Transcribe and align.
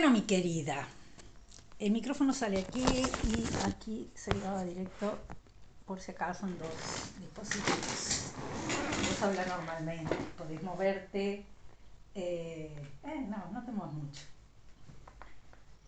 Bueno, 0.00 0.12
mi 0.12 0.20
querida, 0.22 0.86
el 1.80 1.90
micrófono 1.90 2.32
sale 2.32 2.60
aquí 2.60 3.10
y 3.24 3.50
aquí 3.58 4.08
se 4.14 4.32
graba 4.38 4.62
directo 4.62 5.18
por 5.86 5.98
si 5.98 6.12
acaso 6.12 6.46
en 6.46 6.56
dos 6.56 7.14
dispositivos. 7.16 8.36
Puedes 9.02 9.20
hablar 9.24 9.48
normalmente, 9.48 10.14
podés 10.36 10.62
moverte. 10.62 11.44
Eh, 12.14 12.80
eh, 13.02 13.26
no, 13.28 13.50
no 13.50 13.64
te 13.64 13.72
muevas 13.72 13.92
mucho. 13.92 14.22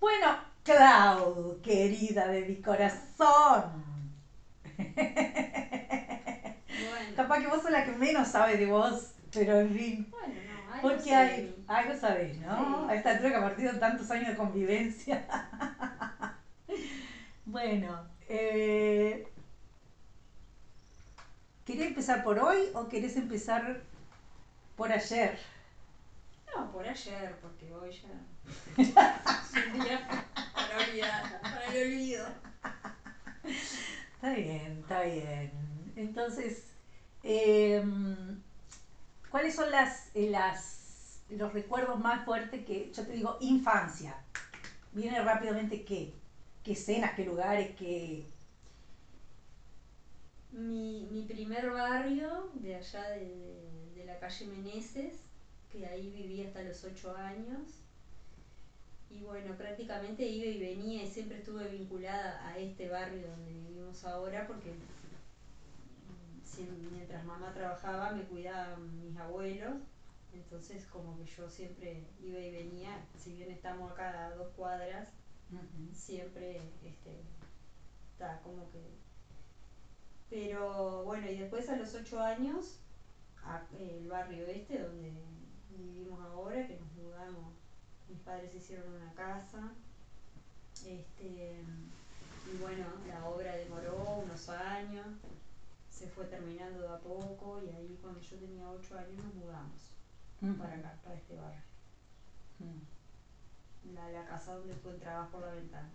Bueno, 0.01 0.27
Clau, 0.65 1.61
querida 1.63 2.27
de 2.27 2.47
mi 2.47 2.57
corazón. 2.57 3.85
Bueno, 6.67 7.15
Capaz 7.15 7.39
que 7.39 7.47
vos 7.47 7.63
sos 7.63 7.71
la 7.71 7.85
que 7.85 7.93
menos 7.93 8.27
sabe 8.27 8.57
de 8.57 8.67
vos, 8.67 9.13
pero 9.33 9.61
en 9.61 9.71
fin. 9.73 10.11
bueno, 10.11 10.50
algo 10.81 10.97
Porque 10.97 11.15
hay, 11.15 11.65
algo 11.69 11.95
sabés, 11.95 12.39
¿no? 12.39 12.57
Sí. 12.57 12.91
A 12.91 12.95
esta 12.95 13.11
altura 13.11 13.31
que 13.31 13.37
ha 13.37 13.41
partido 13.41 13.79
tantos 13.79 14.11
años 14.11 14.29
de 14.29 14.37
convivencia. 14.37 15.27
bueno, 17.45 18.07
eh, 18.29 19.27
¿querés 21.65 21.87
empezar 21.87 22.23
por 22.23 22.39
hoy 22.39 22.59
o 22.75 22.89
querés 22.89 23.17
empezar 23.17 23.81
por 24.77 24.93
ayer? 24.93 25.39
No, 26.57 26.73
por 26.73 26.87
ayer, 26.87 27.37
porque 27.41 27.73
hoy 27.73 27.93
ya 27.93 28.09
es 28.83 29.67
un 29.67 29.81
día 29.81 30.27
para 30.55 30.79
olvidar, 30.79 31.41
para 31.43 31.67
el 31.67 31.87
olvido. 31.87 32.27
Está 34.15 34.35
bien, 34.35 34.79
está 34.81 35.03
bien. 35.03 35.51
Entonces, 35.97 36.65
em, 37.23 38.41
¿cuáles 39.31 39.55
son 39.55 39.71
las, 39.71 40.11
eh, 40.15 40.29
las, 40.31 41.23
los 41.31 41.53
recuerdos 41.53 41.99
más 41.99 42.25
fuertes 42.25 42.65
que, 42.65 42.93
yo 42.93 43.07
te 43.07 43.13
digo, 43.13 43.37
infancia? 43.41 44.17
Viene 44.93 45.23
rápidamente 45.23 45.85
qué, 45.85 46.13
qué 46.65 46.73
escenas, 46.73 47.15
qué 47.15 47.25
lugares, 47.25 47.75
qué... 47.77 48.27
Mi, 50.53 51.09
mi 51.13 51.23
primer 51.23 51.71
barrio, 51.71 52.51
de 52.55 52.75
allá 52.75 53.09
de, 53.11 53.91
de 53.95 54.05
la 54.05 54.19
calle 54.19 54.47
Meneses, 54.47 55.15
que 55.71 55.87
ahí 55.87 56.11
viví 56.11 56.43
hasta 56.43 56.63
los 56.63 56.83
ocho 56.83 57.17
años. 57.17 57.63
Y 59.11 59.21
bueno, 59.23 59.57
prácticamente 59.57 60.25
iba 60.27 60.47
y 60.47 60.59
venía 60.59 61.05
y 61.05 61.07
siempre 61.07 61.39
estuve 61.39 61.69
vinculada 61.69 62.47
a 62.49 62.59
este 62.59 62.89
barrio 62.89 63.29
donde 63.29 63.53
vivimos 63.53 64.05
ahora 64.05 64.47
porque 64.47 64.73
mientras 66.93 67.25
mamá 67.25 67.53
trabajaba 67.55 68.13
me 68.13 68.25
cuidaban 68.25 69.01
mis 69.01 69.17
abuelos. 69.17 69.75
Entonces 70.33 70.87
como 70.87 71.19
que 71.19 71.25
yo 71.27 71.49
siempre 71.51 72.05
iba 72.23 72.39
y 72.39 72.51
venía, 72.53 73.05
si 73.19 73.35
bien 73.35 73.51
estamos 73.51 73.91
acá 73.91 74.27
a 74.27 74.35
dos 74.35 74.49
cuadras, 74.57 75.09
siempre 75.93 76.61
este 76.85 77.11
está 78.13 78.41
como 78.45 78.71
que 78.71 78.79
pero 80.29 81.03
bueno 81.05 81.29
y 81.29 81.39
después 81.39 81.69
a 81.69 81.77
los 81.77 81.93
ocho 81.95 82.21
años 82.21 82.77
a- 83.45 83.67
el 83.77 84.07
barrio 84.07 84.47
este 84.47 84.79
donde 84.79 85.13
vivimos 85.71 86.21
ahora 86.23 86.67
que 86.69 86.77
nos 86.79 86.93
mudamos 86.93 87.53
mis 88.09 88.21
padres 88.21 88.55
hicieron 88.55 88.87
una 88.95 89.13
casa 89.15 89.73
este 90.87 91.65
y 92.53 92.57
bueno 92.61 92.85
la 93.09 93.27
obra 93.27 93.57
demoró 93.57 94.21
unos 94.25 94.49
años 94.49 95.07
se 96.01 96.09
fue 96.09 96.25
terminando 96.25 96.81
de 96.81 96.89
a 96.89 96.99
poco 96.99 97.61
y 97.63 97.69
ahí 97.69 97.99
cuando 98.01 98.19
yo 98.21 98.39
tenía 98.39 98.67
ocho 98.71 98.97
años 98.99 99.23
nos 99.23 99.35
mudamos 99.35 99.91
para 100.59 100.75
acá 100.77 100.95
para 101.05 101.15
este 101.15 101.37
barrio. 101.37 101.61
La, 103.95 104.09
la 104.11 104.25
casa 104.25 104.55
donde 104.55 104.73
tú 104.77 104.89
entrabas 104.89 105.29
por 105.29 105.43
la 105.43 105.53
ventana. 105.53 105.91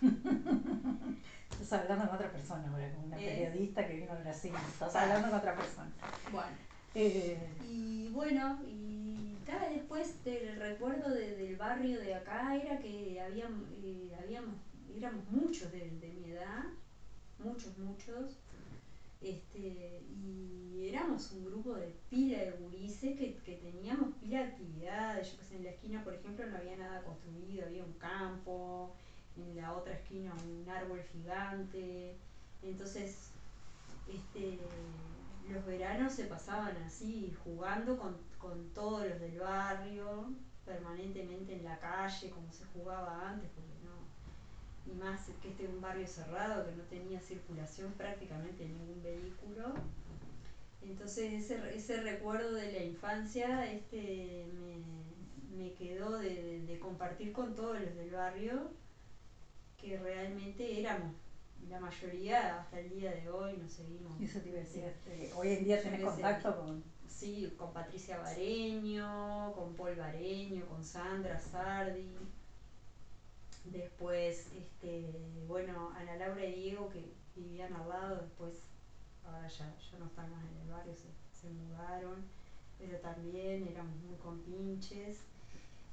Estás 1.50 1.72
hablando 1.82 2.06
con 2.06 2.14
otra 2.16 2.32
persona 2.32 2.66
ahora, 2.72 2.90
con 2.94 3.04
una 3.04 3.20
Eh. 3.20 3.26
periodista 3.50 3.86
que 3.86 3.96
vino 3.96 4.12
a 4.12 4.20
Brasil. 4.20 4.52
Estás 4.68 4.96
hablando 4.96 5.28
con 5.28 5.38
otra 5.38 5.54
persona. 5.54 5.90
bueno. 6.32 6.56
Eh, 6.94 7.38
Y 7.68 8.08
bueno, 8.08 8.58
y 8.66 9.36
ta, 9.46 9.68
después 9.68 10.24
del 10.24 10.56
recuerdo 10.56 11.10
de- 11.10 11.36
del 11.36 11.56
barrio 11.56 12.00
de 12.00 12.14
acá 12.14 12.54
era 12.56 12.78
que 12.78 13.20
habían, 13.20 13.66
eh, 13.82 14.16
habíamos, 14.18 14.54
éramos 14.96 15.24
muchos 15.30 15.70
de, 15.72 15.90
de 15.90 16.08
mi 16.08 16.30
edad, 16.30 16.64
muchos, 17.38 17.76
muchos, 17.78 18.38
este, 19.22 20.02
y 20.08 20.88
éramos 20.88 21.30
un 21.32 21.44
grupo 21.44 21.74
de 21.74 21.94
pila 22.10 22.38
de 22.38 22.50
gurises 22.52 23.18
que, 23.18 23.34
que 23.44 23.56
teníamos 23.56 24.14
pila 24.16 24.38
de 24.38 24.44
actividades, 24.44 25.32
yo 25.32 25.38
que 25.38 25.44
sé, 25.44 25.56
en 25.56 25.64
la 25.64 25.70
esquina 25.70 26.04
por 26.04 26.14
ejemplo 26.14 26.46
no 26.46 26.56
había 26.56 26.76
nada 26.76 27.02
construido, 27.02 27.66
había 27.66 27.84
un 27.84 27.92
campo, 27.94 28.94
en 29.36 29.56
la 29.56 29.72
otra 29.72 29.94
esquina 29.94 30.34
un 30.44 30.68
árbol 30.68 31.02
gigante, 31.12 32.16
entonces 32.62 33.30
este, 34.08 34.58
los 35.48 35.64
veranos 35.64 36.12
se 36.12 36.24
pasaban 36.24 36.76
así, 36.78 37.34
jugando 37.44 37.98
con, 37.98 38.16
con 38.38 38.68
todos 38.74 39.06
los 39.08 39.20
del 39.20 39.38
barrio, 39.38 40.30
permanentemente 40.64 41.54
en 41.54 41.64
la 41.64 41.78
calle, 41.78 42.30
como 42.30 42.52
se 42.52 42.64
jugaba 42.66 43.28
antes, 43.28 43.50
porque 43.54 43.71
y 44.86 44.92
más 44.94 45.30
que 45.40 45.48
este 45.48 45.64
era 45.64 45.72
un 45.72 45.80
barrio 45.80 46.06
cerrado 46.06 46.64
que 46.64 46.72
no 46.72 46.82
tenía 46.84 47.20
circulación 47.20 47.92
prácticamente 47.94 48.66
ningún 48.66 49.02
vehículo. 49.02 49.74
Entonces 50.82 51.32
ese, 51.32 51.74
ese 51.74 51.96
recuerdo 52.00 52.52
de 52.54 52.72
la 52.72 52.80
infancia 52.80 53.66
este, 53.70 54.46
me, 54.52 54.78
me 55.64 55.72
quedó 55.72 56.16
de, 56.18 56.42
de- 56.42 56.60
de 56.64 56.78
compartir 56.78 57.32
con 57.32 57.54
todos 57.54 57.78
los 57.78 57.94
del 57.94 58.10
barrio, 58.10 58.68
que 59.76 59.96
realmente 59.96 60.78
éramos 60.78 61.12
la 61.68 61.78
mayoría 61.78 62.56
hasta 62.58 62.78
el 62.78 62.88
día 62.90 63.10
de 63.12 63.28
hoy 63.28 63.54
nos 63.56 63.70
seguimos. 63.72 64.18
y 64.20 64.24
eso 64.24 64.40
te 64.40 64.48
iba 64.48 64.58
a 64.58 64.60
decir, 64.60 64.82
este, 64.84 65.30
hoy 65.34 65.50
en 65.50 65.62
día 65.62 65.80
tenés 65.80 66.00
contacto 66.00 66.54
con... 66.54 66.82
Sí, 67.06 67.48
con 67.56 67.72
Patricia 67.72 68.16
Bareño, 68.16 69.52
con 69.54 69.74
Paul 69.74 69.94
Bareño, 69.96 70.66
con 70.66 70.82
Sandra 70.82 71.38
Sardi. 71.38 72.16
Después, 73.64 74.50
este, 74.54 75.44
bueno, 75.46 75.92
Ana 75.96 76.16
Laura 76.16 76.44
y 76.44 76.54
Diego 76.54 76.88
que 76.88 77.12
vivían 77.36 77.72
al 77.74 77.88
lado, 77.88 78.16
después 78.16 78.66
ahora 79.24 79.48
ya, 79.48 79.76
ya 79.90 79.98
no 79.98 80.06
están 80.06 80.30
más 80.30 80.44
en 80.44 80.56
el 80.62 80.68
barrio, 80.68 80.94
se, 80.94 81.08
se 81.32 81.48
mudaron, 81.50 82.24
pero 82.78 82.98
también 82.98 83.66
éramos 83.68 83.96
muy 84.02 84.16
compinches. 84.16 85.18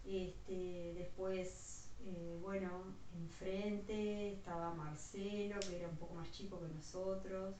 Este, 0.05 0.93
después, 0.97 1.89
eh, 2.05 2.37
bueno, 2.41 2.69
enfrente 3.15 4.33
estaba 4.33 4.73
Marcelo, 4.73 5.59
que 5.59 5.77
era 5.77 5.87
un 5.87 5.97
poco 5.97 6.15
más 6.15 6.31
chico 6.31 6.59
que 6.59 6.73
nosotros. 6.73 7.55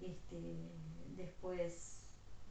Este, 0.00 0.70
después 1.16 2.00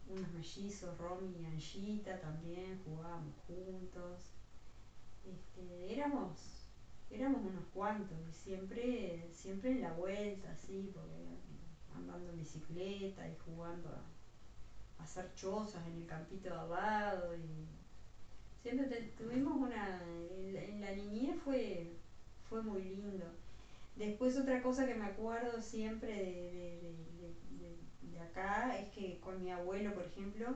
unos 0.08 0.32
mellizos, 0.32 0.98
Romy 0.98 1.36
y 1.40 1.46
Angita 1.46 2.20
también, 2.20 2.82
jugábamos 2.84 3.36
juntos. 3.48 4.39
Este, 5.32 5.92
éramos, 5.94 6.68
éramos 7.10 7.44
unos 7.44 7.64
cuantos 7.74 8.18
y 8.28 8.32
siempre, 8.34 9.30
siempre 9.34 9.72
en 9.72 9.82
la 9.82 9.92
vuelta, 9.92 10.52
así, 10.52 10.90
porque 10.94 11.16
andando 11.96 12.30
en 12.30 12.38
bicicleta 12.38 13.28
y 13.28 13.36
jugando 13.46 13.90
a, 13.90 14.02
hacer 15.04 15.34
chozas 15.34 15.86
en 15.88 15.96
el 15.98 16.06
campito 16.06 16.50
de 16.50 16.56
al 16.56 16.70
lado 16.70 17.34
y 17.36 17.66
siempre 18.62 18.86
tuvimos 19.18 19.56
una, 19.58 20.02
en 20.04 20.82
la, 20.82 20.92
niñez 20.92 21.38
fue, 21.38 21.94
fue 22.50 22.62
muy 22.62 22.82
lindo. 22.82 23.26
Después 23.96 24.36
otra 24.38 24.62
cosa 24.62 24.86
que 24.86 24.94
me 24.96 25.06
acuerdo 25.06 25.60
siempre 25.62 26.12
de- 26.14 27.06
de- 27.20 27.34
de- 27.60 28.12
de 28.12 28.20
acá 28.22 28.76
es 28.76 28.88
que 28.90 29.18
con 29.20 29.40
mi 29.40 29.52
abuelo, 29.52 29.94
por 29.94 30.06
ejemplo, 30.06 30.56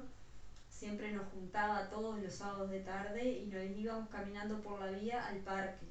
siempre 0.84 1.14
nos 1.14 1.26
juntaba 1.32 1.90
todos 1.90 2.20
los 2.22 2.34
sábados 2.34 2.70
de 2.70 2.82
tarde 2.82 3.24
y 3.24 3.46
nos 3.46 3.64
íbamos 3.64 4.10
caminando 4.10 4.60
por 4.62 4.82
la 4.82 4.92
vía 4.92 5.26
al 5.28 5.38
parque. 5.40 5.86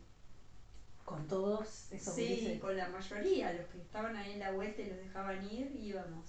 con 1.07 1.27
todos 1.27 1.91
esos 1.93 2.15
Sí, 2.15 2.59
con 2.61 2.77
la 2.77 2.89
mayoría, 2.89 3.53
los 3.55 3.67
que 3.71 3.79
estaban 3.81 4.15
ahí 4.17 4.33
en 4.33 4.41
la 4.41 4.53
vuelta 4.53 4.83
y 4.83 4.89
los 4.91 4.99
dejaban 4.99 5.43
ir, 5.51 5.75
íbamos. 5.81 6.27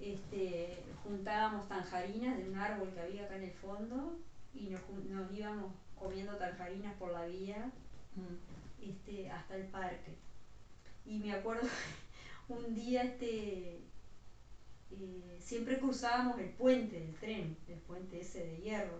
Este, 0.00 0.78
juntábamos 1.02 1.68
tanjarinas 1.68 2.38
de 2.38 2.48
un 2.48 2.56
árbol 2.56 2.92
que 2.94 3.00
había 3.00 3.24
acá 3.24 3.36
en 3.36 3.44
el 3.44 3.52
fondo 3.52 4.16
y 4.54 4.68
nos, 4.68 4.80
nos 5.10 5.32
íbamos 5.32 5.72
comiendo 5.98 6.36
tanjarinas 6.36 6.94
por 6.94 7.12
la 7.12 7.26
vía 7.26 7.70
Mm. 8.16 8.88
este, 8.90 9.28
hasta 9.30 9.56
el 9.56 9.66
parque. 9.66 10.14
Y 11.04 11.18
me 11.18 11.32
acuerdo 11.32 11.68
un 12.48 12.72
día 12.74 13.02
este 13.02 13.80
eh, 15.00 15.38
siempre 15.40 15.78
cruzábamos 15.78 16.38
el 16.38 16.50
puente 16.50 17.00
del 17.00 17.14
tren, 17.14 17.56
el 17.68 17.78
puente 17.80 18.20
ese 18.20 18.44
de 18.46 18.56
hierro. 18.58 18.98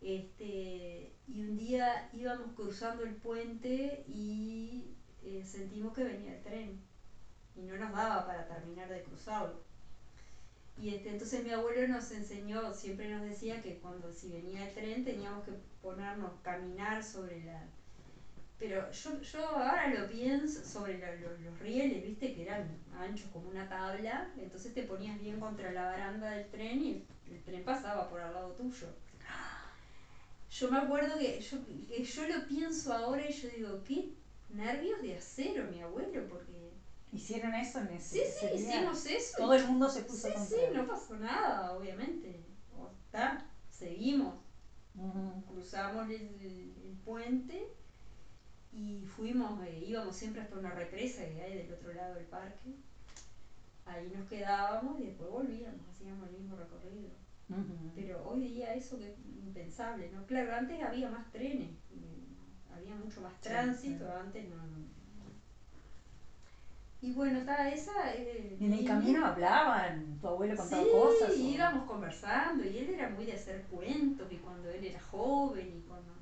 Este, 0.00 1.12
y 1.26 1.40
un 1.40 1.56
día 1.56 2.10
íbamos 2.12 2.52
cruzando 2.54 3.04
el 3.04 3.14
puente 3.14 4.04
y 4.06 4.94
eh, 5.22 5.42
sentimos 5.44 5.94
que 5.94 6.04
venía 6.04 6.36
el 6.36 6.42
tren 6.42 6.80
y 7.56 7.62
no 7.62 7.76
nos 7.76 7.92
daba 7.92 8.26
para 8.26 8.46
terminar 8.46 8.88
de 8.88 9.02
cruzarlo. 9.02 9.62
Y 10.76 10.94
este, 10.94 11.10
entonces 11.10 11.44
mi 11.44 11.50
abuelo 11.50 11.86
nos 11.88 12.10
enseñó, 12.10 12.74
siempre 12.74 13.08
nos 13.08 13.22
decía 13.22 13.62
que 13.62 13.78
cuando 13.78 14.12
si 14.12 14.28
venía 14.28 14.68
el 14.68 14.74
tren 14.74 15.04
teníamos 15.04 15.44
que 15.44 15.52
ponernos, 15.80 16.32
caminar 16.42 17.02
sobre 17.04 17.44
la... 17.44 17.66
Pero 18.58 18.90
yo, 18.90 19.20
yo 19.20 19.46
ahora 19.58 19.88
lo 19.88 20.08
pienso 20.08 20.64
sobre 20.64 20.98
los 20.98 21.58
rieles, 21.58 22.02
viste, 22.02 22.32
que 22.32 22.42
eran 22.42 22.78
anchos 22.96 23.28
como 23.32 23.48
una 23.48 23.68
tabla, 23.68 24.32
entonces 24.38 24.72
te 24.72 24.84
ponías 24.84 25.20
bien 25.20 25.40
contra 25.40 25.72
la 25.72 25.86
baranda 25.86 26.30
del 26.30 26.48
tren 26.48 26.80
y 26.80 27.04
el, 27.30 27.42
tren 27.42 27.64
pasaba 27.64 28.08
por 28.08 28.20
al 28.20 28.32
lado 28.32 28.52
tuyo. 28.52 28.86
Yo 30.50 30.68
me 30.68 30.78
acuerdo 30.78 31.18
que 31.18 31.40
yo, 31.40 31.58
que 31.88 32.02
yo 32.04 32.26
lo 32.26 32.46
pienso 32.46 32.92
ahora 32.92 33.26
y 33.26 33.32
yo 33.32 33.48
digo, 33.48 33.82
qué 33.82 34.12
nervios 34.50 35.02
de 35.02 35.16
acero 35.16 35.66
mi 35.66 35.80
abuelo, 35.80 36.26
porque 36.28 36.74
¿Hicieron 37.14 37.54
eso 37.54 37.78
en 37.78 37.90
ese 37.90 38.16
Sí, 38.16 38.32
sí, 38.40 38.46
hicimos 38.56 39.06
eso. 39.06 39.36
Todo 39.36 39.54
el 39.54 39.64
mundo 39.64 39.88
se 39.88 40.02
puso 40.02 40.28
Sí, 40.28 40.34
sí, 40.48 40.56
no 40.72 40.84
pasó 40.84 41.14
nada, 41.14 41.72
obviamente. 41.72 42.44
está, 43.06 43.46
seguimos. 43.70 44.34
Cruzamos 45.46 46.08
el, 46.08 46.98
puente 47.04 47.68
y 48.74 49.06
fuimos, 49.06 49.62
eh, 49.66 49.84
íbamos 49.86 50.16
siempre 50.16 50.42
hasta 50.42 50.58
una 50.58 50.70
represa 50.70 51.24
que 51.24 51.42
hay 51.42 51.58
del 51.58 51.72
otro 51.72 51.92
lado 51.92 52.14
del 52.14 52.26
parque. 52.26 52.74
Ahí 53.86 54.12
nos 54.16 54.28
quedábamos 54.28 55.00
y 55.00 55.06
después 55.06 55.30
volvíamos, 55.30 55.80
hacíamos 55.90 56.28
el 56.28 56.38
mismo 56.38 56.56
recorrido. 56.56 57.10
Pero 57.94 58.26
hoy 58.26 58.48
día 58.48 58.74
eso 58.74 58.98
que 58.98 59.10
es 59.10 59.18
impensable, 59.18 60.10
¿no? 60.10 60.26
Claro, 60.26 60.54
antes 60.54 60.82
había 60.82 61.08
más 61.08 61.30
trenes, 61.30 61.70
había 62.74 62.94
mucho 62.96 63.20
más 63.20 63.38
tránsito, 63.40 64.10
antes 64.10 64.48
no 64.48 64.64
y 67.04 67.12
bueno, 67.12 67.40
estaba 67.40 67.68
esa. 67.68 68.14
Eh, 68.14 68.56
en 68.58 68.72
el 68.72 68.86
camino 68.86 69.26
hablaban, 69.26 70.18
tu 70.22 70.26
abuelo 70.26 70.56
contaba 70.56 70.82
cosas. 70.90 71.34
Sí, 71.34 71.50
íbamos 71.54 71.84
conversando 71.86 72.64
y 72.64 72.78
él 72.78 72.94
era 72.94 73.10
muy 73.10 73.26
de 73.26 73.34
hacer 73.34 73.60
cuentos 73.64 74.32
y 74.32 74.36
cuando 74.36 74.70
él 74.70 74.86
era 74.86 74.98
joven 74.98 75.70
y 75.76 75.86
cuando 75.86 76.14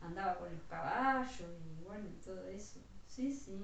andaba 0.00 0.38
con 0.38 0.52
los 0.52 0.62
caballos 0.64 1.50
y 1.64 1.84
bueno, 1.84 2.08
todo 2.24 2.46
eso. 2.46 2.80
Sí, 3.06 3.32
sí. 3.32 3.62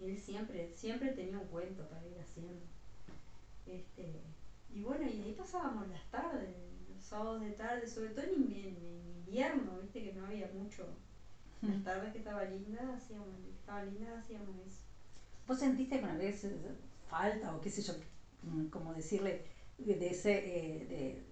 Él 0.00 0.18
siempre, 0.18 0.72
siempre 0.76 1.12
tenía 1.12 1.38
un 1.38 1.46
cuento 1.46 1.88
para 1.88 2.06
ir 2.06 2.18
haciendo. 2.18 2.64
Este, 3.66 4.20
y 4.74 4.82
bueno, 4.82 5.08
y 5.08 5.22
ahí 5.22 5.34
pasábamos 5.38 5.88
las 5.88 6.04
tardes, 6.10 6.56
los 6.92 7.02
sábados 7.02 7.42
de 7.42 7.50
tarde, 7.52 7.86
sobre 7.86 8.10
todo 8.10 8.24
en, 8.24 8.42
invierno, 8.42 9.78
viste 9.80 10.02
que 10.02 10.12
no 10.14 10.26
había 10.26 10.50
mucho. 10.52 10.86
Las 11.60 11.82
tardes 11.84 12.12
que 12.12 12.18
estaba 12.18 12.44
linda, 12.44 12.94
hacíamos, 12.94 13.28
estaba 13.58 13.84
linda, 13.84 14.18
hacíamos 14.18 14.56
eso. 14.66 14.80
¿Vos 15.46 15.58
sentiste 15.58 15.96
alguna 15.96 16.16
vez 16.16 16.44
eh, 16.44 16.56
falta 17.08 17.54
o 17.54 17.60
qué 17.60 17.70
sé 17.70 17.82
yo, 17.82 17.94
mm, 18.42 18.66
como 18.66 18.94
decirle, 18.94 19.44
de, 19.78 20.10
ese, 20.10 20.32
eh, 20.32 20.86
de, 20.86 21.31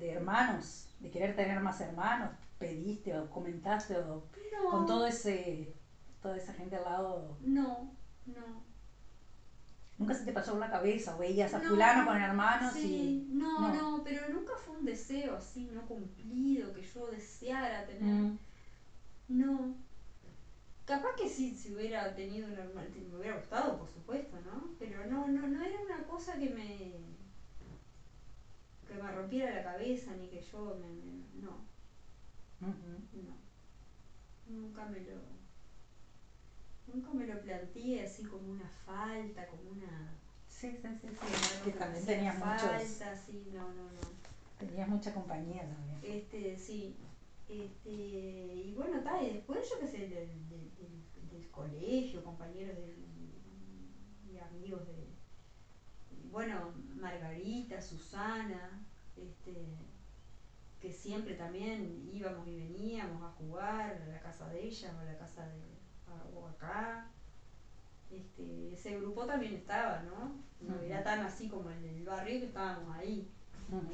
hermanos, 0.00 0.88
de 1.00 1.10
querer 1.10 1.36
tener 1.36 1.60
más 1.60 1.80
hermanos? 1.80 2.30
¿Pediste 2.58 3.18
o 3.18 3.28
comentaste 3.30 3.96
o 3.98 4.24
con 4.70 4.86
todo 4.86 5.06
ese, 5.06 5.74
toda 6.20 6.36
esa 6.36 6.52
gente 6.52 6.76
al 6.76 6.84
lado? 6.84 7.36
No, 7.40 7.94
no. 8.26 8.62
¿Nunca 9.98 10.14
se 10.14 10.24
te 10.24 10.32
pasó 10.32 10.52
por 10.52 10.60
la 10.60 10.70
cabeza 10.70 11.14
o 11.14 11.18
veías 11.18 11.54
a 11.54 11.60
fulano 11.60 12.06
con 12.06 12.20
hermanos 12.20 12.72
sí, 12.72 13.28
y... 13.30 13.34
No, 13.34 13.60
no, 13.60 13.74
no, 13.74 14.04
pero 14.04 14.28
nunca 14.30 14.54
fue 14.56 14.76
un 14.76 14.84
deseo 14.84 15.36
así, 15.36 15.70
no 15.72 15.86
cumplido, 15.86 16.72
que 16.72 16.82
yo 16.82 17.06
deseara 17.08 17.86
tener... 17.86 18.02
Mm. 18.02 18.38
No, 19.28 19.74
Capaz 20.84 21.14
que 21.16 21.28
sí, 21.28 21.54
si 21.54 21.72
hubiera 21.74 22.14
tenido 22.14 22.48
un 22.48 22.54
hermano, 22.54 22.88
me 23.10 23.16
hubiera 23.16 23.36
gustado, 23.36 23.78
por 23.78 23.88
supuesto, 23.88 24.36
¿no? 24.44 24.74
Pero 24.78 25.06
no, 25.06 25.28
no, 25.28 25.46
no 25.46 25.64
era 25.64 25.80
una 25.80 26.04
cosa 26.04 26.34
que 26.38 26.50
me 26.50 26.96
que 28.92 29.02
me 29.02 29.12
rompiera 29.12 29.54
la 29.54 29.64
cabeza 29.64 30.14
ni 30.16 30.28
que 30.28 30.40
yo 30.40 30.78
me, 30.80 31.42
no. 31.42 31.64
No. 32.60 33.36
Nunca 34.48 34.86
me 34.86 35.00
lo 35.00 35.20
nunca 36.86 37.10
me 37.12 37.26
lo 37.26 37.40
planteé 37.40 38.04
así 38.04 38.24
como 38.24 38.52
una 38.52 38.68
falta, 38.84 39.46
como 39.46 39.70
una 39.70 40.12
Sí, 40.48 40.70
sí, 40.80 40.88
sí, 41.00 41.08
sí. 41.08 41.64
Que 41.64 41.70
también 41.72 42.06
tenías 42.06 42.38
falta, 42.38 43.16
sí, 43.16 43.48
no, 43.52 43.68
no, 43.72 43.84
no. 43.84 44.00
Tenías 44.58 44.88
mucha 44.88 45.12
compañía 45.12 45.62
también. 45.62 45.98
Este, 46.04 46.56
sí, 46.56 46.94
este, 47.48 47.90
y 47.90 48.72
bueno, 48.76 48.98
está, 48.98 49.20
y 49.22 49.34
después 49.34 49.68
yo 49.68 49.80
qué 49.80 49.88
sé, 49.88 50.08
del, 50.08 50.30
colegio, 51.50 52.24
compañeros 52.24 52.76
y 54.24 54.38
amigos 54.38 54.86
de, 54.86 55.06
bueno, 56.32 56.72
Margarita, 56.96 57.80
Susana, 57.80 58.80
este, 59.16 59.54
que 60.80 60.92
siempre 60.92 61.34
también 61.34 62.10
íbamos 62.12 62.48
y 62.48 62.56
veníamos 62.56 63.22
a 63.22 63.30
jugar 63.36 64.02
a 64.02 64.06
la 64.06 64.20
casa 64.20 64.48
de 64.48 64.64
ella 64.64 64.92
o 64.96 65.00
a 65.00 65.04
la 65.04 65.18
casa 65.18 65.46
de 65.46 65.60
o 66.34 66.48
acá. 66.48 67.06
Este, 68.10 68.72
ese 68.72 68.98
grupo 68.98 69.24
también 69.26 69.54
estaba, 69.54 70.02
¿no? 70.02 70.42
No 70.60 70.80
era 70.80 71.02
tan 71.04 71.20
así 71.20 71.48
como 71.48 71.70
en 71.70 71.84
el 71.84 72.04
barrio 72.04 72.40
que 72.40 72.46
estábamos 72.46 72.96
ahí. 72.96 73.30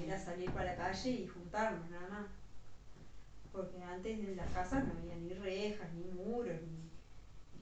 Era 0.03 0.19
salir 0.19 0.51
para 0.51 0.73
la 0.73 0.77
calle 0.77 1.11
y 1.11 1.27
juntarnos 1.29 1.89
nada 1.91 2.09
más 2.09 2.27
porque 3.59 3.83
antes 3.83 4.19
en 4.19 4.37
las 4.37 4.51
casas 4.53 4.85
no 4.85 4.93
había 4.99 5.17
ni 5.17 5.35
rejas, 5.35 5.93
ni 5.95 6.05
muros, 6.13 6.55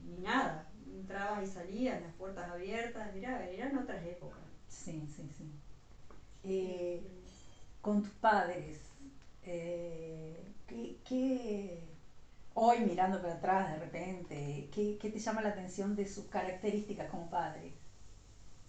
ni, 0.04 0.18
nada. 0.18 0.68
Entrabas 0.86 1.42
y 1.42 1.46
salías, 1.46 2.00
las 2.02 2.12
puertas 2.14 2.50
abiertas, 2.50 3.14
era, 3.14 3.48
eran 3.48 3.78
otras 3.78 4.04
épocas. 4.04 4.42
Sí, 4.84 5.08
sí, 5.16 5.28
sí. 5.36 5.50
Eh, 6.44 7.02
con 7.80 8.02
tus 8.02 8.12
padres, 8.12 8.78
eh, 9.42 10.44
¿qué, 11.04 11.82
hoy 12.54 12.80
mirando 12.80 13.20
para 13.20 13.34
atrás 13.34 13.72
de 13.72 13.78
repente, 13.78 14.68
¿qué, 14.72 14.98
¿qué, 15.00 15.10
te 15.10 15.18
llama 15.18 15.42
la 15.42 15.50
atención 15.50 15.96
de 15.96 16.06
sus 16.06 16.26
características 16.26 17.10
como 17.10 17.28
padre, 17.28 17.72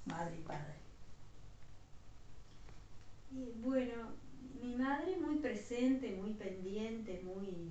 madre 0.06 0.38
y 0.38 0.44
padre? 0.44 0.78
bueno, 3.64 3.94
mi 4.60 4.76
madre 4.76 5.18
muy 5.18 5.38
presente, 5.38 6.16
muy 6.16 6.32
pendiente, 6.34 7.22
muy 7.24 7.68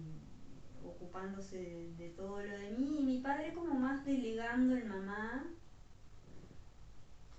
ocupándose 0.84 1.92
de, 1.96 2.08
todo 2.10 2.42
lo 2.42 2.52
de 2.52 2.70
mí, 2.70 3.00
y 3.00 3.04
mi 3.04 3.18
padre 3.18 3.52
como 3.52 3.74
más 3.74 4.04
delegando 4.04 4.76
en 4.76 4.88
mamá, 4.88 5.44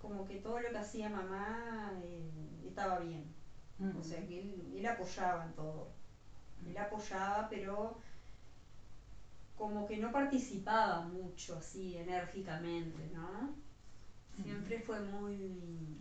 como 0.07 0.25
que 0.25 0.39
todo 0.39 0.59
lo 0.59 0.69
que 0.69 0.77
hacía 0.77 1.09
mamá 1.09 1.91
eh, 2.01 2.31
estaba 2.65 2.99
bien. 2.99 3.35
O 3.99 4.03
sea, 4.03 4.25
que 4.25 4.39
él, 4.39 4.85
apoyaba 4.85 5.45
en 5.45 5.53
todo. 5.53 5.91
Él 6.65 6.77
apoyaba, 6.77 7.47
pero 7.49 7.99
como 9.55 9.85
que 9.85 9.97
no 9.97 10.11
participaba 10.11 11.01
mucho 11.01 11.57
así 11.57 11.97
enérgicamente, 11.97 13.09
¿no? 13.13 13.53
Siempre 14.41 14.79
fue 14.79 14.99
muy 15.01 15.97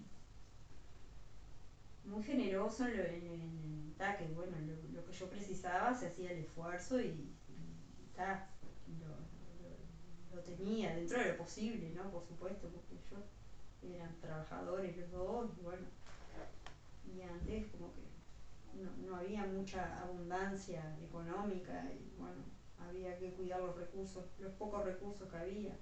muy 2.04 2.22
generoso 2.22 2.86
en, 2.86 2.96
lo, 2.96 3.02
en, 3.02 3.94
que 3.98 4.26
bueno, 4.34 4.56
lo, 4.92 5.04
que 5.04 5.12
yo 5.12 5.28
precisaba 5.28 5.92
se 5.92 6.06
hacía 6.06 6.30
el 6.30 6.38
esfuerzo 6.38 7.00
y, 7.00 7.34
está 8.08 8.48
lo, 9.00 10.40
tenía 10.42 10.94
dentro 10.94 11.18
de 11.18 11.32
lo 11.32 11.38
posible, 11.38 11.90
¿no? 11.90 12.10
Por 12.10 12.24
supuesto, 12.24 12.68
porque 12.68 12.94
ellos 12.94 13.24
eran 13.82 14.14
trabajadores 14.20 14.96
los 14.96 15.10
dos 15.10 15.50
y 15.58 15.62
bueno, 15.62 15.86
y 17.14 17.22
antes 17.22 17.66
como 17.68 17.92
que 17.94 18.02
no, 18.82 18.90
no 19.08 19.16
había 19.16 19.44
mucha 19.46 20.00
abundancia 20.02 20.96
económica 21.02 21.90
y 21.92 22.18
bueno, 22.18 22.42
había 22.78 23.16
que 23.18 23.32
cuidar 23.32 23.60
los 23.60 23.76
recursos, 23.76 24.24
los 24.38 24.52
pocos 24.52 24.84
recursos 24.84 25.28
que 25.28 25.36
había. 25.36 25.76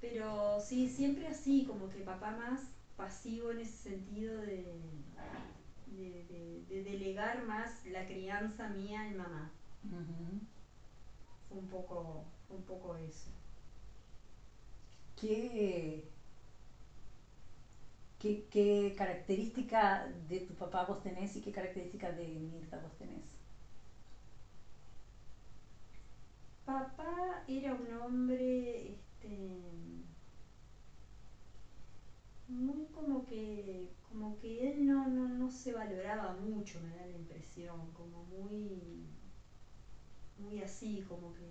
Pero 0.00 0.60
sí, 0.60 0.88
siempre 0.88 1.26
así, 1.26 1.64
como 1.64 1.88
que 1.88 2.00
papá 2.00 2.32
más 2.32 2.70
pasivo 2.96 3.50
en 3.50 3.60
ese 3.60 3.90
sentido 3.90 4.40
de, 4.40 4.66
de, 5.86 6.82
delegar 6.82 7.44
más 7.46 7.84
la 7.86 8.06
crianza 8.06 8.68
mía 8.68 9.06
en 9.08 9.16
mamá. 9.16 9.50
Fue 11.48 11.58
un 11.58 11.68
poco, 11.68 12.24
un 12.48 12.62
poco 12.62 12.96
eso. 12.96 13.30
¿Qué, 15.16 16.08
qué, 18.18 18.42
qué 18.50 18.94
característica 18.96 20.06
de 20.28 20.40
tu 20.40 20.54
papá 20.54 20.82
vos 20.84 21.00
tenés 21.00 21.36
y 21.36 21.40
qué 21.40 21.50
característica 21.52 22.10
de 22.12 22.26
Mirta 22.40 22.78
vos 22.78 22.92
tenés? 22.94 23.24
Papá 26.66 27.40
era 27.46 27.72
un 27.72 27.90
hombre 27.92 28.90
este, 28.90 29.72
muy 32.48 32.86
como 32.86 33.24
que 33.24 33.88
como 34.08 34.36
que 34.38 34.68
él 34.68 34.84
no, 34.86 35.06
no, 35.06 35.28
no 35.28 35.48
se 35.50 35.72
valoraba 35.72 36.30
mucho, 36.32 36.80
me 36.80 36.92
da 36.92 37.04
la 37.04 37.12
impresión, 37.12 37.90
como 37.92 38.22
muy 38.22 39.04
muy 40.38 40.60
así, 40.60 41.02
como 41.06 41.32
que 41.34 41.44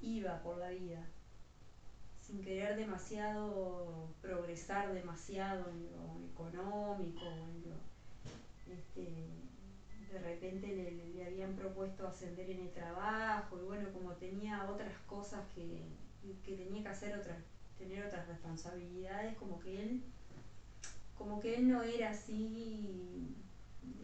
iba 0.00 0.34
por 0.42 0.56
la 0.56 0.68
vida. 0.68 1.06
Sin 2.30 2.42
querer 2.42 2.76
demasiado 2.76 4.08
progresar 4.22 4.94
demasiado 4.94 5.68
en 5.70 5.90
lo 5.92 6.26
económico, 6.32 7.24
en 7.24 7.64
lo, 7.68 8.72
este, 8.72 9.26
de 10.12 10.18
repente 10.20 10.66
le, 11.14 11.26
habían 11.26 11.54
propuesto 11.54 12.06
ascender 12.06 12.50
en 12.50 12.60
el 12.60 12.72
trabajo 12.72 13.58
y 13.58 13.64
bueno, 13.64 13.88
como 13.92 14.12
tenía 14.12 14.64
otras 14.70 14.92
cosas 15.06 15.40
que, 15.54 15.82
que 16.44 16.56
tenía 16.56 16.82
que 16.82 16.88
hacer 16.88 17.18
otras, 17.18 17.36
tener 17.78 18.04
otras 18.04 18.26
responsabilidades, 18.26 19.36
como 19.36 19.58
que 19.60 19.82
él, 19.82 20.02
como 21.16 21.40
que 21.40 21.56
él 21.56 21.68
no 21.68 21.82
era 21.82 22.10
así, 22.10 23.36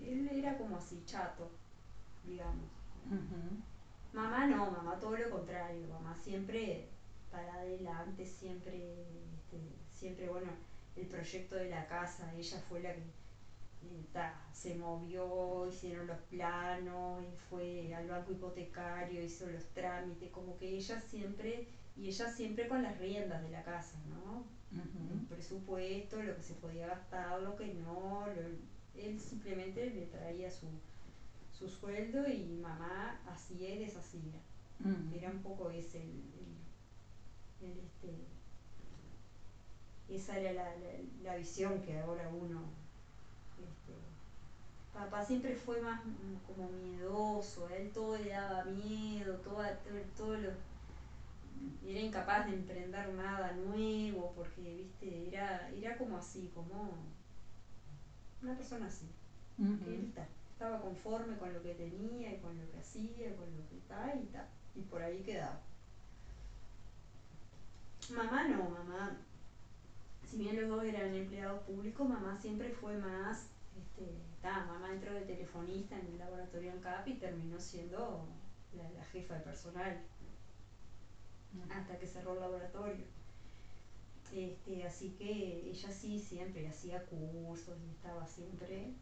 él 0.05 0.29
era 0.33 0.57
como 0.59 0.77
así 0.77 1.03
chato, 1.07 1.51
digamos. 2.25 2.71
Mamá 4.13 4.47
no, 4.47 4.71
mamá 4.71 4.99
todo 5.01 5.17
lo 5.17 5.31
contrario, 5.31 5.87
mamá 5.89 6.15
siempre 6.17 6.89
para 7.37 7.55
adelante, 7.61 8.25
siempre, 8.25 9.03
este, 9.35 9.59
siempre, 9.91 10.29
bueno, 10.29 10.51
el 10.97 11.07
proyecto 11.07 11.57
de 11.57 11.69
la 11.69 11.87
casa, 11.87 12.33
ella 12.35 12.59
fue 12.67 12.81
la 12.81 12.95
que 12.95 13.03
se 14.53 14.75
movió, 14.77 15.69
hicieron 15.69 16.07
los 16.07 16.19
planos, 16.31 17.23
y 17.23 17.37
fue 17.51 17.95
al 17.95 18.09
banco 18.09 18.33
hipotecario, 18.33 19.23
hizo 19.23 19.47
los 19.49 19.65
trámites, 19.75 20.31
como 20.31 20.57
que 20.57 20.77
ella 20.77 20.99
siempre, 20.99 21.69
y 21.95 22.09
ella 22.09 22.27
siempre 22.27 22.69
con 22.69 22.83
las 22.83 22.99
riendas 22.99 23.43
de 23.43 23.51
la 23.51 23.63
casa, 23.63 23.99
¿no? 24.09 24.45
El 24.73 25.27
presupuesto, 25.27 26.23
lo 26.23 26.35
que 26.37 26.43
se 26.43 26.55
podía 26.55 26.87
gastar, 26.87 27.43
lo 27.43 27.55
que 27.55 27.75
no, 27.75 28.25
él 28.95 29.21
simplemente 29.21 29.91
le 29.91 30.07
traía 30.07 30.51
su, 30.51 30.67
su 31.53 31.69
sueldo 31.69 32.27
y 32.27 32.59
mamá 32.63 33.21
hacía 33.27 33.75
y 33.75 33.79
deshacía. 33.79 34.41
Era 35.15 35.31
un 35.31 35.43
poco 35.43 35.71
ese 35.71 36.03
el, 36.03 36.09
el, 36.09 36.66
este, 37.61 38.27
esa 40.09 40.39
era 40.39 40.53
la, 40.53 40.75
la 41.23 41.37
visión 41.37 41.81
que 41.83 41.99
ahora 42.01 42.29
uno 42.29 42.61
papá 44.97 45.25
siempre 45.25 45.55
fue 45.55 45.81
más 45.81 46.01
como 46.47 46.71
miedoso, 46.71 47.67
a 47.67 47.77
él 47.77 47.91
todo 47.93 48.17
le 48.17 48.31
daba 48.31 48.65
miedo, 48.65 49.35
todo, 49.37 49.63
todo, 50.17 50.37
lo, 50.39 50.51
era 51.87 52.01
incapaz 52.01 52.47
de 52.47 52.55
emprender 52.55 53.13
nada 53.15 53.53
nuevo, 53.53 54.33
porque, 54.35 54.63
viste, 54.75 55.29
era, 55.29 55.71
era 55.71 55.97
como 55.99 56.17
así, 56.17 56.51
como 56.55 56.95
una 58.43 58.57
persona 58.57 58.87
así. 58.87 59.07
estaba 60.53 60.81
conforme 60.81 61.37
con 61.37 61.53
lo 61.53 61.63
que 61.63 61.75
tenía 61.75 62.33
y 62.33 62.39
con 62.39 62.59
lo 62.59 62.71
que 62.71 62.79
hacía, 62.79 63.37
con 63.37 63.45
lo 63.55 63.69
que 63.69 63.77
está 63.77 64.15
y 64.15 64.27
tal, 64.27 64.47
y 64.75 64.81
por 64.83 65.03
ahí 65.03 65.23
quedaba. 65.23 65.61
Mamá 68.11 68.49
no, 68.49 68.71
mamá, 68.71 69.17
si 70.25 70.39
bien 70.39 70.61
los 70.61 70.69
dos 70.69 70.85
eran 70.85 71.15
empleados 71.15 71.63
públicos, 71.65 72.09
mamá 72.09 72.39
siempre 72.41 72.71
fue 72.71 72.97
más 72.99 73.49
este, 73.77 74.17
mamá 74.43 74.93
entró 74.93 75.13
de 75.13 75.23
telefonista 75.23 75.99
en 75.99 76.07
el 76.07 76.19
laboratorio 76.19 76.73
en 76.73 76.81
CAP 76.81 77.09
y 77.09 77.15
terminó 77.15 77.59
siendo 77.59 78.27
la, 78.73 79.05
jefa 79.07 79.35
de 79.35 79.41
personal 79.41 80.03
hasta 81.71 81.99
que 81.99 82.07
cerró 82.07 82.35
el 82.35 82.41
laboratorio. 82.41 83.05
Este, 84.33 84.85
así 84.85 85.11
que 85.19 85.71
ella 85.71 85.91
sí 85.91 86.19
siempre 86.19 86.69
hacía 86.69 87.05
cursos 87.07 87.77
y 87.87 87.91
estaba 87.91 88.27
siempre 88.27 88.93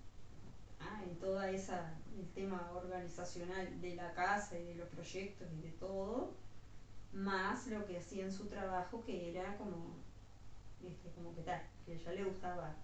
ah, 0.80 1.02
en 1.02 1.16
toda 1.16 1.50
esa 1.50 1.94
el 2.18 2.28
tema 2.32 2.70
organizacional 2.74 3.80
de 3.80 3.96
la 3.96 4.12
casa 4.14 4.58
y 4.58 4.64
de 4.64 4.74
los 4.76 4.88
proyectos 4.88 5.48
y 5.52 5.62
de 5.62 5.72
todo, 5.72 6.34
más 7.14 7.66
lo 7.68 7.86
que 7.86 7.98
hacía 7.98 8.24
en 8.24 8.32
su 8.32 8.46
trabajo 8.46 9.02
que 9.04 9.30
era 9.30 9.56
como, 9.56 9.96
este, 10.82 11.10
como 11.10 11.34
que 11.34 11.42
tal, 11.42 11.62
que 11.86 11.92
a 11.92 11.94
ella 11.94 12.12
le 12.12 12.24
gustaba 12.24 12.74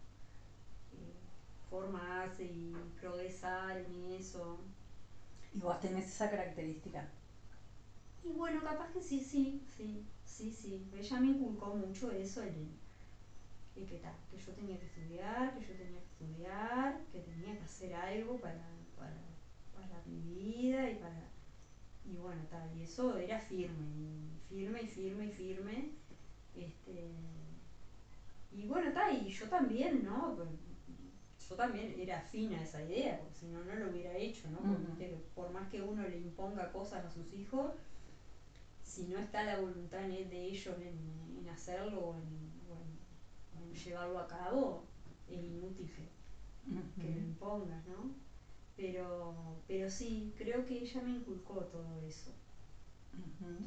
formarse 1.70 2.44
y 2.44 2.75
progresar 3.00 3.78
en 3.78 4.12
eso. 4.12 4.58
¿Y 5.54 5.60
vos 5.60 5.80
tenés 5.80 6.06
esa 6.06 6.30
característica? 6.30 7.08
Y 8.25 8.32
bueno, 8.32 8.62
capaz 8.62 8.92
que 8.92 9.00
sí, 9.00 9.20
sí, 9.20 9.62
sí, 9.76 10.04
sí, 10.25 10.52
sí. 10.52 10.90
Ella 10.96 11.20
me 11.20 11.28
inculcó 11.28 11.75
mucho 11.75 12.10
eso, 12.10 12.42
el, 12.42 12.68
que, 13.75 13.87
que 13.87 14.38
yo 14.38 14.52
tenía 14.52 14.78
que 14.78 14.87
estudiar, 14.87 15.54
que 15.54 15.64
yo 15.64 15.75
tenía 15.75 16.00
que 16.00 16.06
estudiar, 16.06 17.00
que 17.12 17.20
tenía 17.20 17.56
que 17.56 17.64
hacer 17.64 17.94
algo 17.94 18.38
para, 18.38 18.68
para, 18.96 19.16
para 19.75 20.02
mi 20.06 20.20
vida 20.34 20.90
y 20.90 20.96
para... 20.96 21.30
Y 22.04 22.16
bueno, 22.16 22.42
tal, 22.50 22.76
y 22.76 22.83
eso 22.83 23.16
era 23.16 23.38
firme, 23.38 23.87
y 24.50 24.54
firme 24.54 24.83
y 24.83 24.87
firme 24.87 25.26
y 25.26 25.30
firme. 25.30 25.90
Este, 26.57 27.11
y 28.52 28.66
bueno, 28.66 28.92
tal, 28.92 29.26
y 29.26 29.30
yo 29.30 29.49
también, 29.49 30.04
¿no? 30.04 30.35
Pues, 30.37 30.49
yo 31.49 31.57
también 31.57 31.95
era 31.99 32.19
afín 32.19 32.54
a 32.54 32.62
esa 32.62 32.83
idea, 32.85 33.19
porque 33.19 33.35
si 33.35 33.47
no, 33.49 33.64
no 33.64 33.75
lo 33.75 33.90
hubiera 33.90 34.16
hecho, 34.16 34.49
¿no? 34.50 34.59
por 35.35 35.50
más 35.50 35.69
que 35.69 35.83
uno 35.83 36.07
le 36.07 36.19
imponga 36.19 36.71
cosas 36.71 37.04
a 37.04 37.11
sus 37.11 37.33
hijos, 37.35 37.73
si 38.85 39.09
no 39.09 39.19
está 39.19 39.42
la 39.45 39.59
voluntad 39.59 40.00
de 40.00 40.45
ellos 40.45 40.76
en, 40.80 41.49
hacerlo 41.49 42.00
o 42.00 42.14
en, 42.14 43.75
llevarlo 43.75 44.19
a 44.19 44.28
cabo, 44.28 44.85
es 45.28 45.42
inútil 45.42 45.90
que, 45.90 47.11
lo 47.12 47.21
impongas, 47.21 47.85
¿no? 47.87 48.14
Pero, 48.80 49.34
pero 49.68 49.90
sí, 49.90 50.32
creo 50.38 50.64
que 50.64 50.78
ella 50.78 51.02
me 51.02 51.10
inculcó 51.10 51.56
todo 51.66 52.00
eso. 52.08 52.30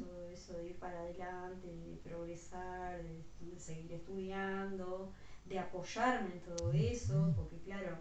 Todo 0.00 0.28
eso 0.28 0.54
de 0.54 0.70
ir 0.70 0.76
para 0.76 1.00
adelante, 1.00 1.68
de 1.68 1.96
progresar, 2.02 3.00
de 3.00 3.58
seguir 3.58 3.92
estudiando, 3.92 5.12
de 5.44 5.58
apoyarme 5.60 6.32
en 6.32 6.40
todo 6.40 6.72
eso, 6.72 7.32
porque 7.36 7.58
claro, 7.58 7.98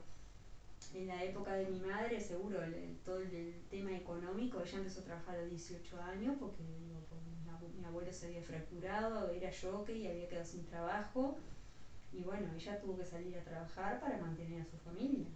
en 0.94 1.08
la 1.08 1.24
época 1.24 1.54
de 1.54 1.68
mi 1.68 1.80
madre, 1.82 2.20
seguro, 2.20 2.60
todo 3.06 3.20
el, 3.20 3.62
tema 3.70 3.96
económico, 3.96 4.62
ella 4.62 4.78
empezó 4.80 5.02
a 5.02 5.04
trabajar 5.04 5.36
a 5.36 5.42
los 5.42 5.52
18 5.52 6.02
años, 6.02 6.36
porque 6.40 6.64
mi, 6.64 7.86
abuelo 7.86 8.12
se 8.12 8.28
había 8.28 8.42
fracturado, 8.42 9.30
era 9.30 9.52
yo 9.52 9.84
que 9.84 9.98
y 9.98 10.08
había 10.08 10.28
quedado 10.28 10.46
sin 10.46 10.66
trabajo, 10.66 11.38
y 12.12 12.24
bueno, 12.24 12.52
ella 12.56 12.80
tuvo 12.80 12.98
que 12.98 13.06
salir 13.06 13.38
a 13.38 13.44
trabajar 13.44 14.00
para 14.00 14.18
mantener 14.18 14.62
a 14.62 14.66
su 14.66 14.78
familia. 14.78 15.28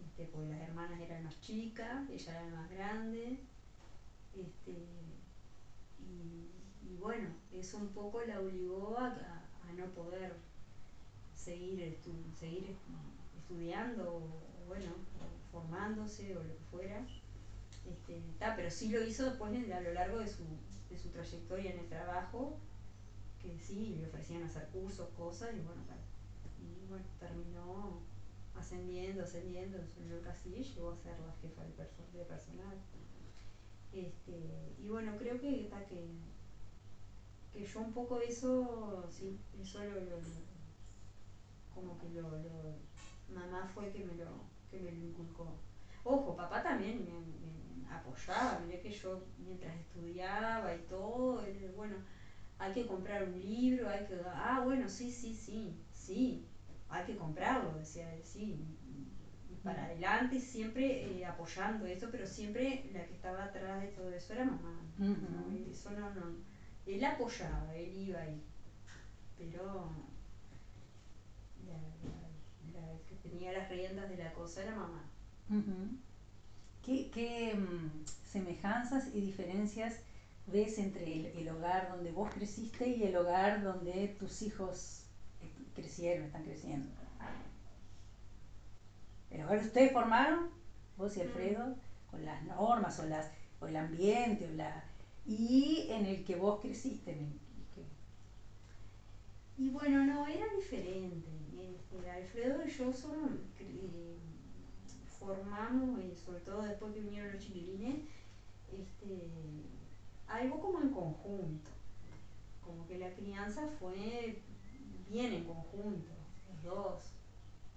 Este, 0.00 0.26
porque 0.26 0.50
las 0.50 0.60
hermanas 0.60 1.00
eran 1.00 1.24
más 1.24 1.40
chicas, 1.40 2.08
ella 2.10 2.40
era 2.42 2.56
más 2.56 2.70
grande, 2.70 3.38
este, 4.34 4.86
y, 5.98 6.96
bueno, 6.98 7.28
eso 7.52 7.78
un 7.78 7.88
poco 7.88 8.20
la 8.22 8.40
obligó 8.40 8.98
a 8.98 9.72
no 9.76 9.86
poder 9.94 10.34
seguir, 11.34 11.98
seguir 12.38 12.76
estudiando 13.38 14.14
o, 14.14 14.66
bueno, 14.68 14.92
formándose 15.50 16.36
o 16.36 16.42
lo 16.42 16.56
que 16.56 16.64
fuera. 16.70 17.06
Este, 17.86 18.22
pero 18.38 18.70
sí 18.70 18.90
lo 18.90 19.02
hizo 19.04 19.24
después 19.24 19.52
a 19.72 19.80
lo 19.80 19.92
largo 19.94 20.18
de 20.18 20.28
su, 20.28 20.44
de 20.90 20.98
su 20.98 21.08
trayectoria 21.08 21.72
en 21.72 21.80
el 21.80 21.88
trabajo, 21.88 22.58
que 23.40 23.58
sí, 23.58 23.96
le 23.98 24.06
ofrecían 24.06 24.42
hacer 24.42 24.68
cursos, 24.68 25.08
cosas, 25.16 25.50
y 25.54 25.60
bueno, 25.60 25.80
y 26.60 26.86
bueno 26.88 27.04
terminó 27.18 28.00
ascendiendo, 28.60 29.24
ascendiendo, 29.24 29.78
subió 29.86 30.20
casi 30.22 30.54
y 30.54 30.62
llegó 30.62 30.92
a 30.92 30.96
ser 30.96 31.18
la 31.20 31.32
jefa 31.42 31.62
de, 31.64 32.24
personal. 32.24 32.76
Este, 33.92 34.76
y 34.78 34.88
bueno, 34.88 35.16
creo 35.18 35.40
que, 35.40 35.68
que, 35.88 36.06
que 37.52 37.66
yo 37.66 37.80
un 37.80 37.92
poco 37.92 38.20
eso, 38.20 39.06
sí, 39.10 39.38
eso 39.60 39.82
lo, 39.82 39.94
lo 39.94 40.18
como 41.74 41.98
que 41.98 42.08
lo, 42.10 42.30
lo, 42.30 42.76
mamá 43.34 43.68
fue 43.74 43.90
que 43.90 44.04
me 44.04 44.14
lo, 44.14 44.44
que 44.70 44.78
me 44.80 44.92
lo 44.92 44.98
inculcó. 44.98 45.56
Ojo, 46.04 46.36
papá 46.36 46.62
también 46.62 47.04
me, 47.04 47.94
apoyaba, 47.94 48.60
miré 48.60 48.80
que 48.80 48.92
yo 48.92 49.24
mientras 49.38 49.74
estudiaba 49.76 50.74
y 50.74 50.80
todo, 50.82 51.42
bueno, 51.74 51.96
hay 52.58 52.72
que 52.72 52.86
comprar 52.86 53.24
un 53.24 53.40
libro, 53.40 53.88
hay 53.88 54.06
que, 54.06 54.20
ah, 54.26 54.60
bueno, 54.64 54.88
sí, 54.88 55.10
sí, 55.10 55.34
sí, 55.34 55.74
sí, 55.92 56.46
hay 56.90 57.04
que 57.04 57.16
comprarlo, 57.16 57.72
decía 57.78 58.12
él, 58.14 58.22
sí, 58.24 58.58
y 59.50 59.54
para 59.62 59.84
adelante, 59.84 60.40
siempre 60.40 61.04
eh, 61.04 61.24
apoyando 61.24 61.86
eso, 61.86 62.08
pero 62.10 62.26
siempre 62.26 62.90
la 62.92 63.06
que 63.06 63.14
estaba 63.14 63.44
atrás 63.44 63.82
de 63.82 63.88
todo 63.88 64.10
eso 64.10 64.32
era 64.32 64.44
mamá. 64.44 64.80
Eso 65.70 65.90
no, 65.92 66.12
no, 66.14 66.22
él 66.86 67.04
apoyaba, 67.04 67.74
él 67.74 67.96
iba 67.96 68.20
ahí, 68.20 68.42
pero 69.38 69.90
la, 71.66 72.80
que 73.08 73.14
tenía 73.16 73.52
las 73.52 73.68
riendas 73.68 74.08
de 74.10 74.16
la 74.16 74.32
cosa 74.32 74.62
era 74.62 74.74
mamá. 74.74 75.04
¿Qué, 76.82 77.54
mm, 77.54 78.04
semejanzas 78.24 79.14
y 79.14 79.20
diferencias 79.20 80.00
ves 80.46 80.78
entre 80.78 81.38
el, 81.40 81.48
hogar 81.48 81.90
donde 81.90 82.10
vos 82.10 82.30
creciste 82.32 82.88
y 82.88 83.04
el 83.04 83.16
hogar 83.16 83.62
donde 83.62 84.08
tus 84.18 84.42
hijos 84.42 85.04
crecieron, 85.80 86.26
están 86.26 86.44
creciendo? 86.44 86.88
Hogar 89.44 89.60
que 89.60 89.66
ustedes 89.66 89.92
formaron, 89.92 90.50
vos 90.96 91.16
y 91.16 91.22
Alfredo, 91.22 91.74
con 92.10 92.24
las 92.24 92.42
normas 92.44 92.98
o, 93.00 93.06
las, 93.06 93.30
o 93.60 93.66
el 93.66 93.76
ambiente, 93.76 94.46
o 94.46 94.50
la, 94.54 94.84
y 95.26 95.86
en 95.90 96.06
el 96.06 96.24
que 96.24 96.36
vos 96.36 96.60
creciste, 96.60 97.16
Y 99.56 99.68
bueno, 99.70 100.04
no, 100.04 100.26
era 100.26 100.46
diferente. 100.54 101.28
Alfredo 102.20 102.64
y 102.64 102.70
yo 102.70 102.92
solo 102.92 103.28
eh, 103.58 104.16
formamos, 105.18 106.00
y 106.00 106.14
sobre 106.16 106.40
todo 106.40 106.62
después 106.62 106.92
que 106.92 107.00
vinieron 107.00 107.32
los 107.32 107.42
chiquilines, 107.42 108.00
este, 108.72 109.28
algo 110.28 110.60
como 110.60 110.80
en 110.80 110.90
conjunto. 110.90 111.70
Como 112.64 112.86
que 112.86 112.98
la 112.98 113.10
crianza 113.14 113.66
fue 113.78 114.42
bien 115.10 115.32
en 115.32 115.44
conjunto, 115.44 116.12
los 116.48 116.62
dos. 116.62 117.02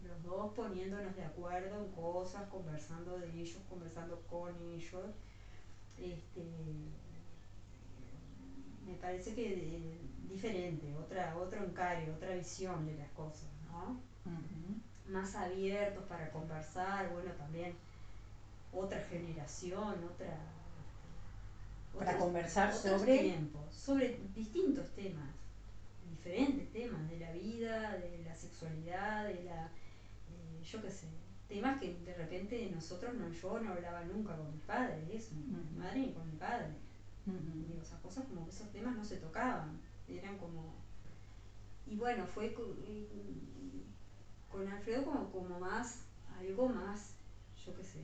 Los 0.03 0.21
dos 0.23 0.53
poniéndonos 0.53 1.15
de 1.15 1.23
acuerdo 1.23 1.77
en 1.77 1.91
cosas, 1.91 2.47
conversando 2.49 3.17
de 3.17 3.29
ellos, 3.39 3.61
conversando 3.69 4.21
con 4.29 4.53
ellos. 4.73 5.15
Este, 5.97 6.43
me 8.85 8.95
parece 8.95 9.33
que 9.33 9.97
diferente, 10.29 10.93
otra, 10.97 11.35
otro 11.37 11.63
encare, 11.63 12.11
otra 12.11 12.35
visión 12.35 12.85
de 12.85 12.95
las 12.95 13.09
cosas, 13.11 13.47
¿no? 13.71 13.97
Más 15.09 15.35
abiertos 15.35 16.03
para 16.05 16.29
conversar, 16.31 17.11
bueno, 17.13 17.31
también 17.37 17.75
otra 18.73 18.99
generación, 19.01 20.03
otra... 20.03 20.37
Para 21.97 22.17
conversar 22.17 22.73
sobre... 22.73 23.19
Tiempos, 23.19 23.73
sobre 23.73 24.19
distintos 24.35 24.89
temas, 24.95 25.29
diferentes 26.24 26.72
temas 26.72 27.10
de 27.10 27.20
la 27.20 27.32
vida, 27.32 27.98
de 27.98 28.24
la 28.24 28.36
sexualidad, 28.36 29.25
de 29.27 29.44
la... 29.44 29.65
Eh, 29.65 30.63
yo 30.63 30.82
qué 30.82 30.89
sé, 30.89 31.08
temas 31.50 31.80
que 31.80 31.94
de 32.00 32.13
repente 32.13 32.72
nosotros, 32.74 33.13
no, 33.15 33.30
yo 33.30 33.60
no 33.60 33.74
hablaba 33.74 34.03
nunca 34.06 34.36
con 34.38 34.51
mis 34.53 34.63
padres, 34.63 34.98
eso, 35.12 35.36
ni 35.36 35.53
con 35.53 35.74
mi 35.74 35.80
madre 35.80 36.00
ni 36.00 36.13
con 36.13 36.32
mi 36.32 36.38
padre. 36.38 36.68
Digo, 37.25 37.82
esas 37.82 38.00
cosas 38.01 38.25
como 38.25 38.46
que 38.46 38.51
esos 38.51 38.72
temas 38.72 38.96
no 38.96 39.03
se 39.03 39.18
tocaban, 39.18 39.80
eran 40.08 40.38
como... 40.38 40.75
Y 41.86 41.98
bueno, 41.98 42.25
fue 42.25 42.53
con, 42.53 42.68
con 44.50 44.68
Alfredo 44.68 45.03
como, 45.03 45.30
como 45.30 45.60
más, 45.60 46.06
algo 46.38 46.70
más, 46.70 47.15
yo 47.65 47.75
qué 47.75 47.84
sé, 47.84 48.00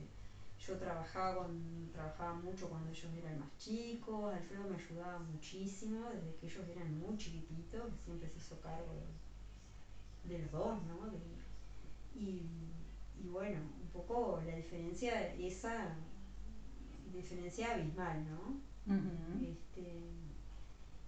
yo 0.66 0.76
trabajaba, 0.76 1.46
con, 1.46 1.90
trabajaba 1.92 2.34
mucho 2.34 2.68
cuando 2.68 2.90
ellos 2.90 3.10
eran 3.18 3.40
más 3.40 3.56
chicos, 3.56 4.34
Alfredo 4.34 4.64
me 4.68 4.76
ayudaba 4.76 5.18
muchísimo 5.18 6.08
desde 6.10 6.36
que 6.36 6.46
ellos 6.46 6.68
eran 6.68 6.98
muy 6.98 7.16
chiquititos, 7.16 7.92
siempre 8.04 8.28
se 8.28 8.38
hizo 8.38 8.60
cargo 8.60 8.92
de, 10.24 10.38
los 10.38 10.52
dos, 10.52 10.82
¿no? 10.84 11.10
y, 12.14 12.42
y 13.22 13.28
bueno, 13.28 13.58
un 13.80 13.88
poco 13.88 14.40
la 14.46 14.54
diferencia, 14.54 15.34
esa 15.34 15.96
diferencia 17.12 17.74
abismal, 17.74 18.24
¿no? 18.28 18.60
este, 19.42 20.02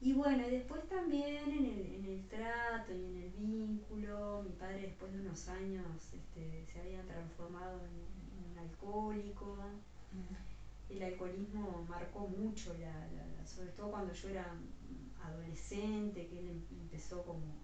y 0.01 0.13
bueno, 0.13 0.47
y 0.47 0.51
después 0.51 0.89
también 0.89 1.51
en 1.51 1.67
el, 1.67 1.95
en 1.95 2.05
el 2.05 2.29
trato 2.29 2.93
y 2.93 3.05
en 3.05 3.17
el 3.23 3.31
vínculo, 3.31 4.43
mi 4.43 4.53
padre 4.53 4.83
después 4.83 5.13
de 5.13 5.21
unos 5.21 5.49
años 5.49 5.87
este, 6.13 6.65
se 6.67 6.81
había 6.81 7.03
transformado 7.03 7.81
en, 7.85 8.12
alcohólico. 8.63 9.57
El 10.89 11.03
alcoholismo 11.03 11.87
marcó 11.89 12.29
mucho, 12.29 12.75
la, 12.79 13.47
sobre 13.47 13.71
todo 13.71 13.91
cuando 13.91 14.13
yo 14.13 14.29
era 14.29 14.47
adolescente, 15.25 16.27
que 16.27 16.39
él 16.39 16.49
em, 16.49 16.81
empezó 16.83 17.23
como, 17.23 17.55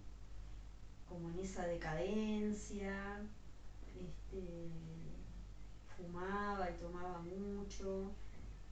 como 1.07 1.29
en 1.29 1.39
esa 1.39 1.67
decadencia, 1.67 3.21
este, 3.85 4.69
fumaba 5.95 6.71
y 6.71 6.77
tomaba 6.79 7.19
mucho 7.21 8.11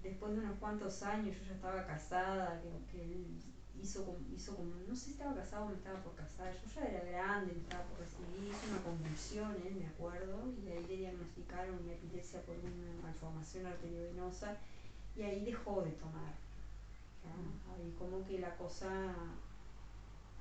después 0.02 0.34
de 0.34 0.40
unos 0.40 0.58
cuantos 0.60 1.04
años, 1.04 1.36
yo 1.38 1.46
ya 1.46 1.54
estaba 1.56 1.86
casada, 1.86 2.62
que, 2.92 3.02
él 3.02 3.26
hizo 3.82 4.06
como, 4.06 4.20
hizo 4.36 4.56
como, 4.56 4.74
no 4.88 4.96
sé 4.96 5.06
si 5.06 5.12
estaba 5.12 5.36
casado 5.36 5.66
o 5.66 5.70
me 5.70 5.76
estaba 5.76 6.02
por 6.04 6.16
casar, 6.16 6.54
yo 6.54 6.70
ya 6.74 6.88
era 6.88 7.04
grande, 7.04 7.54
me 7.54 7.62
estaba 7.62 7.84
por 7.86 8.00
recibir, 8.00 8.50
hizo 8.50 8.70
una 8.72 8.84
convulsión, 8.84 9.56
él 9.66 9.76
me 9.76 9.88
acuerdo, 9.88 10.52
y 10.64 10.70
ahí 10.70 10.86
le 10.88 10.98
diagnosticaron 10.98 11.80
una 11.84 11.94
epilepsia 11.94 12.42
por 12.42 12.56
una 12.56 13.02
malformación 13.02 13.66
arteriovenosa, 13.66 14.58
y 15.16 15.22
ahí 15.24 15.46
dejó 15.46 15.82
de 15.82 15.92
tomar. 15.92 16.34
Ahí 17.74 17.94
como 18.00 18.26
que 18.26 18.40
la 18.40 18.56
cosa 18.56 19.14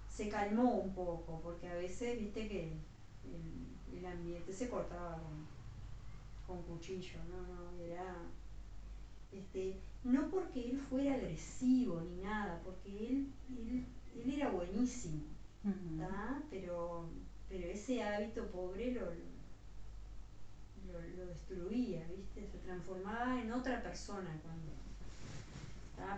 se 0.08 0.28
calmó 0.28 0.76
un 0.76 0.94
poco, 0.94 1.40
porque 1.42 1.68
a 1.68 1.74
veces, 1.74 2.18
viste 2.18 2.48
que 2.48 2.72
el, 3.24 3.98
el 3.98 4.06
ambiente 4.06 4.52
se 4.52 4.68
cortaba 4.68 5.20
con, 5.20 5.46
con 6.46 6.62
cuchillo, 6.62 7.18
no, 7.28 7.42
no, 7.42 7.82
era 7.82 8.14
este, 9.32 9.80
no 10.04 10.28
porque 10.30 10.70
él 10.70 10.78
fuera 10.78 11.14
agresivo 11.14 12.00
ni 12.00 12.22
nada, 12.22 12.60
porque 12.64 13.08
él, 13.08 13.32
él, 14.14 14.34
era 14.34 14.50
buenísimo, 14.50 15.22
pero, 16.50 17.08
pero 17.48 17.66
ese 17.68 18.02
hábito 18.02 18.46
pobre 18.50 18.92
lo, 18.92 19.06
lo, 20.92 21.26
destruía, 21.26 22.06
¿viste? 22.16 22.46
Se 22.46 22.58
transformaba 22.58 23.40
en 23.40 23.52
otra 23.52 23.82
persona 23.82 24.38
cuando. 24.42 24.66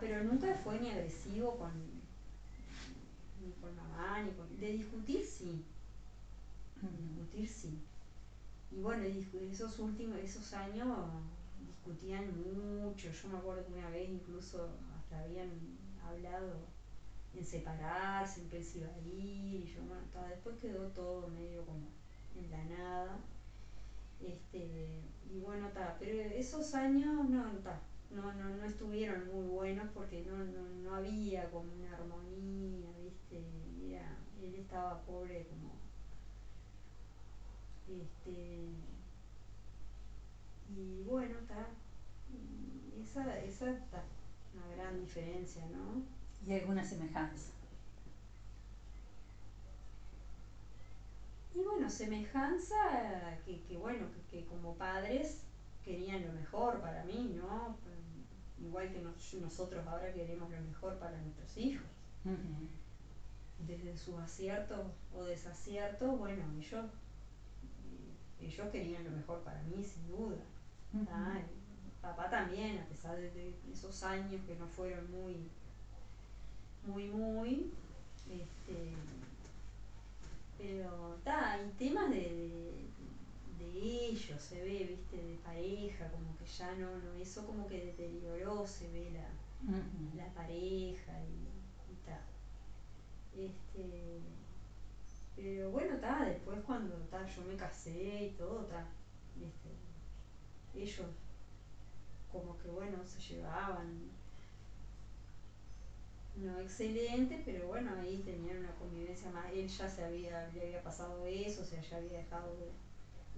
Pero 0.00 0.24
nunca 0.24 0.54
fue 0.54 0.78
ni 0.80 0.90
agresivo 0.90 1.56
con, 1.56 1.70
ni 3.40 3.52
con 3.60 3.74
mamá, 3.76 4.22
ni 4.22 4.32
con. 4.32 4.58
De 4.58 4.72
discutir 4.72 5.24
sí. 5.24 5.64
discutir 6.80 7.48
sí. 7.48 7.78
Y 8.70 8.80
bueno, 8.80 9.04
esos 9.04 9.78
últimos, 9.78 10.18
esos 10.18 10.52
años 10.52 10.88
discutían 11.78 12.26
mucho. 12.36 13.10
Yo 13.10 13.28
me 13.28 13.38
acuerdo 13.38 13.66
que 13.66 13.72
una 13.72 13.90
vez 13.90 14.08
incluso 14.08 14.68
hasta 14.96 15.20
habían 15.20 15.50
hablado 16.04 16.56
en 17.34 17.44
separarse, 17.44 18.42
en 18.42 18.48
que 18.48 18.58
y 18.60 19.64
yo, 19.64 19.82
bueno, 19.82 20.02
después 20.28 20.56
quedó 20.58 20.88
todo 20.88 21.28
medio 21.28 21.64
como 21.64 21.88
en 22.36 22.50
la 22.50 22.64
nada. 22.64 23.18
Este, 24.20 24.88
y 25.30 25.38
bueno, 25.40 25.68
está, 25.68 25.96
pero 25.98 26.20
esos 26.20 26.74
años 26.74 27.28
no, 27.28 27.52
no, 28.10 28.32
no, 28.34 28.56
no 28.56 28.64
estuvieron 28.64 29.28
muy 29.32 29.46
buenos 29.46 29.88
porque 29.94 30.24
no, 30.24 30.36
no, 30.38 30.68
no 30.82 30.96
había 30.96 31.48
como 31.50 31.72
una 31.74 31.94
armonía, 31.94 32.88
¿viste? 33.00 33.44
Era, 33.88 34.16
él 34.42 34.54
estaba 34.56 35.00
pobre 35.02 35.46
como 35.46 35.78
este 37.88 38.68
bueno, 41.28 41.40
está. 41.40 41.66
Esa, 43.00 43.38
esa 43.40 43.70
está 43.70 44.02
una 44.54 44.76
gran 44.76 45.00
diferencia, 45.00 45.62
¿no? 45.66 46.02
¿Y 46.46 46.58
alguna 46.58 46.82
semejanza? 46.84 47.52
Y 51.54 51.60
bueno, 51.60 51.88
semejanza 51.90 52.76
que, 53.44 53.62
que 53.62 53.76
bueno, 53.76 54.06
que, 54.30 54.44
como 54.46 54.74
padres 54.74 55.42
querían 55.84 56.26
lo 56.26 56.32
mejor 56.32 56.80
para 56.80 57.04
mí, 57.04 57.34
¿no? 57.36 57.76
Igual 58.60 58.90
que 58.92 59.00
nosotros 59.38 59.86
ahora 59.86 60.12
queremos 60.12 60.50
lo 60.50 60.60
mejor 60.60 60.98
para 60.98 61.20
nuestros 61.20 61.56
hijos. 61.56 61.86
Desde 63.66 63.96
sus 63.96 64.18
aciertos 64.18 64.86
o 65.14 65.24
desaciertos, 65.24 66.18
bueno, 66.18 66.44
ellos, 66.58 66.86
ellos 68.40 68.68
querían 68.70 69.04
lo 69.04 69.10
mejor 69.10 69.42
para 69.42 69.62
mí, 69.64 69.82
sin 69.82 70.06
duda 70.08 70.36
papá 72.00 72.30
también, 72.30 72.78
a 72.78 72.86
pesar 72.86 73.16
de, 73.16 73.54
esos 73.72 74.02
años 74.02 74.40
que 74.46 74.54
no 74.56 74.66
fueron 74.66 75.10
muy, 75.10 75.36
muy, 76.86 77.08
muy, 77.08 77.72
este, 78.30 78.92
pero 80.56 81.16
está, 81.16 81.52
hay 81.52 81.72
temas 81.78 82.10
de, 82.10 82.86
ellos, 83.80 84.42
se 84.42 84.60
ve, 84.62 84.86
viste, 84.88 85.16
de 85.16 85.36
pareja, 85.36 86.10
como 86.10 86.36
que 86.36 86.46
ya 86.46 86.74
no, 86.74 86.98
no 86.98 87.14
eso 87.14 87.46
como 87.46 87.66
que 87.68 87.86
deterioró, 87.86 88.66
se 88.66 88.90
ve 88.90 89.12
la, 89.12 89.28
la 90.16 90.32
pareja 90.34 91.12
y, 91.22 91.94
tal. 92.04 92.20
Este, 93.36 94.20
pero 95.36 95.70
bueno, 95.70 95.94
está, 95.94 96.24
después 96.24 96.58
cuando 96.66 96.94
ta, 97.08 97.24
yo 97.26 97.42
me 97.44 97.56
casé 97.56 98.24
y 98.24 98.30
todo, 98.36 98.62
está, 98.62 98.86
este, 99.36 99.87
ellos 100.74 101.06
como 102.32 102.58
que 102.58 102.68
bueno, 102.68 102.98
se 103.04 103.20
llevaban. 103.20 104.18
No 106.36 106.56
excelente, 106.60 107.42
pero 107.44 107.66
bueno, 107.66 107.90
ahí 107.98 108.22
tenían 108.24 108.58
una 108.58 108.72
convivencia 108.76 109.28
más, 109.30 109.50
él 109.52 109.66
ya 109.66 109.88
se 109.88 110.04
había, 110.04 110.48
le 110.54 110.66
había 110.66 110.82
pasado 110.84 111.26
eso, 111.26 111.62
o 111.62 111.64
sea, 111.64 111.80
ya 111.80 111.96
había 111.96 112.18
dejado 112.18 112.54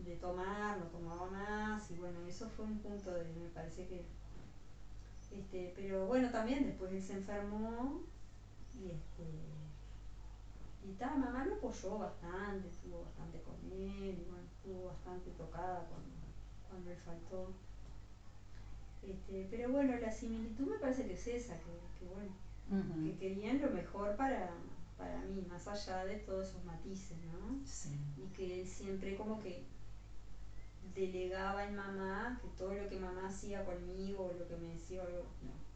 de, 0.05 0.17
tomar, 0.17 0.77
no 0.77 0.85
tomaba 0.87 1.31
más, 1.31 1.91
y 1.91 1.95
bueno, 1.95 2.19
eso 2.27 2.47
fue 2.51 2.67
un 2.67 2.79
punto 2.79 3.11
de, 3.15 3.25
me 3.25 3.49
parece 3.55 3.87
que, 3.87 4.05
este, 5.31 5.73
pero 5.75 6.07
bueno, 6.07 6.31
también 6.31 6.67
después 6.67 6.93
él 6.93 7.03
se 7.03 7.15
enfermó, 7.15 8.03
y 8.75 8.91
este, 8.91 9.25
y 10.87 10.93
tal, 10.99 11.19
mamá 11.19 11.47
lo 11.47 11.55
apoyó 11.55 11.99
bastante, 11.99 12.69
estuvo 12.69 13.05
bastante 13.05 13.41
con 13.41 13.57
él, 13.73 14.27
bueno, 14.29 14.45
estuvo 14.57 14.89
bastante 14.89 15.31
tocada 15.31 15.87
cuando, 15.89 16.10
cuando 16.71 16.91
él 16.91 16.99
faltó. 17.05 17.53
Este, 19.03 19.49
pero 19.51 19.71
bueno, 19.71 19.97
la 19.99 20.11
similitud 20.11 20.67
me 20.67 20.79
parece 20.79 21.07
que 21.07 21.15
es 21.15 21.27
esa, 21.27 21.57
que, 21.59 22.07
bueno, 22.07 22.33
que 23.05 23.17
querían 23.19 23.61
lo 23.61 23.71
mejor 23.71 24.17
para, 24.17 24.51
para 24.97 25.21
mí, 25.23 25.45
más 25.49 25.67
allá 25.67 26.05
de 26.05 26.17
todos 26.17 26.49
esos 26.49 26.65
matices, 26.65 27.17
¿no? 27.25 27.59
Sí. 27.65 27.97
Y 28.17 28.27
que 28.35 28.61
él 28.61 28.67
siempre 28.67 29.17
como 29.17 29.41
que 29.41 29.65
delegaba 30.95 31.67
en 31.67 31.77
mamá, 31.77 32.39
que 32.43 32.49
todo 32.57 32.75
lo 32.75 32.89
que 32.89 32.99
mamá 32.99 33.27
hacía 33.27 33.65
conmigo, 33.65 34.35
lo 34.39 34.47
que 34.49 34.57
me 34.57 34.75
decía, 34.75 35.03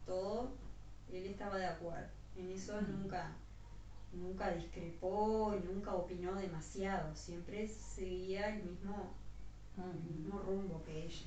todo, 0.05 0.51
él 1.11 1.25
estaba 1.25 1.57
de 1.57 1.65
acuerdo. 1.65 2.09
En 2.35 2.51
eso 2.51 2.79
nunca, 2.81 3.31
nunca 4.13 4.51
discrepó 4.51 5.55
y 5.55 5.65
nunca 5.65 5.93
opinó 5.93 6.35
demasiado, 6.35 7.15
siempre 7.15 7.67
seguía 7.67 8.55
el 8.55 8.63
mismo, 8.63 9.13
el 9.77 9.83
Ujú. 9.83 10.19
mismo 10.19 10.39
rumbo 10.39 10.83
que 10.85 11.03
ella. 11.03 11.25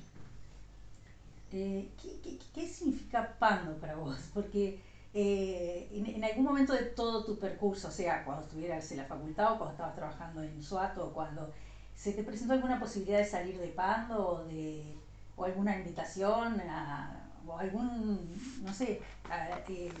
Eh, 1.51 1.89
¿qué, 2.01 2.19
qué, 2.21 2.37
qué 2.53 2.67
significa 2.67 3.35
Pando 3.39 3.73
para 3.79 3.95
vos? 3.95 4.29
Porque 4.33 4.79
eh, 5.13 5.87
en, 5.91 6.05
en 6.05 6.23
algún 6.23 6.45
momento 6.45 6.73
de 6.73 6.83
todo 6.83 7.25
tu 7.25 7.39
percurso, 7.39 7.87
o 7.87 7.91
sea, 7.91 8.23
cuando 8.23 8.43
estuvieras 8.43 8.91
en 8.91 8.97
la 8.97 9.05
facultad 9.05 9.53
o 9.53 9.57
cuando 9.57 9.71
estabas 9.71 9.95
trabajando 9.95 10.43
en 10.43 10.61
Suato 10.61 11.07
o 11.07 11.13
cuando 11.13 11.51
se 11.95 12.13
te 12.13 12.23
presentó 12.23 12.53
alguna 12.53 12.79
posibilidad 12.79 13.17
de 13.17 13.25
salir 13.25 13.57
de 13.57 13.67
Pando 13.69 14.27
o, 14.27 14.43
de, 14.45 14.95
o 15.35 15.43
alguna 15.45 15.75
invitación 15.75 16.59
a, 16.61 17.31
o 17.47 17.57
algún, 17.57 18.39
no 18.61 18.71
sé, 18.73 19.01
a- 19.29 19.59
eh, 19.67 19.91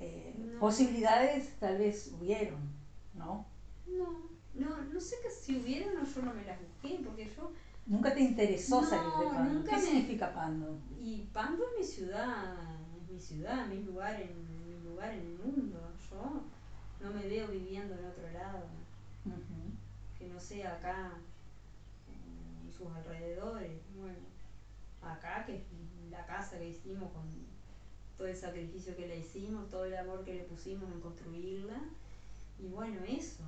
eh, 0.00 0.34
No. 0.54 0.60
posibilidades 0.60 1.50
tal 1.60 1.76
vez 1.76 2.10
hubieron, 2.18 2.58
¿no? 3.12 3.44
No, 3.86 4.14
no, 4.54 4.76
no 4.82 5.00
sé 5.00 5.16
que 5.22 5.30
si 5.30 5.58
hubieran 5.58 5.98
o 5.98 6.04
yo 6.06 6.22
no 6.22 6.32
me 6.32 6.44
las 6.46 6.58
busqué, 6.58 6.98
porque 7.04 7.30
yo 7.36 7.52
Nunca 7.86 8.14
te 8.14 8.20
interesó 8.20 8.80
No, 8.80 8.88
salir 8.88 9.10
de 9.18 9.34
Pando. 9.34 9.54
nunca 9.54 9.70
¿Qué 9.72 9.76
me- 9.78 9.82
significa 9.82 10.32
Pando? 10.32 10.78
Y 11.00 11.22
Pando 11.32 11.62
es 11.64 11.78
mi 11.78 11.84
ciudad, 11.84 12.76
es 13.02 13.08
mi 13.08 13.20
ciudad, 13.20 13.66
mi 13.66 13.82
lugar 13.82 14.14
en, 14.20 14.30
mi 14.68 14.84
lugar 14.88 15.12
en 15.12 15.20
el 15.26 15.38
mundo. 15.38 15.80
Yo 16.10 16.42
no 17.00 17.12
me 17.14 17.26
veo 17.26 17.48
viviendo 17.48 17.94
en 17.98 18.04
otro 18.06 18.30
lado, 18.30 18.66
que 20.18 20.28
no 20.28 20.38
sea 20.38 20.74
acá, 20.74 21.14
en 22.64 22.72
sus 22.72 22.86
alrededores. 22.92 23.80
Bueno, 23.98 24.18
acá 25.02 25.44
que 25.44 25.56
es 25.56 25.62
la 26.10 26.24
casa 26.26 26.58
que 26.58 26.68
hicimos 26.68 27.10
con 27.12 27.24
todo 28.16 28.28
el 28.28 28.36
sacrificio 28.36 28.94
que 28.96 29.08
le 29.08 29.18
hicimos, 29.18 29.68
todo 29.70 29.84
el 29.86 29.96
amor 29.96 30.22
que 30.24 30.34
le 30.34 30.42
pusimos 30.44 30.90
en 30.92 31.00
construirla. 31.00 31.80
Y 32.58 32.66
bueno, 32.68 33.00
eso. 33.08 33.42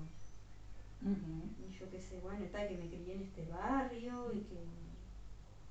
Y 1.04 1.72
yo 1.78 1.90
qué 1.90 2.00
sé, 2.00 2.20
bueno, 2.20 2.44
está 2.44 2.66
que 2.68 2.76
me 2.76 2.88
crié 2.88 3.14
en 3.14 3.22
este 3.22 3.44
barrio 3.46 4.32
y 4.32 4.40
que, 4.40 4.54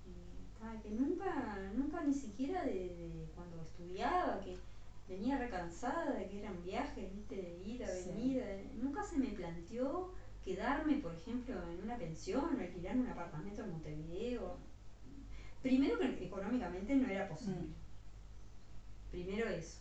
y, 0.05 0.59
ta, 0.59 0.81
que 0.81 0.89
nunca, 0.89 1.71
nunca 1.75 2.03
ni 2.03 2.13
siquiera 2.13 2.63
de, 2.65 2.73
de 2.73 3.29
cuando 3.35 3.61
estudiaba, 3.61 4.41
que 4.41 4.57
venía 5.07 5.37
recansada 5.37 6.13
de 6.13 6.27
que 6.27 6.39
eran 6.39 6.61
viajes, 6.63 7.13
viste, 7.13 7.35
de 7.35 7.57
ida, 7.65 7.87
Sí. 7.87 8.09
venida, 8.09 8.45
nunca 8.81 9.03
se 9.03 9.17
me 9.17 9.27
planteó 9.29 10.13
quedarme, 10.43 10.95
por 10.97 11.13
ejemplo, 11.15 11.55
en 11.69 11.83
una 11.83 11.97
pensión 11.97 12.55
o 12.55 12.59
alquilar 12.59 12.97
un 12.97 13.07
apartamento 13.07 13.63
en 13.63 13.71
Montevideo. 13.71 14.57
Primero 15.61 15.99
que 15.99 16.25
económicamente 16.25 16.95
no 16.95 17.07
era 17.07 17.27
posible. 17.29 17.67
Mm. 17.67 19.11
Primero 19.11 19.47
eso. 19.49 19.77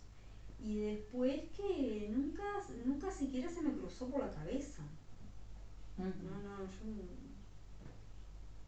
Y 0.62 0.78
después 0.80 1.40
que 1.56 2.08
nunca, 2.14 2.42
nunca 2.84 3.10
siquiera 3.10 3.48
se 3.48 3.62
me 3.62 3.72
cruzó 3.72 4.10
por 4.10 4.20
la 4.20 4.30
cabeza. 4.30 4.82
No, 6.00 6.38
no, 6.40 6.66
yo 6.66 6.86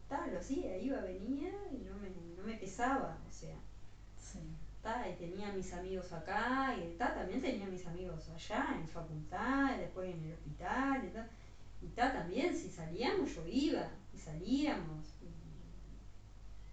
ta, 0.07 0.27
lo 0.27 0.37
hacía, 0.37 0.77
iba, 0.77 0.99
venía 1.01 1.49
y 1.71 1.77
no 1.79 1.95
me, 1.95 2.09
no 2.37 2.43
me 2.43 2.55
pesaba, 2.55 3.17
o 3.29 3.31
sea, 3.31 3.55
Sí. 4.17 4.39
ta, 4.81 5.07
y 5.07 5.13
tenía 5.13 5.49
mis 5.49 5.71
amigos 5.73 6.11
acá, 6.11 6.73
y 6.75 6.95
ta, 6.97 7.13
también 7.13 7.41
tenía 7.41 7.65
mis 7.67 7.85
amigos 7.85 8.29
allá, 8.29 8.75
en 8.77 8.87
facultad, 8.87 9.77
después 9.77 10.09
en 10.13 10.23
el 10.23 10.33
hospital, 10.33 11.03
y 11.05 11.09
ta, 11.09 11.25
y 11.81 11.87
ta, 11.87 12.11
también, 12.11 12.53
si 12.55 12.69
salíamos 12.69 13.33
yo 13.35 13.45
iba, 13.47 13.87
y 14.13 14.17
salíamos, 14.17 15.15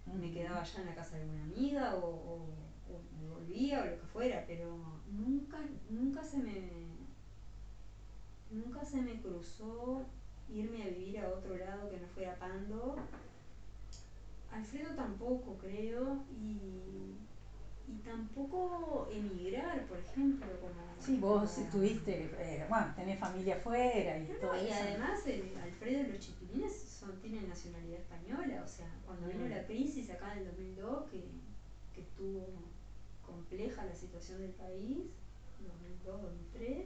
y 0.05 0.11
me 0.17 0.29
quedaba 0.31 0.59
allá 0.59 0.79
en 0.79 0.85
la 0.85 0.93
casa 0.93 1.15
de 1.15 1.21
alguna 1.21 1.43
amiga, 1.43 1.93
o, 1.93 1.99
o, 2.03 2.35
o 2.91 2.99
me 3.17 3.25
volvía, 3.27 3.81
o 3.81 3.85
lo 3.85 3.97
que 3.97 4.05
fuera, 4.05 4.43
pero 4.45 4.99
nunca, 5.05 5.57
nunca 5.87 6.23
se 6.23 6.37
me, 6.37 6.59
nunca 8.49 8.83
se 8.83 8.99
me 8.99 9.17
cruzó 9.19 10.03
irme 10.51 10.83
a 10.83 10.87
vivir 10.87 11.19
a 11.19 11.29
otro 11.29 11.55
lado 11.57 11.89
que 11.89 11.97
no 11.97 12.07
fuera 12.07 12.35
Pando. 12.37 12.95
Alfredo 14.51 14.93
tampoco, 14.95 15.57
creo, 15.57 16.23
y, 16.29 17.15
y 17.87 17.97
tampoco 18.03 19.07
emigrar, 19.09 19.85
por 19.87 19.97
ejemplo, 19.97 20.47
como... 20.59 20.75
Sí, 20.99 21.17
vos 21.19 21.49
como- 21.53 21.65
estuviste, 21.65 22.29
eh, 22.37 22.65
bueno, 22.67 22.91
tenés 22.95 23.17
familia 23.17 23.55
afuera 23.55 24.17
y 24.19 24.27
No, 24.27 24.35
todo 24.39 24.55
y 24.55 24.67
eso. 24.69 24.83
además 24.83 25.25
eh, 25.25 25.53
Alfredo 25.63 26.03
y 26.03 26.07
los 26.09 26.19
chiquilines 26.19 26.73
son, 26.73 27.17
tienen 27.21 27.47
nacionalidad 27.47 27.99
española, 27.99 28.61
o 28.63 28.67
sea, 28.67 28.91
cuando 29.05 29.27
vino 29.27 29.45
Mm. 29.45 29.49
la 29.51 29.63
crisis 29.63 30.09
acá 30.09 30.33
en 30.33 30.39
el 30.39 30.45
2002, 30.47 31.05
que, 31.09 31.23
que 31.93 32.01
estuvo 32.01 32.49
compleja 33.25 33.85
la 33.85 33.95
situación 33.95 34.41
del 34.41 34.51
país, 34.51 35.07
2002-2003, 35.63 36.83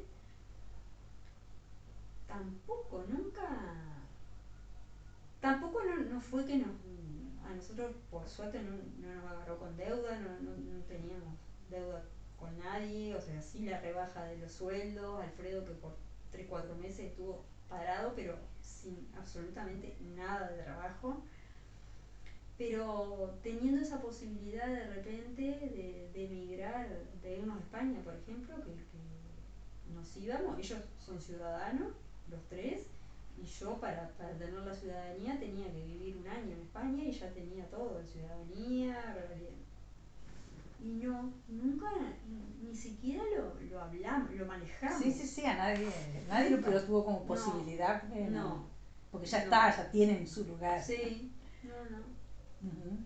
tampoco, 2.35 3.05
nunca, 3.07 3.47
tampoco 5.39 5.83
no, 5.83 5.95
no 5.97 6.19
fue 6.19 6.45
que 6.45 6.57
nos, 6.57 6.69
a 7.45 7.53
nosotros 7.55 7.95
por 8.11 8.27
suerte 8.27 8.61
no, 8.61 8.71
no 8.99 9.15
nos 9.15 9.31
agarró 9.31 9.57
con 9.57 9.77
deuda, 9.77 10.19
no, 10.19 10.81
teníamos 10.87 11.35
deuda 11.69 12.03
con 12.37 12.57
nadie, 12.59 13.15
o 13.15 13.21
sea, 13.21 13.41
sí 13.41 13.65
la 13.65 13.79
rebaja 13.79 14.25
de 14.25 14.37
los 14.37 14.51
sueldos, 14.51 15.21
Alfredo 15.21 15.63
que 15.65 15.71
por 15.73 15.95
3, 16.31 16.47
4 16.49 16.75
meses 16.75 17.11
estuvo 17.11 17.43
parado, 17.69 18.13
pero 18.15 18.37
sin 18.59 19.07
absolutamente 19.17 19.97
nada 20.15 20.49
de 20.49 20.63
trabajo. 20.63 21.23
Pero 22.57 23.37
teniendo 23.43 23.81
esa 23.81 24.01
posibilidad 24.01 24.67
de 24.67 24.87
repente 24.87 25.41
de, 25.41 26.09
de 26.13 26.25
emigrar, 26.25 26.87
de 27.21 27.37
irnos 27.37 27.57
a 27.57 27.59
España, 27.59 28.01
por 28.01 28.15
ejemplo, 28.15 28.55
que 28.63 29.93
nos 29.93 30.17
íbamos, 30.17 30.57
ellos 30.57 30.79
son 30.99 31.19
ciudadanos, 31.19 31.93
los 32.29 32.41
tres, 32.47 32.87
y 33.37 33.45
yo 33.45 33.79
para, 33.79 34.07
para 34.17 34.31
tener 34.33 34.61
la 34.63 34.73
ciudadanía 34.73 35.37
tenía 35.37 35.69
que 35.71 35.81
vivir 35.83 36.15
un 36.15 36.27
año 36.27 36.53
en 36.53 36.59
España 36.61 37.03
y 37.03 37.11
ya 37.11 37.27
tenía 37.29 37.65
todo, 37.65 38.01
ciudadanía, 38.03 39.13
eh, 39.29 39.51
y 40.79 40.91
no, 40.91 41.29
nunca, 41.47 41.85
ni 42.61 42.75
siquiera 42.75 43.21
lo, 43.35 43.59
lo 43.69 43.79
hablamos, 43.79 44.31
lo 44.31 44.45
manejamos. 44.45 44.99
Sí, 44.99 45.11
sí, 45.11 45.25
sí, 45.25 45.45
a 45.45 45.53
nadie, 45.53 45.89
nadie 46.27 46.49
lo, 46.49 46.81
tuvo 46.83 47.03
como 47.03 47.19
No, 47.19 47.25
posibilidad. 47.27 47.97
eh, 48.11 48.27
No, 48.29 48.65
Porque 49.11 49.25
ya 49.27 49.37
no. 49.39 49.43
está, 49.45 49.69
ya 49.69 49.83
tienen 49.85 50.25
su 50.27 50.43
lugar. 50.43 50.81
sí, 50.81 51.29
no, 51.63 51.85
no, 51.85 51.97
Ujú. 52.61 52.97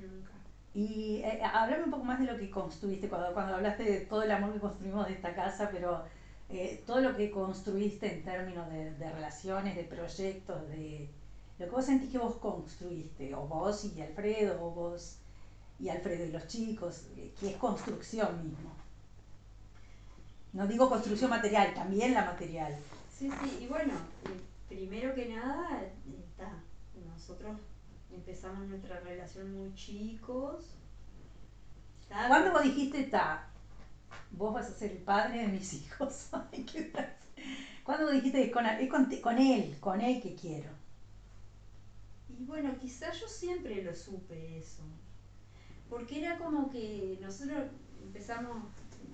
nunca. 0.00 0.32
Y 0.74 1.20
eh, 1.24 1.38
háblame 1.52 1.84
un 1.84 1.90
poco 1.90 2.04
más 2.04 2.18
de 2.18 2.24
lo 2.24 2.36
que 2.36 2.50
construiste, 2.50 3.08
cuando, 3.08 3.32
cuando 3.32 3.54
hablaste 3.54 3.82
de 3.84 3.98
todo 3.98 4.22
el 4.22 4.30
amor 4.30 4.52
que 4.52 4.58
construimos 4.60 5.06
de 5.06 5.12
esta 5.12 5.32
casa, 5.32 5.68
pero 5.70 6.02
eh, 6.48 6.82
todo 6.86 7.00
lo 7.00 7.16
que 7.16 7.30
construiste 7.30 8.12
en 8.12 8.24
términos 8.24 8.68
de, 8.70 8.92
de 8.92 9.12
relaciones, 9.12 9.74
de 9.76 9.84
proyectos, 9.84 10.68
de 10.68 11.08
lo 11.58 11.66
que 11.66 11.72
vos 11.72 11.84
sentís 11.86 12.10
que 12.10 12.18
vos 12.18 12.36
construiste, 12.36 13.34
o 13.34 13.46
vos 13.46 13.84
y 13.84 14.00
Alfredo, 14.02 14.64
o 14.64 14.70
vos 14.70 15.18
y 15.78 15.88
Alfredo 15.88 16.24
y 16.24 16.32
los 16.32 16.46
chicos, 16.46 17.06
eh, 17.16 17.32
que 17.38 17.50
es 17.50 17.56
construcción 17.56 18.42
mismo. 18.42 18.70
No 20.52 20.66
digo 20.66 20.88
construcción 20.88 21.30
material, 21.30 21.74
también 21.74 22.14
la 22.14 22.24
material. 22.24 22.74
Sí, 23.10 23.30
sí, 23.30 23.58
y 23.64 23.66
bueno, 23.66 23.94
eh, 24.24 24.40
primero 24.68 25.14
que 25.14 25.28
nada, 25.28 25.82
está, 25.82 26.62
nosotros 27.12 27.56
empezamos 28.10 28.66
nuestra 28.68 29.00
relación 29.00 29.54
muy 29.54 29.74
chicos. 29.74 30.74
¿Cuándo 32.08 32.52
vos 32.52 32.62
dijiste, 32.62 33.04
ta, 33.04 33.48
vos 34.36 34.54
vas 34.54 34.68
a 34.68 34.74
ser 34.74 34.92
el 34.92 34.98
padre 34.98 35.40
de 35.40 35.48
mis 35.48 35.72
hijos? 35.80 36.28
¿Cuándo 37.84 38.10
dijiste, 38.10 38.44
es 38.44 38.52
con, 38.52 38.66
es 38.66 38.90
con, 38.90 39.38
él, 39.38 39.76
con 39.80 40.00
él 40.00 40.20
que 40.20 40.34
quiero? 40.34 40.70
Y 42.28 42.44
bueno, 42.44 42.76
quizás 42.80 43.18
yo 43.20 43.28
siempre 43.28 43.82
lo 43.82 43.94
supe 43.94 44.58
eso. 44.58 44.82
Porque 45.88 46.20
era 46.20 46.38
como 46.38 46.70
que 46.70 47.18
nosotros 47.22 47.70
empezamos 48.02 48.64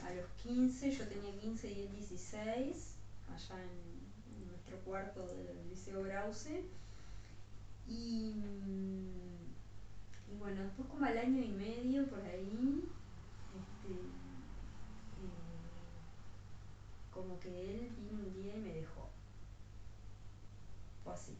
a 0.04 0.14
los 0.14 0.26
15, 0.42 0.90
yo 0.90 1.06
tenía 1.06 1.38
15 1.40 1.70
y 1.70 1.80
él 1.82 1.92
16, 1.92 2.94
allá 3.34 3.62
en, 3.62 4.34
en 4.36 4.48
nuestro 4.48 4.78
cuarto 4.78 5.26
del 5.26 5.68
Liceo 5.68 6.02
Brause. 6.02 6.64
Y, 7.86 8.34
y 10.30 10.36
bueno, 10.38 10.62
después 10.62 10.88
como 10.88 11.04
al 11.04 11.18
año 11.18 11.42
y 11.42 11.48
medio 11.48 12.08
por 12.08 12.24
ahí, 12.24 12.84
este, 13.54 13.92
eh, 13.92 14.08
como 17.22 17.38
que 17.38 17.48
él 17.48 17.90
vino 17.96 18.18
un 18.18 18.34
día 18.34 18.56
y 18.56 18.60
me 18.60 18.74
dejó. 18.74 19.08
Fue 21.04 21.12
así. 21.12 21.36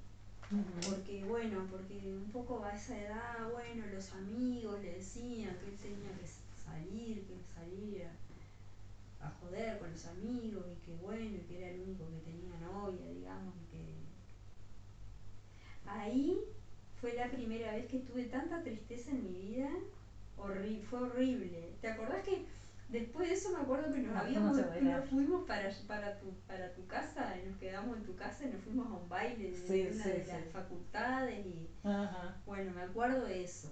Porque, 0.88 1.24
bueno, 1.24 1.66
porque 1.70 1.94
un 1.94 2.30
poco 2.30 2.62
a 2.62 2.74
esa 2.74 2.98
edad, 2.98 3.50
bueno, 3.50 3.86
los 3.92 4.12
amigos 4.12 4.80
le 4.82 4.94
decían 4.96 5.56
que 5.58 5.70
él 5.70 5.78
tenía 5.78 6.12
que 6.20 6.26
salir, 6.26 7.24
que 7.26 7.36
salir 7.54 8.06
a 9.20 9.30
joder 9.40 9.78
con 9.78 9.90
los 9.90 10.06
amigos 10.06 10.64
y 10.70 10.76
que 10.84 10.94
bueno, 11.00 11.24
y 11.24 11.38
que 11.48 11.58
era 11.58 11.70
el 11.70 11.80
único 11.80 12.04
que 12.10 12.30
tenía 12.30 12.58
novia, 12.60 13.08
digamos, 13.08 13.54
y 13.56 13.76
que 13.76 13.94
ahí 15.86 16.38
fue 17.00 17.14
la 17.14 17.30
primera 17.30 17.72
vez 17.72 17.86
que 17.86 18.00
tuve 18.00 18.24
tanta 18.24 18.62
tristeza 18.62 19.10
en 19.10 19.24
mi 19.24 19.38
vida, 19.38 19.70
horrible, 20.36 20.82
fue 20.82 21.00
horrible. 21.00 21.72
¿Te 21.80 21.88
acordás 21.88 22.22
que 22.24 22.44
después 22.92 23.28
de 23.28 23.34
eso 23.34 23.50
me 23.50 23.60
acuerdo 23.60 23.92
que 23.92 24.00
nos, 24.00 24.14
habíamos, 24.14 24.56
nos 24.56 25.08
fuimos 25.08 25.46
para, 25.46 25.70
para, 25.88 26.18
tu, 26.18 26.30
para 26.46 26.72
tu 26.74 26.86
casa, 26.86 27.34
y 27.38 27.48
nos 27.48 27.58
quedamos 27.58 27.96
en 27.96 28.04
tu 28.04 28.14
casa 28.14 28.44
y 28.44 28.52
nos 28.52 28.62
fuimos 28.62 28.86
a 28.86 28.94
un 28.94 29.08
baile 29.08 29.50
de, 29.50 29.92
una 29.92 30.04
de 30.04 30.26
las 30.26 30.52
facultades 30.52 31.46
y 31.46 31.68
bueno, 32.46 32.72
me 32.74 32.82
acuerdo 32.82 33.24
de 33.24 33.44
eso. 33.44 33.68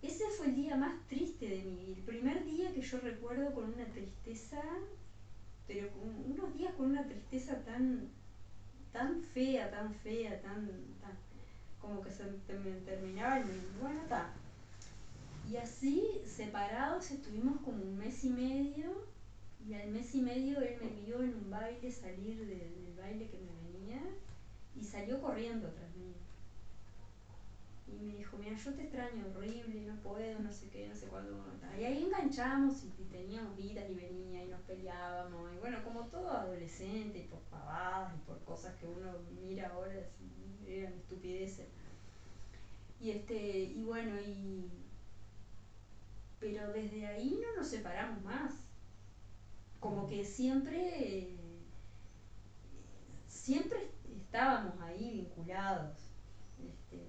Ese 0.00 0.24
fue 0.30 0.46
el 0.46 0.54
día 0.56 0.76
más 0.76 0.94
triste 1.08 1.48
de 1.48 1.62
mi 1.62 1.76
vida, 1.76 1.96
el 1.96 2.04
primer 2.04 2.44
día 2.44 2.72
que 2.72 2.80
yo 2.80 2.98
recuerdo 3.00 3.52
con 3.52 3.72
una 3.72 3.84
tristeza, 3.86 4.62
pero 5.66 5.90
con 5.90 6.08
unos 6.30 6.54
días 6.54 6.72
con 6.74 6.86
una 6.90 7.04
tristeza 7.04 7.56
tan, 7.64 8.08
tan 8.92 9.22
fea, 9.22 9.70
tan 9.70 9.92
fea, 9.94 10.40
tan, 10.42 10.66
tan 11.00 11.16
como 11.80 12.00
que 12.00 12.10
se 12.10 12.24
terminaba 12.84 13.38
el 13.38 13.46
bueno, 13.80 14.02
está. 14.02 14.32
Y 15.50 15.56
así, 15.56 16.22
separados, 16.24 17.10
estuvimos 17.10 17.60
como 17.60 17.82
un 17.82 17.98
mes 17.98 18.24
y 18.24 18.30
medio, 18.30 19.06
y 19.66 19.74
al 19.74 19.90
mes 19.90 20.14
y 20.14 20.22
medio 20.22 20.60
él 20.60 20.76
me 20.80 20.88
vio 21.02 21.22
en 21.22 21.34
un 21.34 21.50
baile 21.50 21.90
salir 21.90 22.46
del 22.46 22.94
baile 22.96 23.28
que 23.28 23.38
me 23.38 23.70
venía, 23.70 24.02
y 24.74 24.84
salió 24.84 25.20
corriendo 25.20 25.68
tras 25.68 25.94
mí 25.96 26.14
y 28.00 28.04
me 28.04 28.16
dijo, 28.16 28.36
mira, 28.38 28.56
yo 28.56 28.74
te 28.74 28.82
extraño 28.82 29.26
horrible, 29.36 29.82
no 29.82 29.96
puedo, 30.02 30.38
no 30.40 30.52
sé 30.52 30.68
qué, 30.70 30.88
no 30.88 30.94
sé 30.94 31.06
cuándo. 31.06 31.44
Y 31.78 31.84
ahí 31.84 32.04
enganchamos 32.04 32.84
y, 32.84 33.04
teníamos 33.04 33.56
vidas 33.56 33.84
y 33.90 33.94
venía 33.94 34.44
y 34.44 34.48
nos 34.48 34.60
peleábamos. 34.62 35.52
Y 35.54 35.58
bueno, 35.58 35.82
como 35.84 36.06
todo 36.06 36.30
adolescente, 36.30 37.18
y 37.18 37.28
por 37.28 37.40
pavadas 37.40 38.14
y 38.14 38.26
por 38.26 38.42
cosas 38.44 38.74
que 38.76 38.86
uno 38.86 39.12
mira 39.42 39.68
ahora, 39.68 39.92
eran 40.66 40.94
estupideces. 40.94 41.66
Y 43.00 43.10
este, 43.10 43.58
y 43.58 43.82
bueno, 43.84 44.20
y. 44.20 44.70
Pero 46.42 46.72
desde 46.72 47.06
ahí 47.06 47.40
no 47.40 47.56
nos 47.56 47.68
separamos 47.68 48.20
más. 48.24 48.52
Como 49.78 50.08
que 50.08 50.24
siempre. 50.24 51.36
Siempre 53.28 53.92
estábamos 54.16 54.80
ahí 54.80 55.10
vinculados. 55.12 55.96
Este, 56.58 57.06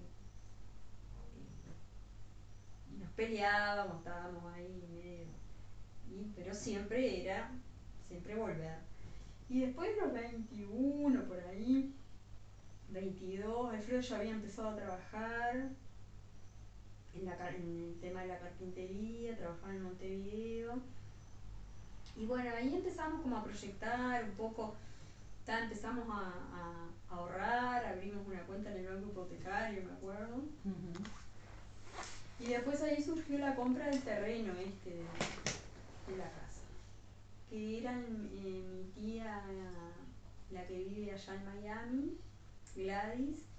peleábamos, 3.15 3.98
estábamos 3.98 4.54
ahí 4.54 4.88
medio, 4.91 6.32
pero 6.36 6.54
siempre 6.54 7.24
era, 7.24 7.52
siempre 8.08 8.36
volver. 8.36 8.78
Y 9.50 9.62
después 9.62 9.89
los 10.00 10.13
21 10.13 11.24
por 11.24 11.39
ahí, 11.39 11.96
22, 12.89 13.74
Alfredo 13.74 14.02
ya 14.02 14.17
había 14.17 14.32
empezado 14.32 14.69
a 14.69 14.76
trabajar 14.76 15.69
en, 17.15 17.26
la, 17.26 17.49
en 17.49 17.93
el 17.93 17.99
tema 18.02 18.21
de 18.21 18.28
la 18.28 18.39
carpintería, 18.39 19.38
trabajaba 19.38 19.73
en 19.73 19.84
Montevideo. 19.84 20.82
Y 22.15 22.26
bueno, 22.26 22.49
ahí 22.56 22.73
empezamos 22.73 23.21
como 23.21 23.38
a 23.38 23.43
proyectar 23.43 24.23
un 24.23 24.32
poco, 24.32 24.76
empezamos 25.47 26.06
a, 26.10 26.89
ahorrar, 27.10 27.86
abrimos 27.86 28.26
una 28.28 28.41
cuenta 28.43 28.71
en 28.71 28.78
el 28.78 28.88
banco 28.88 29.10
hipotecario, 29.10 29.84
me 29.84 29.93
acuerdo. 29.93 30.43
Y 32.39 32.45
después 32.45 32.82
ahí 32.82 33.02
surgió 33.02 33.38
la 33.38 33.56
compra 33.56 33.86
del 33.88 34.02
terreno 34.02 34.54
este 34.54 34.89
de, 34.89 36.17
la 36.17 36.26
casa. 36.26 36.62
Que 37.49 37.80
era 37.80 37.93
eh, 37.93 38.63
mi 38.71 38.84
tía, 38.95 39.43
la 40.52 40.67
que 40.67 40.84
vive 40.84 41.12
allá 41.12 41.36
en 41.36 41.45
Miami, 41.45 42.17
Gladys, 42.76 43.52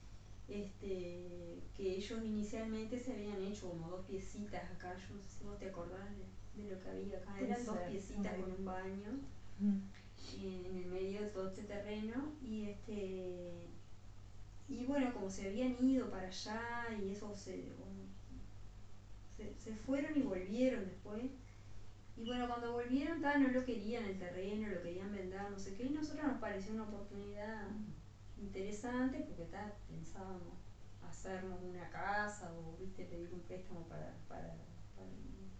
este, 0.48 1.62
que 1.76 1.96
ellos 1.96 2.22
inicialmente 2.24 2.98
se 2.98 3.12
habían 3.14 3.42
hecho 3.42 3.70
como 3.70 3.88
dos 3.88 4.07
piecitas 4.07 4.70
acá, 4.72 4.94
yo 4.94 5.14
no 5.14 5.22
sé 5.22 5.28
si 5.38 5.44
vos 5.44 5.59
te 5.59 5.68
acordás 5.68 6.09
de, 6.16 6.70
lo 6.70 6.80
que 6.80 6.88
había 6.88 7.18
acá, 7.18 7.40
eran 7.40 7.64
dos 7.64 7.78
piecitas 7.78 8.35
con 8.37 8.52
un 8.52 8.64
baño 8.64 9.18
mm. 9.59 9.78
en 10.40 10.76
el 10.76 10.87
medio 10.87 11.22
de 11.22 11.28
todo 11.28 11.48
este 11.48 11.64
terreno 11.64 12.33
y 12.40 12.66
este 12.66 13.68
y 14.68 14.85
bueno 14.87 15.12
como 15.12 15.28
se 15.28 15.48
habían 15.48 15.76
ido 15.85 16.09
para 16.11 16.28
allá 16.28 16.88
y 17.02 17.11
eso 17.11 17.35
se 17.35 17.74
se, 19.37 19.74
fueron 19.74 20.16
y 20.16 20.22
volvieron 20.22 20.85
después. 20.85 21.24
Y 22.16 22.24
bueno, 22.24 22.46
cuando 22.46 22.72
volvieron, 22.72 23.20
tal, 23.20 23.42
no 23.42 23.48
lo 23.48 23.64
querían 23.64 24.04
el 24.04 24.18
terreno, 24.18 24.68
lo 24.68 24.83
querían 24.83 25.12
vender, 25.12 25.50
no 25.50 25.59
sé 25.59 25.74
qué, 25.74 25.85
y 25.85 25.90
nosotros 25.90 26.24
nos 26.24 26.40
pareció 26.40 26.74
una 26.74 26.85
oportunidad 26.85 27.68
interesante 28.40 29.20
porque 29.20 29.47
pensábamos 29.88 30.42
hacernos 31.09 31.61
una 31.62 31.88
casa 31.90 32.53
o 32.53 32.77
viste 32.79 33.05
pedir 33.05 33.33
un 33.33 33.40
préstamo 33.40 33.87
para, 33.88 34.14
para, 34.29 34.55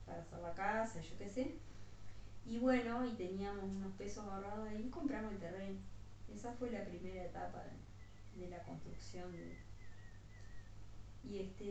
para, 0.07 0.21
hacer 0.21 0.39
la 0.41 0.55
casa, 0.55 1.01
yo 1.01 1.17
qué 1.19 1.29
sé. 1.29 1.59
Y 2.47 2.59
bueno, 2.59 3.07
y 3.07 3.13
teníamos 3.13 3.65
unos 3.65 3.93
pesos 3.95 4.25
ahorrados 4.25 4.69
ahí 4.69 4.87
y 4.87 4.91
compramos 4.91 5.33
el 5.33 5.39
terreno. 5.39 5.79
Esa 6.33 6.53
fue 6.53 6.71
la 6.71 6.85
primera 6.85 7.25
etapa 7.25 7.63
de 8.37 8.49
la 8.49 8.63
construcción 8.65 9.33
de, 9.33 9.57
y, 11.31 11.39
este, 11.39 11.65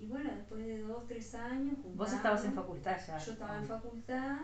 y 0.00 0.06
bueno, 0.08 0.30
después 0.34 0.64
de 0.64 0.80
dos, 0.80 1.06
tres 1.06 1.34
años... 1.34 1.76
Vos 1.94 2.12
estabas 2.12 2.44
en 2.44 2.54
facultad 2.54 2.96
ya. 3.06 3.18
Yo 3.18 3.32
estaba 3.32 3.58
en 3.58 3.66
facultad. 3.66 4.38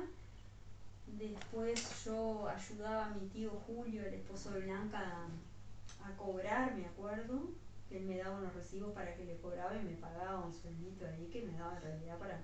Después 1.07 2.05
yo 2.05 2.49
ayudaba 2.49 3.07
a 3.07 3.15
mi 3.15 3.29
tío 3.29 3.51
Julio, 3.67 4.03
el 4.03 4.15
esposo 4.15 4.51
de 4.53 4.61
Blanca, 4.61 5.29
a, 6.05 6.17
cobrar, 6.17 6.75
me 6.75 6.87
acuerdo. 6.87 7.51
Que 7.89 7.99
él 7.99 8.05
me 8.05 8.19
daba 8.19 8.39
unos 8.39 8.55
recibos 8.55 8.93
para 8.93 9.15
que 9.15 9.25
le 9.25 9.37
cobraba 9.39 9.77
y 9.77 9.85
me 9.85 9.97
pagaba 9.97 10.47
un 10.47 10.53
sueldito 10.53 11.07
ahí 11.07 11.29
que 11.31 11.43
me 11.43 11.59
daba 11.59 11.77
en 11.77 11.83
realidad 11.83 12.19
para... 12.19 12.41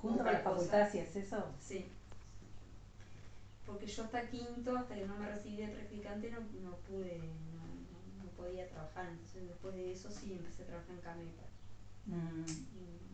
¿Junto 0.00 0.22
con 0.22 0.32
la 0.32 0.38
facultad 0.40 0.82
hacías 0.82 1.16
eso? 1.16 1.44
Sí. 1.58 1.86
Porque 3.66 3.86
yo 3.86 4.04
hasta 4.04 4.28
quinto, 4.28 4.76
hasta 4.76 4.94
que 4.94 5.06
no 5.06 5.16
me 5.16 5.28
recibí 5.28 5.56
de 5.56 5.68
practicante, 5.68 6.30
no, 6.30 6.40
no 6.62 6.76
pude 6.88 7.20
podía 8.36 8.68
trabajar, 8.68 9.06
entonces 9.08 9.48
después 9.48 9.74
de 9.74 9.92
eso 9.92 10.10
sí 10.10 10.32
empecé 10.32 10.62
a 10.62 10.66
trabajar 10.66 10.94
en 10.94 11.00
Camepa. 11.00 11.42
Mm. 12.06 12.44
En, 12.44 13.04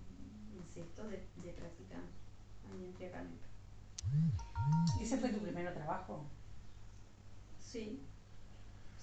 sexto 0.67 1.03
de, 1.09 1.17
de 1.43 1.53
practicante, 1.53 2.13
ahí 2.71 2.85
entré 2.85 3.09
a 3.09 3.13
Camepa. 3.13 3.47
¿Ese 5.01 5.17
fue 5.19 5.31
tu 5.31 5.41
primer 5.41 5.75
trabajo? 5.75 6.25
Sí. 7.59 8.01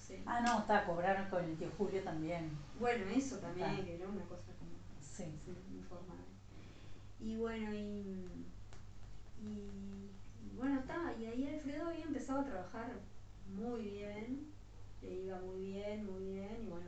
Sí. 0.08 0.22
Ah, 0.26 0.40
no, 0.40 0.60
está, 0.60 0.84
cobraron 0.86 1.28
con 1.30 1.44
el 1.44 1.56
tío 1.56 1.70
Julio 1.76 2.02
también. 2.02 2.50
Bueno, 2.80 3.04
eso 3.10 3.38
también, 3.38 3.84
que 3.84 3.96
era 3.96 4.08
una 4.08 4.24
cosa 4.24 4.52
como 4.58 4.72
sí. 5.00 5.24
informal. 5.72 6.18
Y 7.20 7.36
bueno, 7.36 7.72
y, 7.74 8.26
y, 9.40 10.10
y 10.42 10.56
bueno, 10.56 10.80
está, 10.80 11.14
y 11.18 11.26
ahí 11.26 11.48
Alfredo 11.48 11.88
había 11.88 12.04
empezado 12.04 12.40
a 12.40 12.44
trabajar 12.44 12.92
muy 13.46 13.82
bien 13.82 14.58
le 15.02 15.14
iba 15.14 15.38
muy 15.38 15.60
bien, 15.62 16.06
muy 16.06 16.24
bien, 16.24 16.58
y 16.62 16.68
bueno, 16.68 16.86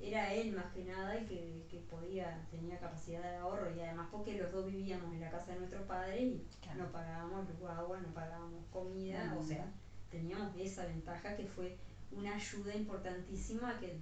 era 0.00 0.34
él 0.34 0.52
más 0.52 0.66
que 0.72 0.84
nada 0.84 1.16
el 1.16 1.26
que, 1.26 1.66
que, 1.70 1.78
podía, 1.78 2.46
tenía 2.50 2.78
capacidad 2.78 3.22
de 3.22 3.36
ahorro 3.36 3.74
y 3.74 3.80
además 3.80 4.08
porque 4.10 4.36
los 4.36 4.52
dos 4.52 4.66
vivíamos 4.66 5.12
en 5.14 5.20
la 5.20 5.30
casa 5.30 5.52
de 5.52 5.58
nuestros 5.58 5.86
padres 5.86 6.20
y 6.20 6.46
no 6.76 6.92
pagábamos 6.92 7.46
agua, 7.68 8.00
no 8.00 8.12
pagábamos 8.12 8.64
comida, 8.70 9.34
o 9.38 9.42
sea, 9.42 9.72
teníamos 10.14 10.56
esa 10.56 10.86
ventaja 10.86 11.36
que 11.36 11.46
fue 11.46 11.76
una 12.12 12.34
ayuda 12.34 12.74
importantísima 12.74 13.78
que 13.80 13.98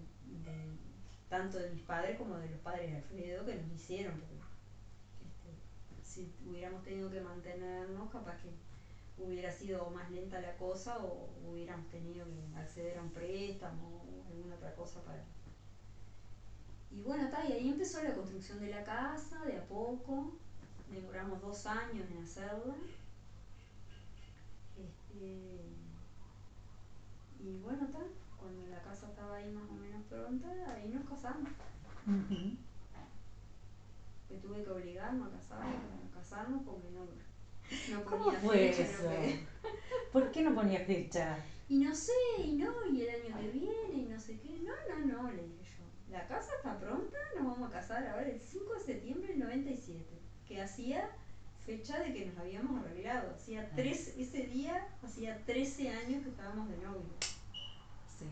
tanto 1.29 1.59
de 1.59 1.71
mis 1.71 1.83
padres 1.83 2.19
como 2.19 2.37
de 2.37 2.51
los 2.51 2.61
padres 2.61 2.91
de 2.91 2.97
Alfredo 2.99 3.47
que 3.47 3.55
nos 3.55 3.73
hicieron, 3.73 4.15
este, 4.15 5.51
si 6.03 6.31
hubiéramos 6.47 6.83
tenido 6.83 7.11
que 7.11 7.23
mantenernos, 7.23 8.11
capaz 8.11 8.37
que 8.43 8.51
hubiera 9.23 9.51
sido 9.51 9.89
más 9.91 10.11
lenta 10.11 10.43
la 10.43 10.55
cosa 10.59 10.99
o 10.99 11.31
hubiéramos 11.51 11.89
tenido 11.89 12.27
que 12.27 12.59
acceder 12.61 12.99
a 12.99 13.03
un 13.03 13.11
préstamo 13.13 14.03
o 14.05 14.29
alguna 14.29 14.57
otra 14.57 14.75
cosa 14.75 15.01
para... 15.05 15.25
Y 16.91 17.01
bueno, 17.01 17.25
está, 17.25 17.49
y 17.49 17.53
ahí 17.53 17.71
empezó 17.71 18.03
la 18.03 18.15
construcción 18.15 18.61
de 18.61 18.69
la 18.69 18.85
casa, 18.85 19.43
de 19.47 19.57
a 19.57 19.65
poco, 19.67 20.35
demoramos 20.91 21.41
dos 21.41 21.65
años 21.65 22.11
en 22.11 22.19
hacerla. 22.19 22.75
Este, 24.77 25.61
y 27.43 27.59
bueno, 27.59 27.85
está, 27.85 27.99
cuando 28.37 28.67
la 28.69 28.81
casa 28.83 29.09
estaba 29.09 29.37
ahí 29.37 29.51
más 29.51 29.69
o 29.69 29.75
menos 29.75 30.03
pronta, 30.05 30.49
ahí 30.73 30.89
nos 30.89 31.09
casamos. 31.09 31.51
que 34.29 34.37
tuve 34.37 34.63
que 34.63 34.71
obligarnos 34.71 35.29
a 35.29 35.37
casarnos, 35.37 35.75
a 36.11 36.15
casarnos 36.15 36.63
porque 36.65 36.91
no 36.91 37.07
no 37.91 38.05
¿Cómo 38.05 38.31
fue 38.33 38.71
eso? 38.71 39.09
¿Por 40.13 40.31
qué 40.31 40.43
no 40.43 40.55
ponía 40.55 40.85
fecha? 40.85 41.39
Y 41.69 41.79
no 41.79 41.95
sé, 41.95 42.13
y 42.45 42.53
no, 42.53 42.71
y 42.91 43.03
el 43.03 43.09
año 43.09 43.41
que 43.41 43.49
viene, 43.49 43.93
y 43.95 44.07
no 44.11 44.21
sé 44.21 44.39
qué. 44.41 44.61
No, 44.61 44.73
no, 44.89 45.23
no, 45.23 45.33
le 45.33 45.43
dije 45.43 45.65
yo. 45.79 46.13
La 46.13 46.27
casa 46.27 46.51
está 46.57 46.79
pronta, 46.79 47.17
nos 47.35 47.47
vamos 47.47 47.71
a 47.71 47.73
casar 47.73 48.07
ahora 48.07 48.29
el 48.29 48.41
5 48.41 48.75
de 48.75 48.81
septiembre 48.81 49.29
del 49.29 49.41
97, 49.41 50.05
que 50.47 50.61
hacía 50.61 51.11
fecha 51.65 51.99
de 52.01 52.13
que 52.13 52.27
nos 52.27 52.39
habíamos 52.39 52.85
arreglado. 52.85 53.35
Hacía 53.35 53.71
tres, 53.75 54.15
ese 54.17 54.43
día 54.45 54.87
hacía 55.03 55.39
13 55.47 55.91
años 55.91 56.23
que 56.23 56.31
estábamos 56.31 56.69
de 56.69 56.77
novio. 56.79 57.03
Sí. 58.19 58.27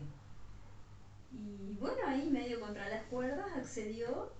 Y 1.31 1.75
bueno, 1.79 1.97
ahí 2.07 2.29
medio 2.29 2.59
contra 2.59 2.89
las 2.89 3.03
cuerdas 3.03 3.45
accedió. 3.55 4.31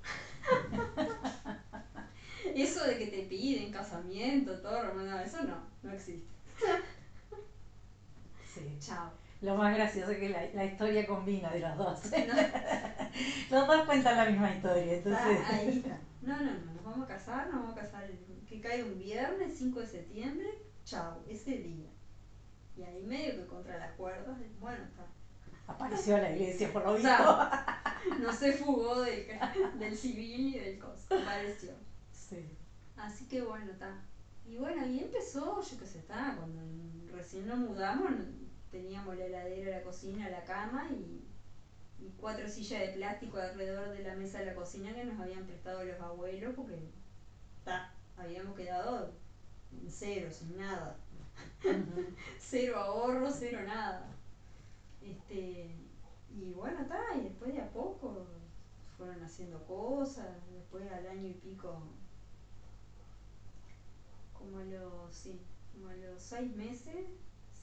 eso 2.55 2.83
de 2.85 2.97
que 2.97 3.07
te 3.07 3.23
piden 3.23 3.71
casamiento, 3.71 4.59
todo, 4.59 4.93
no, 4.93 5.19
eso 5.19 5.43
no, 5.43 5.57
no 5.83 5.91
existe. 5.91 6.27
Sí. 8.53 8.77
Chao. 8.79 9.11
Lo 9.41 9.55
más 9.55 9.73
gracioso 9.73 10.11
es 10.11 10.19
que 10.19 10.29
la, 10.29 10.43
la 10.53 10.65
historia 10.65 11.07
combina 11.07 11.49
de 11.51 11.59
los 11.61 11.77
dos. 11.77 11.99
los 13.49 13.67
dos 13.67 13.85
cuentan 13.85 14.17
la 14.17 14.29
misma 14.29 14.53
historia, 14.53 14.93
entonces. 14.93 15.39
Ah, 15.45 15.49
ahí 15.53 15.69
está. 15.69 15.97
No, 16.21 16.37
no, 16.37 16.51
no, 16.51 16.73
nos 16.73 16.83
vamos 16.83 17.09
a 17.09 17.13
casar, 17.13 17.47
nos 17.47 17.55
vamos 17.61 17.77
a 17.77 17.81
casar 17.81 18.03
el- 18.03 18.30
que 18.51 18.59
cae 18.59 18.83
un 18.83 18.99
viernes, 18.99 19.57
5 19.57 19.79
de 19.79 19.87
septiembre, 19.87 20.49
chao, 20.83 21.23
ese 21.25 21.51
día. 21.59 21.89
Y 22.75 22.83
ahí 22.83 23.01
medio 23.03 23.37
que 23.37 23.47
contra 23.47 23.77
las 23.77 23.93
cuerdas, 23.93 24.37
bueno, 24.59 24.83
está. 24.83 25.07
Apareció 25.67 26.17
la 26.17 26.35
iglesia, 26.35 26.71
por 26.73 26.83
lo 26.83 26.95
visto. 26.95 27.09
No 28.19 28.33
se 28.33 28.51
fugó 28.51 29.03
del, 29.03 29.25
del 29.79 29.95
civil 29.95 30.45
ni 30.47 30.59
del 30.59 30.79
costo, 30.79 31.15
apareció. 31.15 31.71
Sí. 32.11 32.57
Así 32.97 33.25
que 33.29 33.41
bueno, 33.41 33.71
está. 33.71 34.03
Y 34.45 34.57
bueno, 34.57 34.81
ahí 34.81 34.99
empezó, 34.99 35.61
yo 35.61 35.77
qué 35.79 35.85
sé, 35.85 35.99
está, 35.99 36.35
cuando 36.37 36.61
recién 37.15 37.47
nos 37.47 37.57
mudamos, 37.57 38.11
teníamos 38.69 39.15
la 39.15 39.27
heladera, 39.27 39.77
la 39.77 39.83
cocina, 39.83 40.29
la 40.29 40.43
cama 40.43 40.89
y, 40.91 41.25
y 41.99 42.09
cuatro 42.17 42.49
sillas 42.49 42.81
de 42.81 42.89
plástico 42.89 43.37
alrededor 43.37 43.91
de 43.91 44.03
la 44.03 44.15
mesa 44.15 44.39
de 44.39 44.47
la 44.47 44.55
cocina 44.55 44.93
que 44.93 45.05
nos 45.05 45.19
habían 45.21 45.45
prestado 45.45 45.85
los 45.85 46.01
abuelos 46.01 46.53
porque 46.53 46.89
está, 47.59 47.90
habíamos 48.21 48.55
quedado 48.55 49.11
en 49.71 49.89
cero, 49.89 50.29
sin 50.31 50.57
nada. 50.57 50.97
Cero 52.39 52.77
ahorro, 52.77 53.29
cero 53.31 53.61
nada. 53.65 54.07
Este, 55.01 55.75
y 56.29 56.51
bueno, 56.53 56.81
está, 56.81 56.99
y 57.17 57.23
después 57.23 57.53
de 57.53 57.61
a 57.61 57.69
poco 57.71 58.27
fueron 58.97 59.23
haciendo 59.23 59.65
cosas, 59.65 60.27
después 60.51 60.89
al 60.91 61.07
año 61.07 61.27
y 61.27 61.33
pico, 61.33 61.81
como 64.33 64.59
a 64.59 64.63
los, 64.63 65.15
sí, 65.15 65.41
como 65.73 65.89
a 65.89 65.95
los 65.95 66.21
seis 66.21 66.55
meses, 66.55 67.07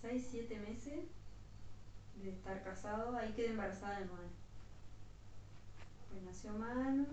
seis, 0.00 0.26
siete 0.30 0.58
meses 0.58 1.04
de 2.16 2.30
estar 2.30 2.62
casado, 2.64 3.16
ahí 3.16 3.32
quedé 3.34 3.50
embarazada 3.50 4.00
de 4.00 4.06
Manu. 4.06 4.28
Pues 6.10 6.22
nació 6.22 6.52
Manu, 6.54 7.06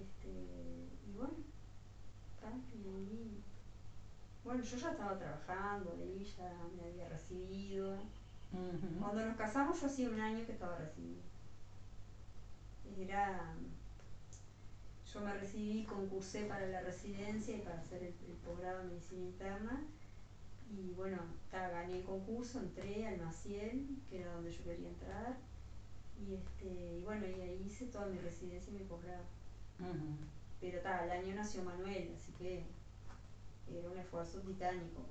este, 0.00 0.30
y 1.08 1.12
bueno, 1.16 1.34
ahí 2.48 3.44
bueno, 4.44 4.62
yo 4.62 4.76
ya 4.76 4.90
estaba 4.90 5.18
trabajando 5.18 5.96
ahí, 5.98 6.22
ya 6.36 6.52
me 6.76 6.86
había 6.86 7.08
recibido. 7.08 7.96
Cuando 9.00 9.24
nos 9.24 9.36
casamos 9.36 9.80
yo 9.80 9.86
hacía 9.86 10.10
un 10.10 10.20
año 10.20 10.44
que 10.46 10.52
estaba 10.52 10.76
recibida. 10.76 11.22
Era, 12.96 13.54
yo 15.12 15.20
me 15.22 15.32
recibí, 15.32 15.84
concursé 15.84 16.44
para 16.44 16.66
la 16.66 16.82
residencia 16.82 17.56
y 17.56 17.60
para 17.60 17.80
hacer 17.80 18.02
el, 18.02 18.14
el 18.28 18.36
posgrado 18.44 18.82
en 18.82 18.88
medicina 18.88 19.24
interna. 19.24 19.82
Y 20.70 20.92
bueno, 20.92 21.18
ta, 21.50 21.70
gané 21.70 21.98
el 21.98 22.04
concurso, 22.04 22.60
entré 22.60 23.06
al 23.06 23.18
Maciel, 23.18 23.86
que 24.10 24.20
era 24.20 24.34
donde 24.34 24.52
yo 24.52 24.62
quería 24.62 24.88
entrar. 24.88 25.36
Y, 26.20 26.34
este, 26.34 26.98
y 26.98 27.00
bueno, 27.02 27.26
y 27.26 27.40
ahí 27.40 27.64
hice 27.66 27.86
toda 27.86 28.06
mi 28.06 28.18
residencia 28.18 28.72
y 28.72 28.76
mi 28.76 28.84
posgrado. 28.84 29.24
Pero 30.64 30.80
ta, 30.80 31.00
al 31.00 31.10
año 31.10 31.34
nació 31.34 31.62
Manuel, 31.62 32.14
así 32.16 32.32
que 32.32 32.64
era 33.70 33.90
un 33.90 33.98
esfuerzo 33.98 34.40
titánico. 34.40 35.02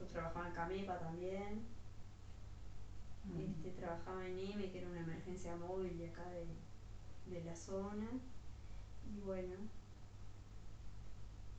Yo 0.00 0.06
trabajaba 0.06 0.48
en 0.48 0.54
Camepa 0.54 0.98
también, 0.98 1.66
este, 3.38 3.70
trabajaba 3.72 4.26
en 4.26 4.38
M, 4.38 4.70
que 4.70 4.78
era 4.78 4.88
una 4.88 5.00
emergencia 5.00 5.54
móvil 5.56 5.98
de 5.98 6.08
acá 6.08 6.24
de, 6.30 6.46
de 7.26 7.44
la 7.44 7.54
zona. 7.54 8.06
Y 9.04 9.20
bueno, 9.20 9.56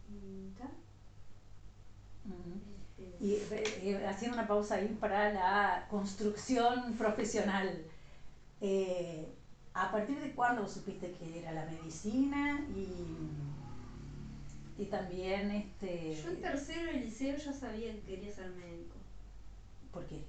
y 0.09 0.51
Ujú. 2.25 2.59
este, 2.97 3.23
Y 3.23 3.33
eh, 3.33 3.99
eh, 4.01 4.07
haciendo 4.07 4.37
una 4.37 4.47
pausa 4.47 4.75
ahí 4.75 4.97
para 4.99 5.31
la 5.33 5.87
construcción 5.89 6.93
profesional. 6.97 7.85
Eh, 8.61 9.34
¿A 9.75 9.91
partir 9.91 10.19
de 10.21 10.31
cuándo 10.33 10.67
supiste 10.69 11.11
que 11.11 11.37
era 11.39 11.51
la 11.51 11.65
medicina 11.65 12.65
y, 12.73 13.03
y 14.81 14.85
también 14.85 15.51
este 15.51 16.15
yo 16.23 16.29
en 16.29 16.41
tercero 16.41 16.85
de 16.93 16.93
liceo 17.01 17.35
ya 17.35 17.51
sabía 17.51 17.91
que 17.93 17.99
quería 18.01 18.31
ser 18.31 18.51
médico. 18.51 18.95
por 19.91 20.05
qué? 20.05 20.23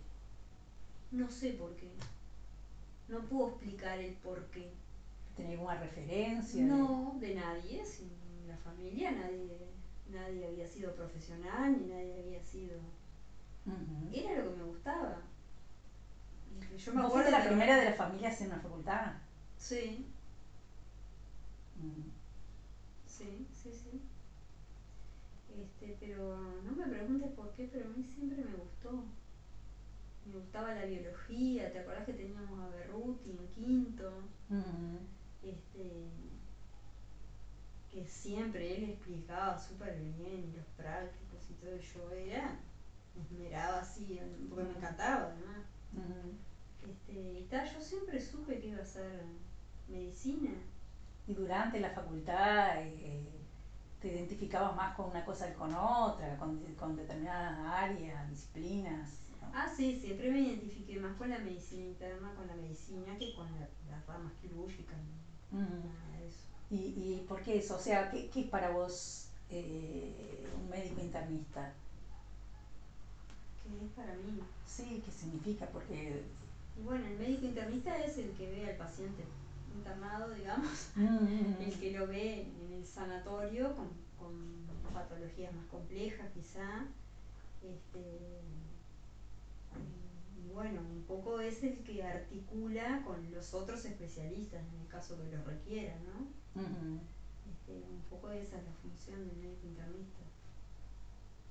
No 1.13 1.31
sé 1.31 1.53
por 1.53 1.77
qué. 1.77 1.93
No 3.09 3.21
puedo 3.21 3.51
explicar 3.51 4.01
el 4.01 4.15
por 4.15 4.43
qué. 4.51 4.69
¿Tenía 5.37 5.53
alguna 5.53 5.77
referencia? 5.79 6.65
No, 6.67 7.17
de 7.21 7.35
nadie, 7.35 7.85
sin 7.85 8.09
la 8.49 8.57
familia, 8.57 9.13
nadie, 9.13 9.69
nadie 10.11 10.45
había 10.49 10.67
sido 10.67 10.93
profesional, 10.93 11.73
ni 11.79 11.87
nadie 11.87 12.19
había 12.21 12.41
sido. 12.43 12.79
Ujú. 13.67 14.11
Era 14.13 14.35
lo 14.43 14.51
que 14.51 14.57
me 14.57 14.65
gustaba. 14.65 15.23
Yo 16.77 16.93
me 16.93 17.01
¿Vos 17.03 17.11
acuerdo 17.11 17.13
fuiste 17.13 17.31
la 17.31 17.43
que- 17.43 17.49
primera 17.49 17.77
de 17.77 17.85
la 17.85 17.93
familia 17.93 18.29
a 18.29 18.33
hacer 18.33 18.49
una 18.49 18.59
facultad? 18.59 19.13
Sí, 19.59 20.05
Mm. 21.79 22.09
sí, 23.07 23.45
sí, 23.63 23.73
sí. 23.73 24.01
Este, 25.49 25.95
pero 25.99 26.59
no 26.63 26.73
me 26.73 26.87
preguntes 26.87 27.31
por 27.31 27.49
qué, 27.51 27.65
pero 27.65 27.85
a 27.85 27.89
mí 27.89 28.03
siempre 28.03 28.43
me 28.43 28.53
gustó. 28.53 29.03
Me 30.27 30.35
gustaba 30.35 30.73
la 30.73 30.83
biología, 30.83 31.71
¿te 31.71 31.79
acordás 31.79 32.05
que 32.05 32.13
teníamos 32.13 32.59
a 32.59 32.67
Berruti 32.67 33.31
en 33.31 33.47
quinto? 33.47 34.27
Este 35.43 36.03
que 37.91 38.05
siempre 38.05 38.75
él 38.75 38.83
explicaba 38.83 39.57
súper 39.59 39.95
bien 39.97 40.45
y 40.45 40.53
los 40.53 40.65
prácticos 40.77 41.49
y 41.49 41.53
todo, 41.55 41.77
yo 41.77 42.11
era, 42.11 42.57
me 43.15 43.23
esmeraba 43.23 43.79
así, 43.79 44.19
porque 44.49 44.65
me 44.65 44.75
encantaba 44.75 45.25
además. 45.25 45.63
Este, 46.89 47.47
tal, 47.51 47.65
yo 47.73 47.81
siempre 47.81 48.21
supe 48.21 48.59
que 48.59 48.69
iba 48.69 48.79
a 48.79 48.83
hacer 48.83 49.23
medicina. 49.89 50.51
Y 51.27 51.35
durante 51.35 51.81
la 51.81 51.91
facultad 51.91 52.77
eh, 52.79 53.21
te 54.01 54.09
identificabas 54.09 54.75
más 54.77 54.95
con 54.97 55.07
una 55.11 55.25
cosa 55.25 55.47
que 55.49 55.55
con 55.55 55.75
otra, 55.75 56.37
con, 56.37 56.57
con 56.79 56.95
determinadas 56.95 57.59
áreas, 57.59 58.29
disciplinas. 58.29 59.11
¿no? 59.41 59.49
Ah, 59.53 59.67
sí, 59.69 59.99
siempre 60.01 60.29
me 60.31 60.41
identifiqué 60.41 60.97
más 60.99 61.15
con 61.17 61.29
la 61.31 61.39
medicina 61.39 61.83
interna, 61.83 62.33
con 62.35 62.47
la 62.47 62.55
medicina, 62.55 63.17
que 63.19 63.33
con 63.35 63.47
la- 63.55 63.67
las 63.91 64.07
ramas 64.07 64.33
quirúrgicas, 64.41 64.97
nada 65.51 66.17
de 66.19 66.27
eso. 66.27 66.47
¿Y, 66.71 66.93
¿Y 66.97 67.21
por 67.23 67.41
qué 67.41 67.59
eso? 67.59 67.75
O 67.75 67.79
sea, 67.79 68.09
¿qué, 68.09 68.29
qué 68.29 68.41
es 68.41 68.47
para 68.47 68.69
vos 68.69 69.27
eh, 69.49 70.47
un 70.61 70.69
médico 70.69 71.01
internista? 71.01 71.73
Que 73.63 73.85
es 73.85 73.91
para 73.91 74.15
mí. 74.15 74.41
Sí, 74.65 75.01
¿qué 75.05 75.11
significa? 75.11 75.67
Porque... 75.67 76.23
Y 76.79 76.83
bueno, 76.83 77.07
el 77.07 77.19
médico 77.19 77.47
internista 77.47 77.97
es 78.05 78.19
el 78.19 78.31
que 78.33 78.51
ve 78.51 78.71
al 78.71 78.77
paciente 78.77 79.25
internado, 79.75 80.31
digamos, 80.35 80.91
Mm, 80.97 81.63
el 81.63 81.79
que 81.79 81.93
lo 81.93 82.07
ve 82.07 82.43
en 82.43 82.73
el 82.73 82.87
sanatorio 82.87 83.75
con, 83.75 83.89
con 84.19 84.67
patologías 84.93 85.55
más 85.55 85.67
complejas 85.67 86.27
quizá. 86.33 86.87
Este, 87.63 88.41
y, 90.39 90.53
bueno, 90.53 90.81
un 90.81 91.03
poco 91.03 91.41
es 91.41 91.63
el 91.63 91.79
que 91.85 92.03
articula 92.03 93.03
con 93.05 93.31
los 93.33 93.53
otros 93.55 93.85
especialistas 93.85 94.63
en 94.73 94.81
el 94.81 94.89
caso 94.89 95.17
que 95.19 95.37
los 95.37 95.45
requieran, 95.45 95.99
¿no? 96.05 96.61
Este, 97.51 97.73
un 97.91 98.03
poco 98.09 98.31
esa 98.31 98.57
es 98.59 98.65
la 98.65 98.73
función 98.73 99.27
del 99.29 99.37
médico 99.37 99.67
internista. 99.67 100.21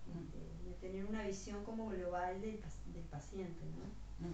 Este, 0.08 0.70
de 0.70 0.76
tener 0.80 1.06
una 1.06 1.24
visión 1.28 1.64
como 1.66 1.90
global 1.90 2.42
del, 2.42 2.60
del 2.94 3.04
paciente, 3.12 3.66
¿no? 3.66 4.26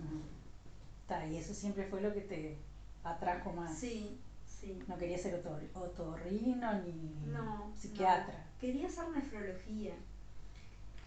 Y 1.30 1.38
eso 1.38 1.54
siempre 1.54 1.86
fue 1.86 2.02
lo 2.02 2.14
que 2.14 2.22
te 2.22 2.58
atrajo 3.04 3.52
más. 3.54 3.78
Sí, 3.78 4.18
sí. 4.46 4.80
No 4.88 4.98
querías 4.98 5.22
ser 5.22 5.44
otor- 5.44 5.70
otorrino 5.76 6.74
ni 6.84 7.16
No, 7.32 7.72
psiquiatra. 7.78 8.34
no. 8.34 8.60
Quería 8.62 8.88
hacer 8.88 9.10
nefrología. 9.10 9.94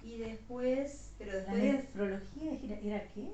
Y 0.02 0.18
después, 0.18 1.10
pero 1.18 1.32
¿La 1.32 1.38
después 1.38 1.62
nefrología 1.62 2.52
era, 2.62 2.76
era 2.80 3.08
qué? 3.08 3.32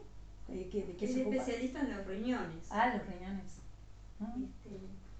¿De 0.49 0.69
qué, 0.69 0.85
de 0.85 0.97
qué 0.97 1.05
es 1.05 1.13
se 1.13 1.23
especialista 1.23 1.81
en 1.81 1.97
los 1.97 2.07
riñones. 2.07 2.67
Ah, 2.71 2.95
los 2.97 3.07
riñones. 3.07 3.53
Mm, 4.21 4.45
Este, 4.45 4.71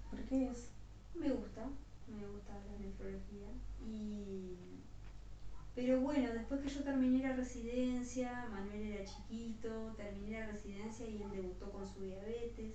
¿Por 0.09 0.19
qué 0.23 0.47
es? 0.49 0.69
me 1.15 1.29
gusta, 1.29 1.65
me 2.07 2.25
gusta 2.27 2.53
la 2.53 2.85
nefrología. 2.85 3.47
Y 3.85 4.55
pero 5.73 6.01
bueno, 6.01 6.33
después 6.33 6.61
que 6.61 6.69
yo 6.69 6.83
terminé 6.83 7.23
la 7.23 7.35
residencia, 7.35 8.47
Manuel 8.51 8.81
era 8.81 9.05
chiquito, 9.05 9.93
terminé 9.95 10.39
la 10.39 10.47
residencia 10.47 11.07
y 11.07 11.21
él 11.21 11.31
debutó 11.31 11.71
con 11.71 11.87
su 11.87 12.01
diabetes. 12.01 12.73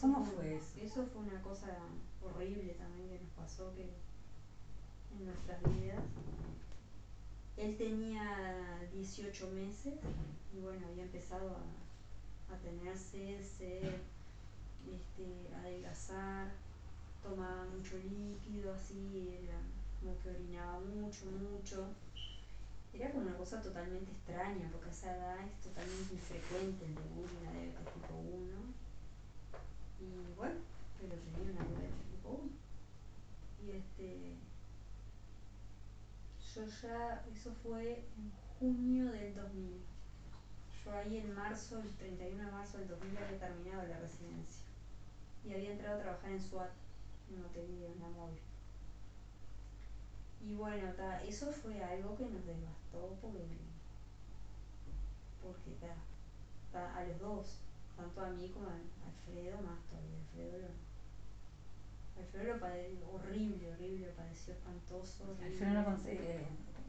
¿Cómo 0.00 0.24
fue 0.24 0.56
eso? 0.56 0.80
Eso 0.82 1.06
fue 1.06 1.22
una 1.22 1.40
cosa 1.40 1.78
horrible 2.20 2.74
también 2.74 3.08
que 3.08 3.20
nos 3.20 3.30
pasó, 3.30 3.72
que 3.74 3.84
en 5.16 5.24
nuestras 5.24 5.62
vidas. 5.62 6.02
Él 7.56 7.76
tenía 7.76 8.80
18 8.92 9.50
meses 9.50 9.94
y 10.54 10.60
bueno, 10.60 10.86
había 10.88 11.04
empezado 11.04 11.56
a, 11.56 12.54
a 12.54 12.58
tener 12.58 12.96
sed, 12.96 13.42
sed, 13.42 13.94
este, 14.92 15.54
adelgazar, 15.54 16.52
tomaba 17.22 17.64
mucho 17.66 17.96
líquido, 17.98 18.74
así, 18.74 19.40
era 19.42 19.58
como 20.00 20.18
que 20.18 20.30
orinaba 20.30 20.80
mucho, 20.80 21.26
mucho. 21.26 21.88
Era 22.92 23.10
como 23.10 23.26
una 23.26 23.36
cosa 23.36 23.60
totalmente 23.60 24.10
extraña, 24.10 24.68
porque 24.72 24.90
esa 24.90 25.16
edad 25.16 25.38
es 25.46 25.60
totalmente 25.60 26.14
infrecuente 26.14 26.84
el 26.84 26.94
de 26.94 27.00
una 27.00 27.52
diabetes 27.52 27.94
tipo 27.94 28.14
1. 28.14 28.78
Y 30.00 30.34
bueno, 30.36 30.60
pero 30.98 31.14
tenía 31.14 31.52
una 31.52 31.64
diabetes 31.64 32.04
tipo 32.10 32.28
1. 32.28 32.50
Y 33.66 33.70
este, 33.76 34.36
yo 36.54 36.66
ya, 36.66 37.24
eso 37.32 37.52
fue 37.62 38.04
en 38.16 38.32
junio 38.58 39.12
del 39.12 39.34
2000. 39.34 39.80
Yo 40.84 40.92
ahí 40.92 41.18
en 41.18 41.34
marzo, 41.34 41.80
el 41.80 41.90
31 41.96 42.44
de 42.44 42.50
marzo 42.50 42.78
del 42.78 42.88
2000 42.88 43.18
había 43.18 43.38
terminado 43.38 43.86
la 43.86 43.98
residencia. 43.98 44.64
Y 45.44 45.52
había 45.52 45.72
entrado 45.72 45.98
a 45.98 46.02
trabajar 46.02 46.30
en 46.30 46.40
SWAT, 46.40 46.70
en 47.30 47.42
Montevideo, 47.42 47.92
en 47.92 48.00
la 48.00 48.08
móvil. 48.08 48.40
Y 50.44 50.54
bueno, 50.54 50.92
ta, 50.94 51.22
eso 51.24 51.50
fue 51.52 51.82
algo 51.82 52.16
que 52.16 52.24
nos 52.24 52.44
devastó 52.46 53.16
porque, 53.20 53.44
porque 55.42 55.70
ta, 55.80 55.94
ta, 56.72 56.96
a 56.96 57.04
los 57.04 57.18
dos, 57.20 57.58
tanto 57.96 58.20
a 58.20 58.30
mí 58.30 58.48
como 58.50 58.68
a 58.68 58.72
Alfredo, 58.72 59.56
más 59.62 59.78
todavía. 59.88 60.18
Alfredo 60.30 60.58
lo, 60.58 62.22
Alfredo 62.22 62.54
lo 62.54 62.60
padeció 62.60 63.10
horrible, 63.12 63.72
horrible, 63.72 64.06
lo 64.06 64.12
padeció 64.14 64.54
espantoso. 64.54 65.24
horrible. 65.24 65.46
Alfredo 65.46 65.82
no 65.82 65.96
eh, 66.06 66.46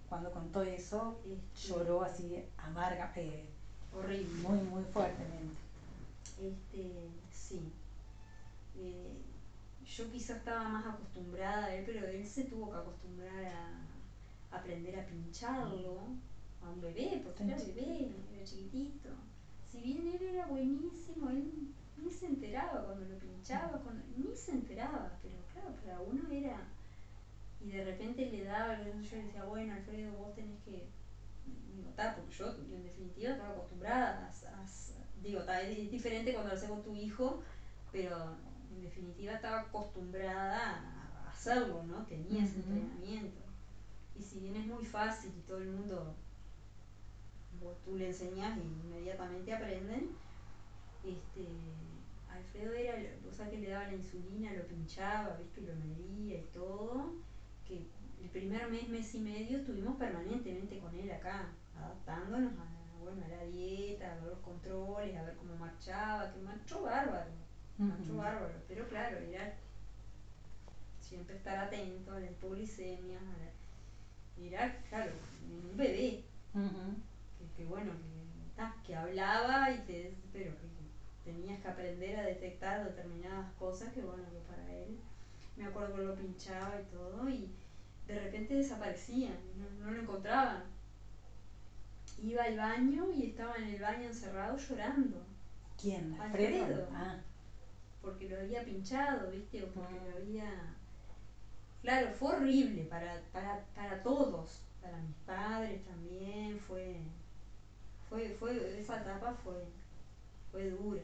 cuando 0.08 0.32
contó 0.32 0.62
eso, 0.64 1.20
Este, 1.26 1.68
lloró 1.68 2.04
así 2.04 2.43
amarga, 2.58 3.12
eh, 3.16 3.45
Horrible. 3.95 4.47
muy, 4.47 4.60
muy 4.60 4.84
fuertemente. 4.86 5.56
Este, 6.41 7.10
sí. 7.32 7.72
Eh, 8.78 9.22
yo 9.98 10.10
quizá 10.10 10.34
estaba 10.34 10.68
más 10.70 10.86
acostumbrada 10.86 11.66
a 11.66 11.74
él, 11.76 11.84
pero 11.86 12.06
él 12.08 12.26
se 12.26 12.44
tuvo 12.44 12.70
que 12.70 12.78
acostumbrar 12.78 13.46
a, 13.46 13.68
a 14.52 14.58
aprender 14.58 14.96
a 15.00 15.06
pincharlo 15.06 16.02
a 16.62 16.70
un 16.70 16.82
bebé, 16.82 17.22
porque 17.24 17.44
era 17.44 17.56
bebé, 17.56 18.10
era 18.34 18.44
chiquitito. 18.44 19.10
Si 19.72 19.82
bien 19.82 20.06
él 20.08 20.22
era 20.22 20.46
buenísimo, 20.46 21.30
él 21.30 21.68
ni 21.98 22.12
se 22.12 22.26
enteraba 22.26 22.84
cuando 22.84 23.06
lo 23.06 23.16
pinchaba, 23.18 23.78
cuando, 23.80 24.02
ni 24.16 24.36
se 24.36 24.52
enteraba, 24.52 25.12
pero 25.22 25.36
claro, 25.54 25.72
para 25.76 26.00
uno 26.00 26.30
era... 26.30 26.66
Y 27.60 27.70
de 27.70 27.82
repente 27.82 28.26
le 28.26 28.44
daba, 28.44 28.76
yo 28.76 28.94
le 28.94 29.24
decía, 29.24 29.44
bueno, 29.44 29.74
Alfredo, 29.74 30.14
vos 30.14 30.34
tenés 30.34 30.58
que 30.60 30.88
digo, 31.68 31.90
ta, 31.96 32.14
porque 32.16 32.32
yo 32.32 32.48
en 32.72 32.84
definitiva 32.84 33.32
estaba 33.32 33.50
acostumbrada 33.50 34.26
a, 34.46 34.62
a- 34.62 34.66
digo, 35.22 35.44
ta, 35.44 35.62
es, 35.62 35.70
es 35.78 35.90
diferente 35.92 36.32
cuando 36.32 36.50
lo 36.50 36.56
haces 36.56 36.70
con 36.70 36.82
tu 36.82 36.96
hijo, 36.96 37.40
pero 37.92 38.36
en 38.80 38.86
definitiva 38.86 39.34
estaba 39.34 39.61
acostumbrada 39.61 40.57
a, 40.57 41.30
hacerlo, 41.30 41.84
¿no? 41.84 42.05
Tenía 42.05 42.43
ese 42.43 42.57
entrenamiento. 42.57 43.41
Y 44.15 44.21
si 44.21 44.39
bien 44.39 44.55
es 44.55 44.65
muy 44.65 44.84
fácil 44.86 45.32
y 45.38 45.47
todo 45.47 45.59
el 45.59 45.69
mundo, 45.69 46.15
vos 47.61 47.77
tú 47.84 47.95
le 47.95 48.07
enseñas 48.07 48.57
y 48.57 48.61
inmediatamente 48.61 49.53
aprenden, 49.53 50.09
este, 51.03 51.47
Alfredo 52.30 52.73
era, 52.73 52.95
o 53.30 53.34
sea 53.34 53.49
que 53.49 53.59
le 53.59 53.69
daba 53.69 53.88
la 53.88 53.95
insulina, 53.95 54.53
lo 54.53 54.67
pinchaba, 54.67 55.38
viste, 55.38 55.61
lo 55.61 55.75
medía 55.75 56.39
y 56.39 56.49
todo, 56.53 57.13
que 57.65 57.88
el 58.21 58.30
primer 58.30 58.69
mes, 58.69 58.89
mes 58.89 59.15
y 59.15 59.19
medio 59.19 59.59
estuvimos 59.59 59.97
permanentemente 59.97 60.80
con 60.80 60.93
él 60.95 61.09
acá, 61.11 61.51
adaptándonos 61.77 62.53
a, 62.53 62.65
bueno, 63.01 63.23
a 63.23 63.27
la 63.30 63.45
dieta, 63.45 64.11
a 64.11 64.15
ver 64.15 64.25
los 64.25 64.39
controles, 64.39 65.15
a 65.15 65.23
ver 65.23 65.38
cómo 65.38 65.55
marchaba, 65.55 66.34
que 66.34 66.39
marchó 66.41 66.82
bárbaro, 66.82 67.32
Ujú. 67.80 68.15
bárbaro, 68.17 68.59
pero 68.67 68.86
claro, 68.88 69.17
era 69.17 69.49
siempre 71.01 71.36
estar 71.36 71.57
atento 71.57 72.13
a 72.13 72.19
la 72.19 72.27
hipoglicemia, 72.27 73.17
a 73.19 73.38
la- 73.38 74.45
era, 74.45 74.73
claro, 74.89 75.11
un 75.49 75.75
bebé, 75.77 76.21
que, 77.38 77.45
que 77.55 77.65
bueno, 77.65 77.91
que, 78.84 78.95
hablaba 78.95 79.69
y 79.71 79.77
te, 79.80 80.11
pero 80.34 80.51
que 80.57 80.67
tenías 81.23 81.59
que 81.59 81.67
aprender 81.67 82.15
a 82.17 82.21
detectar 82.23 82.82
determinadas 82.82 83.49
cosas 83.57 83.91
que 83.91 84.01
bueno, 84.01 84.23
que 84.32 84.39
para 84.47 84.71
él, 84.71 84.97
me 85.55 85.65
acuerdo 85.65 85.93
que 85.93 85.99
lo 85.99 86.15
pinchaba 86.15 86.77
y 86.77 86.82
todo, 86.84 87.30
y 87.30 87.49
de 88.07 88.15
repente 88.15 88.53
desaparecían, 88.55 89.38
no, 89.59 89.67
no 89.86 89.91
lo 89.91 89.99
encontraban. 89.99 90.63
Iba 92.19 92.43
al 92.43 92.55
baño 92.55 93.09
y 93.09 93.23
estaba 93.23 93.57
en 93.57 93.65
el 93.65 93.80
baño 93.80 94.05
encerrado 94.05 94.55
llorando, 94.57 95.23
¿Quién? 95.77 96.13
¿Alfredo? 96.19 96.63
Alfredo. 96.63 96.88
Ah, 96.93 97.15
porque 98.02 98.30
lo 98.30 98.38
había 98.39 98.64
pinchado, 98.64 99.30
¿viste? 99.32 99.64
O 99.64 99.68
porque 99.72 99.95
Ah. 99.95 100.04
lo 100.06 100.18
había... 100.18 100.76
Claro, 101.82 102.12
fue 102.12 102.36
horrible 102.36 102.84
para, 102.86 103.22
para, 103.32 103.66
para 103.76 104.02
todos, 104.04 104.62
para 104.82 104.97
mis 104.97 105.16
padres 105.26 105.84
también, 105.86 106.58
fue, 106.60 107.00
fue, 108.10 108.30
fue, 108.39 108.80
esa 108.80 108.97
etapa 109.02 109.34
fue, 109.43 109.64
fue 110.52 110.70
dura, 110.70 111.04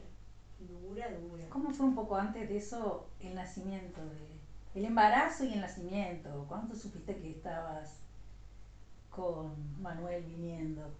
dura, 0.58 1.08
dura. 1.10 1.44
¿Cómo 1.48 1.70
fue 1.70 1.86
un 1.86 1.94
poco 1.94 2.16
antes 2.16 2.48
de 2.48 2.56
eso 2.56 3.06
el 3.20 3.34
nacimiento? 3.34 4.00
De, 4.04 4.36
el 4.74 4.84
embarazo 4.84 5.44
y 5.44 5.52
el 5.54 5.60
nacimiento. 5.60 6.44
¿Cuándo 6.48 6.74
supiste 6.74 7.16
que 7.16 7.30
estabas 7.30 8.00
con 9.10 9.80
Manuel 9.82 10.22
viniendo? 10.24 10.90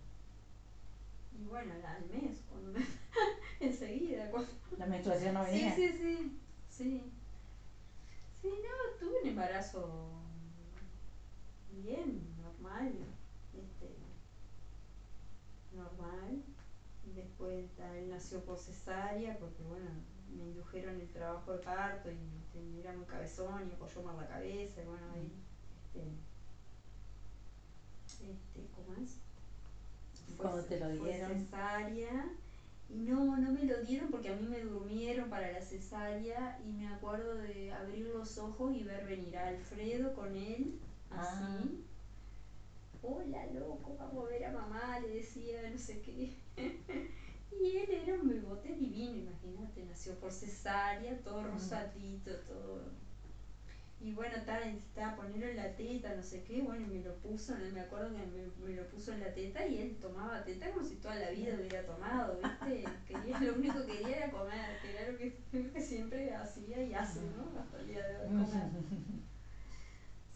Y 1.38 1.44
bueno, 1.44 1.74
al 1.86 2.02
mes, 2.04 2.42
cuando 2.48 2.70
me, 2.70 2.80
enseguida, 3.60 4.28
cuando, 4.28 4.48
La 4.78 4.86
menstruación 4.86 5.34
no 5.34 5.42
sí, 5.50 5.68
venía. 5.68 5.74
sí, 5.74 5.92
sí, 5.92 6.32
sí. 6.68 7.10
Sí, 8.40 8.48
no, 8.62 8.92
tuve 8.98 9.18
un 9.20 9.26
embarazo 9.26 10.20
bien, 11.70 12.36
normal, 12.40 12.90
este, 13.52 13.86
normal. 15.72 16.40
Después 17.02 17.64
él 17.78 18.08
nació 18.08 18.40
por 18.40 18.58
cesárea 18.58 19.32
porque, 19.38 19.62
bueno, 19.62 19.90
me 20.36 20.44
indujeron 20.44 20.98
el 20.98 21.08
trabajo 21.08 21.52
de 21.52 21.58
parto 21.58 22.10
y 22.10 22.42
te- 22.52 22.78
era 22.78 22.92
muy 22.92 23.04
cabezón 23.06 23.66
y 23.68 23.72
apoyó 23.72 24.00
mal 24.02 24.16
la 24.16 24.26
cabeza 24.26 24.80
y 24.80 24.84
bueno, 24.84 25.08
ahí, 25.10 25.30
este, 25.84 26.10
este, 28.20 28.66
¿cómo 28.74 28.94
es? 28.94 29.16
Ce- 30.26 30.62
te 30.62 30.76
lo 30.76 30.86
fue 30.98 31.08
dieron. 31.10 31.38
cesárea 31.40 32.26
y 32.88 32.98
no, 33.00 33.36
no 33.36 33.50
me 33.50 33.64
lo 33.64 33.78
dieron 33.78 34.10
porque 34.10 34.28
a 34.28 34.32
mí 34.32 34.46
me 34.46 34.60
durmieron 34.60 35.28
para 35.28 35.48
la 35.48 35.60
cesárea 35.60 36.56
y 36.58 36.72
me 36.72 36.86
acuerdo 36.86 37.34
de 37.36 37.70
abrir 37.72 38.06
los 38.06 38.38
ojos 38.38 38.72
y 38.72 38.82
ver 38.82 39.04
venir 39.04 39.36
a 39.36 39.46
Alfredo 39.46 40.12
con 40.12 40.34
él, 40.36 40.72
Ah. 41.10 41.38
así. 41.58 41.82
Hola 43.02 43.44
loco, 43.46 43.94
vamos 43.98 44.24
a 44.24 44.28
ver 44.28 44.44
a 44.44 44.50
mamá, 44.50 44.98
le 44.98 45.08
decía, 45.08 45.68
no 45.70 45.78
sé 45.78 46.00
qué. 46.00 46.32
y 47.60 47.76
él 47.76 47.90
era 47.90 48.14
un 48.14 48.28
bebote 48.28 48.72
divino, 48.74 49.16
imagínate, 49.16 49.84
nació 49.84 50.14
por 50.14 50.32
cesárea, 50.32 51.16
todo 51.22 51.40
Mm. 51.42 51.44
rosadito, 51.52 52.36
todo. 52.46 52.80
Y 53.98 54.12
bueno, 54.12 54.36
estaba, 54.36 54.60
necesitaba 54.64 55.16
ponerlo 55.16 55.46
en 55.46 55.56
la 55.56 55.74
teta, 55.74 56.14
no 56.14 56.22
sé 56.22 56.44
qué, 56.44 56.60
bueno, 56.60 56.84
y 56.86 56.98
me 56.98 57.02
lo 57.02 57.14
puso, 57.16 57.56
no 57.58 57.70
me 57.72 57.80
acuerdo 57.80 58.10
que 58.10 58.18
me, 58.18 58.68
me 58.68 58.76
lo 58.76 58.86
puso 58.88 59.12
en 59.12 59.20
la 59.20 59.32
teta 59.32 59.66
y 59.66 59.78
él 59.78 59.96
tomaba 60.00 60.44
teta 60.44 60.70
como 60.70 60.86
si 60.86 60.96
toda 60.96 61.14
la 61.14 61.30
vida 61.30 61.54
hubiera 61.58 61.84
tomado, 61.86 62.38
¿viste? 62.38 62.84
Quería, 63.08 63.40
lo 63.40 63.54
único 63.54 63.86
que 63.86 63.98
quería 63.98 64.16
era 64.16 64.30
comer, 64.30 64.80
que 64.82 64.90
era 64.90 65.10
lo 65.10 65.18
que, 65.18 65.38
que 65.72 65.80
siempre 65.80 66.34
hacía 66.34 66.82
y 66.82 66.94
hace, 66.94 67.20
¿no? 67.36 67.58
Hasta 67.58 67.80
el 67.80 67.88
día 67.88 68.06
de 68.06 68.16
hoy, 68.18 68.28
comer. 68.28 68.70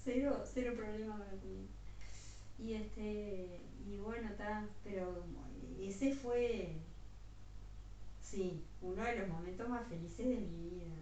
Cero, 0.02 0.42
cero 0.46 0.72
problema 0.74 1.18
la 1.18 1.38
comida. 1.38 1.68
Y 2.58 2.72
este, 2.72 3.60
y 3.86 3.98
bueno, 3.98 4.30
está, 4.30 4.66
pero 4.82 5.24
ese 5.78 6.14
fue, 6.14 6.76
sí, 8.20 8.64
uno 8.80 9.02
de 9.02 9.18
los 9.18 9.28
momentos 9.28 9.68
más 9.68 9.86
felices 9.86 10.26
de 10.26 10.40
mi 10.40 10.70
vida. 10.70 10.94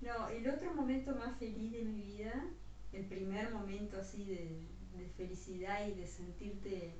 No, 0.00 0.28
el 0.28 0.48
otro 0.48 0.72
momento 0.74 1.14
más 1.14 1.36
feliz 1.38 1.72
de 1.72 1.82
mi 1.82 2.00
vida, 2.02 2.32
el 2.92 3.04
primer 3.06 3.50
momento 3.50 3.98
así 3.98 4.24
de, 4.24 4.62
de 4.96 5.06
felicidad 5.16 5.86
y 5.86 5.92
de 5.92 6.06
sentirte 6.06 6.94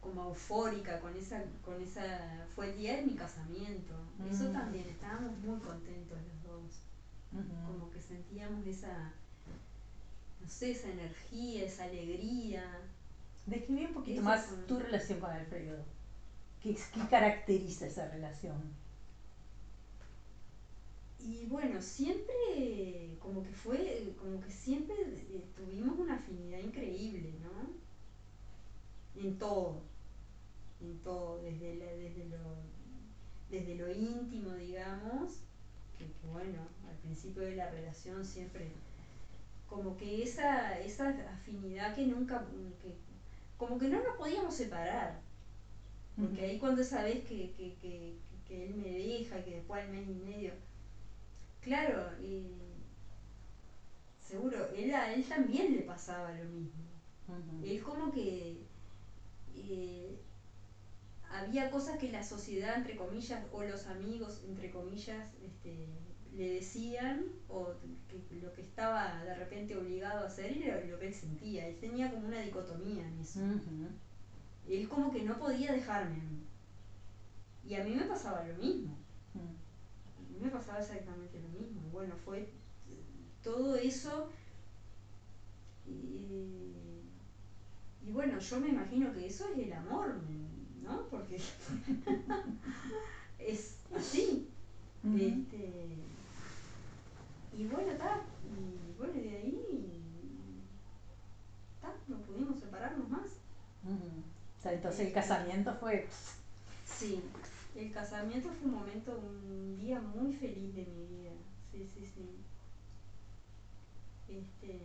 como 0.00 0.24
eufórica 0.24 1.00
con 1.00 1.16
esa, 1.16 1.42
con 1.64 1.80
esa, 1.80 2.46
fue 2.54 2.66
el 2.66 2.76
día 2.76 2.96
de 2.96 3.02
mi 3.02 3.14
casamiento. 3.14 3.94
Eso 4.28 4.48
Mm. 4.48 4.52
también, 4.52 4.88
estábamos 4.88 5.36
muy 5.38 5.58
contentos 5.60 6.18
los 6.22 6.42
dos 6.42 6.82
como 7.66 7.90
que 7.90 8.00
sentíamos 8.00 8.66
esa, 8.66 9.12
no 10.40 10.48
sé, 10.48 10.72
esa 10.72 10.88
energía, 10.90 11.64
esa 11.64 11.84
alegría. 11.84 12.84
Describí 13.46 13.86
un 13.86 13.92
poquito 13.92 14.22
más 14.22 14.48
tu 14.66 14.78
relación 14.78 15.20
con 15.20 15.30
Alfredo. 15.30 15.84
¿Qué, 16.60 16.76
qué 16.92 17.08
caracteriza 17.08 17.86
esa 17.86 18.06
relación? 18.06 18.74
Y 21.24 21.46
bueno, 21.46 21.80
siempre, 21.80 23.16
como 23.20 23.42
que 23.42 23.52
fue, 23.52 24.14
como 24.18 24.40
que 24.40 24.50
siempre 24.50 24.96
tuvimos 25.56 25.98
una 25.98 26.16
afinidad 26.16 26.58
increíble, 26.58 27.34
¿no? 27.42 29.22
En 29.22 29.38
todo, 29.38 29.82
en 30.80 30.98
todo, 31.00 31.40
desde, 31.42 31.76
desde, 31.76 32.28
lo, 32.28 32.38
desde 33.50 33.74
lo 33.76 33.92
íntimo, 33.92 34.54
digamos, 34.54 35.38
que, 35.98 36.06
bueno, 36.32 36.66
al 36.88 36.96
principio 36.96 37.42
de 37.42 37.56
la 37.56 37.70
relación 37.70 38.24
siempre, 38.24 38.72
como 39.68 39.96
que 39.96 40.22
esa, 40.24 40.78
esa 40.80 41.10
afinidad 41.32 41.94
que 41.94 42.06
nunca, 42.06 42.44
que, 42.80 42.94
como 43.56 43.78
que 43.78 43.88
no 43.88 44.02
nos 44.02 44.16
podíamos 44.16 44.54
separar, 44.54 45.20
porque 46.16 46.42
ahí 46.44 46.58
cuando 46.58 46.82
sabes 46.82 47.24
que, 47.24 47.52
que, 47.52 47.76
que, 47.80 48.16
que 48.46 48.66
él 48.66 48.74
me 48.74 48.90
deja, 48.90 49.42
que 49.44 49.56
después 49.56 49.84
al 49.84 49.90
mes 49.90 50.08
y 50.08 50.14
medio, 50.14 50.52
Claro, 51.62 52.10
y 52.20 52.44
seguro, 54.18 54.68
él 54.74 54.92
a 54.94 55.12
él 55.12 55.24
también 55.24 55.72
le 55.72 55.82
pasaba 55.82 56.32
lo 56.32 56.44
mismo. 56.46 56.82
Él 57.62 57.80
como 57.82 58.10
que 58.10 58.66
eh, 59.54 60.18
había 61.30 61.70
cosas 61.70 61.98
que 61.98 62.10
la 62.10 62.24
sociedad, 62.24 62.76
entre 62.76 62.96
comillas, 62.96 63.44
o 63.52 63.62
los 63.62 63.86
amigos, 63.86 64.42
entre 64.44 64.72
comillas, 64.72 65.32
este, 65.40 65.86
le 66.34 66.54
decían, 66.54 67.26
o 67.48 67.74
que 68.08 68.40
lo 68.40 68.52
que 68.52 68.62
estaba 68.62 69.22
de 69.22 69.34
repente 69.36 69.76
obligado 69.76 70.24
a 70.24 70.26
hacer 70.26 70.56
era 70.58 70.84
lo 70.84 70.98
que 70.98 71.06
él 71.06 71.14
sentía. 71.14 71.68
Él 71.68 71.78
tenía 71.78 72.10
como 72.10 72.26
una 72.26 72.40
dicotomía 72.40 73.06
en 73.06 73.20
eso. 73.20 73.40
Él 74.68 74.88
como 74.88 75.12
que 75.12 75.22
no 75.22 75.38
podía 75.38 75.72
dejarme 75.72 76.16
a 76.16 76.24
mí. 76.24 76.44
Y 77.64 77.76
a 77.76 77.84
mí 77.84 77.94
me 77.94 78.06
pasaba 78.06 78.44
lo 78.44 78.54
mismo 78.56 78.96
me 80.40 80.50
pasaba 80.50 80.80
exactamente 80.80 81.40
lo 81.40 81.48
mismo. 81.48 81.80
Bueno, 81.92 82.14
fue 82.24 82.48
todo 83.42 83.76
eso. 83.76 84.30
Y, 85.86 86.72
bueno, 88.10 88.38
yo 88.38 88.60
me 88.60 88.68
imagino 88.68 89.12
que 89.12 89.26
eso 89.26 89.48
es 89.48 89.58
el 89.58 89.72
amor, 89.72 90.16
¿no? 90.82 91.06
Porque 91.08 91.36
es 93.38 93.76
así. 93.96 94.48
este, 95.04 95.96
y 97.56 97.66
bueno, 97.66 97.92
está. 97.92 98.20
Y 98.44 98.98
bueno, 98.98 99.14
de 99.14 99.36
ahí 99.36 99.98
no 102.08 102.16
pudimos 102.18 102.58
separarnos 102.58 103.08
más. 103.08 103.30
entonces 104.64 105.06
el 105.06 105.12
casamiento 105.12 105.74
fue... 105.74 106.06
Sí, 106.86 107.22
el 107.74 107.92
casamiento 107.92 108.50
fue 108.50 108.68
un 108.68 108.74
momento, 108.74 109.18
un 109.18 109.76
día 109.78 110.00
muy 110.00 110.32
feliz 110.32 110.74
de 110.74 110.84
mi 110.84 111.06
vida. 111.06 111.32
Sí, 111.70 111.86
sí, 111.86 112.04
sí. 112.04 112.28
Este, 114.28 114.80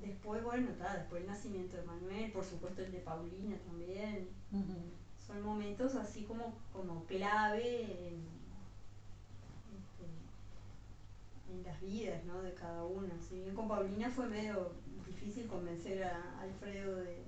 después, 0.00 0.42
bueno, 0.42 0.68
después 0.68 1.22
el 1.22 1.28
nacimiento 1.28 1.76
de 1.76 1.82
Manuel, 1.84 2.32
por 2.32 2.44
supuesto 2.44 2.82
el 2.82 2.92
de 2.92 2.98
Paulina 2.98 3.56
también. 3.66 4.28
Son 5.26 5.42
momentos 5.42 5.94
así 5.94 6.24
como, 6.24 6.54
como 6.72 7.04
clave 7.04 8.08
en, 8.08 8.26
este, 9.78 10.06
en 11.52 11.62
las 11.62 11.80
vidas 11.80 12.24
¿no? 12.24 12.42
de 12.42 12.54
cada 12.54 12.84
uno. 12.84 13.14
Si 13.28 13.40
bien 13.40 13.54
con 13.54 13.68
Paulina 13.68 14.10
fue 14.10 14.26
medio 14.26 14.72
difícil 15.06 15.46
convencer 15.46 16.04
a 16.04 16.40
Alfredo 16.40 16.96
de... 16.96 17.22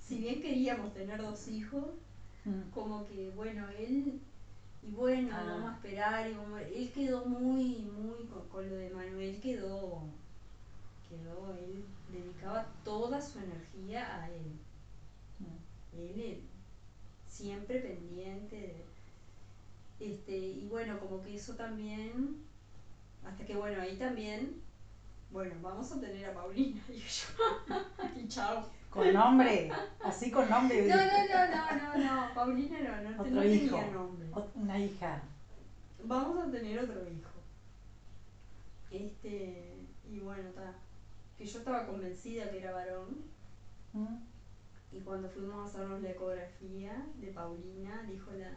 Si 0.00 0.18
bien 0.18 0.40
queríamos 0.40 0.92
tener 0.92 1.20
dos 1.20 1.48
hijos, 1.48 1.86
como 2.72 3.06
que, 3.06 3.30
bueno, 3.30 3.66
él, 3.78 4.20
y 4.82 4.90
bueno, 4.90 5.30
ah. 5.32 5.44
vamos 5.46 5.70
a 5.70 5.74
esperar, 5.74 6.30
y 6.30 6.34
él 6.74 6.92
quedó 6.92 7.24
muy, 7.24 7.76
muy, 7.78 8.26
con, 8.50 8.68
lo 8.68 8.76
de 8.76 8.90
Manuel 8.90 9.40
quedó, 9.40 10.02
quedó, 11.08 11.54
él 11.56 11.84
dedicaba 12.12 12.66
toda 12.84 13.20
su 13.20 13.38
energía 13.38 14.22
a 14.22 14.28
él. 14.30 14.60
Él, 15.96 16.42
siempre 17.28 17.78
pendiente 17.80 18.84
este, 20.00 20.36
y 20.36 20.66
bueno, 20.68 20.98
como 20.98 21.22
que 21.22 21.34
eso 21.34 21.54
también, 21.54 22.44
hasta 23.24 23.44
que 23.44 23.56
bueno, 23.56 23.80
ahí 23.80 23.96
también, 23.96 24.60
bueno, 25.30 25.54
vamos 25.62 25.90
a 25.92 26.00
tener 26.00 26.26
a 26.26 26.34
Paulina 26.34 26.82
y 26.88 26.98
yo, 26.98 28.20
y 28.20 28.28
chao. 28.28 28.68
Con 28.94 29.12
nombre, 29.12 29.72
así 30.04 30.30
con 30.30 30.48
nombre. 30.48 30.86
No, 30.86 30.94
no, 30.94 31.02
no, 31.02 31.46
no, 31.50 31.98
no, 31.98 32.26
no, 32.28 32.32
Paulina 32.32 32.78
no, 32.78 33.10
no, 33.10 33.22
otro 33.22 33.44
hijo, 33.44 33.76
tenía 33.76 33.90
nombre. 33.90 34.28
Una 34.54 34.78
hija. 34.78 35.22
Vamos 36.04 36.46
a 36.46 36.50
tener 36.52 36.78
otro 36.78 37.02
hijo. 37.10 37.30
Este, 38.92 39.74
y 40.08 40.20
bueno, 40.20 40.48
está. 40.48 40.74
Que 41.36 41.44
yo 41.44 41.58
estaba 41.58 41.88
convencida 41.88 42.48
que 42.52 42.60
era 42.60 42.70
varón. 42.70 43.24
¿Mm? 43.92 44.16
Y 44.92 45.00
cuando 45.00 45.28
fuimos 45.28 45.56
a 45.56 45.64
hacernos 45.68 46.00
la 46.00 46.10
ecografía 46.10 47.04
de 47.16 47.32
Paulina, 47.32 48.04
dijo 48.08 48.30
la, 48.30 48.52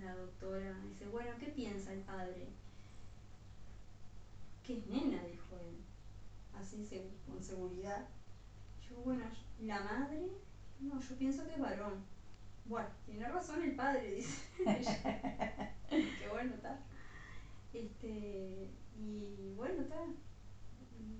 la 0.00 0.14
doctora, 0.14 0.78
dice, 0.88 1.08
bueno, 1.08 1.32
¿qué 1.40 1.46
piensa 1.46 1.92
el 1.92 2.02
padre? 2.02 2.46
Que 4.62 4.78
es 4.78 4.86
nena, 4.86 5.24
dijo 5.24 5.56
él. 5.56 5.78
Así 6.54 6.86
con 7.26 7.42
seguridad 7.42 8.06
bueno, 8.96 9.24
la 9.60 9.80
madre, 9.80 10.30
no, 10.80 11.00
yo 11.00 11.16
pienso 11.16 11.44
que 11.44 11.54
es 11.54 11.60
varón. 11.60 12.04
Bueno, 12.64 12.88
tiene 13.04 13.28
razón 13.28 13.62
el 13.62 13.74
padre, 13.74 14.14
dice 14.14 14.42
Qué 15.88 16.28
bueno, 16.30 16.54
está. 16.54 16.78
Este, 17.72 18.70
y 18.96 19.54
bueno, 19.56 19.82
está. 19.82 19.96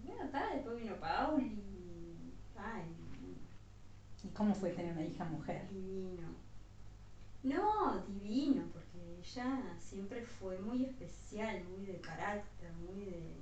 Bueno, 0.05 0.25
está, 0.25 0.55
después 0.55 0.77
vino 0.77 0.97
Paul 1.01 1.43
y, 1.43 1.71
y, 4.23 4.29
cómo 4.35 4.55
fue 4.55 4.71
tener 4.71 4.93
una 4.93 5.05
hija 5.05 5.25
mujer? 5.25 5.69
Divino. 5.71 6.29
No, 7.43 8.03
divino, 8.07 8.65
porque 8.73 9.19
ella 9.19 9.77
siempre 9.79 10.23
fue 10.23 10.59
muy 10.59 10.85
especial, 10.85 11.65
muy 11.65 11.87
de 11.87 12.01
carácter, 12.01 12.73
muy 12.75 13.05
de 13.05 13.35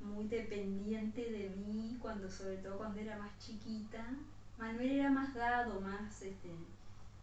muy 0.00 0.28
dependiente 0.28 1.30
de 1.30 1.50
mí, 1.50 1.98
cuando 2.00 2.30
sobre 2.30 2.58
todo 2.58 2.78
cuando 2.78 3.00
era 3.00 3.18
más 3.18 3.38
chiquita. 3.38 4.04
Manuel 4.56 4.90
era 4.90 5.10
más 5.10 5.34
dado, 5.34 5.80
más 5.80 6.22
este. 6.22 6.50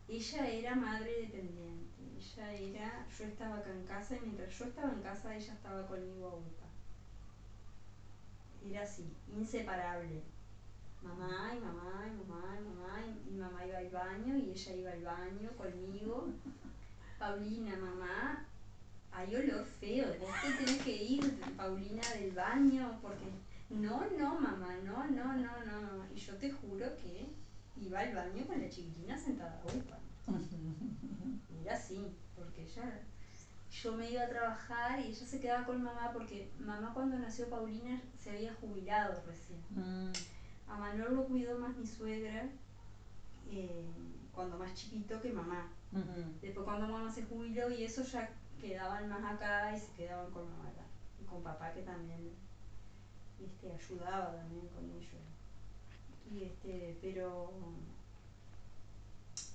Ella 0.07 0.47
era 0.47 0.75
madre 0.75 1.21
dependiente. 1.21 1.85
Ella 2.17 2.53
era, 2.53 3.07
yo 3.17 3.25
estaba 3.25 3.57
acá 3.57 3.71
en 3.71 3.85
casa 3.85 4.15
y 4.15 4.19
mientras 4.21 4.57
yo 4.57 4.65
estaba 4.65 4.91
en 4.91 5.01
casa 5.01 5.35
ella 5.35 5.53
estaba 5.53 5.87
conmigo 5.87 6.27
a. 6.27 6.65
Era 8.69 8.83
así, 8.83 9.05
inseparable. 9.35 10.23
Mamá 11.03 11.53
y 11.55 11.59
mamá 11.59 12.07
y 12.07 12.29
mamá 12.29 12.57
y 12.57 12.63
mamá 12.63 13.05
y 13.29 13.33
mamá 13.33 13.65
iba 13.65 13.77
al 13.77 13.89
baño 13.89 14.37
y 14.37 14.49
ella 14.49 14.75
iba 14.75 14.91
al 14.91 15.03
baño 15.03 15.51
conmigo. 15.55 16.29
Paulina, 17.19 17.75
mamá, 17.77 18.45
hay 19.15 19.35
olor 19.35 19.65
feo, 19.65 20.05
vos 20.19 20.29
te 20.41 20.65
tenés 20.65 20.81
que 20.83 21.03
ir, 21.03 21.39
Paulina, 21.55 22.01
del 22.19 22.31
baño, 22.31 22.99
porque 23.01 23.25
no, 23.69 24.03
no, 24.17 24.39
mamá, 24.39 24.75
no, 24.83 25.07
no, 25.07 25.33
no, 25.35 25.65
no. 25.65 26.05
Y 26.13 26.19
yo 26.19 26.35
te 26.35 26.51
juro 26.51 26.85
que 26.97 27.25
iba 27.77 27.99
al 27.99 28.13
baño 28.13 28.45
con 28.45 28.61
la 28.61 28.69
chiquitina 28.69 29.17
sentada 29.17 29.61
upa. 29.63 29.97
Era 31.61 31.75
así, 31.75 32.13
porque 32.35 32.63
ella, 32.63 33.01
yo 33.71 33.93
me 33.95 34.11
iba 34.11 34.23
a 34.23 34.29
trabajar 34.29 34.99
y 34.99 35.07
ella 35.07 35.25
se 35.25 35.39
quedaba 35.39 35.65
con 35.65 35.81
mamá 35.81 36.11
porque 36.13 36.51
mamá 36.59 36.93
cuando 36.93 37.17
nació 37.17 37.49
Paulina 37.49 38.01
se 38.21 38.31
había 38.31 38.53
jubilado 38.55 39.23
recién. 39.25 39.61
Mm. 39.71 40.11
A 40.67 40.77
Manuel 40.77 41.15
lo 41.15 41.25
cuidó 41.25 41.57
más 41.57 41.75
mi 41.77 41.87
suegra 41.87 42.49
eh, 43.49 43.85
cuando 44.33 44.57
más 44.57 44.73
chiquito 44.73 45.21
que 45.21 45.31
mamá. 45.31 45.71
Después 46.41 46.65
cuando 46.65 46.87
mamá 46.89 47.09
se 47.09 47.23
jubiló 47.23 47.71
y 47.71 47.85
eso 47.85 48.03
ya 48.03 48.29
quedaban 48.59 49.09
más 49.09 49.33
acá 49.33 49.75
y 49.75 49.79
se 49.79 49.93
quedaban 49.93 50.31
con 50.31 50.49
mamá 50.49 50.71
y 51.21 51.25
con 51.25 51.43
papá 51.43 51.73
que 51.73 51.81
también 51.81 52.31
este, 53.39 53.71
ayudaba 53.71 54.35
también 54.35 54.67
con 54.69 54.89
ellos. 54.89 55.21
Y 56.31 56.43
este, 56.43 56.97
pero 57.01 57.51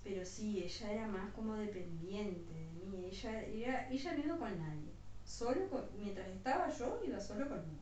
pero 0.02 0.24
sí, 0.24 0.62
ella 0.62 0.92
era 0.92 1.06
más 1.06 1.30
como 1.34 1.54
dependiente 1.54 2.52
de 2.52 2.70
mí, 2.72 3.06
ella, 3.06 3.42
era, 3.42 3.90
ella 3.90 4.14
no 4.14 4.24
iba 4.24 4.38
con 4.38 4.58
nadie, 4.58 4.92
solo 5.24 5.88
mientras 5.98 6.26
estaba 6.28 6.70
yo 6.70 7.00
iba 7.04 7.20
solo 7.20 7.48
conmigo. 7.48 7.80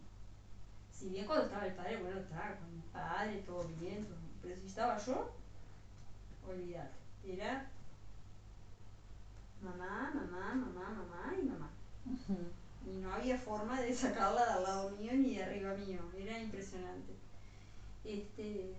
Si 0.90 1.10
bien 1.10 1.26
cuando 1.26 1.44
estaba 1.44 1.66
el 1.66 1.74
padre, 1.74 2.02
bueno, 2.02 2.18
estaba 2.18 2.56
con 2.56 2.74
mi 2.74 2.82
padre, 2.92 3.42
todo 3.46 3.68
bien, 3.80 4.06
pero 4.42 4.56
si 4.56 4.66
estaba 4.66 4.98
yo, 4.98 5.32
olvídate, 6.46 6.96
era 7.24 7.70
mamá, 9.62 10.12
mamá, 10.14 10.54
mamá, 10.54 10.90
mamá 10.90 11.34
y 11.40 11.46
mamá. 11.46 11.70
Y 12.86 12.96
no 12.98 13.12
había 13.12 13.36
forma 13.36 13.80
de 13.80 13.92
sacarla 13.92 14.46
de 14.46 14.52
al 14.52 14.62
lado 14.62 14.90
mío 14.96 15.12
ni 15.14 15.36
de 15.36 15.44
arriba 15.44 15.74
mío, 15.74 16.00
era 16.16 16.40
impresionante. 16.40 17.14
Este, 18.04 18.74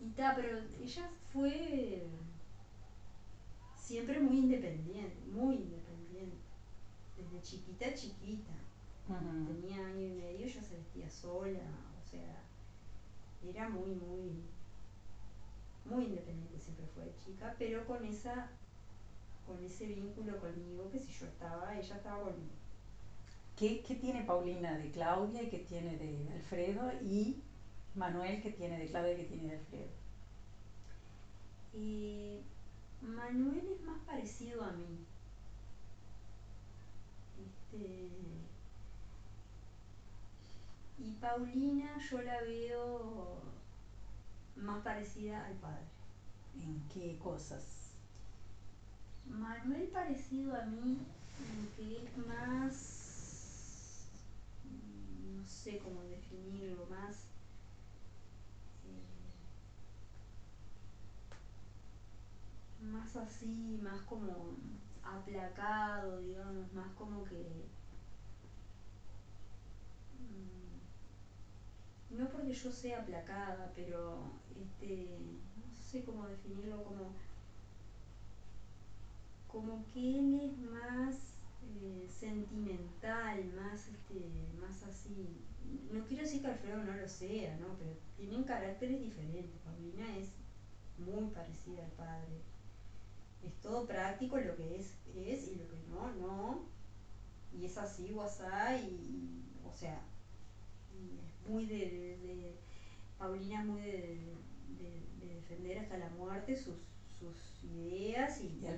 y 0.00 0.10
ta, 0.10 0.34
pero 0.34 0.58
ella 0.80 1.08
fue 1.32 2.06
siempre 3.76 4.20
muy 4.20 4.38
independiente, 4.38 5.16
muy 5.32 5.56
independiente. 5.56 6.36
desde 7.16 7.42
chiquita, 7.42 7.94
chiquita. 7.94 8.52
Tenía 9.46 9.86
año 9.86 10.00
y 10.00 10.14
medio, 10.14 10.46
ya 10.46 10.62
se 10.62 10.76
vestía 10.76 11.10
sola, 11.10 11.60
o 12.00 12.08
sea, 12.08 12.42
era 13.46 13.68
muy, 13.68 13.94
muy, 13.94 14.44
muy 15.84 16.04
independiente 16.04 16.58
siempre 16.58 16.86
fue 16.94 17.04
de 17.04 17.16
chica, 17.16 17.54
pero 17.58 17.84
con 17.86 18.04
esa, 18.04 18.48
con 19.46 19.62
ese 19.64 19.86
vínculo 19.86 20.38
conmigo, 20.40 20.90
que 20.90 20.98
si 20.98 21.12
yo 21.12 21.26
estaba, 21.26 21.76
ella 21.76 21.96
estaba 21.96 22.22
conmigo. 22.22 22.54
¿Qué, 23.56 23.82
¿Qué 23.82 23.94
tiene 23.96 24.22
Paulina 24.24 24.76
de 24.76 24.90
Claudia 24.90 25.42
y 25.42 25.48
qué 25.48 25.58
tiene 25.58 25.96
de 25.96 26.30
Alfredo? 26.34 26.90
Y 27.02 27.42
Manuel, 27.94 28.42
¿qué 28.42 28.50
tiene 28.50 28.78
de 28.78 28.86
Claudia 28.88 29.12
y 29.12 29.16
qué 29.16 29.24
tiene 29.24 29.48
de 29.48 29.58
Alfredo? 29.58 29.90
Eh, 31.74 32.42
Manuel 33.00 33.66
es 33.68 33.80
más 33.84 33.98
parecido 34.06 34.62
a 34.64 34.72
mí. 34.72 35.04
Este, 37.36 38.10
y 40.98 41.12
Paulina 41.20 41.98
yo 41.98 42.22
la 42.22 42.40
veo 42.42 43.42
más 44.56 44.82
parecida 44.82 45.44
al 45.46 45.54
padre. 45.54 45.84
¿En 46.54 46.80
qué 46.88 47.18
cosas? 47.18 47.81
Manuel 49.26 49.88
parecido 49.88 50.54
a 50.54 50.64
mí, 50.66 50.98
que 51.76 52.04
es 52.04 52.16
más, 52.26 54.06
no 55.36 55.46
sé 55.46 55.78
cómo 55.78 56.02
definirlo, 56.02 56.86
más 56.86 57.26
más 62.82 63.16
así, 63.16 63.80
más 63.82 64.00
como 64.02 64.56
aplacado, 65.02 66.20
digamos, 66.20 66.72
más 66.72 66.92
como 66.94 67.24
que... 67.24 67.66
Mm, 70.18 70.78
no 72.18 72.28
porque 72.28 72.52
yo 72.52 72.72
sea 72.72 73.00
aplacada, 73.00 73.72
pero 73.74 74.24
este, 74.60 75.18
no 75.56 75.74
sé 75.74 76.04
cómo 76.04 76.26
definirlo, 76.26 76.84
como, 76.84 77.14
como 79.52 79.84
que 79.92 80.00
él 80.00 80.40
es 80.42 80.58
más 80.58 81.34
eh, 81.62 82.08
sentimental, 82.08 83.44
más, 83.54 83.88
este, 83.88 84.20
más 84.60 84.82
así. 84.82 85.28
No 85.92 86.04
quiero 86.06 86.24
decir 86.24 86.40
que 86.40 86.48
Alfredo 86.48 86.82
no 86.82 86.96
lo 86.96 87.08
sea, 87.08 87.56
¿no? 87.58 87.76
pero 87.78 87.92
tienen 88.16 88.44
caracteres 88.44 89.00
diferentes. 89.00 89.60
Paulina 89.64 90.16
es 90.16 90.30
muy 90.98 91.30
parecida 91.30 91.84
al 91.84 91.92
padre 91.92 92.42
es 93.44 93.54
todo 93.60 93.86
práctico 93.86 94.38
lo 94.38 94.56
que 94.56 94.76
es, 94.76 94.94
es 95.16 95.48
y 95.48 95.56
lo 95.56 95.68
que 95.68 95.76
no, 95.90 96.12
no. 96.14 96.64
Y 97.52 97.66
es 97.66 97.76
así 97.76 98.12
o 98.14 98.24
y, 98.24 99.42
o 99.68 99.72
sea, 99.72 100.00
es 100.94 101.50
muy 101.50 101.66
de, 101.66 102.54
Paulina 103.18 103.60
es 103.60 103.66
muy 103.66 103.80
de, 103.80 104.32
defender 105.20 105.78
hasta 105.78 105.98
la 105.98 106.08
muerte 106.10 106.56
sus, 106.56 106.78
sus 107.30 107.64
ideas 107.64 108.40
y, 108.40 108.60
no 108.60 108.70
la, 108.70 108.76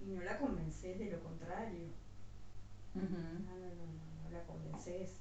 y, 0.00 0.10
no 0.10 0.22
la, 0.22 0.38
convences 0.38 0.98
de 0.98 1.10
lo 1.10 1.20
contrario. 1.22 1.88
no, 2.94 3.02
no, 3.02 3.08
no, 3.08 4.24
no, 4.24 4.30
la 4.30 4.42
convences. 4.44 5.20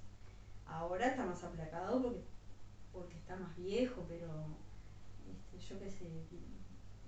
Ahora 0.65 1.07
está 1.07 1.25
más 1.25 1.43
aplacado 1.43 2.01
porque, 2.01 2.23
porque 2.93 3.17
está 3.17 3.35
más 3.35 3.55
viejo, 3.57 4.05
pero 4.07 4.27
este, 5.29 5.59
yo 5.59 5.79
qué 5.79 5.89
sé, 5.89 6.07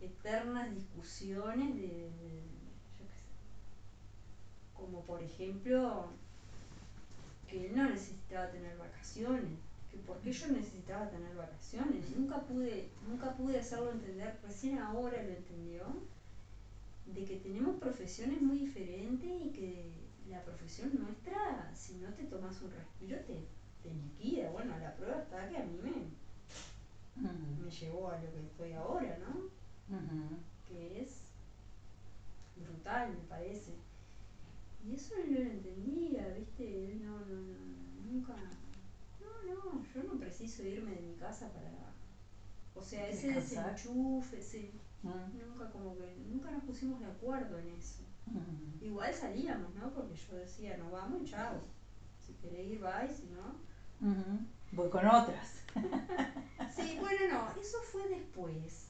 eternas 0.02 0.74
discusiones 0.74 1.76
de, 1.76 2.10
yo 3.00 3.06
qué 3.08 3.14
sé, 3.14 3.30
como 4.74 5.04
por 5.06 5.22
ejemplo 5.22 6.08
que 7.48 7.68
él 7.68 7.76
no 7.76 7.90
necesitaba 7.90 8.52
tener 8.52 8.78
vacaciones, 8.78 9.60
que 9.92 9.98
por 10.00 10.20
qué 10.20 10.32
yo 10.32 10.48
necesitaba 10.48 11.10
tener 11.10 11.36
vacaciones, 11.36 12.10
nunca 12.16 12.42
pude, 12.42 12.90
nunca 13.08 13.36
pude 13.36 13.60
hacerlo 13.60 13.92
entender, 13.92 14.38
recién 14.44 14.80
ahora 14.80 15.22
lo 15.24 15.30
entendió, 15.30 15.84
de 17.06 17.24
que 17.26 17.38
tenemos 17.38 17.80
profesiones 17.80 18.42
muy 18.42 18.60
diferentes 18.60 19.30
y 19.30 19.50
que 19.52 19.92
la 20.30 20.44
profesión 20.44 20.92
nuestra, 21.00 21.72
si 21.74 21.96
no 21.96 22.10
te 22.10 22.24
tomas 22.24 22.62
un 22.62 22.72
respiro, 22.72 23.18
te, 23.20 23.46
te 23.82 23.94
liquida. 23.94 24.52
Bueno, 24.52 24.78
la 24.78 24.94
prueba 24.96 25.20
está 25.20 25.48
que 25.50 25.58
a 25.58 25.64
mí 25.64 25.80
me, 25.82 27.24
me 27.64 27.72
llevó 27.72 28.10
a 28.10 28.20
lo 28.20 28.32
que 28.32 28.42
estoy 28.42 28.74
ahora, 28.74 29.18
¿no? 29.20 29.58
que 30.68 31.02
es 31.02 31.22
brutal, 32.58 33.12
me 33.12 33.24
parece. 33.30 33.74
Y 34.86 34.96
eso 34.96 35.16
no 35.18 35.34
lo 35.34 35.50
entendía, 35.50 36.28
¿viste? 36.38 36.92
Él 36.92 37.06
no, 37.06 37.20
no, 37.20 37.42
no, 37.42 38.12
nunca. 38.12 38.36
No, 39.48 39.84
yo 39.94 40.04
no 40.04 40.20
preciso 40.20 40.64
irme 40.64 40.92
de 40.96 41.02
mi 41.02 41.16
casa 41.16 41.52
para. 41.54 41.72
O 42.76 42.82
sea, 42.82 43.08
ese 43.10 43.34
desenchufe, 43.34 44.40
ese. 44.40 44.72
Nunca, 45.04 45.70
como 45.72 45.98
que. 45.98 46.16
Nunca 46.28 46.52
nos 46.52 46.64
pusimos 46.64 47.00
de 47.00 47.08
acuerdo 47.08 47.58
en 47.60 47.70
eso. 47.70 48.04
Igual 48.82 49.14
salíamos, 49.14 49.74
¿no? 49.76 49.94
Porque 49.94 50.16
yo 50.16 50.36
decía, 50.36 50.78
no 50.78 50.92
vamos, 50.92 51.24
chao. 51.30 51.62
Si 52.20 52.34
queréis 52.34 52.74
ir, 52.74 52.80
vais, 52.80 53.12
si 53.12 53.28
no. 53.28 53.56
Voy 54.74 54.90
con 54.90 55.08
otras. 55.08 55.64
sí, 56.76 56.98
bueno, 57.00 57.20
no, 57.32 57.62
eso 57.62 57.78
fue 57.92 58.08
después 58.10 58.88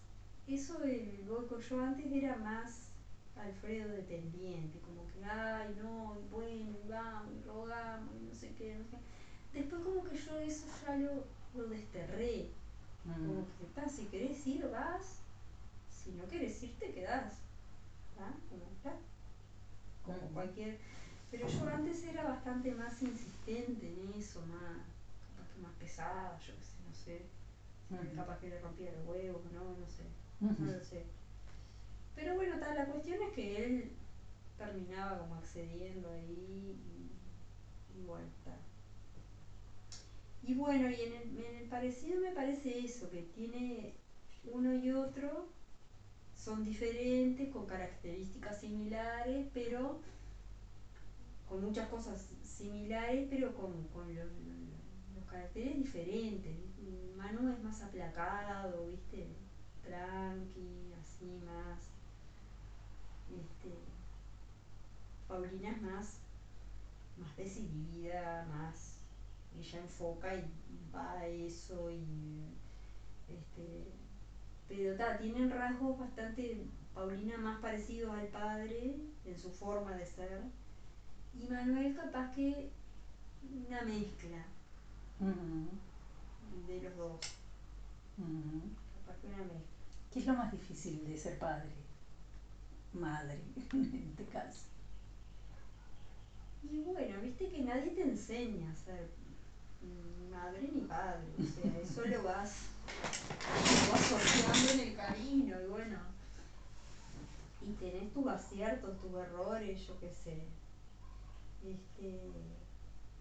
eso 0.48 0.82
el 0.84 1.26
yo 1.26 1.82
antes 1.82 2.06
era 2.12 2.38
más 2.38 2.84
Alfredo 3.36 3.90
dependiente, 3.90 4.80
como 4.80 5.06
que, 5.08 5.24
ay, 5.24 5.76
no, 5.80 6.18
y 6.20 6.28
bueno, 6.32 6.76
y 6.84 6.88
vamos, 6.88 7.34
y 7.36 7.48
rogamos, 7.48 8.16
y 8.16 8.26
no 8.26 8.34
sé 8.34 8.56
qué, 8.56 8.76
no 8.76 8.86
sé 8.86 8.98
Después 9.54 9.82
como 9.84 10.04
que 10.04 10.18
yo 10.18 10.38
eso 10.40 10.66
ya 10.86 10.96
lo, 10.96 11.24
lo 11.56 11.68
desterré. 11.70 12.50
Como 13.04 13.46
que, 13.58 13.66
está, 13.66 13.88
si 13.88 14.06
querés 14.06 14.46
ir, 14.48 14.70
vas. 14.70 15.20
Si 15.90 16.12
no 16.12 16.28
querés 16.28 16.62
ir, 16.64 16.78
te 16.78 16.92
quedás. 16.92 17.36
Como, 18.50 18.66
está. 18.76 18.96
Como 20.04 20.34
cualquier... 20.34 20.78
Pero 21.30 21.48
yo 21.48 21.68
antes 21.68 22.04
era 22.06 22.24
bastante 22.24 22.74
más 22.74 23.02
insistente 23.04 23.86
en 23.86 24.14
eso, 24.18 24.42
más, 24.46 24.80
capaz 25.36 25.54
que 25.54 25.62
más 25.62 25.74
pesada, 25.74 26.40
yo 26.40 26.54
qué 26.56 26.64
sé, 26.64 27.22
no 28.00 28.02
sé. 28.02 28.16
Capaz 28.16 28.40
que 28.40 28.50
le 28.50 28.62
rompía 28.62 28.94
los 28.94 29.06
huevos, 29.06 29.42
no, 29.52 29.76
no 29.78 29.88
sé 29.88 30.04
no 30.40 30.72
lo 30.72 30.84
sé. 30.84 31.04
Pero 32.16 32.36
bueno, 32.36 32.60
tal, 32.60 32.76
la 32.76 32.86
cuestión 32.86 33.22
es 33.22 33.34
que 33.34 33.66
él 33.66 33.92
terminaba 34.58 35.20
como 35.20 35.36
accediendo 35.36 36.10
ahí 36.12 36.76
y, 37.96 38.06
bueno, 38.06 38.28
tal. 38.44 38.60
Y 40.48 40.54
bueno, 40.54 40.90
y 40.90 41.02
en 41.02 41.14
el, 41.14 41.68
parecido 41.70 42.22
me 42.22 42.32
parece 42.32 42.80
eso, 42.80 43.10
que 43.10 43.24
tiene 43.36 43.94
uno 44.46 44.74
y 44.74 44.92
otro, 44.92 45.50
son 46.34 46.64
diferentes, 46.64 47.52
con 47.52 47.66
características 47.66 48.62
similares, 48.62 49.48
pero 49.54 50.00
con 51.50 51.62
muchas 51.62 51.90
cosas 51.90 52.30
similares, 52.42 53.28
pero 53.30 53.54
con, 53.54 53.90
con 53.90 54.08
los, 54.16 54.26
los, 55.14 55.26
caracteres 55.30 55.76
diferentes. 55.76 56.56
Manu 57.18 57.52
es 57.52 57.62
más 57.62 57.82
aplacado, 57.82 58.88
¿viste? 58.88 59.28
tranqui, 59.84 60.94
así 61.02 61.42
más. 61.46 61.90
Este, 63.30 63.76
Paulina 65.28 65.72
es 65.72 65.82
más, 65.82 66.20
más 67.18 67.36
decidida, 67.36 68.46
más, 68.50 68.97
ella 69.60 69.80
enfoca 69.80 70.36
y, 70.36 70.44
va 70.94 71.20
a 71.20 71.28
eso 71.28 71.92
y 71.92 72.46
este, 73.28 73.92
pero 74.68 74.96
ta, 74.96 75.18
tienen 75.18 75.50
rasgos 75.50 76.00
bastante, 76.00 76.66
Paulina 76.94 77.38
más 77.38 77.60
parecidos 77.60 78.18
al 78.18 78.28
padre 78.28 78.96
en 79.26 79.38
su 79.38 79.52
forma 79.52 79.96
de 79.96 80.06
ser 80.06 80.42
y 81.40 81.48
Manuel 81.48 81.96
capaz 81.96 82.32
que 82.34 82.72
una 83.68 83.82
mezcla 83.84 84.46
de 86.68 86.82
los 86.82 86.98
dos. 86.98 87.20
Capaz 88.16 89.20
que 89.22 89.28
una 89.28 89.38
mezcla. 89.38 89.78
¿Qué 90.12 90.20
es 90.20 90.26
lo 90.26 90.34
más 90.34 90.52
difícil 90.52 91.06
de 91.08 91.18
ser 91.18 91.38
padre? 91.38 91.70
Madre, 92.94 93.40
en 93.74 94.10
este 94.10 94.26
caso. 94.26 94.66
Y 96.64 96.80
bueno, 96.82 97.22
viste 97.22 97.50
que 97.50 97.62
nadie 97.62 97.92
te 97.92 98.02
enseña 98.02 98.72
a 98.72 98.76
ser 98.76 99.10
madre 100.32 100.70
ni 100.74 100.82
padre, 100.82 101.28
o 101.40 101.44
sea, 101.44 101.80
eso 101.82 102.06
lo 102.06 102.24
vas, 102.24 102.68
lo 103.86 103.92
vas 103.92 104.02
sorteando 104.02 104.72
en 104.74 104.90
el 104.90 104.96
camino 104.96 105.62
y 105.62 105.66
bueno, 105.68 105.98
y 107.62 107.74
tenés 107.74 108.14
tus 108.14 108.28
aciertos, 108.28 109.00
tus 109.02 109.14
errores, 109.14 109.86
yo 109.88 110.00
qué 110.00 110.10
sé. 110.10 110.44
Este, 111.64 112.32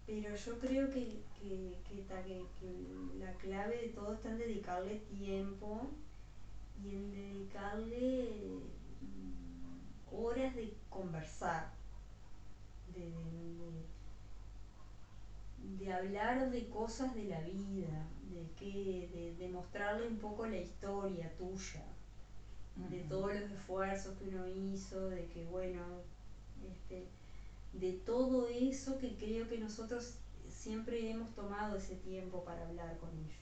pero 0.05 0.35
yo 0.35 0.59
creo 0.59 0.89
que, 0.89 1.21
que, 1.39 1.77
que, 1.87 2.05
que 2.59 2.87
la 3.19 3.33
clave 3.33 3.81
de 3.81 3.89
todo 3.89 4.13
está 4.13 4.29
en 4.29 4.37
dedicarle 4.37 4.99
tiempo 5.09 5.87
y 6.81 6.95
en 6.95 7.11
dedicarle 7.11 8.29
mm, 9.01 10.15
horas 10.15 10.55
de 10.55 10.73
conversar. 10.89 11.73
de, 12.93 13.01
de, 13.01 13.85
hablar 15.91 16.51
de 16.51 16.69
cosas 16.69 17.13
de 17.15 17.25
la 17.25 17.39
vida, 17.41 18.07
de, 18.31 18.49
que, 18.57 19.35
de, 19.37 19.49
mostrarle 19.49 20.07
un 20.07 20.17
poco 20.17 20.45
la 20.45 20.57
historia 20.57 21.35
tuya, 21.37 21.83
de 22.89 22.99
todos 23.05 23.33
los 23.33 23.51
esfuerzos 23.51 24.17
que 24.17 24.25
uno 24.25 24.47
hizo, 24.47 25.09
de 25.09 25.27
que 25.27 25.45
bueno, 25.45 25.81
este, 26.69 27.07
de 27.73 27.93
todo 27.93 28.47
eso 28.47 28.97
que 28.99 29.15
creo 29.15 29.47
que 29.49 29.57
nosotros 29.57 30.17
siempre 30.47 31.09
hemos 31.09 31.33
tomado 31.33 31.77
ese 31.77 31.95
tiempo 31.95 32.43
para 32.43 32.67
hablar 32.67 32.97
con 32.97 33.09
ellos. 33.17 33.35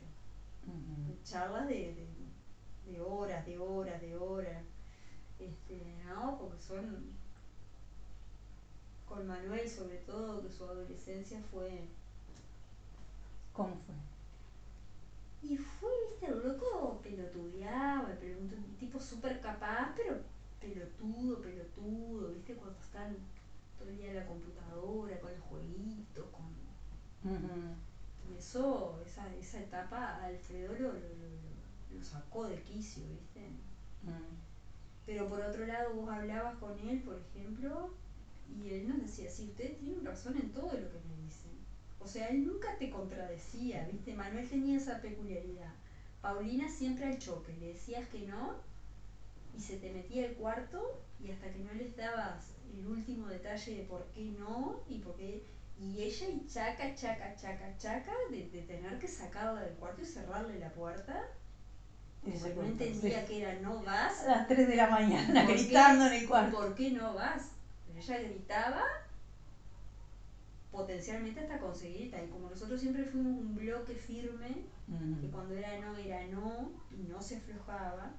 Charlas 1.24 1.68
de, 1.68 2.08
de, 2.86 3.02
horas, 3.02 3.46
de 3.46 3.58
horas, 3.58 4.02
de 4.02 4.16
horas. 4.16 4.64
Este, 5.40 5.82
¿no? 6.08 6.38
Porque 6.38 6.62
son 6.62 7.14
con 9.08 9.28
Manuel 9.28 9.70
sobre 9.70 9.98
todo, 9.98 10.42
que 10.42 10.50
su 10.50 10.64
adolescencia 10.64 11.42
fue... 11.52 11.88
¿Cómo 13.56 13.76
fue? 13.86 13.96
Y 15.50 15.58
fue, 15.58 15.90
viste, 16.10 16.26
el 16.26 16.46
loco 16.46 17.00
pelotudeaba, 17.02 18.16
pero 18.20 18.40
un 18.40 18.76
tipo 18.78 19.00
súper 19.00 19.40
capaz, 19.40 19.94
pero 19.96 20.18
pelotudo, 20.60 21.42
pelotudo, 21.42 22.34
viste, 22.34 22.56
cuando 22.56 22.80
están 22.80 23.16
todo 23.78 23.90
el 23.90 23.98
día 23.98 24.10
en 24.10 24.16
la 24.18 24.26
computadora, 24.26 25.20
con 25.20 25.32
el 25.32 25.40
jueguito, 25.40 26.32
con... 26.32 26.66
Y 28.28 28.38
eso, 28.38 29.00
esa, 29.06 29.34
esa 29.36 29.60
etapa, 29.60 30.24
Alfredo 30.24 30.74
lo, 30.74 30.94
lo, 30.94 32.04
sacó 32.04 32.48
de 32.48 32.62
quicio, 32.62 33.04
viste. 33.08 33.52
Pero 35.06 35.30
por 35.30 35.42
otro 35.42 35.66
lado, 35.66 35.94
vos 35.94 36.10
hablabas 36.10 36.58
con 36.58 36.78
él, 36.80 37.02
por 37.04 37.20
ejemplo, 37.20 37.94
y 38.50 38.70
él 38.70 38.90
nos 38.90 39.02
decía, 39.02 39.30
sí, 39.30 39.46
ustedes 39.50 39.78
tienen 39.80 40.04
razón 40.04 40.36
en 40.38 40.52
todo 40.52 40.66
lo 40.66 40.90
que 40.92 41.00
me 41.08 41.24
dicen. 41.24 41.52
O 42.06 42.08
sea, 42.08 42.28
él 42.28 42.46
nunca 42.46 42.78
te 42.78 42.92
contradecía, 42.92 43.84
¿viste? 43.92 44.14
Manuel 44.14 44.48
tenía 44.48 44.78
esa 44.78 45.02
peculiaridad. 45.02 45.74
Paulina 46.22 46.70
siempre 46.70 47.06
al 47.08 47.18
choque, 47.18 47.52
le 47.60 47.70
decías 47.70 48.08
que 48.10 48.28
no 48.28 48.54
y 49.58 49.60
se 49.60 49.78
te 49.78 49.92
metía 49.92 50.28
el 50.28 50.36
cuarto 50.36 51.02
y 51.20 51.32
hasta 51.32 51.50
que 51.50 51.60
no 51.60 51.74
les 51.74 51.98
dabas 51.98 52.52
el 52.78 52.86
último 52.86 53.26
detalle 53.28 53.78
de 53.78 53.84
por 53.86 54.06
qué 54.14 54.26
no 54.38 54.84
y 54.88 55.00
por 55.00 55.16
qué... 55.16 55.44
Y 55.80 56.04
ella 56.04 56.28
y 56.30 56.48
chaca, 56.48 56.94
chaca, 56.94 57.36
chaca, 57.36 57.76
chaca 57.78 58.14
de, 58.30 58.44
tener 58.44 59.00
que 59.00 59.08
sacarla 59.08 59.62
del 59.62 59.74
cuarto 59.74 60.04
y 60.04 60.06
cerrarle 60.06 60.60
la 60.60 60.70
puerta. 60.70 61.28
No 62.24 62.64
entendía 62.64 63.26
que 63.26 63.42
era 63.42 63.60
no 63.62 63.82
vas. 63.82 64.22
A 64.26 64.28
las 64.28 64.48
3 64.48 64.68
de 64.68 64.76
la 64.76 64.90
mañana 64.90 65.44
gritando 65.44 66.06
en 66.06 66.14
el 66.14 66.28
cuarto. 66.28 66.56
¿Por 66.56 66.76
qué 66.76 66.92
no 66.92 67.16
vas? 67.16 67.52
ella 67.98 68.20
gritaba 68.20 68.84
potencialmente 70.76 71.40
hasta 71.40 71.60
conseguir 71.60 72.14
y 72.14 72.30
como 72.30 72.50
nosotros 72.50 72.80
siempre 72.80 73.06
fuimos 73.06 73.40
un 73.40 73.56
bloque 73.56 73.96
firme, 73.96 74.66
que 75.22 75.30
cuando 75.30 75.56
era 75.56 75.80
no 75.80 75.98
era 75.98 76.28
no 76.28 76.72
y 76.92 77.04
no 77.10 77.22
se 77.22 77.38
aflojaba, 77.38 78.12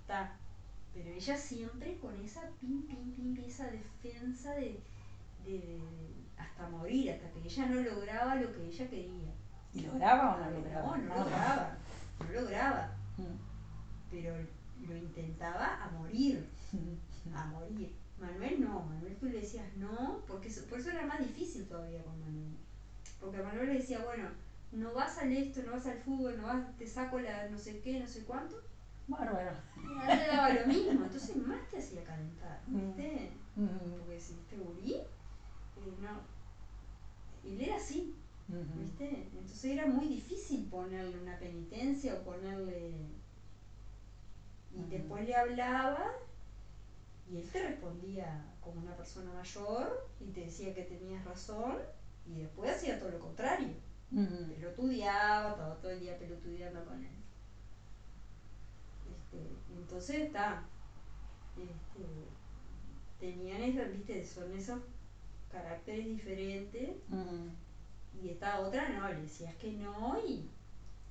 está. 0.00 0.36
Pero 0.92 1.10
ella 1.10 1.36
siempre 1.36 1.98
con 1.98 2.18
esa 2.24 2.42
pim, 2.60 2.82
pim, 2.82 3.14
pim, 3.14 3.44
esa 3.44 3.70
defensa 3.70 4.54
de, 4.54 4.80
hasta 6.36 6.68
morir, 6.68 7.12
hasta 7.12 7.30
que 7.30 7.40
ella 7.40 7.66
no 7.66 7.80
lograba 7.82 8.34
lo 8.34 8.52
que 8.52 8.66
ella 8.66 8.88
quería. 8.88 9.32
¿Y 9.74 9.80
lograba 9.82 10.34
o 10.34 10.38
no 10.40 10.50
lograba? 10.50 10.96
No, 10.96 10.96
no, 10.96 11.14
lograba, 11.24 11.76
no 12.18 12.40
lograba. 12.40 12.96
Pero 14.10 14.34
lo 14.88 14.96
intentaba 14.96 15.84
a 15.84 15.90
morir, 15.90 16.44
a 17.34 17.46
morir. 17.46 17.94
Manuel 18.20 18.60
no, 18.60 18.80
Manuel 18.80 19.16
tú 19.16 19.26
le 19.26 19.40
decías 19.40 19.66
no, 19.76 20.22
porque 20.26 20.50
por 20.68 20.80
eso 20.80 20.90
era 20.90 21.06
más 21.06 21.20
difícil 21.20 21.66
todavía 21.66 22.02
con 22.02 22.18
Manuel. 22.20 22.56
Porque 23.20 23.42
Manuel 23.42 23.66
le 23.68 23.78
decía, 23.78 24.04
bueno, 24.04 24.28
no 24.72 24.92
vas 24.92 25.18
al 25.18 25.32
esto, 25.32 25.62
no 25.64 25.72
vas 25.72 25.86
al 25.86 25.98
fútbol, 25.98 26.36
no 26.38 26.46
vas, 26.46 26.76
te 26.76 26.86
saco 26.86 27.20
la 27.20 27.48
no 27.48 27.58
sé 27.58 27.80
qué, 27.80 28.00
no 28.00 28.08
sé 28.08 28.24
cuánto. 28.24 28.56
Bárbaro. 29.06 29.52
Y 29.76 29.98
a 29.98 30.12
él 30.12 30.18
le 30.18 30.26
daba 30.26 30.52
lo 30.52 30.66
mismo, 30.66 31.04
entonces 31.04 31.36
más 31.36 31.66
te 31.70 31.78
hacía 31.78 32.04
calentar, 32.04 32.60
¿viste? 32.66 33.30
Porque 33.54 34.20
si 34.20 34.34
este 34.34 34.56
gurí, 34.58 34.94
eh, 34.94 35.06
no, 36.00 36.20
él 37.50 37.60
era 37.60 37.76
así, 37.76 38.14
¿viste? 38.48 39.28
Entonces 39.32 39.64
era 39.64 39.86
muy 39.86 40.08
difícil 40.08 40.66
ponerle 40.66 41.18
una 41.20 41.38
penitencia 41.38 42.14
o 42.14 42.22
ponerle... 42.22 42.92
Y 44.74 44.90
después 44.90 45.26
le 45.26 45.34
hablaba 45.34 46.12
y 47.30 47.38
él 47.38 47.50
te 47.50 47.62
respondía 47.62 48.54
como 48.60 48.80
una 48.80 48.96
persona 48.96 49.32
mayor 49.32 50.08
y 50.20 50.30
te 50.30 50.40
decía 50.40 50.74
que 50.74 50.82
tenías 50.82 51.24
razón 51.24 51.76
y 52.26 52.40
después 52.40 52.70
hacía 52.70 52.98
todo 52.98 53.10
lo 53.10 53.18
contrario. 53.18 53.68
Pelotudeaba, 54.10 55.50
estaba 55.50 55.76
todo 55.76 55.90
el 55.90 56.00
día 56.00 56.18
pelotudeando 56.18 56.84
con 56.86 57.04
él. 57.04 57.18
Este, 59.10 59.50
entonces 59.76 60.16
está. 60.20 60.64
Este, 61.58 62.06
tenían 63.20 63.62
eso, 63.62 63.80
viste, 63.92 64.24
son 64.24 64.52
esos 64.52 64.80
caracteres 65.50 66.06
diferentes. 66.06 66.90
Y 68.22 68.30
esta 68.30 68.60
otra 68.60 68.88
no, 68.88 69.08
le 69.08 69.22
decías 69.22 69.54
que 69.56 69.72
no 69.72 70.18
y 70.26 70.50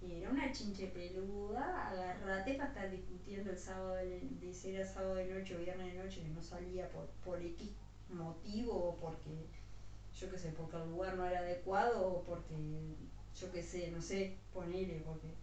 era 0.01 0.29
una 0.29 0.51
chinche 0.51 0.87
peluda, 0.87 1.89
agarrate 1.89 2.53
para 2.53 2.69
estar 2.69 2.91
discutiendo 2.91 3.51
el 3.51 3.57
sábado, 3.57 3.95
de, 3.95 4.21
de 4.21 4.53
si 4.53 4.75
era 4.75 4.85
sábado 4.85 5.15
de 5.15 5.25
noche 5.25 5.55
o 5.55 5.59
viernes 5.59 5.93
de 5.93 6.03
noche 6.03 6.21
que 6.21 6.29
no 6.29 6.41
salía 6.41 6.89
por, 6.89 7.07
por 7.23 7.41
X 7.41 7.71
motivo 8.09 8.73
o 8.73 8.95
porque, 8.97 9.47
yo 10.13 10.29
qué 10.29 10.37
sé, 10.37 10.51
porque 10.51 10.77
el 10.77 10.89
lugar 10.89 11.17
no 11.17 11.25
era 11.25 11.39
adecuado 11.39 12.07
o 12.07 12.23
porque, 12.23 12.55
yo 13.39 13.51
qué 13.51 13.63
sé, 13.63 13.91
no 13.91 14.01
sé, 14.01 14.37
ponele, 14.53 15.01
porque 15.05 15.33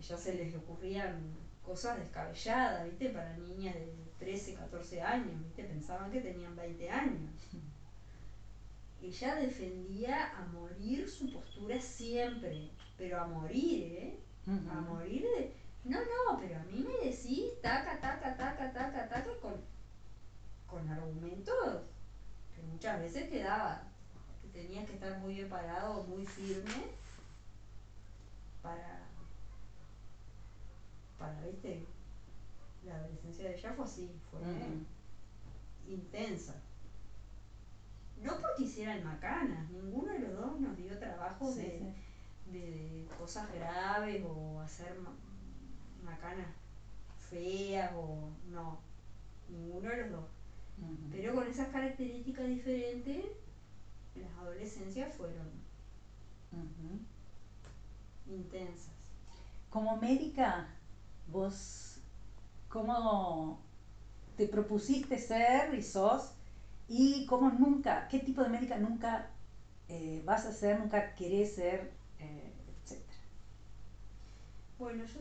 ya 0.00 0.16
se 0.16 0.34
les 0.34 0.54
ocurrían 0.54 1.20
cosas 1.64 1.98
descabelladas, 1.98 2.84
¿viste? 2.84 3.10
Para 3.10 3.36
niñas 3.36 3.74
de 3.74 3.92
13, 4.18 4.54
14 4.54 5.02
años, 5.02 5.42
¿viste? 5.44 5.64
Pensaban 5.64 6.10
que 6.10 6.20
tenían 6.20 6.56
20 6.56 6.88
años. 6.88 7.30
Ella 9.02 9.34
defendía 9.36 10.36
a 10.36 10.46
morir 10.46 11.08
su 11.08 11.32
postura 11.32 11.80
siempre 11.80 12.70
pero 13.00 13.18
a 13.18 13.26
morir, 13.26 13.82
¿eh? 13.94 14.20
A 14.46 14.80
morir 14.82 15.22
de... 15.22 15.54
No, 15.84 15.98
no, 15.98 16.38
pero 16.38 16.60
a 16.60 16.64
mí 16.64 16.84
me 16.86 17.08
decís 17.08 17.58
taca, 17.62 17.98
taca, 17.98 18.36
taca, 18.36 18.70
taca, 18.74 19.08
taca, 19.08 19.40
con, 19.40 19.54
con 20.66 20.86
argumentos 20.86 21.80
que 22.54 22.62
muchas 22.62 23.00
veces 23.00 23.30
quedaba, 23.30 23.84
que 24.42 24.48
tenías 24.48 24.86
que 24.86 24.96
estar 24.96 25.18
muy 25.20 25.36
bien 25.36 25.48
parado, 25.48 26.04
muy 26.04 26.26
firme, 26.26 26.90
para, 28.60 29.06
para, 31.18 31.40
viste, 31.46 31.86
la 32.84 32.96
adolescencia 32.96 33.48
de 33.48 33.56
ella 33.56 33.72
fue 33.72 33.84
así, 33.86 34.14
fue 34.30 34.40
intensa. 35.90 36.60
No 38.22 38.38
porque 38.42 38.64
hicieran 38.64 39.02
macanas, 39.02 39.70
ninguno 39.70 40.12
de 40.12 40.18
los 40.18 40.36
dos 40.36 40.60
nos 40.60 40.76
dio 40.76 40.98
trabajo 40.98 41.50
de 41.54 41.94
de 42.52 43.06
cosas 43.18 43.52
graves 43.52 44.24
o 44.26 44.60
hacer 44.60 44.96
macanas 46.02 46.46
feas 47.18 47.92
o 47.94 48.30
no, 48.50 48.80
ninguno 49.48 49.88
de 49.88 49.96
los 49.98 50.10
dos. 50.10 50.24
Pero 51.10 51.34
con 51.34 51.46
esas 51.46 51.68
características 51.68 52.46
diferentes, 52.46 53.24
las 54.14 54.32
adolescencias 54.38 55.14
fueron 55.14 55.48
intensas. 58.26 58.92
Como 59.68 59.96
médica, 59.96 60.68
vos, 61.28 61.98
¿cómo 62.68 63.62
te 64.36 64.46
propusiste 64.46 65.18
ser 65.18 65.74
y 65.74 65.82
sos? 65.82 66.32
¿Y 66.88 67.26
cómo 67.26 67.50
nunca, 67.50 68.08
qué 68.08 68.18
tipo 68.18 68.42
de 68.42 68.48
médica 68.48 68.78
nunca 68.78 69.30
eh, 69.88 70.22
vas 70.24 70.46
a 70.46 70.52
ser, 70.52 70.80
nunca 70.80 71.14
querés 71.14 71.54
ser 71.54 71.99
eh, 72.20 72.52
bueno, 74.78 75.04
yo 75.04 75.20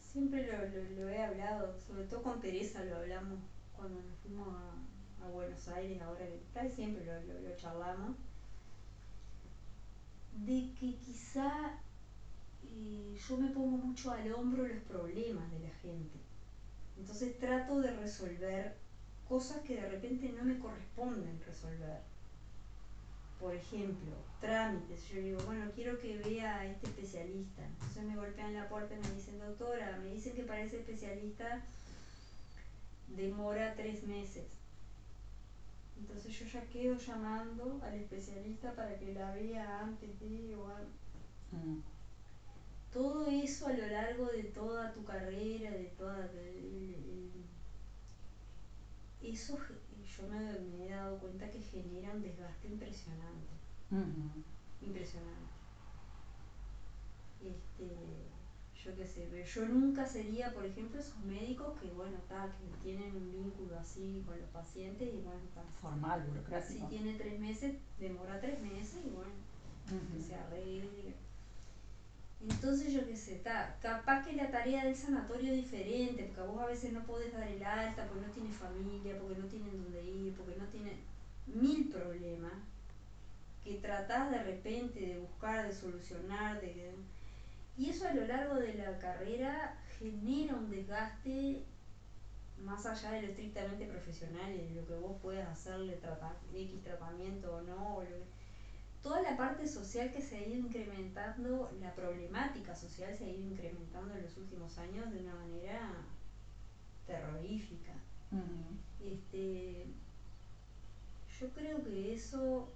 siempre 0.00 0.46
lo, 0.96 1.08
he 1.08 1.22
hablado, 1.22 1.78
sobre 1.78 2.04
todo 2.04 2.22
con 2.22 2.40
Teresa 2.40 2.84
lo 2.84 2.96
hablamos 2.96 3.38
cuando 3.76 4.00
nos 4.02 4.16
fuimos 4.22 4.48
a, 4.48 4.74
Buenos 5.30 5.68
Aires, 5.68 6.00
ahora 6.00 6.24
que 6.26 6.36
está, 6.36 6.66
siempre 6.70 7.04
lo, 7.04 7.56
charlamos, 7.56 8.16
de 10.32 10.72
que 10.80 10.96
quizá 10.96 11.78
eh, 12.64 13.14
yo 13.28 13.36
me 13.36 13.50
pongo 13.50 13.76
mucho 13.76 14.10
al 14.10 14.32
hombro 14.32 14.66
los 14.66 14.82
problemas 14.84 15.50
de 15.52 15.58
la 15.58 15.74
gente. 15.82 16.18
Entonces 16.96 17.38
trato 17.38 17.80
de 17.80 17.94
resolver 17.96 18.78
cosas 19.28 19.60
que 19.62 19.76
de 19.76 19.88
repente 19.88 20.32
no 20.32 20.44
me 20.44 20.58
corresponden 20.58 21.38
resolver 21.46 22.00
por 23.40 23.54
ejemplo, 23.54 24.12
trámites, 24.40 25.08
yo 25.08 25.16
digo, 25.18 25.38
bueno, 25.44 25.70
quiero 25.74 25.98
que 26.00 26.18
vea 26.18 26.58
a 26.60 26.66
este 26.66 26.88
especialista. 26.88 27.64
Entonces 27.64 28.04
me 28.04 28.16
golpean 28.16 28.54
la 28.54 28.68
puerta 28.68 28.94
y 28.94 28.98
me 28.98 29.14
dicen, 29.14 29.38
doctora, 29.38 29.96
me 30.02 30.12
dicen 30.12 30.34
que 30.34 30.42
para 30.44 30.60
ese 30.60 30.78
especialista 30.78 31.62
demora 33.08 33.74
tres 33.76 34.02
meses. 34.02 34.44
Entonces 35.96 36.38
yo 36.38 36.46
ya 36.46 36.68
quedo 36.68 36.96
llamando 36.98 37.80
al 37.82 37.94
especialista 37.94 38.74
para 38.74 38.98
que 38.98 39.12
la 39.12 39.30
vea 39.32 39.80
antes 39.82 40.18
de 40.20 40.54
o 40.54 40.68
Mm. 41.50 41.78
todo 42.92 43.26
eso 43.26 43.66
a 43.68 43.72
lo 43.72 43.86
largo 43.86 44.26
de 44.28 44.44
toda 44.44 44.92
tu 44.92 45.02
carrera, 45.04 45.70
de 45.70 45.86
toda 45.96 46.24
el- 46.24 47.46
el- 49.22 49.32
eso 49.32 49.58
yo 50.20 50.28
me, 50.28 50.38
me 50.76 50.86
he 50.86 50.90
dado 50.90 51.18
cuenta 51.18 51.48
que 51.50 51.60
genera 51.62 52.12
un 52.12 52.22
desgaste 52.22 52.68
impresionante, 52.68 53.52
impresionante. 54.82 55.48
Este, 57.40 57.88
yo 58.84 58.94
qué 58.96 59.06
sé, 59.06 59.28
pero 59.30 59.44
yo 59.44 59.68
nunca 59.68 60.06
sería, 60.06 60.52
por 60.54 60.64
ejemplo, 60.64 60.98
esos 61.00 61.18
médicos 61.24 61.78
que, 61.80 61.88
bueno, 61.90 62.16
está, 62.18 62.46
que 62.58 62.66
tienen 62.82 63.14
un 63.14 63.30
vínculo 63.32 63.78
así 63.78 64.22
con 64.26 64.38
los 64.40 64.48
pacientes 64.50 65.08
y 65.14 65.18
bueno, 65.22 65.40
está. 65.44 65.62
Formal, 65.80 66.22
Si 66.24 66.28
burocrático. 66.30 66.86
tiene 66.88 67.14
tres 67.18 67.38
meses, 67.38 67.76
demora 67.98 68.40
tres 68.40 68.60
meses 68.60 69.04
y 69.04 69.10
bueno, 69.10 69.30
que 70.12 70.20
se 70.20 70.34
arregle. 70.34 71.14
Entonces 72.40 72.92
yo 72.92 73.04
qué 73.04 73.16
sé, 73.16 73.34
está, 73.34 73.76
capaz 73.80 74.22
que 74.24 74.32
la 74.32 74.48
tarea 74.50 74.84
del 74.84 74.94
sanatorio 74.94 75.50
es 75.50 75.56
diferente, 75.56 76.22
porque 76.24 76.40
vos 76.42 76.62
a 76.62 76.66
veces 76.66 76.92
no 76.92 77.02
podés 77.02 77.32
dar 77.32 77.46
el 77.48 77.62
alta, 77.62 78.04
porque 78.06 78.24
no 78.24 78.30
tienes 78.30 78.54
familia, 78.54 79.16
porque 79.18 79.34
no 79.34 79.44
tienen 79.46 79.76
dónde 79.76 80.04
ir, 80.04 80.32
porque 80.34 80.54
no 80.54 80.66
tienen 80.66 80.96
mil 81.46 81.88
problemas 81.88 82.54
que 83.64 83.74
tratás 83.74 84.30
de 84.30 84.38
repente 84.38 85.00
de 85.00 85.16
buscar, 85.16 85.64
de 85.64 85.72
solucionar, 85.72 86.60
de 86.60 86.92
y 87.76 87.88
eso 87.88 88.04
a 88.06 88.10
lo 88.10 88.24
largo 88.24 88.54
de 88.56 88.72
la 88.72 88.98
carrera 88.98 89.72
genera 89.98 90.54
un 90.54 90.68
desgaste 90.68 91.60
más 92.56 92.86
allá 92.86 93.10
de 93.10 93.20
lo 93.20 93.26
estrictamente 93.28 93.86
profesional 93.86 94.50
de 94.50 94.72
lo 94.74 94.84
que 94.84 94.94
vos 94.94 95.14
puedas 95.22 95.46
hacerle 95.46 95.94
tratar, 95.94 96.32
X 96.52 96.80
tratamiento 96.82 97.52
o 97.52 97.60
no, 97.60 97.96
o 97.96 98.02
lo 98.02 98.16
que- 98.16 98.37
toda 99.08 99.22
la 99.22 99.38
parte 99.38 99.66
social 99.66 100.12
que 100.12 100.20
se 100.20 100.36
ha 100.36 100.46
ido 100.46 100.66
incrementando, 100.66 101.70
la 101.80 101.94
problemática 101.94 102.74
social 102.76 103.16
se 103.16 103.24
ha 103.24 103.28
ido 103.30 103.48
incrementando 103.50 104.14
en 104.14 104.22
los 104.22 104.36
últimos 104.36 104.76
años 104.76 105.10
de 105.10 105.20
una 105.20 105.34
manera 105.34 105.92
terrorífica. 107.06 107.94
Este, 109.02 109.86
yo 111.40 111.48
creo 111.54 111.82
que 111.82 112.12
eso 112.12 112.68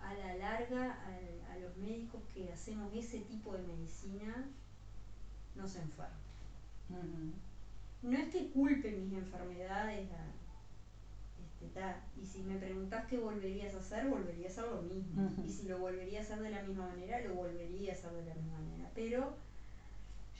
a 0.00 0.14
la 0.14 0.34
larga 0.36 0.94
a, 0.94 1.52
a 1.52 1.58
los 1.58 1.76
médicos 1.76 2.22
que 2.32 2.50
hacemos 2.50 2.90
ese 2.94 3.18
tipo 3.20 3.52
de 3.52 3.62
medicina 3.64 4.48
nos 5.56 5.76
enferma. 5.76 6.16
Ujú. 6.88 7.34
No 8.10 8.16
es 8.16 8.32
que 8.32 8.48
culpe 8.48 8.92
mis 8.92 9.12
enfermedades 9.12 10.10
a, 10.12 10.24
ta, 11.66 12.02
y 12.20 12.26
si 12.26 12.42
me 12.42 12.56
preguntás 12.56 13.06
qué 13.06 13.18
volverías 13.18 13.74
a 13.74 13.78
hacer, 13.78 14.08
volvería 14.08 14.46
a 14.46 14.50
hacer 14.50 14.64
lo 14.64 14.82
mismo. 14.82 15.30
Y 15.44 15.50
si 15.50 15.68
lo 15.68 15.78
volvería 15.78 16.20
a 16.20 16.22
hacer 16.22 16.40
de 16.40 16.50
la 16.50 16.62
misma 16.62 16.88
manera, 16.88 17.20
lo 17.20 17.34
volvería 17.34 17.92
a 17.92 17.94
hacer 17.94 18.12
de 18.12 18.24
la 18.24 18.34
misma 18.34 18.58
manera. 18.60 18.90
Pero 18.94 19.36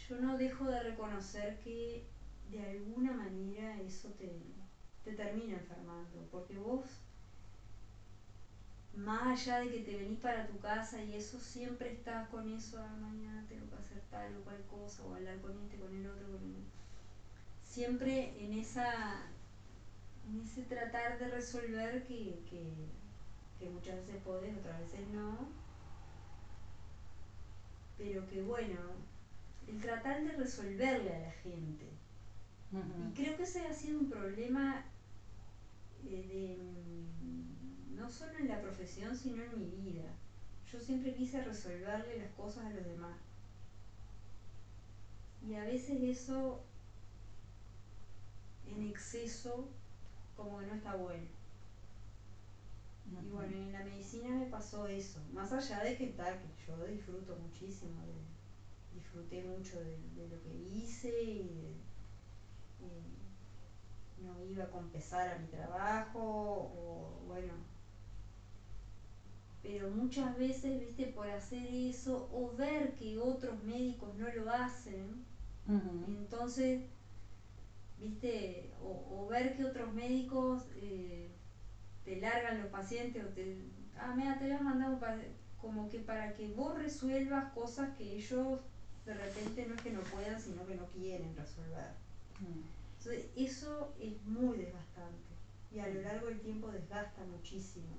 yo 0.09 0.21
no 0.21 0.39
dejo 0.39 0.67
de 0.67 0.83
reconocer 0.83 1.59
que 1.61 2.07
de 2.51 2.63
alguna 2.63 3.13
manera 3.13 3.81
eso 3.81 4.09
te, 4.11 4.33
te 5.05 5.13
termina 5.13 5.55
enfermando, 5.55 6.27
porque 6.31 6.59
vos, 6.59 6.85
más 8.95 9.41
allá 9.41 9.61
de 9.61 9.71
que 9.71 9.81
te 9.81 9.97
venís 9.97 10.19
para 10.19 10.47
tu 10.47 10.59
casa 10.59 11.03
y 11.03 11.15
eso, 11.15 11.39
siempre 11.39 11.93
estás 11.93 12.29
con 12.29 12.49
eso, 12.53 12.79
ah, 12.81 12.97
mañana 13.01 13.47
tengo 13.49 13.69
que 13.69 13.77
hacer 13.77 14.03
tal 14.11 14.37
o 14.37 14.41
cual 14.43 14.63
cosa, 14.69 15.05
o 15.05 15.15
hablar 15.15 15.41
con 15.41 15.57
este, 15.61 15.77
con 15.77 15.95
el 15.95 16.07
otro, 16.07 16.27
con 16.27 16.43
el... 16.43 16.65
Siempre 17.63 18.35
en 18.43 18.53
esa 18.55 19.27
en 20.31 20.41
ese 20.43 20.63
tratar 20.63 21.19
de 21.19 21.29
resolver 21.29 22.07
que, 22.07 22.41
que, 22.49 22.63
que 23.59 23.69
muchas 23.69 23.97
veces 23.97 24.23
podés, 24.23 24.57
otras 24.57 24.81
veces 24.81 25.09
no, 25.09 25.49
pero 27.99 28.27
que 28.29 28.43
bueno, 28.43 28.81
el 29.67 29.81
tratar 29.81 30.23
de 30.23 30.33
resolverle 30.33 31.15
a 31.15 31.21
la 31.21 31.33
gente. 31.33 31.87
Y 32.73 33.15
creo 33.15 33.37
que 33.37 33.43
ese 33.43 33.67
ha 33.67 33.75
sido 33.75 33.99
un 33.99 34.09
problema 34.09 34.85
eh, 36.05 36.25
de, 36.29 36.57
mm, 37.25 37.97
no 37.97 38.09
solo 38.09 38.39
en 38.39 38.49
la 38.49 38.61
profesión, 38.61 39.17
sino 39.17 39.43
en 39.43 39.59
mi 39.59 39.71
vida. 39.71 40.09
Yo 40.73 40.79
siempre 40.79 41.15
quise 41.15 41.43
resolverle 41.43 42.19
las 42.19 42.31
cosas 42.33 42.67
a 42.67 42.71
los 42.71 42.85
demás. 42.85 43.19
Y 45.43 45.55
a 45.55 45.65
veces 45.65 46.01
eso 46.01 46.63
en 48.69 48.87
exceso 48.87 49.69
como 50.41 50.59
que 50.59 50.67
no 50.67 50.75
está 50.75 50.95
bueno. 50.95 51.27
Y 53.23 53.29
bueno, 53.29 53.55
en 53.57 53.73
la 53.73 53.81
medicina 53.83 54.35
me 54.35 54.47
pasó 54.47 54.87
eso, 54.87 55.21
más 55.33 55.53
allá 55.53 55.81
de 55.81 55.97
que 55.97 56.07
tal, 56.09 56.39
que 56.39 56.49
yo 56.67 56.85
disfruto 56.85 57.37
muchísimo, 57.37 58.01
de- 58.03 58.97
disfruté 58.97 59.43
mucho 59.43 59.79
de, 59.79 59.99
de 60.17 60.29
lo 60.29 60.41
que 60.41 60.51
hice 60.53 61.09
y 61.09 61.49
de- 61.51 61.75
no 64.19 64.41
iba 64.41 64.67
con 64.71 64.89
pesar 64.89 65.29
a 65.29 65.35
mi 65.35 65.47
trabajo, 65.47 66.21
o 66.21 67.23
bueno, 67.27 67.55
pero 69.63 69.89
muchas 69.89 70.37
veces, 70.37 70.79
viste, 70.79 71.07
por 71.07 71.29
hacer 71.29 71.67
eso 71.67 72.27
o 72.31 72.53
ver 72.55 72.95
que 72.95 73.17
otros 73.19 73.61
médicos 73.63 74.15
no 74.15 74.29
lo 74.31 74.51
hacen, 74.51 75.23
entonces, 76.03 76.81
viste, 78.01 78.73
o, 78.83 79.07
o 79.11 79.29
ver 79.29 79.57
que 79.57 79.65
otros 79.65 79.93
médicos 79.93 80.65
eh, 80.77 81.31
te 82.05 82.21
largan 82.21 82.61
los 82.61 82.69
pacientes 82.71 83.25
o 83.25 83.29
te, 83.29 83.57
ah, 83.99 84.15
mira, 84.17 84.39
te 84.39 84.51
un 84.51 84.99
pa- 84.99 85.17
como 85.61 85.89
que 85.89 86.01
para 86.01 86.33
que 86.33 86.49
vos 86.49 86.77
resuelvas 86.77 87.53
cosas 87.53 87.95
que 87.97 88.17
ellos 88.17 88.61
de 89.05 89.15
repente 89.15 89.67
no 89.67 89.75
es 89.75 89.83
que 89.83 89.91
no 89.91 90.01
puedan, 90.03 90.41
sino 90.41 90.67
que 90.67 90.75
no 90.75 90.87
quieren 90.87 91.37
resolver. 91.37 91.91
Mm. 92.41 92.63
Entonces, 92.99 93.27
eso 93.37 93.95
es 93.99 94.23
muy 94.25 94.59
desgastante 94.59 95.31
y 95.73 95.79
a 95.81 95.89
lo 95.89 96.01
largo 96.03 96.27
del 96.27 96.41
tiempo 96.41 96.69
desgasta 96.69 97.23
muchísimo. 97.25 97.97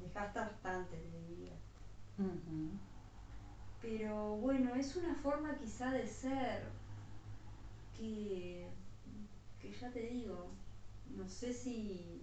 Desgasta 0.00 0.42
bastante, 0.42 0.96
te 0.96 1.20
diría. 1.28 1.56
Pero 3.80 4.36
bueno, 4.36 4.74
es 4.74 4.96
una 4.96 5.14
forma 5.14 5.56
quizá 5.56 5.92
de 5.92 6.06
ser 6.06 6.62
que, 7.98 8.66
que 9.60 9.72
ya 9.72 9.90
te 9.92 10.00
digo, 10.00 10.50
no 11.16 11.28
sé 11.28 11.52
si 11.52 12.22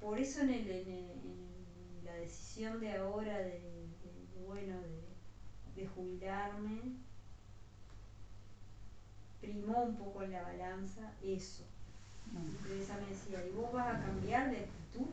por 0.00 0.18
eso 0.18 0.40
en, 0.40 0.50
el, 0.50 0.68
en, 0.70 0.90
el- 0.90 1.18
en 1.26 2.04
la 2.04 2.14
decisión 2.14 2.80
de 2.80 2.96
ahora 2.96 3.38
de, 3.38 3.86
bueno 4.44 4.80
de, 4.80 5.02
de 5.76 5.86
jubilarme 5.86 6.92
primó 9.40 9.82
un 9.82 9.96
poco 9.98 10.22
en 10.22 10.32
la 10.32 10.42
balanza 10.42 11.12
eso. 11.22 11.64
Teresa 12.62 12.96
me 12.98 13.06
decía, 13.08 13.44
¿y 13.46 13.50
vos 13.52 13.72
vas 13.72 13.96
a 13.96 14.00
cambiar 14.00 14.50
de 14.50 14.58
actitud? 14.58 15.08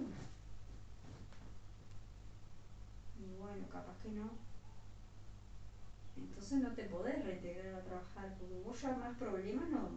Y 3.17 3.33
bueno, 3.39 3.67
capaz 3.69 3.97
que 4.03 4.11
no. 4.11 4.44
Entonces 6.17 6.59
no 6.61 6.71
te 6.73 6.83
podés 6.85 7.23
reintegrar 7.23 7.75
a 7.75 7.83
trabajar, 7.83 8.33
porque 8.39 8.55
vos 8.63 8.81
ya 8.81 8.95
más 8.95 9.17
problemas 9.17 9.69
no, 9.69 9.89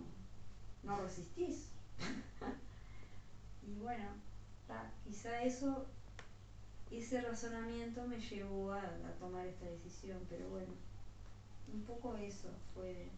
no 0.83 0.97
resistís. 0.97 1.69
y 3.66 3.79
bueno, 3.79 4.05
quizá 5.05 5.43
eso, 5.43 5.87
ese 6.91 7.21
razonamiento 7.21 8.05
me 8.07 8.19
llevó 8.19 8.73
a, 8.73 8.83
a 8.83 9.12
tomar 9.19 9.47
esta 9.47 9.66
decisión, 9.66 10.19
pero 10.29 10.49
bueno, 10.49 10.73
un 11.73 11.83
poco 11.83 12.16
eso 12.16 12.49
fue 12.75 13.09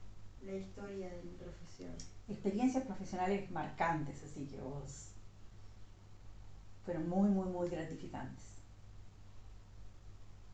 la 0.44 0.54
historia 0.54 1.10
de 1.10 1.22
mi 1.22 1.32
profesión. 1.34 1.92
Experiencias 2.28 2.84
profesionales 2.84 3.50
marcantes, 3.50 4.22
así 4.22 4.46
que 4.46 4.60
vos 4.60 5.08
fueron 6.84 7.08
muy, 7.08 7.28
muy, 7.30 7.46
muy 7.46 7.68
gratificantes. 7.68 8.44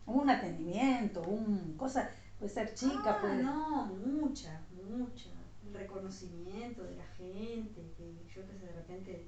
Un 0.07 0.31
atendimiento, 0.31 1.21
un 1.23 1.75
cosa, 1.77 2.09
puede 2.39 2.53
ser 2.53 2.75
chica, 2.75 3.17
ah, 3.17 3.21
puede 3.21 3.43
no, 3.43 3.87
muchas, 3.87 4.61
muchas. 4.71 5.33
El 5.67 5.75
reconocimiento 5.75 6.85
de 6.85 6.97
la 6.97 7.07
gente, 7.17 7.93
que 7.97 8.25
yo 8.35 8.47
que 8.47 8.55
sé, 8.55 8.67
de 8.67 8.73
repente 8.73 9.27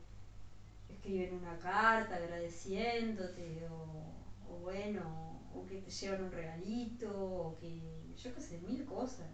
escriben 0.88 1.34
una 1.34 1.58
carta 1.58 2.14
agradeciéndote, 2.16 3.66
o, 3.68 4.04
o 4.48 4.56
bueno, 4.60 5.40
o 5.54 5.66
que 5.66 5.78
te 5.78 5.90
llevan 5.90 6.24
un 6.24 6.32
regalito, 6.32 7.10
o 7.12 7.56
que, 7.58 8.14
yo 8.16 8.34
que 8.34 8.40
sé, 8.40 8.58
mil 8.60 8.84
cosas. 8.84 9.26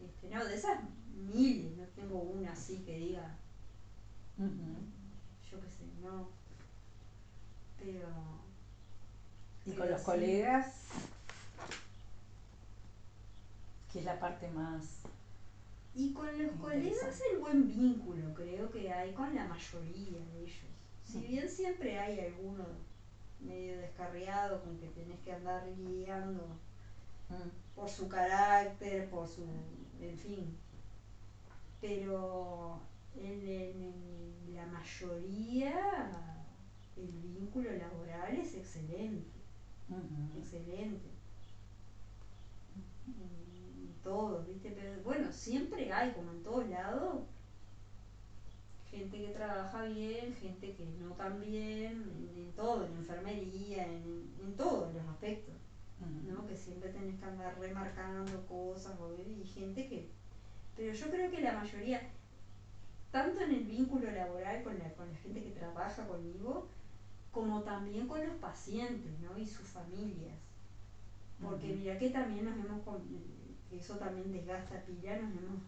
Este, 0.00 0.28
no, 0.28 0.44
de 0.44 0.54
esas 0.54 0.78
miles, 1.14 1.76
no 1.76 1.84
tengo 1.94 2.18
una 2.18 2.52
así 2.52 2.78
que 2.84 2.98
diga, 2.98 3.36
Ujú. 4.38 4.82
yo 5.50 5.60
qué 5.60 5.68
sé, 5.68 5.84
no. 6.00 6.28
Pero. 7.78 8.08
Y 9.64 9.72
con 9.72 9.88
los 9.90 10.00
sí. 10.00 10.06
colegas, 10.06 10.88
que 13.92 13.98
es 14.00 14.04
la 14.04 14.18
parte 14.18 14.48
más 14.50 15.02
Y 15.94 16.12
con 16.12 16.26
los 16.38 16.52
colegas 16.56 17.20
el 17.30 17.38
buen 17.38 17.66
vínculo 17.66 18.34
creo 18.34 18.70
que 18.70 18.90
hay 18.92 19.12
con 19.12 19.34
la 19.34 19.44
mayoría 19.44 20.18
de 20.24 20.40
ellos. 20.40 20.70
Si 21.04 21.20
bien 21.20 21.48
siempre 21.48 21.98
hay 21.98 22.20
alguno 22.20 22.64
medio 23.40 23.76
descarriado 23.78 24.62
con 24.62 24.76
que 24.78 24.88
tenés 24.88 25.18
que 25.20 25.32
andar 25.32 25.62
guiando 25.76 26.56
Mm, 27.30 27.48
por 27.74 27.88
su 27.88 28.08
carácter, 28.08 29.08
por 29.08 29.26
su, 29.26 29.42
en 30.00 30.16
fin. 30.18 30.54
Pero 31.80 32.78
en, 33.16 33.46
en- 33.46 34.34
en 34.46 34.54
la 34.54 34.66
mayoría 34.66 35.74
el 36.96 37.10
vínculo 37.34 37.72
laboral 37.74 38.36
es 38.36 38.54
excelente, 38.54 39.38
excelente. 40.36 41.08
En 43.06 43.51
todos, 44.02 44.46
¿viste? 44.46 44.70
Pero 44.70 45.02
bueno, 45.02 45.32
siempre 45.32 45.92
hay, 45.92 46.12
como 46.12 46.30
en 46.32 46.42
todos 46.42 46.68
lados, 46.68 47.24
gente 48.90 49.18
que 49.20 49.28
trabaja 49.28 49.84
bien, 49.84 50.34
gente 50.34 50.74
que 50.74 50.84
no 51.00 51.12
tan 51.14 51.40
bien, 51.40 52.10
en, 52.14 52.38
en 52.38 52.52
todo, 52.54 52.84
en 52.84 52.92
enfermería, 52.96 53.84
en, 53.84 54.30
en 54.40 54.56
todos 54.56 54.92
los 54.94 55.06
aspectos. 55.08 55.54
¿no? 56.26 56.44
Que 56.46 56.56
siempre 56.56 56.90
tenés 56.90 57.18
que 57.18 57.24
andar 57.24 57.56
remarcando 57.58 58.44
cosas 58.46 58.94
y 59.24 59.44
gente 59.44 59.86
que... 59.86 60.08
Pero 60.76 60.92
yo 60.92 61.10
creo 61.10 61.30
que 61.30 61.40
la 61.40 61.52
mayoría, 61.52 62.00
tanto 63.12 63.40
en 63.40 63.52
el 63.52 63.64
vínculo 63.64 64.10
laboral 64.10 64.62
con 64.62 64.78
la, 64.78 64.90
con 64.94 65.08
la 65.08 65.16
gente 65.18 65.42
que 65.42 65.50
trabaja 65.50 66.06
conmigo, 66.06 66.66
como 67.30 67.62
también 67.62 68.06
con 68.06 68.20
los 68.24 68.34
pacientes, 68.36 69.12
¿no? 69.20 69.36
Y 69.38 69.46
sus 69.46 69.68
familias. 69.68 70.34
Porque 71.40 71.66
Ujú. 71.66 71.76
mira 71.76 71.98
que 71.98 72.08
también 72.10 72.44
nos 72.44 72.56
hemos, 72.56 72.80
eso 73.78 73.96
también 73.96 74.32
desgasta 74.32 74.82
pila, 74.84 75.16
nos 75.16 75.32
hemos 75.36 75.62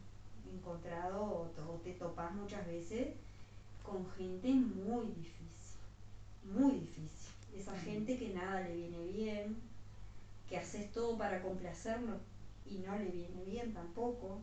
encontrado 0.55 1.23
o, 1.23 1.81
te 1.83 1.93
topas 1.93 2.35
muchas 2.35 2.67
veces 2.67 3.09
con 3.83 4.07
gente 4.13 4.49
muy 4.53 5.07
difícil, 5.07 5.81
muy 6.45 6.73
difícil. 6.73 7.31
Esa 7.55 7.77
gente 7.79 8.19
que 8.19 8.31
nada 8.35 8.61
le 8.61 8.75
viene 8.75 9.07
bien, 9.07 9.57
que 10.49 10.57
haces 10.59 10.93
todo 10.93 11.17
para 11.17 11.41
complacerlo 11.43 12.17
y 12.67 12.79
no 12.79 12.97
le 12.97 13.11
viene 13.11 13.45
bien 13.45 13.73
tampoco, 13.73 14.39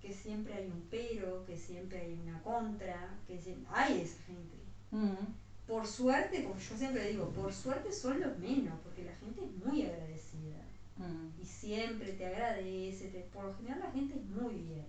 que 0.00 0.12
siempre 0.12 0.54
hay 0.54 0.66
un 0.66 0.86
pero, 0.90 1.44
que 1.44 1.56
siempre 1.56 2.00
hay 2.00 2.12
una 2.22 2.40
contra, 2.42 3.16
que 3.26 3.38
siem- 3.40 3.64
hay 3.70 4.00
esa 4.00 4.22
gente. 4.22 4.56
Ujú. 4.92 5.26
Por 5.66 5.86
suerte, 5.86 6.44
como 6.44 6.58
yo 6.58 6.76
siempre 6.76 7.10
digo, 7.10 7.28
por 7.30 7.52
suerte 7.52 7.92
son 7.92 8.20
los 8.20 8.38
menos, 8.38 8.74
porque 8.82 9.04
la 9.04 9.14
gente 9.16 9.44
es 9.44 9.52
muy 9.66 9.82
agradecida 9.82 10.64
Ujú. 10.98 11.30
y 11.40 11.44
siempre 11.46 12.12
te 12.14 12.26
agradece, 12.26 13.08
te- 13.08 13.20
por 13.32 13.44
lo 13.44 13.54
general 13.56 13.80
la 13.80 13.92
gente 13.92 14.16
es 14.18 14.24
muy 14.24 14.54
bien, 14.54 14.86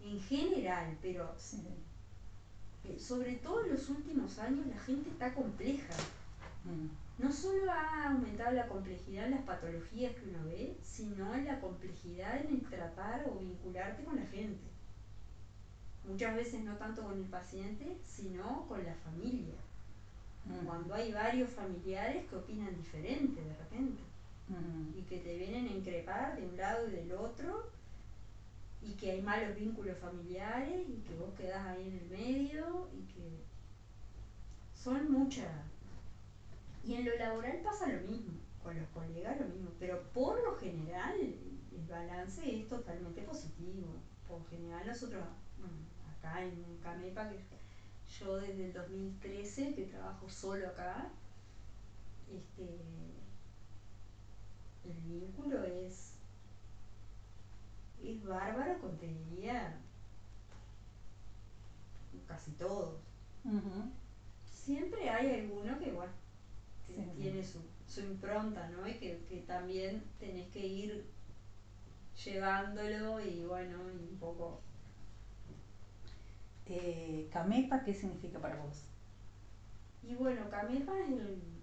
en 0.00 0.20
general, 0.20 0.96
pero 1.00 1.32
Sí. 1.38 1.62
eh, 2.84 2.98
sobre 2.98 3.36
todo 3.36 3.64
en 3.64 3.72
los 3.72 3.88
últimos 3.90 4.38
años 4.38 4.66
la 4.66 4.78
gente 4.80 5.10
está 5.10 5.32
compleja. 5.34 5.94
Mm, 6.64 6.88
No 7.22 7.30
solo 7.30 7.70
ha 7.70 8.08
aumentado 8.08 8.52
la 8.52 8.66
complejidad 8.66 9.26
en 9.26 9.32
las 9.32 9.42
patologías 9.42 10.14
que 10.14 10.30
uno 10.30 10.42
ve, 10.46 10.78
sino 10.82 11.34
en 11.34 11.44
la 11.44 11.60
complejidad 11.60 12.40
en 12.44 12.54
el 12.54 12.62
tratar 12.62 13.26
o 13.28 13.38
vincularte 13.38 14.02
con 14.04 14.16
la 14.16 14.24
gente. 14.24 14.64
Muchas 16.08 16.34
veces 16.34 16.64
no 16.64 16.76
tanto 16.76 17.02
con 17.02 17.18
el 17.18 17.24
paciente, 17.26 17.98
sino 18.02 18.66
con 18.66 18.82
la 18.84 18.94
familia. 18.94 19.54
mm, 20.46 20.64
Cuando 20.64 20.94
hay 20.94 21.12
varios 21.12 21.50
familiares 21.50 22.26
que 22.26 22.36
opinan 22.36 22.74
diferente 22.74 23.42
de 23.44 23.54
repente 23.54 24.00
y 24.96 25.02
que 25.02 25.18
te 25.18 25.36
vienen 25.36 25.68
a 25.68 25.76
increpar 25.76 26.36
de 26.36 26.46
un 26.46 26.56
lado 26.56 26.88
y 26.88 26.92
del 26.92 27.12
otro 27.12 27.70
y 28.82 28.92
que 28.94 29.12
hay 29.12 29.22
malos 29.22 29.54
vínculos 29.56 29.98
familiares 29.98 30.88
y 30.88 31.02
que 31.02 31.14
vos 31.16 31.30
quedás 31.36 31.66
ahí 31.66 31.88
en 31.88 31.98
el 31.98 32.08
medio 32.08 32.88
y 32.92 33.02
que 33.12 33.44
son 34.74 35.10
muchas. 35.12 35.48
Y 36.84 36.94
en 36.94 37.04
lo 37.04 37.16
laboral 37.16 37.60
pasa 37.62 37.86
lo 37.88 38.00
mismo, 38.10 38.38
con 38.62 38.78
los 38.78 38.88
colegas 38.88 39.38
lo 39.38 39.46
mismo, 39.46 39.70
pero 39.78 40.02
por 40.14 40.42
lo 40.42 40.56
general 40.58 41.14
el 41.20 41.86
balance 41.88 42.60
es 42.60 42.68
totalmente 42.68 43.22
positivo. 43.22 43.86
Por 44.26 44.48
general 44.48 44.86
nosotros, 44.86 45.22
acá 46.18 46.42
en 46.42 46.78
Camepa, 46.82 47.28
que 47.28 47.38
yo 48.18 48.38
desde 48.38 48.66
el 48.66 48.72
2013 48.72 49.74
que 49.74 49.84
trabajo 49.84 50.28
solo 50.28 50.68
acá, 50.68 51.10
este, 52.32 52.80
el 54.90 54.96
vínculo 55.02 55.62
es, 55.64 56.14
es 58.02 58.24
bárbaro 58.26 58.80
con, 58.80 58.96
te 58.96 59.06
diría, 59.06 59.78
casi 62.26 62.52
todos. 62.52 62.96
Siempre 64.64 65.08
hay 65.08 65.40
alguno 65.40 65.78
que, 65.78 65.90
bueno, 65.92 66.12
que 66.86 66.94
Sí. 66.96 67.02
tiene 67.16 67.44
su, 67.44 67.60
su 67.86 68.00
impronta, 68.00 68.66
¿no? 68.68 68.86
Y 68.86 68.94
que, 68.94 69.24
que 69.28 69.40
también 69.40 70.02
tenés 70.18 70.48
que 70.50 70.64
ir 70.66 71.04
llevándolo 72.24 73.20
y 73.20 73.44
bueno, 73.44 73.88
y 73.90 73.94
un 73.94 74.16
poco... 74.18 74.58
Eh, 76.66 77.26
Camepa, 77.32 77.82
¿qué 77.84 77.94
significa 77.94 78.38
para 78.40 78.56
vos? 78.56 78.84
Y 80.02 80.14
bueno, 80.14 80.48
Camepa 80.48 80.92
es, 81.00 81.10
el- 81.10 81.59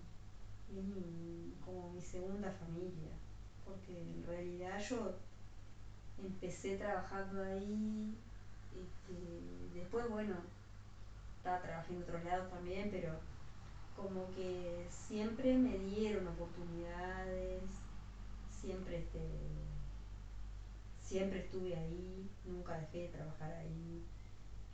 es 0.75 1.65
como 1.65 1.91
mi 1.93 2.01
segunda 2.01 2.51
familia, 2.51 3.11
porque 3.65 4.01
en 4.01 4.23
realidad 4.25 4.79
yo 4.79 5.15
empecé 6.17 6.77
trabajando 6.77 7.43
ahí, 7.43 8.17
este, 8.73 9.77
después 9.79 10.09
bueno, 10.09 10.35
estaba 11.37 11.61
trabajando 11.61 11.97
en 11.97 12.03
otros 12.03 12.23
lados 12.25 12.49
también, 12.49 12.89
pero 12.91 13.13
como 13.95 14.29
que 14.31 14.85
siempre 14.89 15.57
me 15.57 15.77
dieron 15.79 16.27
oportunidades, 16.27 17.63
siempre 18.49 18.99
este, 18.99 19.19
siempre 21.01 21.39
estuve 21.39 21.75
ahí, 21.75 22.29
nunca 22.45 22.77
dejé 22.77 23.03
de 23.03 23.07
trabajar 23.09 23.51
ahí. 23.53 24.03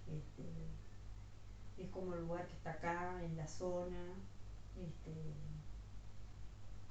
Este, 0.08 0.44
es 1.78 1.90
como 1.90 2.14
el 2.16 2.22
lugar 2.22 2.48
que 2.48 2.56
está 2.56 2.72
acá, 2.72 3.24
en 3.24 3.38
la 3.38 3.48
zona, 3.48 4.16
este, 4.76 5.14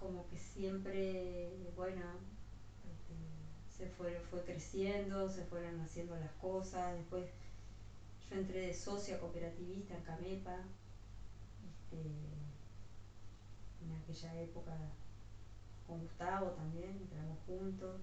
como 0.03 0.29
que 0.29 0.39
siempre, 0.39 1.51
bueno, 1.77 2.03
este, 2.91 3.79
se 3.79 3.89
fue, 3.91 4.21
fue 4.31 4.43
creciendo, 4.43 5.29
se 5.29 5.45
fueron 5.45 5.81
haciendo 5.81 6.17
las 6.17 6.33
cosas, 6.33 6.95
después 6.97 7.31
yo 8.29 8.37
entré 8.37 8.67
de 8.67 8.75
socia 8.75 9.21
cooperativista 9.21 9.95
en 9.97 10.03
Camepa, 10.03 10.57
este, 11.65 12.03
en 13.85 13.93
aquella 14.03 14.41
época 14.41 14.73
con 15.87 16.01
Gustavo 16.01 16.51
también, 16.51 16.91
entramos 16.91 17.39
juntos, 17.47 18.01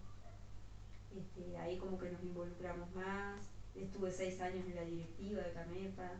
este, 1.16 1.58
ahí 1.58 1.78
como 1.78 2.00
que 2.00 2.12
nos 2.12 2.24
involucramos 2.24 2.94
más, 2.96 3.42
estuve 3.76 4.12
seis 4.12 4.40
años 4.40 4.66
en 4.68 4.76
la 4.76 4.84
directiva 4.84 5.42
de 5.42 5.54
Camepa, 5.54 6.12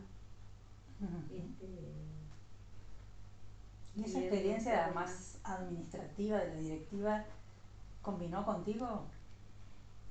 este, 1.32 2.19
¿Y 3.94 4.04
esa 4.04 4.18
experiencia 4.20 4.88
más 4.88 5.38
administrativa 5.44 6.38
de 6.38 6.48
la 6.48 6.56
directiva 6.56 7.24
combinó 8.02 8.44
contigo? 8.44 9.04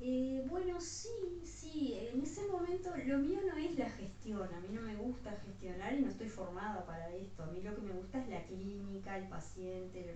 Eh, 0.01 0.41
bueno, 0.47 0.79
sí, 0.79 1.09
sí, 1.45 1.93
en 1.93 2.21
ese 2.21 2.41
momento 2.47 2.95
lo 3.05 3.17
mío 3.19 3.39
no 3.45 3.55
es 3.57 3.75
la 3.75 3.89
gestión, 3.89 4.53
a 4.53 4.59
mí 4.61 4.69
no 4.71 4.81
me 4.81 4.95
gusta 4.95 5.35
gestionar 5.35 5.93
y 5.93 5.99
no 5.99 6.07
estoy 6.07 6.27
formada 6.29 6.85
para 6.85 7.09
esto, 7.11 7.43
a 7.43 7.47
mí 7.47 7.61
lo 7.61 7.73
que 7.75 7.81
me 7.81 7.91
gusta 7.91 8.17
es 8.19 8.27
la 8.29 8.45
clínica, 8.45 9.17
el 9.17 9.25
paciente, 9.25 10.15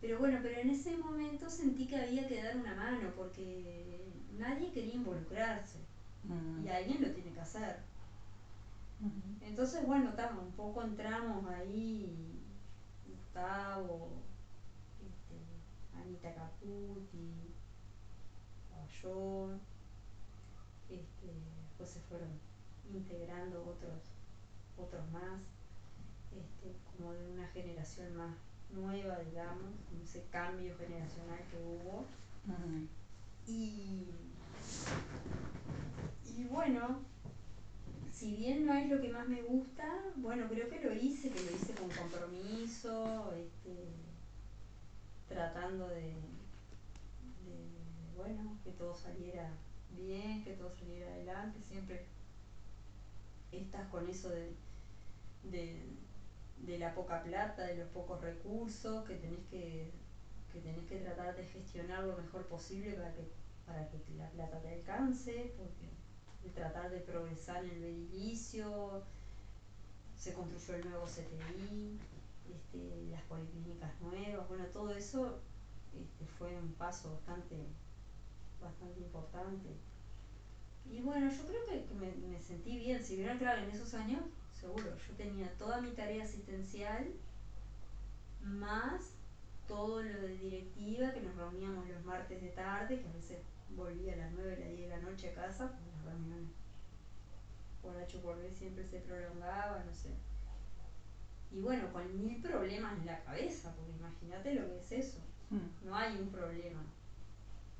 pero 0.00 0.18
bueno, 0.18 0.38
pero 0.42 0.56
en 0.56 0.70
ese 0.70 0.96
momento 0.96 1.48
sentí 1.50 1.86
que 1.86 1.96
había 1.96 2.26
que 2.26 2.40
dar 2.42 2.56
una 2.56 2.74
mano 2.74 3.12
porque 3.14 4.00
nadie 4.38 4.70
quería 4.70 4.94
involucrarse 4.94 5.78
Mm, 6.28 6.64
y 6.64 6.68
alguien 6.68 7.00
lo 7.02 7.10
tiene 7.10 7.32
que 7.32 7.40
hacer. 7.40 7.76
Entonces, 9.40 9.84
bueno, 9.84 10.14
tamo, 10.14 10.40
un 10.40 10.50
poco 10.52 10.82
entramos 10.82 11.44
ahí, 11.46 12.35
Gustavo, 13.36 14.08
este, 15.04 16.00
Anita 16.00 16.34
Caputi, 16.34 17.54
estaba 18.62 18.86
yo, 19.02 19.50
este, 20.88 21.34
después 21.60 21.90
se 21.90 22.00
fueron 22.00 22.30
integrando 22.90 23.60
otros, 23.60 24.14
otros 24.78 25.10
más, 25.12 25.42
este, 26.32 26.74
como 26.96 27.12
de 27.12 27.30
una 27.30 27.46
generación 27.48 28.16
más 28.16 28.34
nueva, 28.70 29.18
digamos, 29.18 29.74
con 29.90 30.00
ese 30.02 30.24
cambio 30.30 30.74
generacional 30.78 31.40
que 31.50 31.58
hubo. 31.58 32.06
Y, 33.46 34.14
y 36.24 36.44
bueno, 36.44 37.00
si 38.16 38.34
bien 38.34 38.64
no 38.64 38.72
es 38.72 38.88
lo 38.88 38.98
que 38.98 39.10
más 39.10 39.28
me 39.28 39.42
gusta, 39.42 39.84
bueno, 40.16 40.48
creo 40.48 40.70
que 40.70 40.80
lo 40.80 40.94
hice, 40.94 41.28
que 41.28 41.44
lo 41.44 41.54
hice 41.54 41.74
con 41.74 41.90
compromiso, 41.90 43.34
este, 43.34 43.90
tratando 45.28 45.86
de, 45.88 46.14
de, 47.44 47.74
bueno, 48.16 48.56
que 48.64 48.70
todo 48.70 48.94
saliera 48.94 49.50
bien, 49.90 50.42
que 50.44 50.54
todo 50.54 50.70
saliera 50.70 51.12
adelante, 51.12 51.60
siempre 51.60 52.06
estás 53.52 53.86
con 53.90 54.08
eso 54.08 54.30
de, 54.30 54.56
de, 56.64 56.78
la 56.78 56.94
poca 56.94 57.22
plata, 57.22 57.66
de 57.66 57.76
los 57.76 57.88
pocos 57.90 58.22
recursos, 58.22 59.04
que 59.06 59.16
tenés 59.16 59.44
que, 59.50 59.92
que 60.54 60.60
tenés 60.60 60.86
que 60.88 61.00
tratar 61.00 61.36
de 61.36 61.44
gestionar 61.44 62.04
lo 62.04 62.16
mejor 62.16 62.46
posible 62.46 62.92
para 62.92 63.12
que, 63.12 63.30
para 63.66 63.86
que 63.90 63.98
la 64.16 64.30
plata 64.30 64.58
te 64.62 64.72
alcance, 64.72 65.52
porque 65.58 65.95
de 66.46 66.52
tratar 66.52 66.90
de 66.90 67.00
progresar 67.00 67.64
en 67.64 67.70
el 67.70 67.84
edificio, 67.84 69.02
se 70.16 70.32
construyó 70.32 70.76
el 70.76 70.90
nuevo 70.90 71.04
CTI, 71.04 71.98
este, 72.54 73.06
las 73.10 73.22
policlínicas 73.22 74.00
nuevas, 74.00 74.48
bueno, 74.48 74.64
todo 74.66 74.90
eso 74.94 75.40
este, 75.92 76.26
fue 76.38 76.56
un 76.56 76.72
paso 76.74 77.12
bastante, 77.12 77.56
bastante 78.60 79.00
importante. 79.00 79.68
Y 80.88 81.00
bueno, 81.00 81.28
yo 81.28 81.42
creo 81.46 81.66
que, 81.66 81.94
me, 81.94 82.12
me, 82.28 82.40
sentí 82.40 82.78
bien, 82.78 83.04
si 83.04 83.16
vieron 83.16 83.38
claro, 83.38 83.62
en 83.62 83.70
esos 83.70 83.92
años, 83.94 84.22
seguro, 84.52 84.96
yo 84.96 85.14
tenía 85.16 85.52
toda 85.58 85.80
mi 85.80 85.90
tarea 85.90 86.22
asistencial, 86.22 87.12
más 88.40 89.16
todo 89.66 90.00
lo 90.00 90.22
de 90.22 90.36
directiva, 90.36 91.12
que 91.12 91.22
nos 91.22 91.34
reuníamos 91.34 91.88
los 91.88 92.04
martes 92.04 92.40
de 92.40 92.50
tarde, 92.50 93.00
que 93.00 93.08
a 93.08 93.12
veces 93.12 93.38
volvía 93.70 94.14
a 94.14 94.16
las 94.16 94.32
9, 94.32 94.54
a 94.54 94.58
las 94.60 94.68
10 94.68 94.80
de 94.80 94.88
la 94.88 95.02
noche 95.02 95.30
a 95.30 95.34
casa, 95.34 95.72
reuniones 96.06 96.50
por 97.82 97.96
H 97.96 98.18
por 98.18 98.36
B 98.38 98.50
siempre 98.50 98.84
se 98.84 99.00
prolongaba, 99.00 99.82
no 99.84 99.94
sé. 99.94 100.10
Y 101.52 101.60
bueno, 101.60 101.92
con 101.92 102.24
mil 102.24 102.40
problemas 102.42 102.98
en 102.98 103.06
la 103.06 103.22
cabeza, 103.22 103.72
porque 103.76 103.92
imagínate 103.92 104.54
lo 104.54 104.68
que 104.68 104.78
es 104.78 104.92
eso. 104.92 105.18
Mm. 105.50 105.86
No 105.86 105.94
hay 105.94 106.16
un 106.16 106.28
problema 106.28 106.82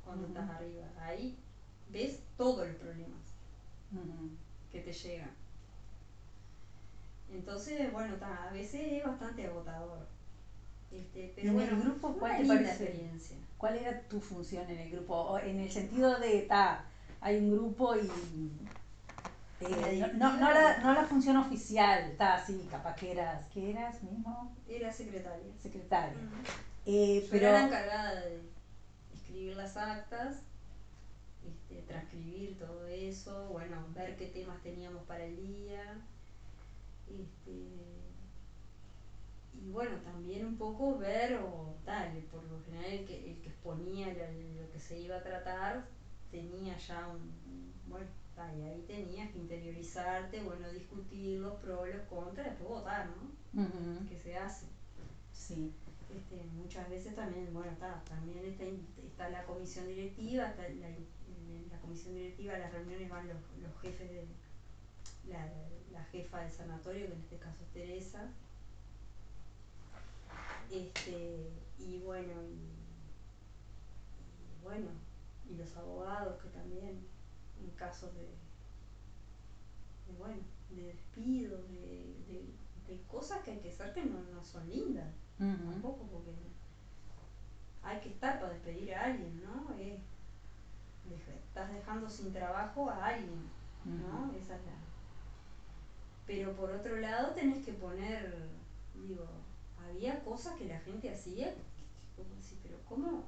cuando 0.04 0.28
estás 0.28 0.48
arriba. 0.48 0.86
Ahí 1.00 1.36
ves 1.90 2.22
todos 2.36 2.66
los 2.68 2.76
problemas 2.76 3.18
que 4.70 4.80
te 4.80 4.92
llegan. 4.92 5.30
Entonces, 7.30 7.92
bueno, 7.92 8.14
a 8.22 8.52
veces 8.52 8.80
es 8.92 9.04
bastante 9.04 9.46
agotador. 9.46 10.06
Este, 10.92 11.32
pero 11.34 11.60
en 11.60 11.60
el 11.60 11.80
grupo, 11.82 12.16
¿cuál 12.16 12.40
te 12.40 12.46
parece? 12.46 12.84
Experiencia. 12.84 13.36
¿Cuál 13.58 13.76
era 13.76 14.00
tu 14.02 14.20
función 14.20 14.68
en 14.70 14.78
el 14.78 14.90
grupo? 14.92 15.38
en 15.38 15.58
el 15.58 15.70
sentido 15.70 16.18
de, 16.20 16.42
ta, 16.42 16.84
hay 17.26 17.38
un 17.38 17.50
grupo 17.50 17.96
y 17.96 18.52
eh, 19.60 20.12
no, 20.14 20.36
no, 20.36 20.52
la, 20.52 20.78
no 20.78 20.94
la 20.94 21.04
función 21.06 21.36
oficial, 21.38 22.10
está 22.12 22.34
así, 22.34 22.68
capaz 22.70 22.94
que 22.94 23.10
eras, 23.10 23.46
¿qué 23.52 23.70
eras 23.70 24.00
mismo? 24.04 24.54
Era 24.68 24.92
secretaria. 24.92 25.52
Secretaria. 25.60 26.16
Eh, 26.84 27.26
pero 27.28 27.48
era 27.48 27.66
encargada 27.66 28.20
de 28.20 28.42
escribir 29.12 29.56
las 29.56 29.76
actas, 29.76 30.42
este, 31.44 31.82
transcribir 31.82 32.56
todo 32.60 32.86
eso, 32.86 33.48
bueno, 33.48 33.84
ver 33.92 34.14
qué 34.16 34.26
temas 34.26 34.62
teníamos 34.62 35.02
para 35.02 35.24
el 35.24 35.36
día. 35.36 35.98
Este, 37.08 37.50
y 39.60 39.70
bueno, 39.72 39.96
también 40.04 40.46
un 40.46 40.56
poco 40.56 40.96
ver, 40.96 41.40
o 41.42 41.74
tal, 41.84 42.12
por 42.30 42.44
lo 42.44 42.62
general 42.62 42.92
el 42.92 43.04
que, 43.04 43.30
el 43.32 43.40
que 43.40 43.48
exponía 43.48 44.06
lo 44.06 44.70
que 44.70 44.78
se 44.78 45.00
iba 45.00 45.16
a 45.16 45.22
tratar 45.24 45.95
tenía 46.30 46.76
ya 46.78 47.08
un, 47.08 47.72
bueno, 47.88 48.06
y 48.36 48.62
ahí 48.62 48.84
tenías 48.86 49.30
que 49.30 49.38
interiorizarte, 49.38 50.42
bueno, 50.42 50.68
discutir 50.70 51.40
los 51.40 51.54
pros, 51.54 51.88
los 51.88 52.02
contras, 52.08 52.46
después 52.46 52.68
votar, 52.68 53.08
¿no? 53.08 54.08
Que 54.08 54.18
se 54.18 54.36
hace. 54.36 54.66
Sí. 55.32 55.72
Este, 56.14 56.44
muchas 56.54 56.88
veces 56.88 57.14
también, 57.16 57.52
bueno, 57.52 57.72
está, 57.72 58.02
también 58.04 58.44
está, 58.44 58.64
está 59.02 59.28
la 59.30 59.44
comisión 59.44 59.86
directiva, 59.88 60.50
está 60.50 60.62
la, 60.68 60.88
en 60.88 61.68
la 61.70 61.78
comisión 61.80 62.14
directiva 62.14 62.54
a 62.54 62.58
las 62.58 62.72
reuniones 62.72 63.10
van 63.10 63.26
los, 63.28 63.38
los 63.60 63.80
jefes 63.80 64.08
de 64.10 64.26
la, 65.28 65.46
la, 65.92 66.04
jefa 66.04 66.42
del 66.42 66.52
sanatorio, 66.52 67.06
que 67.06 67.12
en 67.12 67.20
este 67.20 67.38
caso 67.38 67.62
es 67.62 67.72
Teresa. 67.72 68.28
Este, 70.70 71.50
y 71.78 71.98
bueno, 71.98 72.32
y, 72.44 72.54
y 74.42 74.62
bueno, 74.62 74.88
y 75.48 75.54
los 75.54 75.76
abogados 75.76 76.42
que 76.42 76.48
también 76.48 77.06
en 77.60 77.70
casos 77.76 78.14
de, 78.14 78.22
de 80.06 80.18
bueno, 80.18 80.42
de 80.70 80.82
despido, 80.84 81.58
de, 81.62 82.14
de, 82.86 83.02
cosas 83.08 83.42
que 83.42 83.52
hay 83.52 83.58
que 83.58 83.70
hacer 83.70 83.92
que 83.92 84.04
no, 84.04 84.20
no 84.32 84.44
son 84.44 84.68
lindas, 84.68 85.12
tampoco, 85.38 86.06
porque 86.06 86.30
hay 87.82 88.00
que 88.00 88.10
estar 88.10 88.40
para 88.40 88.52
despedir 88.52 88.94
a 88.94 89.04
alguien, 89.06 89.42
¿no? 89.42 89.74
estás 91.56 91.72
dejando 91.72 92.08
sin 92.08 92.32
trabajo 92.32 92.90
a 92.90 93.06
alguien, 93.06 93.48
¿no? 93.84 94.32
Esa 94.36 94.56
es 94.56 94.66
la... 94.66 94.72
Pero 96.26 96.54
por 96.54 96.70
otro 96.70 96.96
lado 96.96 97.32
tenés 97.34 97.64
que 97.64 97.72
poner, 97.72 98.48
digo, 98.94 99.26
había 99.88 100.22
cosas 100.22 100.54
que 100.56 100.66
la 100.66 100.78
gente 100.80 101.10
hacía, 101.10 101.54
como 102.16 102.28
pero 102.62 102.78
¿cómo, 102.88 103.24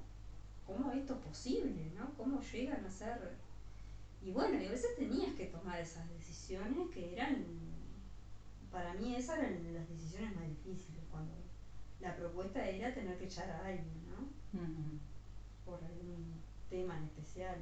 ¿cómo 0.69 0.93
esto 0.93 1.15
es 1.15 1.21
posible, 1.21 1.91
¿no? 1.97 2.15
¿Cómo 2.17 2.41
llegan 2.41 2.85
a 2.85 2.91
ser 2.91 3.37
y 4.23 4.33
bueno, 4.33 4.61
y 4.61 4.67
a 4.67 4.71
veces 4.71 4.97
tenías 4.97 5.35
que 5.35 5.47
tomar 5.47 5.81
esas 5.81 6.09
decisiones 6.11 6.91
que 6.91 7.13
eran, 7.13 7.45
para 8.71 8.95
mí 8.95 9.15
esas 9.15 9.39
eran 9.39 9.73
las 9.73 9.89
decisiones 9.89 10.35
más 10.35 10.49
difíciles, 10.49 11.03
cuando 11.11 11.33
la 12.01 12.17
propuesta 12.17 12.69
era 12.69 12.93
tener 12.93 13.17
que 13.17 13.27
echar 13.27 13.49
a 13.51 13.67
alguien, 13.67 14.03
¿no? 14.11 14.61
Por 15.65 15.83
algún 15.85 16.35
tema 16.69 16.99
en 16.99 17.05
especial. 17.05 17.57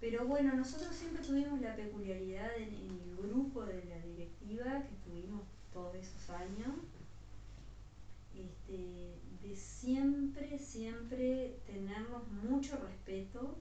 Pero 0.00 0.26
bueno, 0.26 0.54
nosotros 0.54 0.94
siempre 0.94 1.22
tuvimos 1.22 1.60
la 1.60 1.76
peculiaridad 1.76 2.56
en, 2.56 2.74
el 2.74 3.16
grupo 3.16 3.64
de 3.64 3.84
la 3.84 3.98
directiva 3.98 4.82
que 4.82 4.96
tuvimos 5.08 5.42
todos 5.72 5.94
esos 5.94 6.30
años, 6.30 6.74
este, 8.34 9.14
de 9.44 9.54
siempre, 9.54 10.58
siempre 10.58 11.60
tenernos 11.66 12.26
mucho 12.28 12.76
respeto 12.78 13.58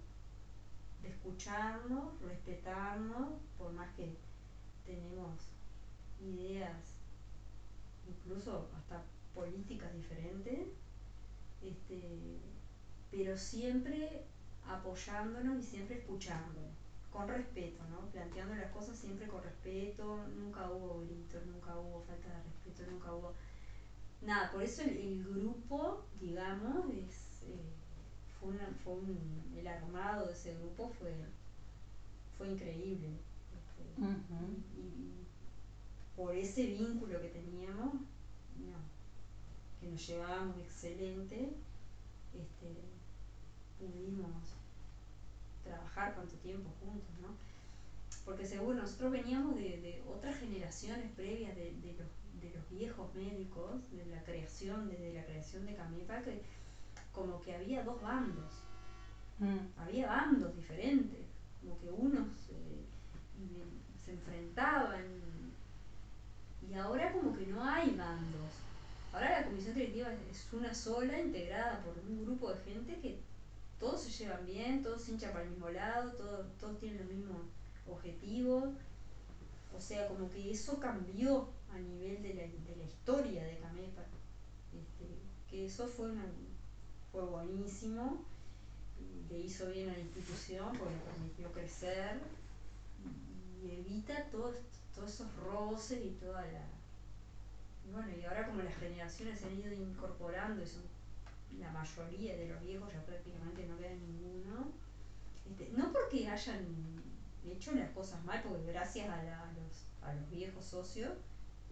de 1.02 1.10
escucharnos, 1.10 2.22
respetarnos, 2.22 3.34
por 3.58 3.74
más 3.74 3.94
que 3.96 4.16
tenemos 4.86 5.36
ideas, 6.22 6.78
incluso 8.08 8.70
hasta 8.78 9.04
políticas 9.36 9.94
diferentes, 9.94 10.70
este, 11.62 12.40
pero 13.12 13.38
siempre 13.38 14.24
apoyándonos 14.66 15.60
y 15.60 15.64
siempre 15.64 15.98
escuchando, 16.00 16.62
con 17.12 17.28
respeto, 17.28 17.84
¿no? 17.92 18.10
planteando 18.12 18.56
las 18.56 18.72
cosas 18.72 18.98
siempre 18.98 19.28
con 19.28 19.44
respeto, 19.44 20.26
nunca 20.36 20.72
hubo 20.72 21.02
gritos, 21.02 21.46
nunca 21.46 21.78
hubo 21.78 22.02
falta 22.04 22.30
de 22.30 22.44
respeto, 22.44 22.90
nunca 22.90 23.14
hubo 23.14 23.34
nada, 24.26 24.52
por 24.52 24.64
eso 24.64 24.82
el, 24.84 25.24
grupo, 25.24 26.06
digamos, 26.20 26.90
es... 26.90 27.44
Eh, 27.44 27.74
fue, 28.84 29.00
el 29.58 29.68
armado 29.68 30.28
de 30.28 30.34
ese 30.34 30.54
grupo 30.56 30.90
fue, 31.00 31.14
fue 32.38 32.50
increíble. 32.50 33.10
y, 33.98 35.14
por 36.16 36.36
ese 36.36 36.68
vínculo 36.68 37.22
que 37.22 37.30
teníamos, 37.30 37.94
que 39.80 39.88
nos 39.88 40.08
llevábamos 40.08 40.58
excelente, 40.60 41.54
este, 42.34 42.76
pudimos 43.80 44.32
trabajar 45.64 46.16
tanto 46.16 46.36
tiempo 46.36 46.70
juntos, 46.82 47.10
¿no? 47.22 47.30
Porque 48.26 48.46
seguro 48.46 48.76
nosotros 48.76 49.12
veníamos 49.12 49.56
de, 49.56 50.04
otras 50.08 50.38
generaciones 50.38 51.12
previas 51.16 51.56
de, 51.56 51.96
los, 51.98 52.08
de 52.44 52.56
los 52.56 52.70
viejos 52.70 53.14
médicos, 53.16 53.90
de 53.92 54.06
la 54.08 54.22
creación, 54.24 54.90
desde 54.90 55.14
la 55.14 55.26
creación 55.26 55.66
de 55.66 55.76
Camepa, 55.76 56.22
que 56.22 56.42
como 57.12 57.42
que 57.42 57.56
había 57.56 57.84
dos 57.84 58.02
bandos. 58.02 58.64
Mm. 59.40 59.80
Había 59.80 60.08
bandos 60.08 60.56
diferentes, 60.56 61.26
como 61.62 61.80
que 61.80 61.90
unos 61.90 62.28
se 64.04 64.12
enfrentaban. 64.12 65.06
Y 66.70 66.74
ahora 66.76 67.12
como 67.12 67.36
que 67.36 67.48
no 67.48 67.64
hay 67.64 67.92
bandos. 67.92 68.52
Ahora 69.14 69.42
la 69.42 69.46
comisión 69.46 69.76
directiva 69.76 70.10
es 70.32 70.52
una 70.54 70.74
sola, 70.74 71.20
integrada 71.20 71.82
por 71.82 71.98
un 72.00 72.26
grupo 72.26 72.52
de 72.52 72.60
gente 72.62 73.00
que 73.00 73.20
todos 73.80 74.02
se 74.02 74.12
llevan 74.12 74.46
bien, 74.46 74.82
todos 74.82 75.02
se 75.02 75.12
hinchan 75.12 75.32
para 75.32 75.44
el 75.44 75.52
mismo 75.52 75.70
lado, 75.70 76.12
todos, 76.14 76.48
todos 76.60 76.80
tienen 76.80 77.00
los 77.00 77.08
mismos 77.08 77.38
objetivos. 77.88 78.70
O 79.76 79.82
sea, 79.82 80.08
como 80.08 80.30
que 80.30 80.52
eso 80.52 80.80
cambió 80.80 81.50
a 81.74 81.80
nivel 81.80 82.22
de 82.22 82.34
la, 82.34 82.44
de 82.44 82.76
la 82.78 82.84
historia 82.84 83.44
de 83.44 83.58
Camepa. 83.58 84.04
Este, 84.74 85.06
que 85.50 85.66
eso 85.66 85.88
fue 85.88 86.12
una, 86.12 86.26
fue 87.12 87.24
buenísimo, 87.26 88.24
le 89.30 89.40
hizo 89.40 89.70
bien 89.72 89.90
a 89.90 89.94
la 89.94 90.00
institución 90.00 90.78
porque 90.78 90.96
permitió 91.12 91.52
crecer 91.52 92.20
y, 93.62 93.72
evita 93.72 94.26
todos 94.30 94.56
esos 95.08 95.36
roces 95.38 96.06
y 96.06 96.10
toda 96.12 96.42
la... 96.42 96.66
Y 97.88 97.92
bueno, 97.92 98.10
y 98.18 98.24
ahora 98.26 98.48
como 98.48 98.62
las 98.62 98.76
generaciones 98.76 99.40
se 99.40 99.48
han 99.48 99.60
ido 99.60 99.74
incorporando, 99.74 100.62
y 100.62 100.68
son 100.68 100.84
la 101.60 101.72
mayoría 101.72 102.36
de 102.36 102.50
los 102.50 102.62
viejos 102.62 102.92
ya 102.92 103.06
prácticamente 103.06 103.66
no 103.68 103.78
queda 103.78 103.94
ninguno, 103.94 104.72
este, 105.50 105.70
no 105.76 105.92
porque 105.92 106.28
hayan 106.28 106.66
hecho 107.46 107.74
las 107.74 107.90
cosas 107.92 108.24
mal, 108.24 108.42
porque 108.44 108.66
gracias 108.72 109.10
a, 109.10 109.24
los, 109.24 109.86
a 110.02 110.14
los 110.14 110.30
viejos 110.30 110.66
socios 110.66 111.12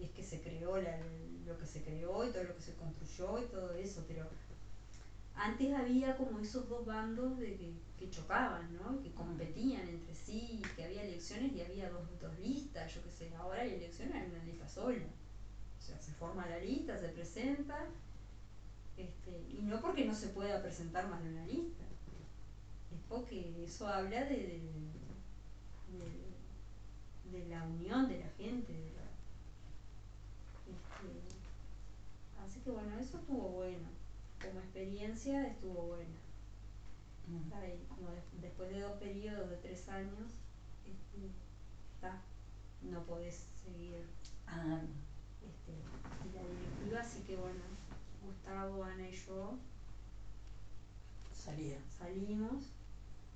es 0.05 0.11
que 0.11 0.23
se 0.23 0.41
creó 0.41 0.77
lo 0.77 1.57
que 1.57 1.65
se 1.65 1.81
creó 1.83 2.25
y 2.25 2.31
todo 2.31 2.43
lo 2.43 2.55
que 2.55 2.61
se 2.61 2.75
construyó 2.75 3.39
y 3.39 3.47
todo 3.47 3.73
eso, 3.73 4.03
pero 4.07 4.27
antes 5.35 5.73
había 5.73 6.15
como 6.17 6.39
esos 6.39 6.69
dos 6.69 6.85
bandos 6.85 7.37
de 7.37 7.55
que, 7.55 8.09
chocaban, 8.09 8.73
¿no? 8.73 8.99
que 9.01 9.13
competían 9.13 9.87
entre 9.87 10.13
sí, 10.15 10.61
que 10.75 10.83
había 10.83 11.03
elecciones 11.03 11.53
y 11.53 11.61
había 11.61 11.89
dos, 11.89 12.01
dos 12.19 12.37
listas, 12.39 12.93
yo 12.93 13.03
qué 13.03 13.11
sé, 13.11 13.31
ahora 13.35 13.61
hay 13.61 13.75
elecciones, 13.75 14.15
hay 14.15 14.29
una 14.29 14.43
lista 14.43 14.67
sola. 14.67 15.05
O 15.79 15.81
sea, 15.81 15.99
se 15.99 16.11
forma 16.13 16.47
la 16.47 16.57
lista, 16.57 16.97
se 16.97 17.09
presenta, 17.09 17.85
este, 18.97 19.45
y 19.49 19.61
no 19.61 19.79
porque 19.79 20.05
no 20.05 20.15
se 20.15 20.29
pueda 20.29 20.61
presentar 20.61 21.07
más 21.09 21.23
de 21.23 21.29
una 21.29 21.45
lista, 21.45 21.83
es 22.91 22.99
porque 23.07 23.63
eso 23.63 23.87
habla 23.87 24.25
de, 24.25 24.59
de, 27.31 27.45
la 27.47 27.63
unión 27.63 28.09
de 28.09 28.19
la 28.19 28.29
gente. 28.37 28.73
este, 28.73 29.00
así 32.61 32.69
que 32.69 32.71
bueno, 32.71 32.99
eso 32.99 33.17
estuvo 33.17 33.49
bueno 33.49 33.87
como 34.39 34.59
experiencia 34.59 35.47
estuvo 35.47 35.87
buena. 35.87 36.19
como 37.89 38.09
después 38.39 38.69
de 38.69 38.81
dos 38.81 38.99
periodos 38.99 39.49
de 39.49 39.57
tres 39.57 39.89
años, 39.89 40.31
este, 40.85 41.31
no 42.83 43.03
podés 43.03 43.47
seguir 43.63 44.05
ah. 44.45 44.81
este, 45.41 45.73
la 46.35 46.41
directiva, 46.41 46.99
así 47.01 47.21
que 47.23 47.35
bueno, 47.35 47.61
Gustavo, 48.23 48.83
Ana 48.83 49.09
y 49.09 49.13
yo 49.13 49.57
salimos. 51.97 52.73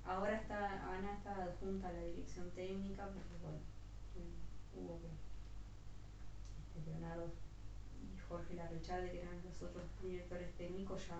Ahora 0.04 0.36
está, 0.36 0.94
Ana 0.94 1.14
está 1.14 1.42
adjunta 1.42 1.88
a 1.88 1.92
la 1.92 2.02
dirección 2.02 2.48
técnica, 2.50 3.06
porque 3.06 3.36
bueno, 3.42 3.58
hubo 4.74 5.00
que 5.00 5.08
este, 6.78 6.90
Leonardo 6.90 7.32
Jorge 8.28 8.54
Larrecharde, 8.54 9.10
que 9.10 9.22
eran 9.22 9.42
los 9.44 9.62
otros 9.62 9.84
directores 10.02 10.52
técnicos, 10.56 11.06
ya 11.06 11.16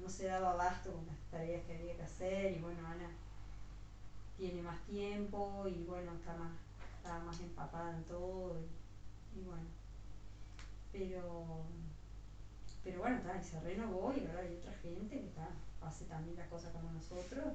no, 0.00 0.08
se 0.08 0.26
daba 0.26 0.52
abasto 0.52 0.92
con 0.92 1.06
las 1.06 1.18
tareas 1.30 1.64
que 1.64 1.76
había 1.76 1.96
que 1.96 2.02
hacer 2.02 2.52
y 2.52 2.60
bueno, 2.60 2.86
Ana 2.86 3.10
tiene 4.36 4.62
más 4.62 4.80
tiempo 4.84 5.64
y 5.66 5.84
bueno, 5.84 6.12
está 6.14 6.34
más, 6.36 6.52
estaba 6.96 7.24
más 7.24 7.40
empapada 7.40 7.96
en 7.96 8.04
todo 8.04 8.60
y, 9.34 9.42
bueno, 9.42 9.64
pero 10.92 11.64
pero 12.82 13.00
bueno, 13.00 13.16
está, 13.16 13.38
y 13.38 13.42
se 13.42 13.60
renovó 13.60 14.12
y 14.12 14.26
ahora 14.26 14.40
hay 14.40 14.56
otra 14.56 14.72
gente 14.74 15.18
que 15.18 15.26
está, 15.26 15.48
hace 15.80 16.04
también 16.04 16.36
las 16.36 16.48
cosas 16.48 16.70
como 16.72 16.92
nosotros 16.92 17.54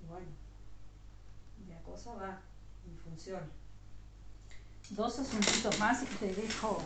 y 0.00 0.06
bueno, 0.06 0.28
la 1.68 1.82
cosa 1.82 2.14
va 2.14 2.40
y 2.86 2.96
funciona 2.96 3.48
dos 4.90 5.18
asuntitos 5.18 5.78
más 5.78 6.02
y 6.02 6.06
te 6.06 6.34
dejo 6.34 6.82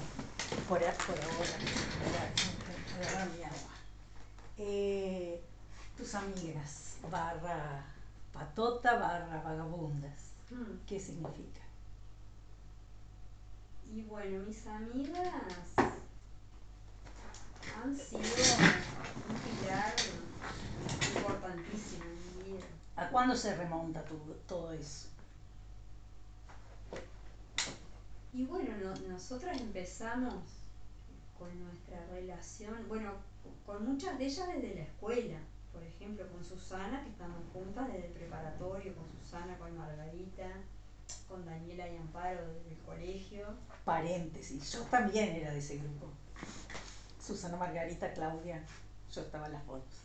por, 0.68 0.78
por 0.78 0.80
ahora. 0.80 1.58
mi 3.36 3.42
agua. 3.42 3.72
Eh, 4.58 5.42
tus 5.96 6.14
amigas, 6.14 6.96
barra 7.10 7.84
patota, 8.32 8.94
barra 8.96 9.42
vagabundas. 9.42 10.32
Mm. 10.50 10.86
¿Qué 10.86 10.98
significa? 10.98 11.60
Y 13.94 14.02
bueno, 14.02 14.44
mis 14.46 14.66
amigas 14.66 15.32
han 17.82 17.96
sido 17.96 18.20
un 18.20 19.60
pilar 19.60 19.94
importantísimo 21.14 22.04
en 22.04 22.38
mi 22.38 22.52
vida. 22.52 22.66
¿A 22.96 23.08
cuándo 23.08 23.36
se 23.36 23.54
remonta 23.54 24.02
todo 24.48 24.72
eso? 24.72 25.11
Y 28.32 28.46
bueno, 28.46 28.72
nosotras 29.09 29.60
empezamos 29.60 30.34
con 31.38 31.48
nuestra 31.64 32.06
relación, 32.06 32.88
bueno, 32.88 33.12
con 33.66 33.84
muchas 33.86 34.18
de 34.18 34.24
ellas 34.24 34.48
desde 34.48 34.74
la 34.74 34.82
escuela, 34.82 35.38
por 35.72 35.82
ejemplo, 35.82 36.26
con 36.30 36.42
Susana, 36.42 37.02
que 37.02 37.10
estamos 37.10 37.42
juntas 37.52 37.88
desde 37.92 38.06
el 38.06 38.12
preparatorio, 38.12 38.94
con 38.94 39.04
Susana, 39.20 39.59
con 39.59 39.76
Margarita, 39.76 40.48
con 41.28 41.44
Daniela 41.44 41.88
y 41.88 41.96
Amparo 41.96 42.40
desde 42.54 42.70
el 42.70 42.78
colegio. 42.78 43.46
Paréntesis, 43.84 44.72
yo 44.72 44.80
también 44.84 45.36
era 45.36 45.50
de 45.50 45.59
ese 45.59 45.76
grupo. 45.76 46.06
Susana, 47.20 47.59
Margarita, 47.59 48.14
Claudia, 48.14 48.64
yo 49.12 49.20
estaba 49.20 49.46
en 49.46 49.52
las 49.52 49.64
fotos. 49.64 50.02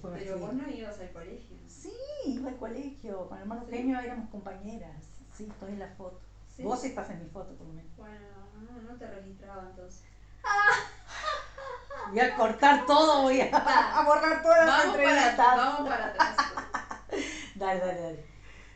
Pero 0.00 0.38
vos 0.38 0.54
no 0.54 0.68
ibas 0.70 1.00
al 1.00 1.10
colegio. 1.10 1.56
Sí, 1.68 1.92
iba 2.26 2.48
al 2.48 2.56
colegio, 2.56 3.28
con 3.28 3.38
el 3.38 3.42
hermano 3.42 3.66
¿Sí? 3.68 3.90
éramos 3.90 4.30
compañeras. 4.30 5.02
Sí, 5.36 5.48
estoy 5.50 5.72
en 5.72 5.80
la 5.80 5.88
foto. 5.88 6.20
Vos 6.58 6.84
estás 6.84 7.10
en 7.10 7.24
mi 7.24 7.28
foto, 7.30 7.54
por 7.54 7.66
lo 7.66 7.72
menos. 7.72 7.96
Bueno, 7.96 8.20
no, 8.60 8.92
no 8.92 8.98
te 8.98 9.06
registraba 9.06 9.68
entonces. 9.70 10.04
Voy 12.10 12.20
a 12.20 12.36
cortar 12.36 12.86
todo, 12.86 13.22
voy 13.22 13.40
a, 13.40 14.02
borrar 14.06 14.42
todas 14.42 14.66
las 14.66 14.84
entrevistas. 14.84 15.36
vamos 15.36 15.88
para 15.88 16.06
atrás. 16.06 16.36
dale, 17.54 17.80
dale, 17.80 18.00
dale. 18.00 18.24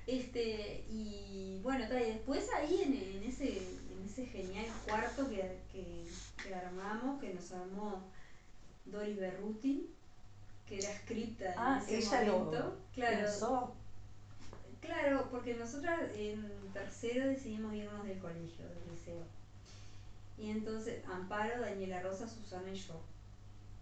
Este, 0.07 0.85
y 0.89 1.61
bueno, 1.63 1.85
y 1.85 2.05
después 2.05 2.49
ahí 2.55 2.83
en, 2.83 2.95
en, 2.95 3.29
ese, 3.29 3.59
en 3.59 4.05
ese 4.07 4.27
genial 4.27 4.67
cuarto 4.87 5.29
que, 5.29 5.61
que, 5.71 6.07
que 6.43 6.55
armamos, 6.55 7.21
que 7.21 7.35
nos 7.35 7.53
armó 7.53 8.03
Doris 8.87 9.19
Berruti, 9.19 9.91
que 10.67 10.79
era 10.79 10.91
escrita 10.91 11.53
en 11.53 11.59
ah, 11.59 11.83
ese 11.87 11.99
ella 11.99 12.33
momento. 12.33 12.59
Lo 12.59 12.77
claro, 12.95 13.29
Claro, 14.81 15.29
porque 15.31 15.55
nosotras 15.55 15.99
en 16.15 16.51
tercero 16.73 17.27
decidimos 17.27 17.75
irnos 17.75 18.07
del 18.07 18.19
colegio, 18.19 18.65
del 18.69 18.91
liceo. 18.91 19.25
Y 20.39 20.51
entonces, 20.51 21.05
Amparo, 21.07 21.61
Daniela 21.61 22.01
Rosa, 22.03 22.29
Susana 22.29 22.71
y 22.71 22.77
yo. 22.77 22.95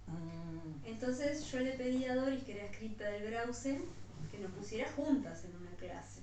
Mm. 0.06 0.86
Entonces 0.86 1.50
yo 1.50 1.60
le 1.60 1.72
pedí 1.72 2.06
a 2.06 2.14
Doris, 2.14 2.42
que 2.44 2.56
era 2.56 2.66
escrita 2.66 3.04
del 3.10 3.28
Brausen, 3.30 3.84
que 4.30 4.38
nos 4.38 4.52
pusiera 4.52 4.90
juntas 4.92 5.44
en 5.44 5.56
una 5.56 5.70
clase. 5.76 6.20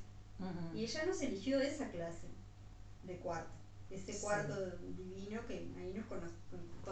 Y 0.73 0.83
ella 0.83 1.05
nos 1.05 1.21
eligió 1.21 1.61
esa 1.61 1.89
clase 1.89 2.27
de 3.03 3.17
cuarto. 3.17 3.51
Este 3.89 4.17
cuarto 4.19 4.55
divino 4.97 5.45
que 5.47 5.71
ahí 5.77 5.93
nos 5.95 6.05
conocimos, 6.07 6.41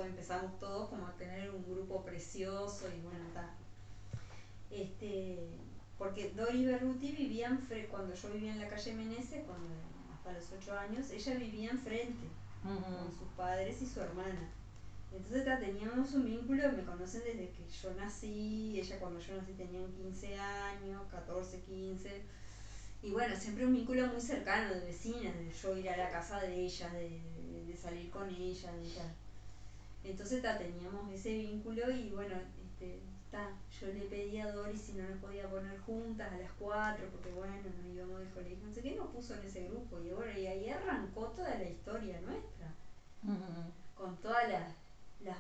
empezamos 0.06 0.58
todos 0.60 0.90
como 0.90 1.08
a 1.08 1.18
tener 1.18 1.50
un 1.50 1.66
grupo 1.66 2.04
precioso 2.04 2.88
y 2.96 3.02
bueno, 3.02 3.26
está. 3.28 3.50
Este, 4.70 5.50
porque 6.02 6.32
Doris 6.36 6.66
Berruti 6.66 7.12
vivía 7.12 7.56
cuando 7.92 8.16
yo 8.16 8.30
vivía 8.34 8.54
en 8.54 8.60
la 8.60 8.68
calle 8.68 8.96
Meneses, 8.96 9.44
cuando, 9.46 9.70
hasta 10.12 10.34
los 10.34 10.52
ocho 10.52 10.76
años, 10.76 11.12
ella 11.12 11.36
vivía 11.36 11.70
enfrente 11.70 12.26
con 12.64 13.14
sus 13.14 13.28
padres 13.38 13.80
y 13.84 13.86
su 13.86 14.02
hermana. 14.02 14.50
Entonces 15.12 15.46
teníamos 15.60 16.12
un 16.14 16.26
vínculo, 16.26 16.72
me 16.72 16.84
conocen 16.86 17.22
desde 17.24 17.50
que 17.50 17.70
yo 17.70 17.94
nací, 17.94 18.80
ella 18.80 18.98
cuando 19.00 19.20
yo 19.20 19.36
nací 19.36 19.54
tenía 19.54 19.86
15 19.96 20.40
años, 20.40 21.04
14, 21.12 21.60
15. 21.60 22.22
Y 23.04 23.12
bueno, 23.12 23.36
siempre 23.36 23.68
un 23.68 23.74
vínculo 23.74 24.08
muy 24.08 24.22
cercano 24.22 24.74
de 24.74 24.80
vecinas, 24.80 25.36
de 25.36 25.52
yo 25.52 25.78
ir 25.78 25.88
a 25.88 25.98
la 25.98 26.10
casa 26.10 26.42
de 26.42 26.66
ella, 26.66 26.90
de, 26.94 27.78
salir 27.80 28.10
con 28.10 28.28
ella, 28.28 28.72
de 28.74 28.90
tal. 28.90 29.14
Entonces 30.04 30.42
teníamos 30.42 31.14
ese 31.14 31.38
vínculo 31.38 31.92
y 31.92 32.10
bueno, 32.10 32.36
este, 32.64 33.02
yo 33.80 33.88
le 33.88 34.02
pedí 34.02 34.40
a 34.40 34.52
Doris 34.52 34.82
si 34.82 34.94
no 34.94 35.08
nos 35.08 35.20
podía 35.20 35.50
poner 35.50 35.80
juntas 35.80 36.32
a 36.32 36.38
las 36.38 36.52
cuatro, 36.54 37.08
porque 37.12 37.32
bueno, 37.32 37.56
no 37.82 37.94
íbamos 37.94 38.20
del 38.20 38.30
colegio, 38.30 38.68
no 38.68 38.74
sé 38.74 38.82
qué, 38.82 38.96
nos 38.96 39.10
puso 39.10 39.36
en 39.36 39.46
ese 39.46 39.68
grupo. 39.70 40.00
Y 40.02 40.10
bueno, 40.10 40.38
y 40.38 40.48
ahí 40.48 40.70
arrancó 40.70 41.28
toda 41.28 41.58
la 41.58 41.70
historia 41.70 42.20
nuestra. 42.22 42.74
Con 43.96 44.18
todas 44.18 44.50
las, 44.50 45.38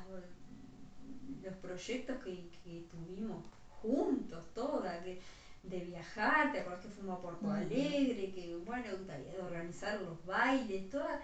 los 1.43 1.55
proyectos 1.55 2.23
que, 2.23 2.87
tuvimos 2.89 3.43
juntos, 3.81 4.43
toda, 4.53 5.03
que 5.03 5.19
de 5.63 5.79
viajar, 5.79 6.51
te 6.51 6.61
acuerdas 6.61 6.85
que 6.85 6.91
fuimos 6.91 7.19
a 7.19 7.21
Porto 7.21 7.51
Alegre, 7.51 8.31
que 8.31 8.55
bueno, 8.65 8.97
de 8.97 9.39
organizar 9.39 10.01
los 10.01 10.25
bailes, 10.25 10.89
toda, 10.89 11.21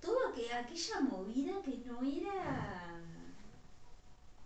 toda 0.00 0.32
que, 0.34 0.52
aquella 0.52 1.00
movida 1.00 1.60
que 1.62 1.82
no 1.84 2.00
era 2.02 3.00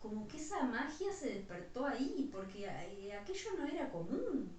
como 0.05 0.29
que 0.29 0.37
esa 0.37 0.63
magia 0.65 1.11
se 1.11 1.31
despertó 1.31 1.87
ahí, 1.87 2.29
porque 2.31 2.67
eh, 2.67 3.15
aquello 3.15 3.51
no 3.57 3.67
era 3.67 3.91
común. 3.91 4.53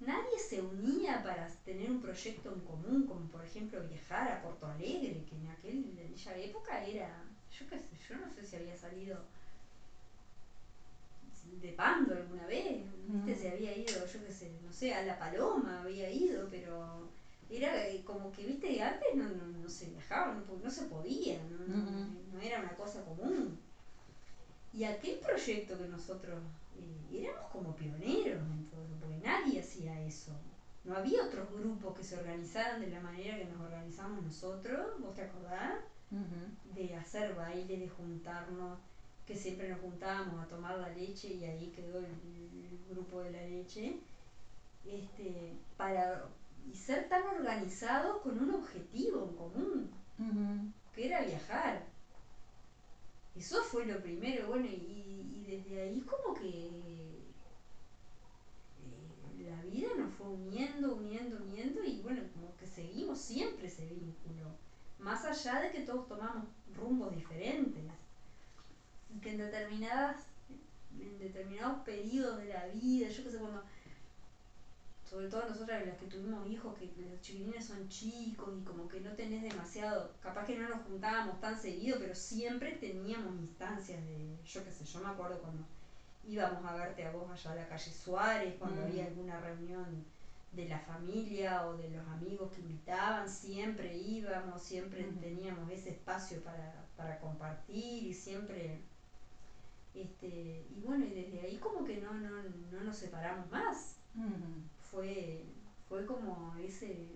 Nadie 0.00 0.38
se 0.38 0.62
unía 0.62 1.22
para 1.22 1.46
tener 1.62 1.90
un 1.90 2.00
proyecto 2.00 2.50
en 2.54 2.60
común, 2.60 3.06
como 3.06 3.28
por 3.28 3.44
ejemplo 3.44 3.86
viajar 3.86 4.30
a 4.30 4.40
Porto 4.40 4.66
Alegre, 4.66 5.26
que 5.28 5.34
en, 5.36 5.46
aquel, 5.50 5.84
en 5.84 5.98
aquella 5.98 6.36
época 6.38 6.82
era, 6.86 7.22
yo 7.50 7.66
qué 7.68 7.76
sé, 7.76 7.98
yo 8.08 8.16
no 8.16 8.32
sé 8.32 8.46
si 8.46 8.56
había 8.56 8.74
salido 8.74 9.18
de 11.60 11.72
Pando 11.72 12.14
alguna 12.14 12.46
vez, 12.46 12.82
¿viste? 13.08 13.34
se 13.34 13.50
había 13.50 13.76
ido, 13.76 14.06
yo 14.06 14.24
qué 14.24 14.32
sé, 14.32 14.52
no 14.64 14.72
sé, 14.72 14.94
a 14.94 15.02
La 15.02 15.18
Paloma 15.18 15.82
había 15.82 16.10
ido, 16.10 16.48
pero 16.50 17.08
era 17.50 17.88
eh, 17.88 18.02
como 18.04 18.32
que, 18.32 18.46
viste, 18.46 18.82
antes 18.82 19.14
no, 19.14 19.28
no, 19.28 19.68
se 19.68 19.90
viajaba, 19.90 20.32
no, 20.32 20.42
no 20.62 20.70
se 20.70 20.86
podía, 20.86 21.38
no 22.32 22.40
era 22.40 22.60
una 22.60 22.74
cosa 22.74 23.04
común. 23.04 23.58
Y 24.72 24.84
aquel 24.84 25.18
proyecto 25.18 25.78
que 25.78 25.88
nosotros 25.88 26.38
eh, 26.78 27.18
éramos 27.20 27.50
como 27.50 27.76
pioneros 27.76 28.40
en 28.40 28.66
todo 28.70 28.82
eso. 30.12 30.32
No 30.84 30.96
había 30.96 31.24
otros 31.24 31.50
grupos 31.52 31.96
que 31.96 32.04
se 32.04 32.16
organizaran 32.16 32.80
de 32.80 32.90
la 32.90 33.00
manera 33.00 33.38
que 33.38 33.44
nos 33.44 33.60
organizamos 33.60 34.24
nosotros, 34.24 35.00
¿vos 35.00 35.14
te 35.14 35.22
acordás? 35.22 35.74
De 36.74 36.94
hacer 36.94 37.34
baile, 37.34 37.78
de 37.78 37.88
juntarnos, 37.88 38.78
que 39.26 39.34
siempre 39.34 39.70
nos 39.70 39.80
juntábamos 39.80 40.42
a 40.42 40.48
tomar 40.48 40.76
la 40.78 40.90
leche 40.90 41.32
y 41.32 41.44
ahí 41.44 41.72
quedó 41.74 42.00
el, 42.00 42.06
grupo 42.90 43.22
de 43.22 43.30
la 43.30 43.42
leche. 43.42 44.00
Este, 44.84 45.54
para 45.78 46.26
y 46.70 46.74
ser 46.74 47.08
tan 47.08 47.22
organizados 47.22 48.20
con 48.22 48.38
un 48.38 48.54
objetivo 48.54 49.26
en 49.30 49.36
común, 49.36 50.74
que 50.94 51.06
era 51.06 51.22
viajar. 51.22 51.86
Eso 53.34 53.62
fue 53.62 53.86
lo 53.86 54.00
primero, 54.02 54.48
bueno, 54.48 54.66
y, 54.66 55.30
y 55.34 55.44
desde 55.48 55.82
ahí 55.82 56.00
como 56.02 56.34
que 56.34 56.70
la 59.44 59.62
vida 59.62 59.88
nos 59.96 60.12
fue 60.14 60.28
uniendo, 60.28 60.94
uniendo, 60.94 61.36
uniendo 61.42 61.82
y 61.84 62.00
bueno, 62.02 62.22
como 62.34 62.56
que 62.56 62.66
seguimos 62.66 63.18
siempre 63.18 63.66
ese 63.66 63.86
vínculo. 63.86 64.56
Más 64.98 65.24
allá 65.24 65.60
de 65.62 65.72
que 65.72 65.80
todos 65.80 66.06
tomamos 66.08 66.44
rumbos 66.76 67.14
diferentes. 67.14 67.82
Que 69.20 69.30
en 69.30 69.38
determinadas, 69.38 70.26
en 70.98 71.18
determinados 71.18 71.82
periodos 71.82 72.38
de 72.38 72.46
la 72.46 72.66
vida, 72.68 73.08
yo 73.08 73.24
qué 73.24 73.30
sé, 73.30 73.38
cuando 73.38 73.62
sobre 75.12 75.28
todo 75.28 75.46
nosotras 75.46 75.86
las 75.86 75.98
que 75.98 76.06
tuvimos 76.06 76.48
hijos, 76.48 76.74
que 76.78 76.86
los 76.86 77.20
chiquilines 77.20 77.66
son 77.66 77.86
chicos 77.90 78.48
y 78.58 78.64
como 78.64 78.88
que 78.88 78.98
no 79.00 79.12
tenés 79.12 79.42
demasiado, 79.42 80.10
capaz 80.22 80.46
que 80.46 80.58
no 80.58 80.66
nos 80.70 80.86
juntábamos 80.86 81.38
tan 81.38 81.60
seguido, 81.60 81.98
pero 82.00 82.14
siempre 82.14 82.72
teníamos 82.76 83.34
instancias 83.34 84.02
de, 84.06 84.38
yo 84.42 84.64
qué 84.64 84.70
sé, 84.70 84.86
yo 84.86 85.00
me 85.00 85.10
acuerdo 85.10 85.38
cuando 85.42 85.66
íbamos 86.26 86.64
a 86.64 86.76
verte 86.76 87.04
a 87.04 87.12
vos 87.12 87.30
allá 87.30 87.52
a 87.52 87.56
la 87.56 87.68
calle 87.68 87.92
Suárez, 87.92 88.54
cuando 88.58 88.80
había 88.80 89.04
alguna 89.04 89.38
reunión 89.38 90.02
de 90.52 90.66
la 90.66 90.78
familia 90.78 91.66
o 91.66 91.76
de 91.76 91.90
los 91.90 92.08
amigos 92.08 92.50
que 92.52 92.62
invitaban, 92.62 93.28
siempre 93.28 93.94
íbamos, 93.94 94.62
siempre 94.62 95.04
teníamos 95.20 95.70
ese 95.70 95.90
espacio 95.90 96.42
para, 96.42 97.18
compartir 97.20 98.06
y 98.06 98.14
siempre 98.14 98.80
este, 99.94 100.64
y 100.74 100.80
bueno, 100.80 101.04
y 101.04 101.10
desde 101.10 101.40
ahí 101.40 101.58
como 101.58 101.84
que 101.84 102.00
no, 102.00 102.14
no, 102.14 102.30
no 102.70 102.80
nos 102.82 102.96
separamos 102.96 103.50
más. 103.50 103.96
Fue, 104.92 105.42
fue 105.88 106.06
como 106.06 106.54
ese, 106.58 107.08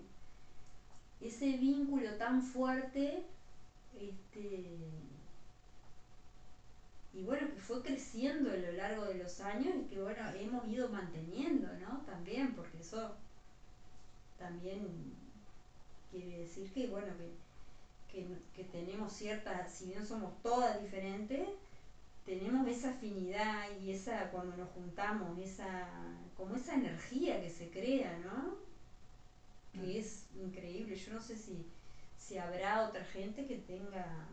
ese 1.21 1.57
vínculo 1.57 2.15
tan 2.15 2.41
fuerte, 2.41 3.23
este, 3.95 4.77
y 7.13 7.23
bueno, 7.23 7.47
que 7.53 7.59
fue 7.59 7.81
creciendo 7.81 8.51
a 8.51 8.57
lo 8.57 8.71
largo 8.73 9.05
de 9.05 9.15
los 9.15 9.39
años 9.39 9.73
y 9.75 9.87
que 9.87 10.01
bueno, 10.01 10.21
hemos 10.35 10.67
ido 10.67 10.89
manteniendo, 10.89 11.67
¿no? 11.79 12.01
También, 12.05 12.53
porque 12.55 12.79
eso 12.79 13.15
también 14.37 15.15
quiere 16.11 16.39
decir 16.39 16.71
que 16.73 16.87
bueno, 16.87 17.11
que, 18.11 18.27
que, 18.53 18.63
tenemos 18.65 19.13
cierta, 19.13 19.67
si 19.67 19.85
bien 19.85 20.05
somos 20.05 20.41
todas 20.41 20.81
diferentes, 20.81 21.47
tenemos 22.27 22.67
esa 22.67 22.89
afinidad 22.89 23.69
y 23.81 23.91
esa, 23.91 24.29
cuando 24.31 24.57
nos 24.57 24.69
juntamos, 24.71 25.39
esa, 25.39 25.87
como 26.35 26.57
esa 26.57 26.75
energía 26.75 27.41
que 27.41 27.49
se 27.49 27.71
crea, 27.71 28.19
¿no? 28.19 28.57
Que 29.71 29.99
es 29.99 30.27
increíble. 30.35 30.97
Yo 30.97 31.13
no 31.13 31.21
sé 31.21 31.37
si, 31.37 31.65
si 32.17 32.37
habrá 32.37 32.85
otra 32.85 33.05
gente 33.05 33.47
que 33.47 33.55
tenga 33.59 34.27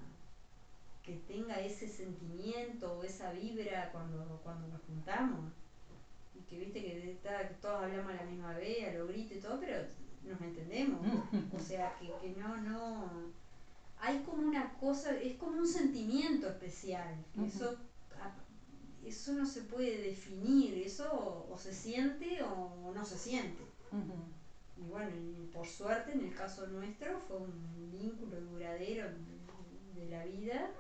que 1.05 1.16
tenga 1.29 1.61
ese 1.61 1.87
sentimiento 1.87 2.99
o 2.99 3.05
esa 3.05 3.31
vibra 3.31 3.93
cuando, 3.93 4.41
cuando 4.43 4.66
nos 4.69 4.81
juntamos. 4.83 5.53
Y 6.35 6.41
que 6.49 6.59
viste 6.59 6.83
que, 6.83 7.19
todos 7.61 7.85
hablamos 7.85 8.11
a 8.12 8.16
la 8.16 8.25
misma 8.25 8.55
vez, 8.55 8.89
a 8.89 8.99
lo 8.99 9.07
grito 9.07 9.35
y 9.35 9.39
todo, 9.39 9.61
pero 9.61 9.87
nos 10.25 10.41
entendemos. 10.41 11.01
o 11.53 11.61
sea, 11.61 11.95
que, 12.01 12.07
que 12.07 12.35
no, 12.41 12.57
no. 12.57 13.44
Hay 14.01 14.23
como 14.23 14.47
una 14.47 14.75
cosa, 14.75 15.16
es 15.16 15.37
como 15.37 15.59
un 15.59 15.66
sentimiento 15.66 16.49
especial. 16.49 17.15
Eso 17.47 17.79
eso 19.05 19.35
no 19.35 19.45
se 19.47 19.62
puede 19.62 19.99
definir, 19.99 20.79
eso 20.79 21.47
o, 21.51 21.59
se 21.59 21.75
siente 21.75 22.43
o 22.43 22.93
no 22.95 23.05
se 23.05 23.19
siente. 23.19 23.62
Y 24.77 24.83
bueno, 24.89 25.11
por 25.53 25.66
suerte 25.66 26.12
en 26.12 26.21
el 26.21 26.35
caso 26.35 26.66
nuestro 26.66 27.19
fue 27.21 27.37
un 27.37 27.91
vínculo 27.93 28.41
duradero 28.41 29.09
de 29.95 30.09
la 30.09 30.25
vida 30.25 30.71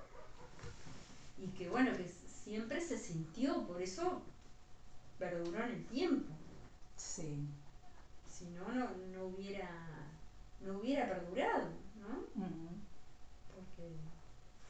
y 1.38 1.48
que 1.48 1.68
bueno, 1.68 1.96
que 1.96 2.08
siempre 2.08 2.80
se 2.80 2.98
sintió, 2.98 3.66
por 3.66 3.80
eso 3.80 4.22
perduró 5.18 5.62
en 5.64 5.70
el 5.72 5.86
tiempo. 5.86 6.32
Sí. 6.96 7.46
Si 8.28 8.46
no, 8.46 8.68
no, 9.12 9.26
hubiera, 9.26 9.70
no 10.60 10.78
hubiera 10.78 11.08
perdurado, 11.08 11.68
¿no? 12.00 12.44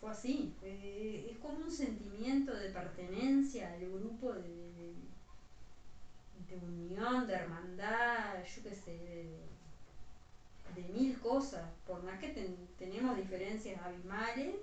Fue 0.01 0.11
así, 0.11 0.55
es 0.63 1.39
como 1.39 1.65
un 1.65 1.71
sentimiento 1.71 2.55
de 2.55 2.69
pertenencia 2.71 3.73
al 3.73 3.81
grupo, 3.89 4.33
de, 4.35 4.95
de, 6.49 6.57
unión, 6.57 7.27
de 7.27 7.35
hermandad, 7.35 8.45
yo 8.45 8.63
qué 8.63 8.75
sé, 8.75 8.99
de, 10.75 10.83
mil 10.93 11.19
cosas, 11.21 11.67
por 11.87 12.03
más 12.03 12.19
que 12.19 12.29
tenemos 12.79 13.17
diferencias 13.17 13.81
abismales, 13.81 14.57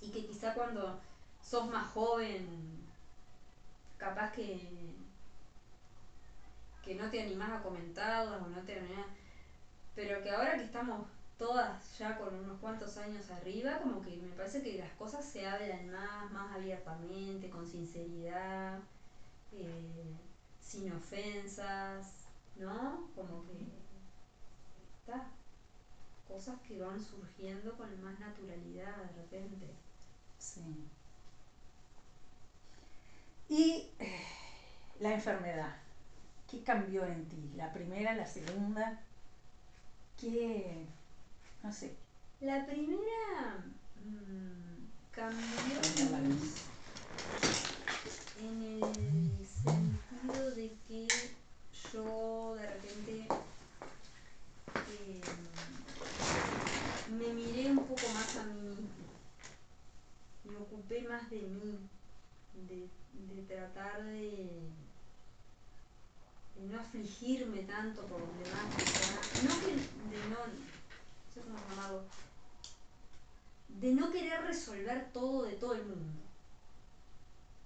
y 0.00 0.10
que 0.10 0.26
quizá 0.26 0.54
cuando 0.54 0.98
sos 1.40 1.70
más 1.70 1.92
joven, 1.92 2.82
capaz 3.98 4.32
que, 4.32 4.96
que 6.84 6.94
no 6.96 7.08
te 7.08 7.22
animás 7.22 7.52
a 7.52 7.62
comentarlas 7.62 8.42
o 8.42 8.48
no 8.48 8.60
te 8.62 8.78
animás, 8.78 9.06
pero 9.94 10.22
que 10.22 10.30
ahora 10.30 10.56
que 10.56 10.64
estamos 10.64 11.06
todas 11.42 11.98
ya 11.98 12.16
con 12.18 12.32
unos 12.32 12.60
cuantos 12.60 12.96
años 12.98 13.28
arriba, 13.32 13.80
como 13.82 14.00
que 14.00 14.16
me 14.16 14.28
parece 14.36 14.62
que 14.62 14.78
las 14.78 14.92
cosas 14.92 15.24
se 15.24 15.44
hablan 15.44 15.90
más, 15.90 16.30
más 16.30 16.54
abiertamente, 16.54 17.50
con 17.50 17.66
sinceridad, 17.66 18.78
eh, 19.50 20.14
sin 20.60 20.92
ofensas, 20.92 22.28
¿no? 22.54 23.10
Como 23.16 23.44
que 23.46 23.58
está, 25.00 25.26
cosas 26.28 26.60
que 26.60 26.78
van 26.78 27.02
surgiendo 27.02 27.76
con 27.76 27.88
más 28.04 28.20
naturalidad 28.20 28.96
de 28.98 29.22
repente. 29.22 29.66
Sí. 30.38 30.88
Y 33.48 33.90
eh, 33.98 34.26
la 35.00 35.12
enfermedad, 35.14 35.74
¿qué 36.48 36.62
cambió 36.62 37.04
en 37.04 37.28
ti? 37.28 37.52
¿La 37.56 37.72
primera, 37.72 38.14
la 38.14 38.26
segunda? 38.26 39.00
¿Qué, 40.20 40.86
no 41.62 41.72
sé? 41.72 41.96
La 42.40 42.66
primera 42.66 43.64
mmm, 44.04 44.86
cambió 45.12 45.78
en 48.40 48.62
el 48.62 49.46
sentido 49.46 50.50
de 50.54 50.72
que 50.88 51.08
yo 51.92 52.54
de 52.56 52.66
repente 52.66 53.28
eh, 54.88 55.22
me 57.18 57.32
miré 57.32 57.70
un 57.70 57.86
poco 57.86 58.08
más 58.08 58.36
a 58.36 58.44
mí 58.44 58.60
misma 58.60 59.12
me 60.44 60.56
ocupé 60.56 61.02
más 61.02 61.30
de 61.30 61.40
mí, 61.42 61.78
de, 62.68 62.88
tratar 63.46 64.04
de, 64.04 64.70
no 66.56 66.80
afligirme 66.80 67.62
tanto 67.62 68.02
por 68.06 68.20
los 68.20 68.38
demás, 68.38 68.66
no 69.44 69.60
que, 69.60 69.72
de 70.16 70.28
no, 70.28 70.38
cómo 71.42 71.58
llamarlo, 71.68 72.02
de 73.68 73.92
no 73.92 74.10
querer 74.10 74.42
resolver 74.42 75.12
todo 75.12 75.44
de 75.44 75.54
todo 75.54 75.74
el 75.74 75.84
mundo. 75.84 76.20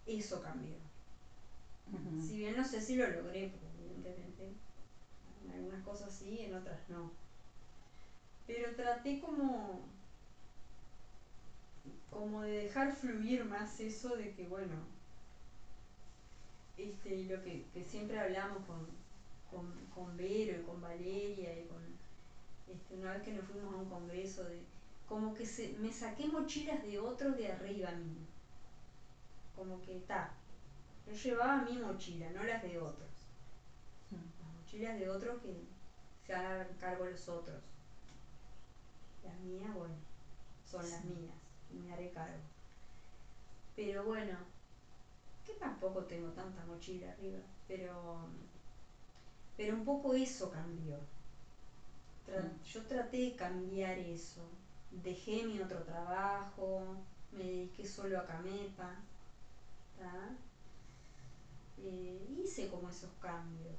Eso 0.07 0.43
cambió. 0.43 0.77
Si 2.21 2.39
bien 2.39 2.57
no 2.57 2.65
sé 2.65 2.81
si 2.81 2.97
lo 2.97 3.09
logré, 3.09 3.49
porque 3.49 3.67
evidentemente 3.79 4.53
en 5.45 5.51
algunas 5.53 5.83
cosas 5.85 6.13
sí, 6.13 6.41
en 6.41 6.55
otras 6.55 6.89
no. 6.89 7.11
Pero 8.47 8.75
traté 8.75 9.21
como 9.21 9.85
como 12.11 12.43
de 12.43 12.63
dejar 12.63 12.95
fluir 12.95 13.45
más 13.45 13.79
eso 13.81 14.17
de 14.17 14.33
que, 14.35 14.47
bueno, 14.49 14.75
este, 16.79 17.25
lo 17.25 17.43
que, 17.43 17.65
siempre 17.85 18.19
hablamos 18.19 18.59
con, 18.65 18.87
con, 19.95 20.17
Vero 20.17 20.61
y 20.61 20.65
con 20.65 20.81
Valeria 20.81 21.59
y 21.59 21.67
con, 21.67 21.83
este, 22.69 22.95
una 22.95 23.13
vez 23.13 23.23
que 23.23 23.33
nos 23.33 23.45
fuimos 23.47 23.73
a 23.73 23.77
un 23.77 23.89
congreso, 23.89 24.45
de 24.45 24.63
como 25.09 25.35
que 25.35 25.47
se, 25.47 25.75
me 25.79 25.93
saqué 25.93 26.27
mochilas 26.27 26.83
de 26.83 26.99
otros 26.99 27.37
de 27.37 27.53
arriba 27.53 27.91
mío. 27.93 28.27
Como 29.55 29.81
que 29.83 29.97
está. 29.99 30.31
Yo 31.07 31.13
llevaba 31.13 31.63
mi 31.63 31.79
mochila, 31.79 32.31
no 32.31 32.43
las 32.43 32.63
de 32.63 32.79
otros. 32.79 33.11
Las 34.11 34.55
mochilas 34.59 34.99
de 34.99 35.09
otros 35.09 35.41
que 35.41 35.65
se 36.27 36.35
hagan 36.35 36.67
cargo 36.81 37.07
los 37.07 37.29
otros. 37.29 37.63
Las 39.23 39.39
mías, 39.41 39.73
bueno, 39.75 39.95
son 40.65 40.89
las 40.91 41.05
mías 41.05 41.35
me 41.71 41.93
haré 41.93 42.11
cargo. 42.11 42.43
Pero 43.75 44.05
bueno, 44.05 44.37
que 45.45 45.55
tampoco 45.55 46.05
tengo 46.05 46.31
tanta 46.31 46.65
mochila 46.65 47.13
arriba, 47.13 47.41
pero 47.69 48.29
Pero 49.57 49.77
un 49.77 49.85
poco 49.85 50.15
eso 50.15 50.51
cambió. 50.51 50.99
Yo 52.65 52.83
traté 52.87 53.19
de 53.19 53.37
cambiar 53.37 53.99
eso. 53.99 54.43
Dejé 54.91 55.45
mi 55.45 55.61
otro 55.61 55.83
trabajo, 55.83 56.97
me 57.33 57.45
dediqué 57.45 57.87
solo 57.87 58.19
a 58.19 58.27
Camepa. 58.27 58.97
Eh, 61.79 62.27
hice 62.43 62.69
como 62.69 62.89
esos 62.89 63.11
cambios. 63.21 63.79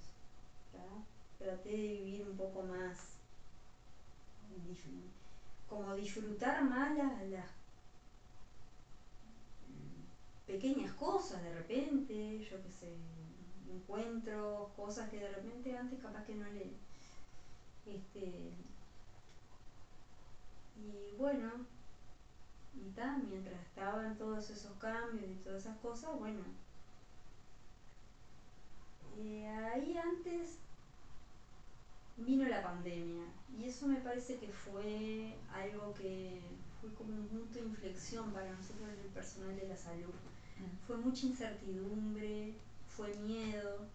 Traté 1.40 1.69
de 1.69 1.78
vivir 1.78 2.28
un 2.28 2.36
poco 2.36 2.64
más, 2.64 3.18
como 5.69 5.95
disfrutar 5.95 6.64
más 6.64 6.98
las, 6.98 7.45
pequeñas 10.48 10.94
cosas 10.94 11.44
de 11.44 11.53
repente, 11.53 12.40
yo 12.40 12.64
qué 12.64 12.72
sé, 12.72 12.95
encuentro 13.69 14.72
cosas 14.76 15.10
que 15.10 15.19
de 15.19 15.30
repente 15.30 15.78
antes 15.78 15.99
capaz 15.99 16.24
que 16.24 16.36
no 16.36 16.45
le... 16.45 16.72
Este, 17.88 18.51
y 20.76 21.15
bueno, 21.18 21.51
y 22.76 22.89
tal, 22.91 23.23
mientras 23.23 23.59
estaban 23.61 24.18
todos 24.18 24.49
esos 24.49 24.77
cambios 24.77 25.26
y 25.30 25.43
todas 25.43 25.61
esas 25.61 25.77
cosas, 25.77 26.11
bueno, 26.19 26.41
eh, 29.18 29.47
ahí 29.47 29.97
antes 29.97 30.59
vino 32.18 32.47
la 32.47 32.61
pandemia 32.61 33.23
y 33.57 33.65
eso 33.65 33.88
me 33.88 34.01
parece 34.01 34.38
que 34.38 34.51
fue 34.51 35.35
algo 35.53 35.93
que 35.93 36.41
fue 36.81 36.91
como 36.93 37.14
un 37.14 37.27
punto 37.27 37.59
de 37.59 37.65
inflexión 37.65 38.31
para 38.31 38.51
nosotros 38.51 38.89
el 38.89 39.09
personal 39.09 39.55
de 39.55 39.68
la 39.68 39.77
salud. 39.77 40.14
Fue 40.85 40.97
mucha 40.97 41.27
incertidumbre, 41.27 42.53
fue 42.88 43.14
miedo, 43.15 43.85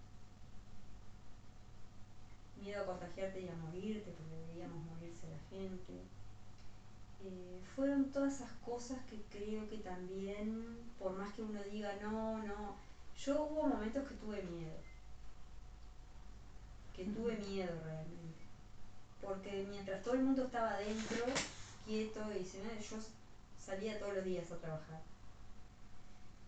miedo 2.63 2.83
a 2.83 2.87
contagiarte 2.87 3.41
y 3.41 3.49
a 3.49 3.57
morirte, 3.57 4.13
porque 4.13 4.53
veíamos 4.53 4.85
morirse 4.85 5.27
la 5.29 5.57
gente. 5.57 5.93
Eh, 7.25 7.61
fueron 7.77 8.11
todas 8.11 8.35
esas 8.35 8.53
cosas 8.65 8.99
que 9.09 9.21
creo 9.31 9.69
que 9.69 9.79
también, 9.79 10.79
por 10.99 11.17
más 11.17 11.33
que 11.35 11.43
uno 11.43 11.63
diga 11.71 11.95
no, 12.03 12.43
no, 12.43 12.77
yo 13.17 13.45
hubo 13.45 13.69
momentos 13.69 14.09
que 14.09 14.15
tuve 14.17 14.43
miedo, 14.43 14.79
que 16.97 17.05
tuve 17.05 17.37
miedo 17.37 17.73
realmente, 17.85 18.43
porque 19.21 19.67
mientras 19.71 20.03
todo 20.03 20.15
el 20.15 20.25
mundo 20.25 20.45
estaba 20.45 20.71
adentro, 20.71 21.25
quieto 21.87 22.21
y 22.39 22.45
sin 22.45 22.65
nada, 22.65 22.79
yo 22.79 22.97
salía 23.59 23.99
todos 24.01 24.15
los 24.15 24.25
días 24.25 24.51
a 24.51 24.57
trabajar 24.57 25.03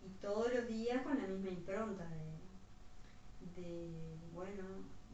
y 0.05 0.09
todos 0.21 0.53
los 0.53 0.67
días 0.67 1.01
con 1.01 1.17
la 1.17 1.27
misma 1.27 1.49
impronta 1.49 2.05
de, 2.05 3.61
de 3.61 4.15
bueno, 4.33 4.63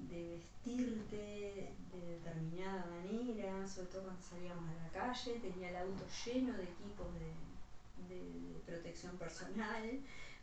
de 0.09 0.37
vestirte 0.37 1.73
de 1.91 2.01
determinada 2.15 2.85
manera, 2.85 3.67
sobre 3.67 3.87
todo 3.89 4.03
cuando 4.03 4.21
salíamos 4.21 4.69
a 4.69 4.73
la 4.83 4.89
calle, 4.89 5.39
tenía 5.39 5.69
el 5.69 5.75
auto 5.77 6.03
lleno 6.25 6.53
de 6.57 6.63
equipos 6.63 7.07
de, 7.13 8.13
de- 8.15 8.59
protección 8.65 9.17
personal, 9.17 9.99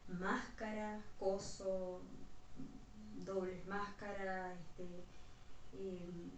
máscaras, 0.09 1.03
coso, 1.19 2.01
dobles 3.25 3.67
máscaras, 3.67 4.57
este, 4.59 5.05
em, 5.73 6.31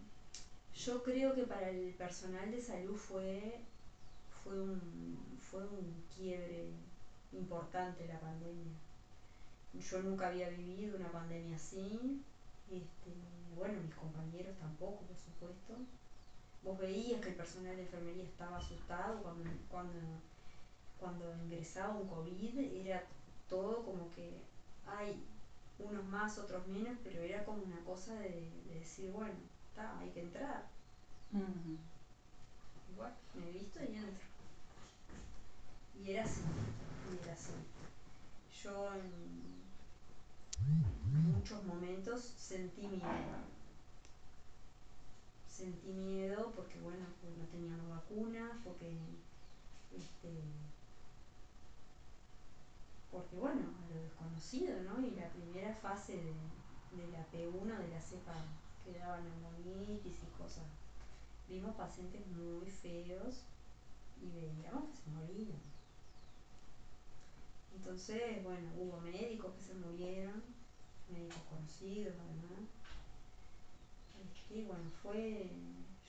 yo 0.73 1.03
creo 1.03 1.33
que 1.35 1.43
para 1.43 1.69
el 1.69 1.93
personal 1.95 2.51
de 2.51 2.61
salud 2.61 2.97
fue, 2.97 3.59
fue, 4.43 4.59
un, 4.59 5.17
fue 5.39 5.63
un 5.65 6.03
quiebre 6.15 6.71
importante 7.31 8.07
la 8.07 8.19
pandemia. 8.19 8.73
Yo 9.73 10.01
nunca 10.01 10.27
había 10.27 10.49
vivido 10.49 10.97
una 10.97 11.11
pandemia 11.11 11.55
así, 11.55 12.21
este, 12.71 13.11
bueno, 13.55 13.81
mis 13.81 13.95
compañeros 13.95 14.57
tampoco, 14.57 15.03
por 15.05 15.17
supuesto. 15.17 15.75
Vos 16.63 16.77
veías 16.77 17.21
que 17.21 17.29
el 17.29 17.35
personal 17.35 17.75
de 17.75 17.83
enfermería 17.83 18.23
estaba 18.23 18.57
asustado 18.57 19.21
cuando, 19.21 19.49
cuando, 19.69 19.99
cuando 20.99 21.35
ingresaba 21.43 21.95
un 21.95 22.07
COVID, 22.07 22.59
era 22.59 23.03
todo 23.49 23.83
como 23.83 24.09
que 24.11 24.39
hay 24.85 25.23
unos 25.79 26.05
más, 26.05 26.37
otros 26.37 26.67
menos, 26.67 26.97
pero 27.03 27.21
era 27.21 27.43
como 27.43 27.63
una 27.63 27.83
cosa 27.83 28.13
de, 28.15 28.49
de 28.67 28.79
decir, 28.79 29.11
bueno, 29.11 29.33
está, 29.69 29.97
hay 29.99 30.09
que 30.11 30.21
entrar. 30.21 30.65
Igual, 32.93 33.13
me 33.33 33.49
he 33.49 33.51
visto 33.53 33.79
y 33.83 33.95
entro. 33.95 34.25
Y 36.03 36.11
era 36.11 36.23
así, 36.23 36.41
y 37.11 37.23
era 37.23 37.33
así. 37.33 37.53
Yo 38.63 38.93
en 38.93 39.60
muchos 41.11 41.63
momentos 41.63 42.21
sentí 42.37 42.87
miedo. 42.87 43.01
Sentí 45.47 45.91
miedo 45.91 46.51
porque, 46.55 46.79
bueno, 46.79 47.05
porque 47.21 47.37
no 47.37 47.45
teníamos 47.45 47.89
vacunas, 47.89 48.51
porque, 48.63 48.97
este, 49.95 50.29
porque, 53.11 53.35
bueno, 53.35 53.61
a 53.61 53.93
lo 53.93 54.01
desconocido, 54.01 54.81
¿no? 54.83 54.99
Y 55.05 55.11
la 55.11 55.29
primera 55.29 55.75
fase 55.75 56.13
de, 56.13 56.33
de 56.97 57.07
la 57.11 57.25
P1, 57.31 57.77
de 57.77 57.87
la 57.89 58.01
cepa 58.01 58.33
que 58.83 58.97
daba 58.97 59.19
neumonitis 59.21 60.23
y 60.23 60.41
cosas. 60.41 60.65
Vimos 61.47 61.75
pacientes 61.75 62.25
muy 62.27 62.69
feos 62.69 63.43
y 64.21 64.31
veíamos 64.31 64.89
que 64.89 64.95
se 64.95 65.09
morían. 65.09 65.59
Entonces, 67.75 68.43
bueno, 68.43 68.69
hubo 68.77 69.01
médicos 69.01 69.53
que 69.53 69.61
se 69.61 69.73
murieron, 69.75 70.41
médicos 71.11 71.41
conocidos 71.49 72.15
además. 72.17 72.61
Este, 74.19 74.55
y 74.55 74.63
bueno, 74.63 74.89
fue, 75.01 75.49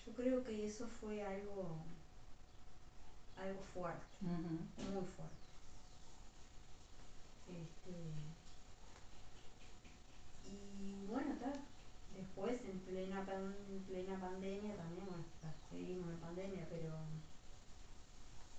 yo 0.06 0.12
creo 0.12 0.44
que 0.44 0.64
eso 0.64 0.86
fue 1.00 1.22
algo, 1.22 1.76
algo 3.36 3.60
fuerte, 3.74 4.16
muy 4.20 5.04
fuerte. 5.16 5.42
Este, 7.48 7.92
y 10.44 11.04
bueno, 11.06 11.34
tal. 11.40 11.52
Después, 12.14 12.62
en 12.64 12.78
plena, 12.80 13.24
pan- 13.24 13.82
plena 13.86 14.18
pandemia 14.20 14.74
también, 14.76 15.06
bueno, 15.06 15.22
seguimos 15.70 16.10
en 16.10 16.18
pandemia, 16.18 16.66
pero 16.68 16.92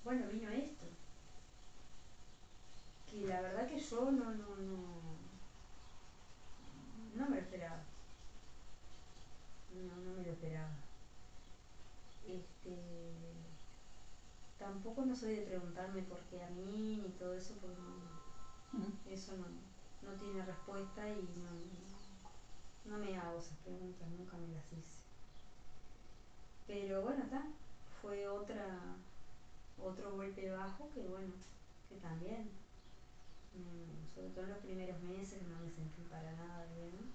bueno, 0.04 0.28
vino 0.28 0.50
esto. 0.50 0.86
Que 3.12 3.26
la 3.28 3.40
verdad 3.42 3.68
que 3.68 3.78
yo 3.78 4.12
no, 4.12 4.32
no, 4.32 4.56
no, 4.58 4.76
no 7.16 7.30
me 7.30 7.36
lo 7.38 7.42
esperaba. 7.42 7.84
No, 9.74 9.96
no 9.96 10.18
me 10.18 10.24
lo 10.24 10.32
esperaba. 10.32 10.72
Este, 12.28 12.78
tampoco 14.58 15.06
no 15.06 15.16
soy 15.16 15.36
de 15.36 15.42
preguntarme 15.42 16.04
por 16.04 16.20
qué 16.26 16.44
a 16.44 16.50
mí 16.50 17.02
ni 17.04 17.10
todo 17.12 17.34
eso, 17.34 17.56
porque 17.60 17.78
no, 18.74 19.12
eso 19.12 19.34
no, 19.38 19.46
no 20.10 20.18
tiene 20.18 20.46
respuesta 20.46 21.08
y 21.10 21.22
no, 22.86 22.92
no 22.92 22.98
me 22.98 23.18
hago 23.18 23.40
esas 23.40 23.58
preguntas, 23.58 24.08
nunca 24.10 24.38
me 24.38 24.54
las 24.54 24.72
hice. 24.74 25.04
Pero 26.68 27.02
bueno, 27.02 27.24
está, 27.24 27.44
fue 28.02 28.28
otra, 28.28 28.96
otro 29.82 30.16
golpe 30.16 30.50
bajo 30.52 30.90
que 30.94 31.08
bueno, 31.08 31.34
que 31.90 31.96
también, 31.96 32.50
mm, 33.54 34.14
sobre 34.16 34.30
todo 34.30 34.46
en 34.46 34.50
los 34.52 34.60
primeros 34.60 35.02
meses 35.02 35.42
no 35.44 35.60
me 35.60 35.72
sentí 35.72 36.02
para 36.10 36.32
nada 36.34 36.66
bien. 36.76 37.14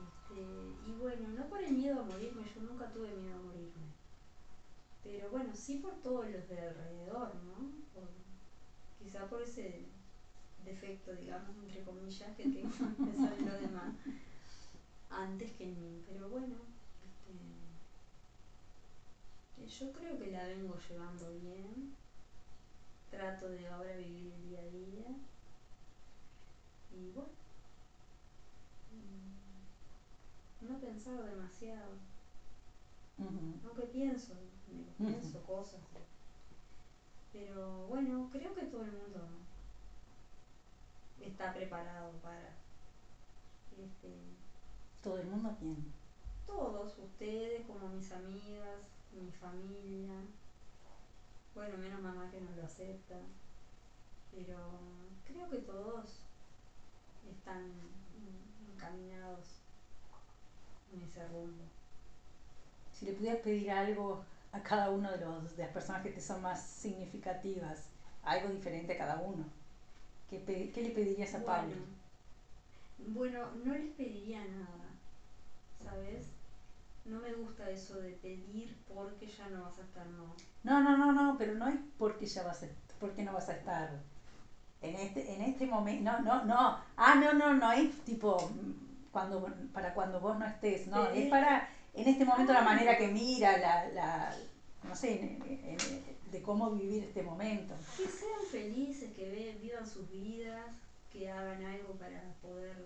Este, 0.00 0.40
y 0.88 0.92
bueno, 0.94 1.28
no 1.28 1.48
por 1.48 1.62
el 1.62 1.72
miedo 1.72 2.00
a 2.00 2.04
morirme, 2.04 2.44
yo 2.54 2.62
nunca 2.62 2.90
tuve 2.90 3.12
miedo 3.12 3.36
a 3.36 3.42
morirme. 3.42 3.90
Pero 5.02 5.30
bueno, 5.30 5.54
sí 5.54 5.76
por 5.78 5.94
todos 6.02 6.30
los 6.30 6.48
de 6.48 6.60
alrededor, 6.60 7.34
¿no? 7.36 7.70
Quizá 8.98 9.28
por 9.28 9.42
ese 9.42 9.86
defecto, 10.64 11.12
digamos, 11.14 11.56
entre 11.56 11.82
comillas, 11.82 12.36
que 12.36 12.42
tengo 12.44 12.70
en 12.80 12.94
pensar 12.96 13.32
en 13.38 13.46
los 13.46 13.60
demás 13.60 13.94
antes 15.08 15.52
que 15.52 15.64
en 15.64 15.80
mí. 15.80 16.02
Pero 16.06 16.28
bueno, 16.28 16.56
este, 19.56 19.66
yo 19.66 19.92
creo 19.92 20.18
que 20.18 20.30
la 20.30 20.46
vengo 20.46 20.76
llevando 20.88 21.32
bien. 21.32 21.94
Trato 23.10 23.48
de 23.48 23.66
ahora 23.68 23.96
vivir 23.96 24.32
el 24.32 24.42
día 24.48 24.60
a 24.60 24.66
día. 24.66 25.06
Y 26.92 27.10
bueno, 27.12 27.30
mm, 30.62 30.66
no 30.66 30.80
pensar 30.80 31.22
demasiado. 31.24 31.90
Ujú. 33.18 33.66
Aunque 33.66 33.82
pienso, 33.86 34.34
me 34.98 35.06
pienso 35.06 35.42
cosas. 35.42 35.80
Pero 37.32 37.86
bueno, 37.86 38.28
creo 38.32 38.54
que 38.54 38.62
todo 38.66 38.84
el 38.84 38.92
mundo 38.92 39.20
está 41.20 41.52
preparado 41.52 42.12
para 42.22 42.52
este, 43.78 44.08
Todo 45.02 45.18
el 45.18 45.26
mundo 45.26 45.54
bien. 45.60 45.90
todos, 46.46 46.98
ustedes 46.98 47.64
como 47.66 47.88
mis 47.88 48.10
amigas, 48.12 48.82
mi 49.12 49.30
familia. 49.32 50.14
Bueno, 51.54 51.76
menos 51.78 52.00
mamá 52.00 52.30
que 52.30 52.40
no 52.40 52.50
lo 52.56 52.64
acepta. 52.64 53.16
Pero 54.30 54.56
creo 55.26 55.48
que 55.50 55.58
todos 55.58 56.20
están 57.30 57.70
encaminados 58.74 59.44
en 60.92 61.02
ese 61.02 61.26
rumbo. 61.28 61.64
Si 62.92 63.06
le 63.06 63.12
pudieras 63.12 63.40
pedir 63.40 63.70
algo 63.72 64.22
a 64.52 64.62
cada 64.62 64.90
uno 64.90 65.10
de, 65.10 65.18
los, 65.18 65.56
de 65.56 65.62
las 65.62 65.72
personas 65.72 66.02
que 66.02 66.10
te 66.10 66.20
son 66.20 66.42
más 66.42 66.60
significativas, 66.62 67.88
algo 68.24 68.48
diferente 68.48 68.92
a 68.92 68.98
cada 68.98 69.16
uno, 69.16 69.44
¿qué, 70.30 70.42
qué 70.74 70.82
le 70.82 70.90
pedirías 70.90 71.34
a 71.34 71.44
Pablo? 71.44 71.76
Bueno, 72.98 73.50
no 73.64 73.74
les 73.74 73.90
pediría 73.90 74.44
nada, 74.44 74.94
¿sabes? 75.82 76.28
No 77.04 77.18
me 77.20 77.32
gusta 77.34 77.68
eso 77.70 77.96
de 77.96 78.12
pedir 78.12 78.76
porque 78.86 79.26
ya 79.28 79.48
no 79.48 79.62
vas 79.64 79.78
a 79.78 79.82
estar, 79.82 80.06
no. 80.06 80.34
No, 80.62 80.82
no, 80.82 80.96
no, 80.96 81.12
no, 81.12 81.36
pero 81.38 81.54
no 81.54 81.68
es 81.68 81.76
porque 81.98 82.26
ya 82.26 82.42
vas 82.42 82.62
a 82.62 82.66
porque 82.98 83.22
no 83.22 83.32
vas 83.32 83.48
a 83.48 83.54
estar. 83.54 83.90
En 84.82 84.94
este, 84.94 85.34
en 85.34 85.42
este 85.42 85.66
momento, 85.66 86.10
no, 86.10 86.20
no, 86.20 86.44
no, 86.44 86.78
ah, 86.96 87.14
no, 87.16 87.32
no, 87.32 87.54
no, 87.54 87.72
es 87.72 87.94
tipo 88.04 88.50
cuando 89.12 89.46
para 89.72 89.92
cuando 89.94 90.20
vos 90.20 90.38
no 90.38 90.46
estés, 90.46 90.86
no, 90.86 91.08
es 91.10 91.28
para 91.28 91.68
en 91.94 92.08
este 92.08 92.24
momento 92.24 92.52
la 92.52 92.62
manera 92.62 92.96
que 92.96 93.08
mira, 93.08 93.58
la, 93.58 93.88
la 93.90 94.36
no 94.84 94.94
sé, 94.94 95.38
de 96.30 96.42
cómo 96.42 96.70
vivir 96.70 97.04
este 97.04 97.22
momento. 97.22 97.74
Que 97.96 98.06
sean 98.06 98.40
felices, 98.50 99.12
que 99.14 99.58
vivan 99.60 99.86
sus 99.86 100.10
vidas, 100.10 100.64
que 101.12 101.30
hagan 101.30 101.64
algo 101.64 101.94
para 101.94 102.22
poder 102.40 102.76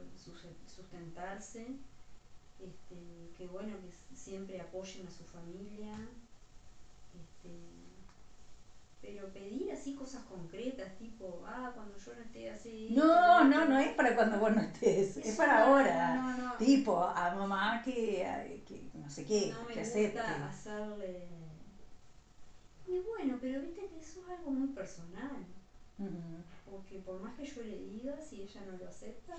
sustentarse, 0.66 1.66
este, 2.58 3.30
que 3.36 3.46
bueno, 3.46 3.76
que 3.80 4.16
siempre 4.16 4.60
apoyen 4.60 5.06
a 5.06 5.10
su 5.10 5.24
familia, 5.24 5.94
este, 7.44 7.74
pero 9.00 9.26
pedir 9.28 9.70
así 9.70 9.92
cosas 9.92 10.22
concretas, 10.22 10.94
tipo, 10.96 11.42
ah, 11.44 11.70
cuando 11.74 11.96
yo 11.98 12.14
no 12.14 12.22
esté 12.22 12.48
así. 12.48 12.88
No, 12.90 13.44
no, 13.44 13.64
no 13.64 13.76
es 13.76 13.92
para 13.92 14.14
cuando 14.14 14.38
vos 14.38 14.50
no 14.50 14.60
estés, 14.60 15.16
es, 15.18 15.34
para 15.34 15.58
ahora. 15.58 16.54
Tipo, 16.58 17.02
a 17.02 17.30
mamá 17.30 17.82
que, 17.82 18.62
que 18.66 18.80
no 18.94 19.10
sé 19.10 19.24
qué, 19.24 19.48
no 19.50 19.64
me 19.64 19.74
que 19.74 19.80
gusta 19.80 20.46
hacerle. 20.46 21.26
Y 22.86 22.98
bueno, 23.00 23.36
pero 23.40 23.60
viste 23.60 23.86
que 23.86 23.98
eso 23.98 24.20
es 24.22 24.28
algo 24.30 24.50
muy 24.50 24.68
personal. 24.68 25.44
Porque 26.64 26.98
por 26.98 27.20
más 27.20 27.34
que 27.34 27.44
yo 27.44 27.62
le 27.62 27.76
diga, 27.76 28.20
si 28.20 28.40
ella 28.40 28.62
no 28.62 28.76
lo 28.76 28.86
acepta, 28.86 29.36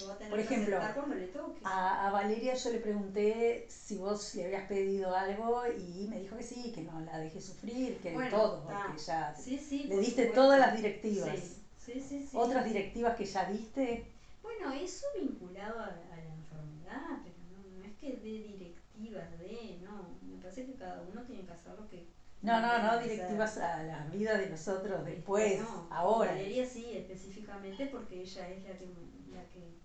lo 0.00 0.08
va 0.08 0.14
a 0.14 0.16
tener 0.18 0.30
por 0.30 0.40
ejemplo, 0.40 0.70
que 0.70 0.76
aceptar 0.76 0.94
cuando 0.94 1.14
le 1.14 1.26
toque. 1.28 1.60
A, 1.64 2.08
a, 2.08 2.10
Valeria 2.10 2.54
yo 2.54 2.70
le 2.70 2.78
pregunté 2.78 3.66
si 3.68 3.96
vos 3.96 4.34
le 4.34 4.44
habías 4.46 4.68
pedido 4.68 5.14
algo 5.14 5.62
y 5.66 6.06
me 6.08 6.20
dijo 6.20 6.36
que 6.36 6.42
sí, 6.42 6.72
que 6.74 6.82
no 6.82 7.00
la 7.00 7.18
dejé 7.18 7.40
sufrir, 7.40 7.98
que 7.98 8.10
todo, 8.30 8.66
que 8.66 8.98
ya 8.98 9.34
le 9.44 9.96
diste 9.98 10.26
todas 10.26 10.58
las 10.58 10.76
directivas. 10.76 11.38
Sí. 11.78 12.28
¿Otras 12.32 12.64
directivas 12.64 13.16
que 13.16 13.26
ya 13.26 13.44
diste? 13.44 14.06
Bueno, 14.42 14.72
eso 14.72 15.06
vinculado 15.18 15.80
a, 15.80 15.86
a 15.86 16.16
la 16.16 16.34
enfermedad, 16.34 17.20
pero 17.22 17.36
no, 17.50 17.78
no 17.78 17.84
es 17.84 17.92
que 17.98 18.16
dé 18.16 18.48
directivas 18.48 19.38
de, 19.38 19.80
no, 19.82 20.16
me 20.22 20.40
parece 20.40 20.66
que 20.66 20.74
cada 20.74 21.02
uno 21.02 21.22
tiene 21.22 21.44
que 21.44 21.52
hacer 21.52 21.74
lo 21.78 21.88
que 21.88 22.08
no, 22.44 22.60
no, 22.60 22.78
no 22.82 22.98
directivas 23.00 23.56
a 23.56 23.82
la 23.84 24.04
vida 24.12 24.36
de 24.36 24.50
nosotros 24.50 25.02
después, 25.06 25.62
ahora. 25.88 26.32
Valeria 26.32 26.66
sí, 26.66 26.92
específicamente 26.94 27.86
porque 27.86 28.20
ella 28.20 28.50
es 28.50 28.62
la 28.64 28.76
que, 28.76 28.84
la 29.32 29.48
que, 29.48 29.78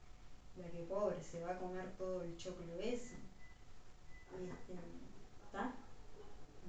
la 0.60 0.70
que 0.70 0.84
pobre, 0.84 1.22
se 1.24 1.42
va 1.44 1.52
a 1.52 1.60
comer 1.60 1.92
todo 1.98 2.24
el 2.24 2.36
choclo 2.38 2.80
ese. 2.80 3.16
Este, 4.34 4.74
¿Está? 5.46 5.74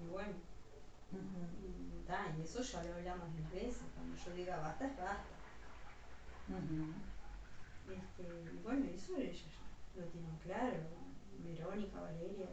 Y 0.03 0.07
bueno. 0.09 0.35
y 2.39 2.43
eso 2.43 2.63
ya 2.63 2.83
lo 2.85 2.95
hablamos 2.95 3.31
mil 3.31 3.47
veces. 3.49 3.83
Cuando 3.95 4.17
yo 4.17 4.35
diga 4.35 4.61
basta, 4.61 4.87
es 4.87 4.97
basta. 4.97 5.25
este, 7.91 8.23
y 8.53 8.63
bueno, 8.63 8.87
eso 8.87 9.17
ella 9.17 9.47
lo 9.97 10.05
tienen 10.07 10.37
claro. 10.39 10.79
Verónica, 11.39 12.01
Valeria. 12.01 12.49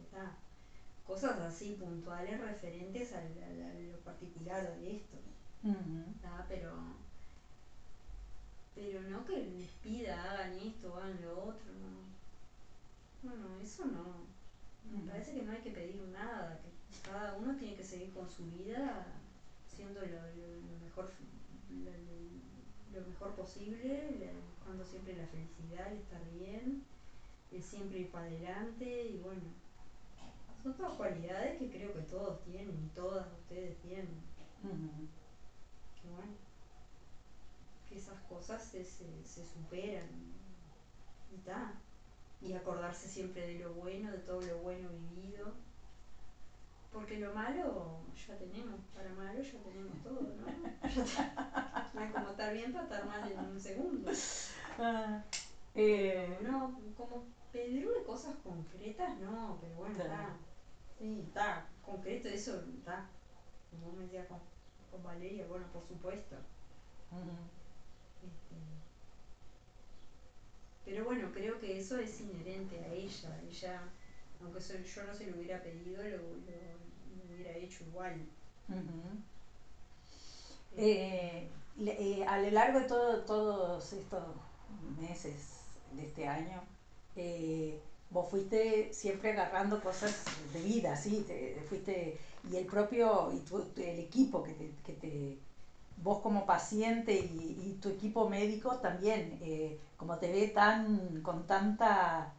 Está 0.00 0.36
cosas 1.08 1.40
así 1.40 1.74
puntuales 1.80 2.38
referentes 2.38 3.14
a, 3.14 3.22
lo 3.24 3.98
particular 4.00 4.78
de 4.78 4.96
esto. 4.96 5.16
Pero, 6.48 6.72
pero 8.78 9.02
no 9.10 9.24
que 9.24 9.36
les 9.36 9.68
pida 9.82 10.22
hagan 10.22 10.54
esto, 10.54 10.96
hagan 10.96 11.20
lo 11.20 11.32
otro, 11.48 11.66
no. 11.82 13.28
No, 13.28 13.60
eso 13.60 13.84
no. 13.86 14.28
Me 14.90 15.10
parece 15.10 15.34
que 15.34 15.42
no 15.42 15.52
hay 15.52 15.58
que 15.58 15.72
pedir 15.72 16.00
nada, 16.12 16.60
que 16.62 17.10
cada 17.10 17.34
uno 17.34 17.56
tiene 17.56 17.74
que 17.74 17.82
seguir 17.82 18.12
con 18.14 18.30
su 18.30 18.46
vida 18.46 19.06
siendo 19.66 20.00
lo, 20.00 20.20
mejor 20.84 21.10
lo, 22.94 23.00
mejor 23.06 23.34
posible, 23.34 24.32
buscando 24.56 24.84
siempre 24.84 25.16
la 25.16 25.26
felicidad 25.26 25.92
estar 25.92 26.22
bien, 26.30 26.84
y 27.50 27.60
siempre 27.60 28.00
ir 28.00 28.10
para 28.10 28.26
adelante 28.26 29.08
y 29.08 29.18
bueno 29.18 29.42
son 30.62 30.74
todas 30.74 30.94
cualidades 30.94 31.58
que 31.58 31.70
creo 31.70 31.92
que 31.94 32.02
todos 32.02 32.42
tienen 32.44 32.76
y 32.84 32.88
todas 32.94 33.26
ustedes 33.32 33.76
tienen. 33.78 34.08
Que 36.02 36.08
bueno, 36.08 36.32
que 37.88 37.98
esas 37.98 38.20
cosas 38.22 38.62
se, 38.62 38.84
se, 38.84 39.46
superan 39.46 40.08
y 41.32 41.38
tal. 41.38 41.74
Y 42.40 42.52
acordarse 42.52 43.08
siempre 43.08 43.46
de 43.46 43.58
lo 43.58 43.74
bueno, 43.74 44.12
de 44.12 44.18
todo 44.18 44.40
lo 44.40 44.58
bueno 44.58 44.88
vivido. 44.90 45.52
Porque 46.92 47.18
lo 47.18 47.34
malo 47.34 48.00
ya 48.26 48.38
tenemos, 48.38 48.80
para 48.94 49.12
malo 49.12 49.42
ya 49.42 49.58
tenemos 49.62 50.02
todo, 50.02 50.22
¿no? 50.22 50.46
es 52.02 52.12
como 52.12 52.30
estar 52.30 52.54
bien 52.54 52.72
para 52.72 52.84
estar 52.84 53.06
mal 53.06 53.30
en 53.30 53.38
un 53.38 53.60
segundo. 53.60 54.10
Ah, 54.78 55.22
eh, 55.74 56.38
no, 56.40 56.80
como 56.96 57.24
pedir 57.52 57.88
de 57.88 58.04
cosas 58.04 58.34
concretas, 58.42 59.18
no, 59.18 59.58
pero 59.60 59.74
bueno, 59.76 59.94
está. 59.96 60.36
Sí, 60.98 61.24
está, 61.28 61.66
concreto 61.84 62.28
eso, 62.28 62.64
está. 62.76 63.06
Como 63.70 63.92
me 63.92 64.04
decía 64.04 64.26
con, 64.26 64.38
con, 64.90 65.02
Valeria, 65.02 65.46
bueno, 65.46 65.66
por 65.72 65.86
supuesto. 65.86 66.36
Este, 68.22 68.56
pero 70.84 71.04
bueno, 71.04 71.30
creo 71.32 71.58
que 71.60 71.78
eso 71.78 71.98
es 71.98 72.20
inherente 72.20 72.78
a 72.78 72.92
ella. 72.92 73.40
Ella, 73.48 73.82
aunque 74.40 74.60
yo 74.60 75.04
no 75.04 75.14
se 75.14 75.30
lo 75.30 75.36
hubiera 75.36 75.62
pedido, 75.62 76.02
lo, 76.02 77.34
hubiera 77.34 77.56
hecho 77.56 77.84
igual. 77.84 78.14
Eh, 80.76 81.48
a 82.26 82.38
lo 82.40 82.50
largo 82.50 82.80
de 82.80 82.86
todo, 82.86 83.24
todos 83.24 83.92
estos 83.92 84.24
meses 84.98 85.60
de 85.92 86.06
este 86.06 86.26
año, 86.26 86.62
eh, 87.16 87.80
vos 88.10 88.28
fuiste 88.30 88.92
siempre 88.92 89.32
agarrando 89.32 89.82
cosas 89.82 90.24
de 90.52 90.62
vida, 90.62 90.96
¿sí? 90.96 91.24
Te, 91.26 91.60
fuiste, 91.68 92.18
y 92.50 92.56
el 92.56 92.66
propio, 92.66 93.32
y 93.32 93.40
tu, 93.40 93.58
el 93.76 93.98
equipo 93.98 94.42
que 94.42 94.52
te, 94.52 94.70
que 94.84 94.92
te, 94.94 95.38
vos 96.02 96.20
como 96.20 96.46
paciente 96.46 97.12
y, 97.14 97.62
y 97.66 97.78
tu 97.80 97.88
equipo 97.88 98.28
médico 98.28 98.76
también, 98.76 99.38
eh, 99.42 99.78
como 99.96 100.16
te 100.18 100.30
ve 100.30 100.48
tan, 100.48 101.22
con 101.22 101.46
tanta, 101.46 102.32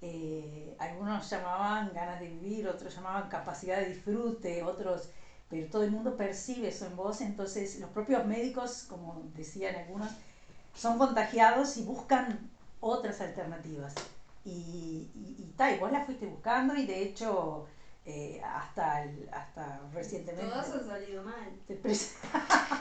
eh, 0.00 0.76
algunos 0.78 1.28
llamaban 1.28 1.92
ganas 1.92 2.20
de 2.20 2.28
vivir, 2.28 2.68
otros 2.68 2.94
llamaban 2.94 3.28
capacidad 3.28 3.78
de 3.78 3.88
disfrute, 3.88 4.62
otros, 4.62 5.08
pero 5.48 5.68
todo 5.68 5.82
el 5.82 5.90
mundo 5.90 6.16
percibe 6.16 6.68
eso 6.68 6.86
en 6.86 6.96
vos, 6.96 7.20
entonces 7.20 7.78
los 7.80 7.90
propios 7.90 8.24
médicos, 8.24 8.84
como 8.88 9.22
decían 9.34 9.76
algunos, 9.76 10.10
son 10.74 10.98
contagiados 10.98 11.76
y 11.76 11.82
buscan 11.82 12.50
otras 12.80 13.20
alternativas. 13.20 13.94
Y, 14.44 15.08
y, 15.14 15.36
y, 15.38 15.78
vos 15.78 15.92
la 15.92 16.04
fuiste 16.04 16.26
buscando 16.26 16.74
y 16.74 16.84
de 16.84 17.02
hecho 17.02 17.66
eh, 18.04 18.40
hasta, 18.44 19.04
el, 19.04 19.28
hasta 19.32 19.80
recientemente... 19.92 20.50
Todas 20.50 20.72
han 20.72 20.86
salido 20.86 21.22
mal. 21.22 21.52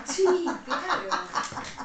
sí, 0.06 0.26
claro. 0.66 1.10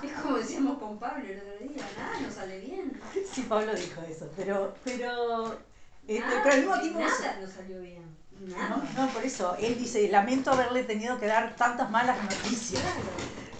Es 0.02 0.12
como 0.22 0.36
decíamos 0.38 0.78
con 0.78 0.98
Pablo 0.98 1.24
el 1.24 1.38
otro 1.38 1.58
día, 1.58 1.84
nada 1.96 2.20
no 2.20 2.30
sale 2.30 2.60
bien. 2.60 3.00
Sí, 3.30 3.42
Pablo 3.42 3.74
dijo 3.74 4.00
eso, 4.02 4.30
pero... 4.36 4.74
pero 4.84 5.58
este, 6.06 6.30
pero 6.42 6.54
al 6.54 6.60
mismo 6.60 6.80
tiempo 6.80 7.00
nada 7.00 7.38
no 7.40 7.48
salió 7.48 7.80
bien. 7.80 8.16
Nada. 8.40 8.68
No, 8.94 9.06
no, 9.06 9.12
por 9.12 9.24
eso. 9.24 9.56
Él 9.56 9.76
dice, 9.78 10.08
lamento 10.08 10.52
haberle 10.52 10.84
tenido 10.84 11.18
que 11.18 11.26
dar 11.26 11.56
tantas 11.56 11.90
malas 11.90 12.22
noticias. 12.22 12.82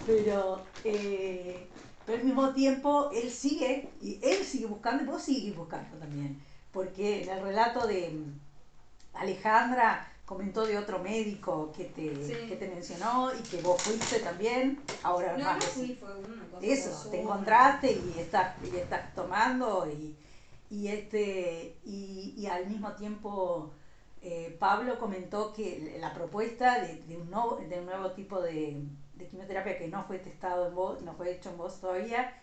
Pero 0.05 0.63
eh, 0.85 1.67
pero 2.07 2.19
al 2.19 2.23
mismo 2.23 2.53
tiempo 2.53 3.11
él 3.13 3.29
sigue, 3.29 3.89
y 4.01 4.17
él 4.23 4.45
sigue 4.45 4.65
buscando 4.65 5.03
y 5.03 5.05
vos 5.05 5.21
sigues 5.21 5.53
buscando 5.53 5.97
también. 5.97 6.41
Porque 6.71 7.23
en 7.23 7.29
el 7.29 7.41
relato 7.43 7.85
de 7.85 8.17
Alejandra 9.19 10.07
comentó 10.25 10.65
de 10.65 10.77
otro 10.77 10.99
médico 10.99 11.71
que 11.75 11.85
te, 11.85 12.11
que 12.47 12.55
te 12.57 12.67
mencionó 12.67 13.31
y 13.33 13.41
que 13.43 13.61
vos 13.61 13.81
fuiste 13.81 14.19
también. 14.19 14.79
Ahora 15.03 15.37
no, 15.37 15.43
más. 15.43 15.55
No 15.57 15.61
fui, 15.61 15.95
fue 15.95 16.09
Eso, 16.61 17.09
te 17.09 17.21
encontraste 17.21 17.91
y 17.91 18.19
estás, 18.19 18.55
y 18.63 18.75
estás 18.75 19.13
tomando 19.15 19.87
y, 19.89 20.15
y, 20.69 20.87
este, 20.89 21.77
y, 21.85 22.33
y 22.37 22.47
al 22.47 22.67
mismo 22.67 22.91
tiempo 22.93 23.71
eh, 24.21 24.55
Pablo 24.59 24.99
comentó 24.99 25.53
que 25.53 25.97
la 25.99 26.13
propuesta 26.13 26.81
de, 26.81 27.03
de, 27.03 27.17
un, 27.17 27.29
nuevo, 27.31 27.57
de 27.57 27.79
un 27.79 27.85
nuevo 27.85 28.11
tipo 28.11 28.41
de 28.41 28.81
de 29.17 29.27
quimioterapia 29.27 29.77
que 29.77 29.87
no 29.87 30.03
fue 30.03 30.19
testado 30.19 30.67
en 30.67 30.75
vos, 30.75 31.01
no 31.01 31.13
fue 31.13 31.31
hecho 31.31 31.49
en 31.49 31.57
vos 31.57 31.79
todavía, 31.79 32.33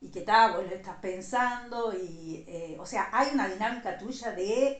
y 0.00 0.08
que 0.08 0.22
tal, 0.22 0.54
vos 0.54 0.64
lo 0.68 0.74
estás 0.74 0.96
pensando 1.00 1.92
y, 1.94 2.44
eh, 2.46 2.76
o 2.80 2.86
sea, 2.86 3.08
hay 3.12 3.30
una 3.34 3.48
dinámica 3.48 3.98
tuya 3.98 4.32
de 4.32 4.78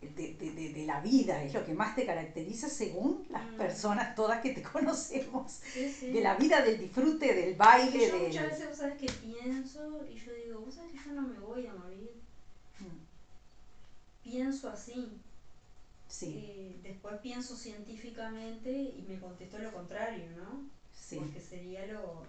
de, 0.00 0.34
de, 0.34 0.72
de, 0.72 0.86
la 0.86 1.00
vida, 1.00 1.42
es 1.42 1.52
lo 1.52 1.64
que 1.64 1.74
más 1.74 1.94
te 1.94 2.06
caracteriza 2.06 2.68
según 2.68 3.26
las 3.28 3.44
mm. 3.50 3.56
personas 3.56 4.14
todas 4.14 4.40
que 4.40 4.54
te 4.54 4.62
conocemos. 4.72 5.60
De 6.00 6.20
la 6.22 6.36
vida, 6.36 6.62
del 6.62 6.78
disfrute, 6.78 7.34
del 7.34 7.54
baile. 7.54 8.08
Yo 8.08 8.18
muchas 8.18 8.50
veces, 8.50 8.76
sabes 8.76 8.98
que 8.98 9.10
pienso 9.10 10.06
y 10.10 10.14
yo 10.14 10.32
digo, 10.34 10.60
vos 10.60 10.74
sabes 10.74 10.92
que 10.92 10.98
yo 10.98 11.12
no 11.12 11.22
me 11.22 11.38
voy 11.38 11.66
a 11.66 11.74
morir. 11.74 12.12
Mm. 12.78 14.22
Pienso 14.22 14.70
así. 14.70 15.20
Sí. 16.08 16.34
Eh, 16.36 16.80
después 16.82 17.20
pienso 17.20 17.54
científicamente 17.54 18.70
y 18.70 19.04
me 19.06 19.20
contesto 19.20 19.58
lo 19.58 19.70
contrario, 19.72 20.24
¿no? 20.36 20.64
Sí. 20.92 21.16
Porque 21.16 21.40
sería 21.40 21.86
lo, 21.86 22.24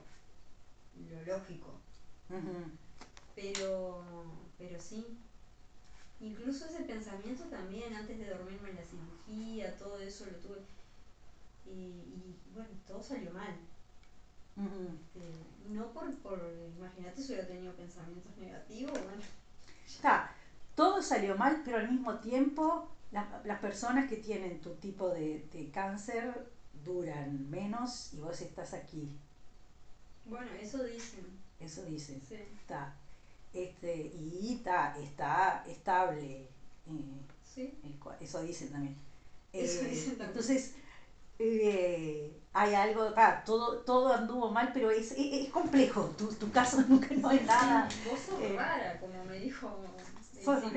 lo 1.09 1.25
lógico. 1.25 1.79
Pero, 3.35 4.03
pero 4.57 4.79
sí, 4.79 5.05
Incluso 6.21 6.65
ese 6.67 6.83
pensamiento 6.83 7.45
también, 7.45 7.95
antes 7.95 8.17
de 8.17 8.29
dormirme 8.29 8.69
en 8.69 8.75
la 8.75 8.83
cirugía, 8.85 9.75
todo 9.77 9.99
eso 9.99 10.25
lo 10.27 10.37
tuve. 10.37 10.59
Y, 11.65 12.35
bueno, 12.53 12.69
todo 12.85 13.01
salió 13.01 13.31
mal. 13.31 13.55
Este, 14.55 15.69
no 15.69 15.91
por, 15.91 16.13
por 16.17 16.53
imagínate 16.77 17.21
si 17.21 17.31
hubiera 17.33 17.47
tenido 17.47 17.73
pensamientos 17.73 18.37
negativos, 18.37 18.91
bueno. 18.91 19.23
Está, 19.87 20.31
todo 20.75 21.01
salió 21.01 21.35
mal, 21.35 21.63
pero 21.65 21.77
al 21.77 21.89
mismo 21.89 22.19
tiempo 22.19 22.91
las 23.11 23.59
personas 23.59 24.07
que 24.07 24.17
tienen 24.17 24.61
tu 24.61 24.75
tipo 24.75 25.09
de, 25.09 25.49
de 25.51 25.71
cáncer 25.71 26.51
duran 26.85 27.49
menos 27.49 28.13
y 28.13 28.19
vos 28.19 28.39
estás 28.41 28.73
aquí. 28.73 29.17
Bueno, 30.25 30.51
eso 30.53 30.83
dicen. 30.83 31.25
Eso 31.59 31.83
dicen. 31.83 32.21
Sí. 32.21 32.35
Está 32.35 32.95
este, 33.53 34.11
y 34.15 34.53
está, 34.57 34.95
está 34.97 35.63
estable. 35.67 36.47
Eh, 36.87 37.21
¿Sí? 37.43 37.73
eso 38.19 38.41
dicen 38.41 38.69
también. 38.71 38.95
Eh, 39.53 40.15
entonces, 40.19 40.73
eh, 41.39 42.39
hay 42.53 42.73
algo, 42.73 43.03
acá 43.03 43.43
todo, 43.45 43.79
todo 43.79 44.13
anduvo 44.13 44.51
mal, 44.51 44.71
pero 44.73 44.89
es, 44.89 45.11
es, 45.11 45.49
complejo. 45.49 46.13
Tu, 46.17 46.33
tu, 46.33 46.51
caso 46.51 46.81
nunca 46.87 47.07
no 47.15 47.31
es 47.31 47.45
nada. 47.45 47.89
Vos 48.09 48.19
sos 48.19 48.55
rara, 48.55 48.99
como 48.99 49.23
me 49.25 49.39
dijo 49.39 49.69
sos 50.43 50.63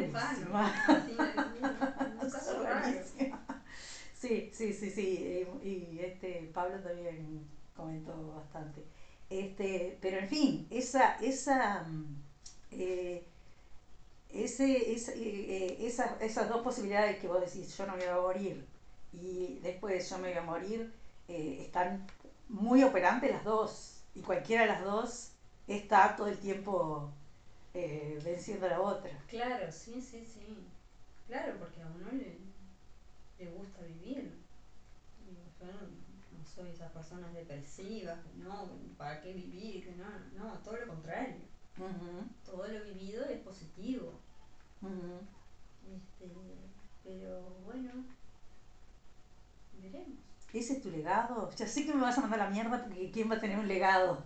Sí, 4.15 4.51
sí, 4.53 4.73
sí, 4.73 4.91
sí. 4.91 5.47
Y 5.63 5.99
este 6.01 6.51
Pablo 6.55 6.79
también 6.81 7.47
comentó 7.77 8.33
bastante. 8.35 8.85
Este, 9.29 9.99
pero 10.01 10.19
en 10.19 10.29
fin, 10.29 10.67
esa, 10.71 11.17
esa 11.17 11.83
mm, 11.83 12.24
eh, 12.77 13.25
ese, 14.31 14.93
ese, 14.93 15.13
eh, 15.17 15.87
esas 15.87 16.49
dos 16.49 16.63
posibilidades 16.63 17.19
que 17.19 17.29
vos 17.29 17.41
decís, 17.41 17.77
yo 17.77 17.87
no 17.87 17.97
me 17.97 18.07
voy 18.07 18.09
a 18.09 18.21
morir 18.21 18.67
y 19.13 19.59
después 19.63 20.09
yo 20.11 20.19
me 20.19 20.29
voy 20.29 20.39
a 20.39 20.43
morir, 20.43 20.93
eh, 21.29 21.59
están 21.61 22.07
muy 22.49 22.83
operantes 22.83 23.31
las 23.31 23.45
dos 23.45 24.03
y 24.15 24.23
cualquiera 24.23 24.63
de 24.63 24.69
las 24.69 24.85
dos 24.85 25.31
está 25.67 26.17
todo 26.17 26.29
el 26.29 26.39
tiempo 26.39 27.11
venciendo 27.73 28.67
a 28.67 28.71
la 28.71 28.81
otra. 28.81 29.19
Claro, 29.27 29.71
sí, 29.73 30.01
sí, 30.01 30.25
sí. 30.25 30.47
Claro, 31.27 31.55
porque 31.59 31.83
a 31.83 31.87
uno 31.87 32.13
le, 32.13 32.37
le 33.39 33.51
gusta 33.51 33.83
vivir. 33.83 34.33
Yo 35.61 35.67
no, 35.67 36.05
soy 36.55 36.71
esas 36.71 36.93
personas 36.93 37.33
depresivas, 37.33 38.19
no, 38.37 38.69
¿para 38.97 39.21
qué 39.21 39.33
vivir? 39.33 39.97
No, 39.97 40.45
no, 40.45 40.59
todo 40.59 40.77
lo 40.77 40.87
contrario. 40.87 41.54
Todo 42.45 42.69
lo 42.69 42.85
vivido 42.85 43.25
es 43.25 43.41
positivo. 43.41 44.13
este, 44.83 46.33
pero 47.03 47.43
bueno, 47.65 47.91
veremos. 49.81 50.19
¿Ese 50.53 50.75
es 50.75 50.83
tu 50.83 50.91
legado? 50.91 51.51
Ya 51.57 51.67
sé 51.67 51.85
que 51.85 51.93
me 51.93 52.03
vas 52.03 52.17
a 52.17 52.21
mandar 52.21 52.39
la 52.39 52.49
mierda 52.49 52.85
porque 52.85 53.11
¿quién 53.11 53.29
va 53.29 53.37
a 53.37 53.41
tener 53.41 53.59
un 53.59 53.67
legado? 53.67 54.25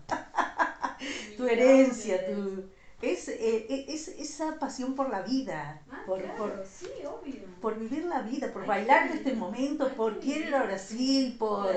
tu 1.38 1.46
herencia, 1.46 2.26
tu 2.26 2.68
es, 3.00 3.28
eh, 3.28 3.66
eh, 3.68 3.84
es, 3.88 4.08
esa 4.08 4.58
pasión 4.58 4.94
por 4.96 5.08
la 5.08 5.22
vida, 5.22 5.80
ah, 5.88 6.02
por, 6.04 6.20
por, 6.36 6.66
sí, 6.66 6.88
obvio. 7.06 7.44
por 7.60 7.78
vivir 7.78 8.04
la 8.04 8.22
vida, 8.22 8.52
por 8.52 8.66
bailar 8.66 9.06
en 9.06 9.18
este 9.18 9.34
momento, 9.34 9.88
por 9.90 10.18
quiero 10.18 10.48
ir 10.48 10.54
a 10.56 10.64
Brasil, 10.64 11.36
por 11.38 11.72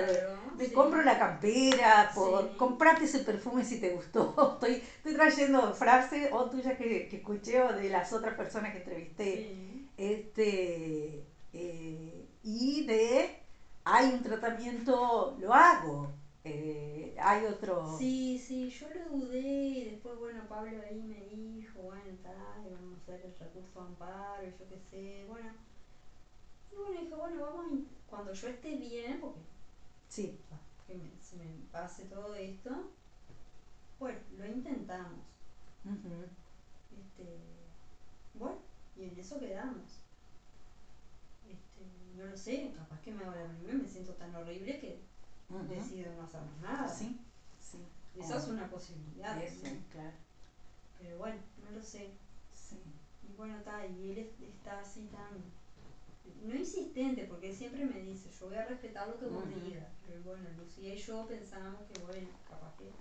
me 0.61 0.73
compro 0.73 1.01
la 1.03 1.17
campera, 1.17 2.11
por 2.13 2.55
comprarte 2.57 3.05
ese 3.05 3.19
perfume 3.19 3.63
si 3.63 3.79
te 3.79 3.89
gustó. 3.89 4.33
Estoy, 4.53 4.83
estoy 4.97 5.13
trayendo 5.13 5.73
frases 5.73 6.29
o 6.31 6.49
tuyas 6.49 6.77
que, 6.77 7.07
que 7.07 7.17
escuché 7.17 7.61
o 7.61 7.73
de 7.73 7.89
las 7.89 8.13
otras 8.13 8.35
personas 8.35 8.71
que 8.71 8.79
entrevisté. 8.79 9.87
Este, 9.97 11.25
eh, 11.53 12.27
y 12.43 12.85
de 12.85 13.39
hay 13.83 14.09
un 14.09 14.21
tratamiento, 14.21 15.35
lo 15.39 15.53
hago 15.53 16.21
eh, 16.43 17.15
hay 17.21 17.45
otro... 17.45 17.97
Sí, 17.97 18.39
sí, 18.39 18.69
yo 18.69 18.87
lo 18.89 19.17
dudé 19.17 19.39
y 19.39 19.85
después, 19.91 20.17
bueno, 20.17 20.41
Pablo 20.49 20.81
ahí 20.89 20.99
me 21.03 21.23
dijo, 21.25 21.81
bueno, 21.81 22.17
tal, 22.23 22.67
vamos 22.71 22.97
a 22.97 23.01
hacer 23.01 23.25
el 23.25 23.37
recurso 23.37 23.79
amparo 23.79 24.43
yo 24.43 24.67
qué 24.67 24.79
sé, 24.89 25.25
bueno. 25.27 25.51
Y 26.71 26.75
bueno, 26.75 26.99
dije, 26.99 27.13
bueno, 27.13 27.41
vamos 27.41 27.65
a 27.65 28.09
cuando 28.09 28.33
yo 28.33 28.47
esté 28.47 28.75
bien, 28.75 29.19
porque 29.21 29.39
sí. 30.11 30.37
que 30.85 30.95
me, 30.95 31.09
se 31.21 31.37
me 31.37 31.45
pase 31.71 32.05
todo 32.05 32.35
esto, 32.35 32.91
bueno, 33.97 34.19
lo 34.37 34.45
intentamos. 34.45 35.25
este, 35.85 37.39
bueno, 38.33 38.57
y 38.97 39.05
en 39.05 39.17
eso 39.17 39.39
quedamos. 39.39 39.99
Este, 41.49 41.85
no 42.17 42.25
lo 42.25 42.35
sé, 42.35 42.73
capaz 42.75 43.01
que 43.01 43.13
me 43.13 43.23
hago 43.23 43.35
la 43.35 43.47
primera 43.47 43.77
me 43.77 43.87
siento 43.87 44.13
tan 44.13 44.35
horrible 44.35 44.79
que 44.79 45.01
decido 45.69 46.13
no 46.15 46.23
hacer 46.23 46.41
nada. 46.61 46.87
Sí, 46.87 47.19
sí. 47.59 47.77
Esa 48.19 48.37
es 48.37 48.47
una 48.47 48.69
posibilidad. 48.69 49.41
claro. 49.91 50.17
Pero 50.99 51.17
bueno, 51.17 51.39
no 51.63 51.77
lo 51.77 51.81
sé. 51.81 52.11
Sí. 52.53 52.81
Y 53.29 53.33
bueno, 53.35 53.57
está, 53.57 53.85
y 53.85 54.11
él 54.11 54.31
está 54.41 54.81
así 54.81 55.07
tan. 55.07 55.60
No 56.41 56.55
insistente, 56.55 57.25
porque 57.25 57.53
siempre 57.53 57.85
me 57.85 57.99
dice, 58.01 58.31
yo 58.31 58.47
voy 58.47 58.57
a 58.57 58.65
respetar 58.65 59.07
lo 59.07 59.19
que 59.19 59.27
vos 59.27 59.43
digas. 59.47 59.91
Pero 60.05 60.21
bueno, 60.23 60.49
Lucía 60.57 60.95
y 60.95 60.97
yo 60.97 61.27
pensábamos 61.27 61.81
que, 61.87 61.99
bueno, 62.01 62.29
capaz 62.47 62.75
que 62.77 62.91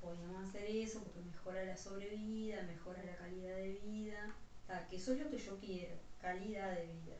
podíamos 0.00 0.48
hacer 0.48 0.64
eso 0.64 1.02
porque 1.02 1.20
mejora 1.20 1.64
la 1.64 1.76
sobrevida, 1.76 2.62
mejora 2.62 3.02
la 3.04 3.16
calidad 3.16 3.56
de 3.56 3.72
vida. 3.72 4.34
O 4.62 4.66
sea, 4.66 4.86
que 4.86 4.96
eso 4.96 5.12
es 5.12 5.20
lo 5.20 5.30
que 5.30 5.38
yo 5.38 5.58
quiero, 5.58 5.96
calidad 6.20 6.74
de 6.74 6.86
vida. 6.86 7.16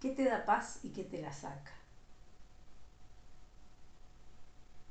¿Qué 0.00 0.10
te 0.10 0.24
da 0.24 0.44
paz 0.44 0.80
y 0.82 0.90
qué 0.90 1.04
te 1.04 1.20
la 1.20 1.32
saca? 1.32 1.72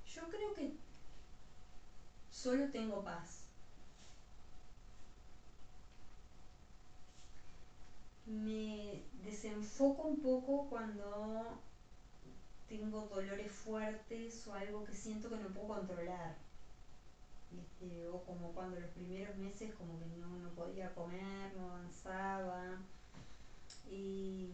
Yo 0.05 0.27
creo 0.29 0.53
que 0.53 0.73
solo 2.29 2.69
tengo 2.69 3.03
paz. 3.03 3.40
Me 8.31 9.03
desenfoco 9.25 10.07
un 10.07 10.21
poco 10.21 10.69
cuando 10.69 11.59
tengo 12.69 13.01
dolores 13.13 13.51
fuertes 13.51 14.47
o 14.47 14.53
algo 14.53 14.85
que 14.85 14.93
siento 14.93 15.29
que 15.29 15.35
no 15.35 15.49
puedo 15.49 15.67
controlar. 15.67 16.37
Este, 17.51 18.07
o 18.07 18.23
como 18.23 18.53
cuando 18.53 18.79
los 18.79 18.89
primeros 18.91 19.35
meses 19.35 19.73
como 19.73 19.99
que 19.99 20.05
no, 20.17 20.29
no 20.37 20.49
podía 20.51 20.95
comer, 20.95 21.53
no 21.57 21.71
avanzaba. 21.71 22.77
Y 23.89 24.53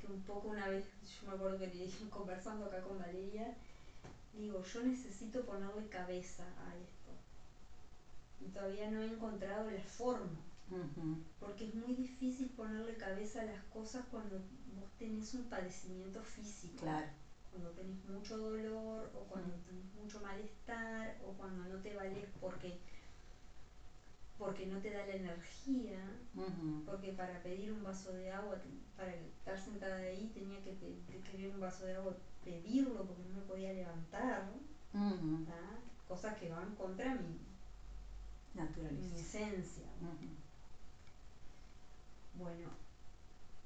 que 0.00 0.06
un 0.06 0.22
poco 0.22 0.48
una 0.48 0.68
vez, 0.68 0.86
yo 1.02 1.28
me 1.28 1.34
acuerdo 1.34 1.58
que 1.58 1.66
le 1.66 1.84
dije, 1.84 2.08
conversando 2.10 2.64
acá 2.64 2.80
con 2.80 2.98
Valeria, 2.98 3.54
digo, 4.32 4.62
yo 4.62 4.82
necesito 4.84 5.44
ponerle 5.44 5.86
cabeza 5.90 6.44
a 6.44 6.74
esto. 6.76 7.12
Y 8.40 8.48
todavía 8.48 8.90
no 8.90 9.02
he 9.02 9.08
encontrado 9.08 9.70
la 9.70 9.82
forma. 9.82 10.51
Porque 11.40 11.68
es 11.68 11.74
muy 11.74 11.94
difícil 11.94 12.48
ponerle 12.50 12.96
cabeza 12.96 13.42
a 13.42 13.44
las 13.44 13.62
cosas 13.64 14.04
cuando 14.10 14.36
vos 14.74 14.90
tenés 14.98 15.34
un 15.34 15.44
padecimiento 15.44 16.22
físico. 16.22 16.82
Claro. 16.82 17.08
Cuando 17.50 17.70
tenés 17.70 18.04
mucho 18.06 18.38
dolor 18.38 19.10
o 19.14 19.24
cuando 19.24 19.54
tenés 19.66 19.84
mucho 19.94 20.20
malestar 20.20 21.20
o 21.26 21.32
cuando 21.32 21.64
no 21.64 21.80
te 21.80 21.94
vales 21.94 22.26
porque 22.40 22.80
porque 24.38 24.66
no 24.66 24.78
te 24.80 24.90
da 24.90 25.06
la 25.06 25.14
energía, 25.14 26.00
porque 26.84 27.12
para 27.12 27.40
pedir 27.44 27.72
un 27.72 27.84
vaso 27.84 28.12
de 28.12 28.32
agua, 28.32 28.56
para 28.96 29.14
estar 29.14 29.56
sentada 29.56 29.98
ahí 29.98 30.32
tenía 30.34 30.60
que 30.64 30.72
pedir 30.72 31.50
un 31.54 31.60
vaso 31.60 31.84
de 31.84 31.94
agua, 31.94 32.16
pedirlo 32.44 33.06
porque 33.06 33.22
no 33.22 33.36
me 33.36 33.42
podía 33.42 33.72
levantar, 33.72 34.50
cosas 36.08 36.36
que 36.38 36.48
van 36.48 36.74
contra 36.74 37.14
mi, 37.14 37.38
mi 38.54 39.14
esencia. 39.14 39.86
Bueno, 42.34 42.68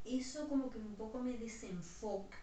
eso 0.05 0.49
como 0.49 0.71
que 0.71 0.79
un 0.79 0.95
poco 0.97 1.19
me 1.21 1.37
desenfoca. 1.37 2.39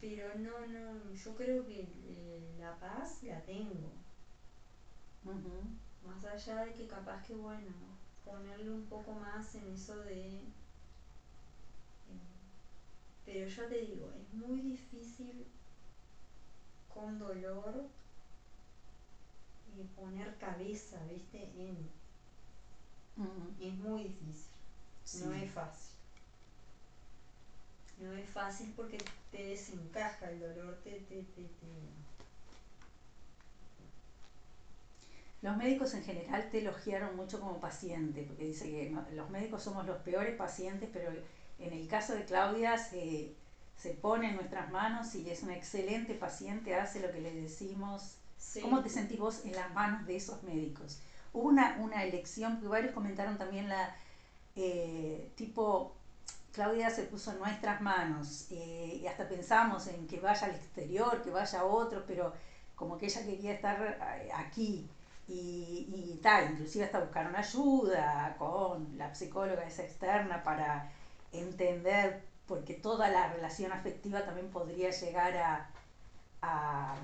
Pero 0.00 0.34
no, 0.34 0.64
no, 0.66 1.12
yo 1.12 1.34
creo 1.34 1.64
que 1.64 1.80
eh, 2.04 2.56
la 2.58 2.78
paz 2.78 3.22
la 3.22 3.40
tengo. 3.44 3.90
Más 6.02 6.24
allá 6.24 6.64
de 6.64 6.72
que 6.74 6.86
capaz 6.86 7.22
que, 7.22 7.34
bueno, 7.34 7.72
ponerle 8.24 8.70
un 8.70 8.84
poco 8.86 9.12
más 9.12 9.54
en 9.54 9.68
eso 9.68 9.98
de... 10.00 10.34
Eh, 10.34 10.40
pero 13.24 13.46
yo 13.46 13.66
te 13.68 13.76
digo, 13.78 14.10
es 14.12 14.32
muy 14.32 14.60
difícil 14.60 15.46
con 16.92 17.18
dolor 17.18 17.86
eh, 19.68 19.86
poner 19.96 20.36
cabeza, 20.38 21.02
¿viste? 21.06 21.38
En... 21.54 21.99
Es 23.60 23.74
muy 23.74 24.04
difícil, 24.04 24.50
no 25.24 25.34
es 25.34 25.50
fácil. 25.50 25.90
No 28.00 28.12
es 28.14 28.28
fácil 28.30 28.72
porque 28.74 28.98
te 29.30 29.44
desencaja 29.44 30.30
el 30.30 30.40
dolor, 30.40 30.78
te, 30.82 30.92
te, 31.00 31.22
te, 31.22 31.50
Los 35.42 35.56
médicos 35.56 35.94
en 35.94 36.04
general 36.04 36.48
te 36.50 36.58
elogiaron 36.60 37.16
mucho 37.16 37.40
como 37.40 37.60
paciente, 37.60 38.24
porque 38.26 38.44
dice 38.44 38.64
que 38.70 38.94
los 39.14 39.30
médicos 39.30 39.62
somos 39.62 39.86
los 39.86 39.98
peores 39.98 40.36
pacientes, 40.36 40.88
pero 40.92 41.10
en 41.58 41.72
el 41.72 41.88
caso 41.88 42.14
de 42.14 42.24
Claudia 42.24 42.76
se, 42.76 43.34
se 43.76 43.90
pone 43.94 44.30
en 44.30 44.36
nuestras 44.36 44.70
manos 44.70 45.14
y 45.14 45.30
es 45.30 45.42
una 45.42 45.56
excelente 45.56 46.14
paciente, 46.14 46.74
hace 46.74 47.00
lo 47.00 47.10
que 47.10 47.20
le 47.20 47.34
decimos. 47.34 48.16
¿Cómo 48.62 48.82
te 48.82 48.88
sentís 48.88 49.18
vos 49.18 49.44
en 49.44 49.52
las 49.52 49.72
manos 49.74 50.06
de 50.06 50.16
esos 50.16 50.42
médicos? 50.42 50.98
Una, 51.32 51.76
una 51.80 52.02
elección, 52.04 52.54
porque 52.54 52.68
varios 52.68 52.92
comentaron 52.92 53.38
también 53.38 53.68
la 53.68 53.94
eh, 54.56 55.30
tipo 55.36 55.94
Claudia 56.52 56.90
se 56.90 57.04
puso 57.04 57.30
en 57.32 57.38
nuestras 57.38 57.80
manos 57.80 58.46
eh, 58.50 58.98
y 59.00 59.06
hasta 59.06 59.28
pensamos 59.28 59.86
en 59.86 60.06
que 60.08 60.18
vaya 60.18 60.48
al 60.48 60.54
exterior, 60.54 61.22
que 61.22 61.30
vaya 61.30 61.60
a 61.60 61.64
otro, 61.64 62.04
pero 62.06 62.32
como 62.74 62.98
que 62.98 63.06
ella 63.06 63.24
quería 63.24 63.52
estar 63.54 63.98
eh, 64.20 64.30
aquí. 64.34 64.88
Y, 65.32 66.18
tal, 66.22 66.50
inclusive 66.52 66.84
hasta 66.84 66.98
buscaron 66.98 67.36
ayuda 67.36 68.34
con 68.36 68.98
la 68.98 69.14
psicóloga 69.14 69.64
esa 69.64 69.84
externa 69.84 70.42
para 70.42 70.90
entender, 71.32 72.22
porque 72.48 72.74
toda 72.74 73.08
la 73.08 73.32
relación 73.32 73.70
afectiva 73.70 74.24
también 74.24 74.50
podría 74.50 74.90
llegar 74.90 75.68
a, 76.42 76.94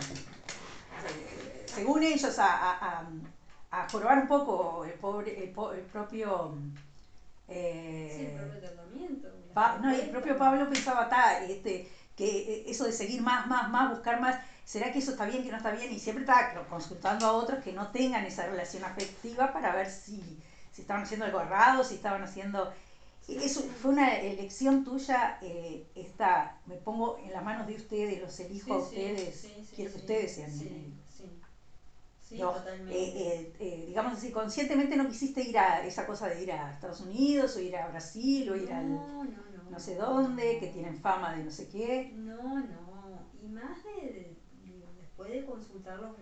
según 1.67 2.03
ellos, 2.03 2.37
a, 2.41 2.73
a, 2.73 3.09
probar 3.91 4.19
un 4.19 4.29
poco 4.29 4.85
el, 4.85 4.93
pobre, 4.95 5.45
el 5.45 5.51
propio 5.93 6.57
eh, 7.49 8.13
sí, 8.15 8.25
el 8.27 8.33
propio 8.33 8.61
tratamiento. 8.61 9.29
no, 9.83 9.95
el 9.95 10.11
propio 10.11 10.37
Pablo 10.37 10.69
pensaba 10.69 11.09
este, 11.49 11.89
que 12.17 12.65
eso 12.67 12.85
de 12.85 12.93
seguir 12.93 13.23
más, 13.23 13.47
más, 13.47 13.71
más, 13.71 13.91
buscar 13.91 14.21
más, 14.21 14.37
¿será 14.65 14.93
que 14.93 14.99
eso 14.99 15.13
está 15.13 15.27
bien, 15.27 15.45
que 15.45 15.51
no 15.51 15.57
está 15.57 15.71
bien? 15.71 15.93
Y 15.93 15.99
siempre 15.99 16.25
estaba 16.25 16.67
consultando 16.69 17.27
a 17.27 17.33
otros 17.33 17.63
que 17.63 17.73
no 17.73 17.89
tengan 17.89 18.25
esa 18.25 18.47
relación 18.47 18.85
afectiva 18.85 19.53
para 19.53 19.75
ver 19.75 19.89
si, 19.89 20.21
si 20.73 20.83
estaban 20.83 21.05
haciendo 21.05 21.27
algo 21.27 21.41
errado, 21.41 21.85
si 21.85 21.95
estaban 21.95 22.23
haciendo... 22.23 22.73
Eso 23.29 23.61
fue 23.83 23.91
una 23.91 24.19
elección 24.19 24.85
tuya, 24.85 25.39
eh, 25.43 25.85
esta, 25.97 26.59
me 26.67 26.77
pongo 26.77 27.19
en 27.19 27.33
las 27.33 27.43
manos 27.43 27.67
de 27.67 27.75
ustedes, 27.75 28.21
los 28.23 28.39
elijo 28.39 28.75
a 28.75 28.79
ustedes, 28.79 29.49
quiero 29.75 29.91
que 29.91 29.99
ustedes 29.99 30.35
sean 30.37 30.53
eh, 32.31 32.41
eh, 32.91 33.53
eh, 33.61 33.85
digamos 33.87 34.13
así, 34.13 34.33
conscientemente 34.33 34.97
no 34.97 35.07
quisiste 35.07 35.43
ir 35.43 35.59
a 35.59 35.87
esa 35.87 36.05
cosa 36.07 36.27
de 36.27 36.43
ir 36.43 36.51
a 36.51 36.73
Estados 36.73 37.01
Unidos 37.01 37.55
o 37.55 37.61
ir 37.61 37.77
a 37.77 37.87
Brasil 37.87 38.51
o 38.51 38.57
ir 38.57 38.73
al 38.73 38.89
no, 39.71 39.79
sé 39.79 39.95
dónde, 39.95 40.59
que 40.59 40.69
tienen 40.69 40.97
fama 40.97 41.33
de 41.37 41.45
no 41.45 41.51
sé 41.51 41.69
qué. 41.69 42.11
No, 42.17 42.59
no, 42.59 43.29
y 43.41 43.49
más 43.49 43.83
de, 43.85 44.35
después 44.99 45.31
de 45.31 45.45
consultarlo, 45.45 46.17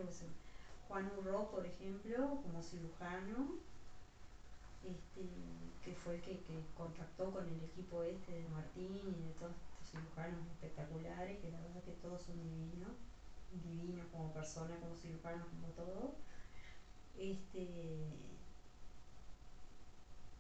Juan 0.89 1.11
Urro, 1.19 1.51
por 1.51 1.65
ejemplo, 1.65 2.39
como 2.43 2.63
cirujano, 2.63 3.55
este, 4.83 5.23
que 5.83 5.95
fue 5.95 6.17
el 6.17 6.21
que, 6.21 6.41
que, 6.41 6.61
contactó 6.77 7.33
con 7.33 7.49
el 7.49 7.65
equipo 7.65 8.03
este 8.03 8.33
de 8.33 8.49
Martín 8.49 8.95
y 8.95 9.27
de 9.27 9.33
todos 9.39 9.53
estos 9.53 9.91
cirujanos 9.91 10.47
espectaculares, 10.49 11.39
que 11.41 11.51
la 11.51 11.61
verdad 11.61 11.83
que 11.83 11.93
todos 11.93 12.23
son 12.23 12.37
divinos 12.43 12.93
divino 13.63 14.05
como 14.11 14.33
persona, 14.33 14.77
como 14.81 14.97
cirujano, 14.97 15.47
como 15.47 15.69
todo. 15.69 16.15
Este, 17.17 18.09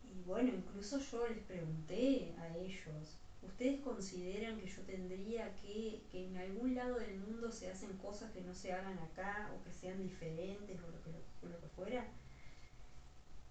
y 0.03 0.23
bueno, 0.27 0.53
incluso 0.55 0.99
yo 0.99 1.29
les 1.29 1.39
pregunté 1.39 2.35
a 2.39 2.57
ellos, 2.57 3.19
¿ustedes 3.43 3.81
consideran 3.81 4.61
que 4.61 4.67
yo 4.67 4.83
tendría 4.83 5.55
que, 5.57 6.03
que 6.11 6.27
en 6.27 6.37
algún 6.37 6.75
lado 6.75 6.99
del 6.99 7.19
mundo 7.19 7.51
se 7.51 7.71
hacen 7.71 7.97
cosas 7.99 8.33
que 8.33 8.43
no 8.43 8.55
se 8.55 8.73
hagan 8.73 8.99
acá 8.99 9.51
o 9.55 9.65
que 9.65 9.73
sean 9.73 10.03
diferentes 10.03 10.79
o 10.81 10.91
lo 10.91 11.03
que, 11.03 11.11
lo, 11.49 11.61
que 11.61 11.69
fuera? 11.69 12.07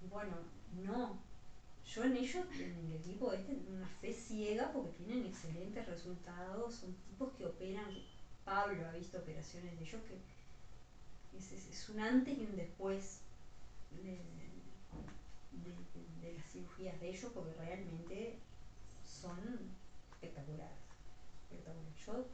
Bueno, 0.10 0.38
no. 0.84 1.22
Yo 1.86 2.06
en 2.06 2.16
ellos, 2.16 2.46
en 2.60 2.86
el 2.86 2.94
equipo 2.94 3.34
este, 3.34 3.58
una 3.70 3.88
fe 3.88 4.14
ciega 4.14 4.72
porque 4.72 4.92
tienen 5.04 5.26
excelentes 5.26 5.86
resultados, 5.86 6.76
son 6.76 6.94
tipos 6.94 7.34
que 7.34 7.46
operan 7.46 7.94
Pablo 8.46 8.88
ha 8.88 8.92
visto 8.92 9.18
operaciones 9.18 9.78
de 9.78 9.86
ellos 9.86 10.02
que 10.08 10.18
es, 11.38 11.90
un 11.90 12.00
antes 12.00 12.38
y 12.38 12.46
un 12.46 12.56
después 12.56 13.20
de, 14.04 14.20
las 16.34 16.52
cirugías 16.52 17.00
de 17.00 17.10
ellos 17.10 17.32
porque 17.34 17.54
realmente 17.54 18.38
son 19.06 19.38
espectaculares. 20.14 20.78
Yo 22.06 22.26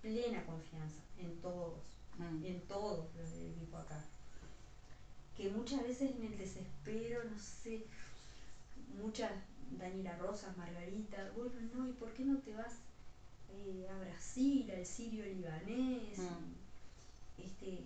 plena 0.00 0.44
confianza 0.44 1.02
en 1.18 1.40
todos, 1.40 1.78
mm. 2.18 2.44
en 2.44 2.60
todos 2.62 3.14
los 3.16 3.30
del 3.32 3.52
equipo 3.52 3.76
acá. 3.76 4.04
Que 5.36 5.50
muchas 5.50 5.82
veces 5.82 6.12
en 6.16 6.24
el 6.24 6.38
desespero, 6.38 7.24
no 7.24 7.38
sé, 7.38 7.84
muchas 9.00 9.32
Daniela 9.70 10.16
Rosas, 10.16 10.56
Margarita, 10.56 11.30
bueno, 11.36 11.52
no, 11.74 11.88
¿y 11.88 11.92
por 11.92 12.12
qué 12.12 12.24
no 12.24 12.38
te 12.38 12.54
vas 12.54 12.78
eh, 13.50 13.88
a 13.90 13.98
Brasil, 13.98 14.70
al 14.70 14.84
sirio 14.84 15.24
libanés. 15.24 16.18
Mm. 16.18 17.42
Este, 17.42 17.84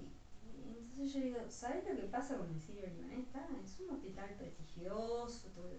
entonces 0.66 1.14
yo 1.14 1.20
digo, 1.20 1.38
¿sabes 1.48 1.84
lo 1.88 1.96
que 1.96 2.06
pasa 2.08 2.36
con 2.36 2.48
el 2.52 2.60
sirio 2.60 2.86
libanés? 2.86 3.26
es 3.64 3.80
un 3.80 3.90
hospital 3.90 4.30
prestigioso, 4.38 5.48
todo 5.48 5.70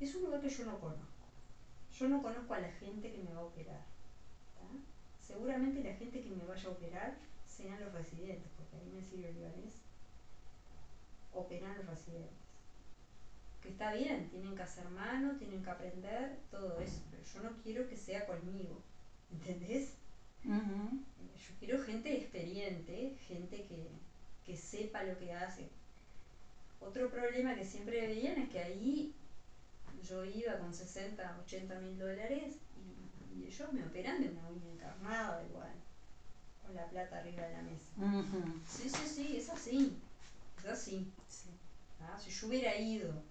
Es 0.00 0.14
un 0.14 0.22
lugar 0.24 0.40
que 0.40 0.48
yo 0.48 0.64
no 0.64 0.80
conozco. 0.80 1.04
Yo 1.92 2.08
no 2.08 2.22
conozco 2.22 2.54
a 2.54 2.60
la 2.60 2.72
gente 2.72 3.12
que 3.12 3.22
me 3.22 3.32
va 3.32 3.40
a 3.40 3.44
operar. 3.44 3.84
Seguramente 5.20 5.84
la 5.84 5.94
gente 5.94 6.22
que 6.22 6.30
me 6.30 6.44
vaya 6.46 6.68
a 6.68 6.72
operar 6.72 7.18
sean 7.46 7.78
los 7.80 7.92
residentes, 7.92 8.50
porque 8.56 8.76
ahí 8.76 8.88
en 8.90 8.96
el 8.96 9.04
sirio 9.04 9.32
libanés 9.32 9.74
operan 11.34 11.76
los 11.76 11.86
residentes 11.86 12.47
que 13.68 13.72
está 13.72 13.92
bien, 13.92 14.30
tienen 14.30 14.56
que 14.56 14.62
hacer 14.62 14.88
mano, 14.88 15.36
tienen 15.36 15.62
que 15.62 15.68
aprender, 15.68 16.38
todo 16.50 16.80
eso, 16.80 17.02
pero 17.10 17.22
yo 17.22 17.42
no 17.42 17.62
quiero 17.62 17.86
que 17.86 17.96
sea 17.96 18.24
conmigo, 18.24 18.80
¿entendés? 19.30 19.92
Yo 20.42 21.54
quiero 21.58 21.82
gente 21.84 22.16
experiente, 22.16 23.18
gente 23.26 23.66
que, 23.66 23.90
que 24.46 24.56
sepa 24.56 25.02
lo 25.02 25.18
que 25.18 25.34
hace. 25.34 25.68
Otro 26.80 27.10
problema 27.10 27.54
que 27.54 27.64
siempre 27.64 28.06
veían 28.06 28.38
es 28.38 28.48
que 28.48 28.58
ahí 28.58 29.14
yo 30.02 30.24
iba 30.24 30.58
con 30.58 30.72
60, 30.72 31.40
80 31.44 31.80
mil 31.80 31.98
dólares 31.98 32.54
y, 33.34 33.44
ellos 33.44 33.72
me 33.72 33.84
operan 33.84 34.22
de 34.22 34.28
una 34.30 34.48
uña 34.48 34.72
encarnada 34.72 35.42
igual, 35.46 35.72
con 36.62 36.74
la 36.74 36.86
plata 36.86 37.18
arriba 37.18 37.42
de 37.42 37.52
la 37.52 37.62
mesa. 37.62 37.90
Sí, 38.66 38.88
sí, 38.88 39.06
sí, 39.06 39.36
es 39.36 39.48
así, 39.50 39.98
es 40.58 40.66
así. 40.66 41.12
Ah, 42.00 42.18
si 42.18 42.30
yo 42.30 42.46
hubiera 42.46 42.76
ido 42.78 43.22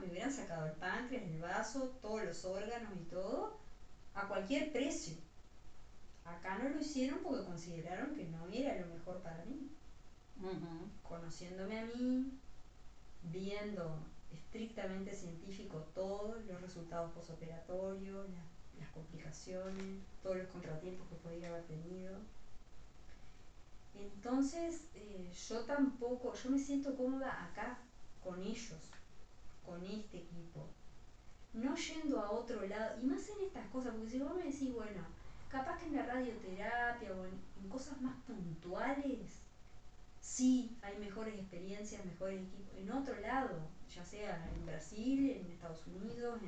me 0.00 0.10
hubieran 0.10 0.32
sacado 0.32 0.66
el 0.66 0.72
páncreas, 0.72 1.24
el 1.24 1.40
vaso, 1.40 1.98
todos 2.00 2.24
los 2.24 2.44
órganos 2.44 2.92
y 3.00 3.04
todo, 3.04 3.58
a 4.14 4.28
cualquier 4.28 4.72
precio. 4.72 5.16
Acá 6.24 6.58
no 6.58 6.68
lo 6.68 6.80
hicieron 6.80 7.20
porque 7.22 7.44
consideraron 7.44 8.14
que 8.14 8.24
no 8.26 8.48
era 8.48 8.80
lo 8.80 8.94
mejor 8.94 9.22
para 9.22 9.44
mí. 9.44 9.70
Conociéndome 11.02 11.78
a 11.78 11.86
mí, 11.86 12.38
viendo 13.22 13.96
estrictamente 14.32 15.14
científico 15.14 15.78
todos 15.94 16.44
los 16.46 16.60
resultados 16.60 17.12
posoperatorios, 17.12 18.26
las 18.78 18.88
complicaciones, 18.90 20.02
todos 20.22 20.38
los 20.38 20.48
contratiempos 20.48 21.08
que 21.08 21.16
podía 21.16 21.48
haber 21.48 21.64
tenido. 21.64 22.18
Entonces, 23.94 24.88
eh, 24.94 25.30
yo 25.48 25.60
tampoco, 25.64 26.34
yo 26.34 26.50
me 26.50 26.58
siento 26.58 26.96
cómoda 26.96 27.44
acá 27.44 27.78
con 28.24 28.42
ellos 28.42 28.80
con 29.64 29.84
este 29.84 30.18
equipo. 30.18 30.66
No 31.52 31.76
yendo 31.76 32.20
a 32.20 32.30
otro 32.30 32.66
lado, 32.66 32.98
y 33.02 33.06
más 33.06 33.28
en 33.28 33.46
estas 33.46 33.66
cosas, 33.68 33.94
porque 33.94 34.10
si 34.10 34.18
vos 34.18 34.34
me 34.34 34.44
decís, 34.44 34.72
bueno, 34.72 35.02
capaz 35.50 35.78
que 35.78 35.86
en 35.86 35.96
la 35.96 36.06
radioterapia 36.06 37.12
o 37.12 37.26
en, 37.26 37.52
cosas 37.68 38.00
más 38.00 38.16
puntuales, 38.26 39.38
sí 40.20 40.76
hay 40.82 40.98
mejores 40.98 41.34
experiencias, 41.34 42.04
mejores 42.04 42.42
equipos. 42.42 42.76
En 42.76 42.90
otro 42.90 43.18
lado, 43.20 43.50
ya 43.94 44.04
sea 44.04 44.50
en 44.54 44.66
Brasil, 44.66 45.30
en 45.30 45.50
Estados 45.50 45.86
Unidos, 45.86 46.40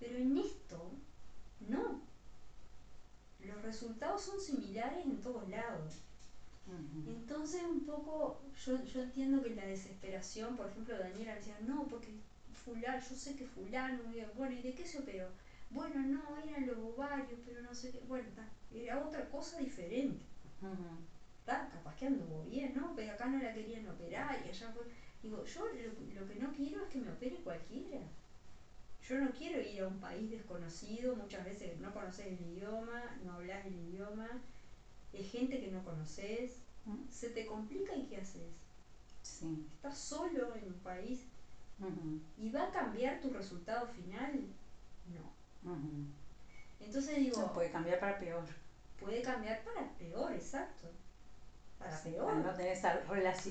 Pero 0.00 0.18
en 0.18 0.38
esto, 0.38 0.90
no. 1.68 2.00
Los 3.40 3.62
resultados 3.62 4.22
son 4.22 4.40
similares 4.40 5.04
en 5.04 5.20
todos 5.20 5.48
lados. 5.48 6.00
Entonces 7.06 7.62
un 7.62 7.84
poco, 7.84 8.40
yo, 8.64 8.82
yo 8.84 9.02
entiendo 9.02 9.42
que 9.42 9.54
la 9.54 9.66
desesperación, 9.66 10.56
por 10.56 10.70
ejemplo, 10.70 10.98
Daniela 10.98 11.34
decía, 11.34 11.58
no, 11.60 11.86
porque 11.86 12.08
fulano, 12.64 12.98
yo 12.98 13.14
sé 13.14 13.36
que 13.36 13.46
fulano, 13.46 14.00
bueno, 14.34 14.54
¿y 14.54 14.62
de 14.62 14.74
qué 14.74 14.86
se 14.86 14.98
operó? 15.00 15.28
Bueno, 15.70 16.00
no, 16.00 16.36
eran 16.38 16.66
los 16.66 16.78
ovarios, 16.78 17.40
pero 17.44 17.60
no 17.60 17.74
sé 17.74 17.90
qué, 17.90 18.00
bueno, 18.06 18.28
era 18.72 19.04
otra 19.04 19.28
cosa 19.28 19.58
diferente. 19.58 20.24
capaz 21.44 21.96
que 21.96 22.06
anduvo 22.06 22.44
bien, 22.44 22.72
¿no? 22.74 22.94
Pero 22.96 23.12
acá 23.12 23.26
no 23.26 23.42
la 23.42 23.52
querían 23.52 23.86
operar 23.88 24.40
y 24.44 24.48
allá 24.48 24.72
fue... 24.72 24.84
Digo, 25.22 25.44
yo 25.44 25.66
lo, 25.66 26.20
lo 26.20 26.28
que 26.28 26.34
no 26.36 26.52
quiero 26.52 26.82
es 26.82 26.88
que 26.88 27.00
me 27.00 27.10
opere 27.10 27.36
cualquiera. 27.42 28.00
Yo 29.08 29.18
no 29.18 29.32
quiero 29.32 29.60
ir 29.60 29.82
a 29.82 29.88
un 29.88 29.98
país 30.00 30.30
desconocido, 30.30 31.14
muchas 31.14 31.44
veces 31.44 31.78
no 31.78 31.92
conoces 31.92 32.26
el 32.26 32.40
idioma, 32.40 33.18
no 33.22 33.34
hablas 33.34 33.66
el 33.66 33.74
idioma, 33.74 34.40
es 35.16 35.30
gente 35.30 35.60
que 35.60 35.70
no 35.70 35.82
conoces, 35.84 36.58
mm. 36.84 37.08
se 37.10 37.30
te 37.30 37.46
complica 37.46 37.94
y 37.94 38.06
¿qué 38.06 38.18
haces? 38.18 38.52
Sí. 39.22 39.66
Estás 39.74 39.96
solo 39.98 40.54
en 40.54 40.64
un 40.64 40.80
país 40.80 41.20
y 42.38 42.50
va 42.50 42.68
a 42.68 42.70
cambiar 42.70 43.20
tu 43.20 43.30
resultado 43.30 43.86
final. 43.88 44.46
No. 45.64 45.76
Entonces 46.80 47.16
digo... 47.16 47.52
puede 47.52 47.70
cambiar 47.70 47.98
para 47.98 48.18
peor. 48.18 48.44
Puede 49.00 49.22
cambiar 49.22 49.62
para 49.64 49.90
peor, 49.94 50.32
exacto. 50.32 50.88
Para 51.78 52.00
peor. 52.02 52.30
Al 52.30 52.42
no 52.42 52.54
tener 52.54 52.72
esa, 52.72 53.00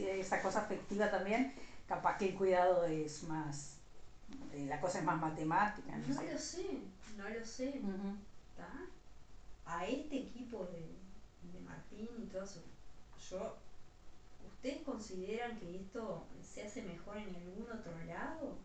esa 0.09 0.41
cosa 0.41 0.59
afectiva 0.59 1.11
también, 1.11 1.53
capaz 1.87 2.17
que 2.17 2.29
el 2.29 2.35
cuidado 2.35 2.85
es 2.85 3.23
más 3.23 3.73
eh, 4.53 4.65
la 4.67 4.79
cosa 4.79 4.99
es 4.99 5.05
más 5.05 5.19
matemática. 5.19 5.97
No, 5.97 6.21
lo 6.21 6.37
sé, 6.37 6.81
no 7.17 7.29
lo 7.29 7.45
sé. 7.45 7.81
A 9.65 9.87
este 9.87 10.17
equipo 10.17 10.65
de 10.65 10.95
Martín 11.73 12.09
y 12.21 12.25
todo 12.27 12.43
eso, 12.43 12.61
yo, 13.29 13.57
¿ustedes 14.45 14.83
consideran 14.83 15.57
que 15.59 15.77
esto 15.77 16.27
se 16.41 16.63
hace 16.63 16.83
mejor 16.83 17.17
en 17.17 17.35
algún 17.35 17.67
otro 17.71 17.91
lado? 18.05 18.57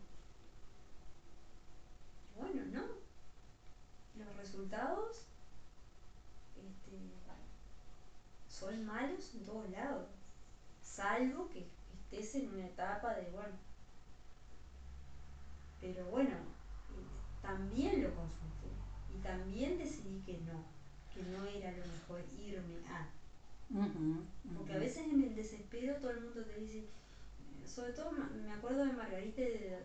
Bueno, 2.35 2.61
no. 2.71 2.99
Los 4.15 4.35
resultados 4.35 5.25
este, 6.55 6.99
son 8.47 8.85
malos 8.85 9.33
en 9.33 9.45
todos 9.45 9.69
lados, 9.69 10.07
salvo 10.81 11.49
que 11.49 11.67
estés 11.93 12.35
en 12.35 12.49
una 12.49 12.67
etapa 12.67 13.13
de, 13.15 13.31
bueno, 13.31 13.55
pero 15.79 16.05
bueno, 16.05 16.35
también 17.41 18.03
lo 18.03 18.13
consulté 18.13 18.67
y 19.15 19.21
también 19.21 19.77
decidí 19.77 20.21
que 20.25 20.39
no, 20.39 20.65
que 21.19 21.31
no 21.31 21.45
era 21.45 21.71
lo 21.71 21.85
mejor 21.85 22.21
irme 22.39 22.87
a. 22.87 23.07
Porque 24.55 24.73
a 24.73 24.77
veces 24.77 25.05
en 25.07 25.23
el 25.23 25.35
desespero 25.35 25.97
todo 25.97 26.11
el 26.11 26.21
mundo 26.21 26.43
te 26.43 26.59
dice, 26.59 26.85
sobre 27.65 27.93
todo 27.93 28.11
me 28.11 28.51
acuerdo 28.51 28.85
de 28.85 28.93
Margarita 28.93 29.41
y 29.41 29.45
de, 29.45 29.79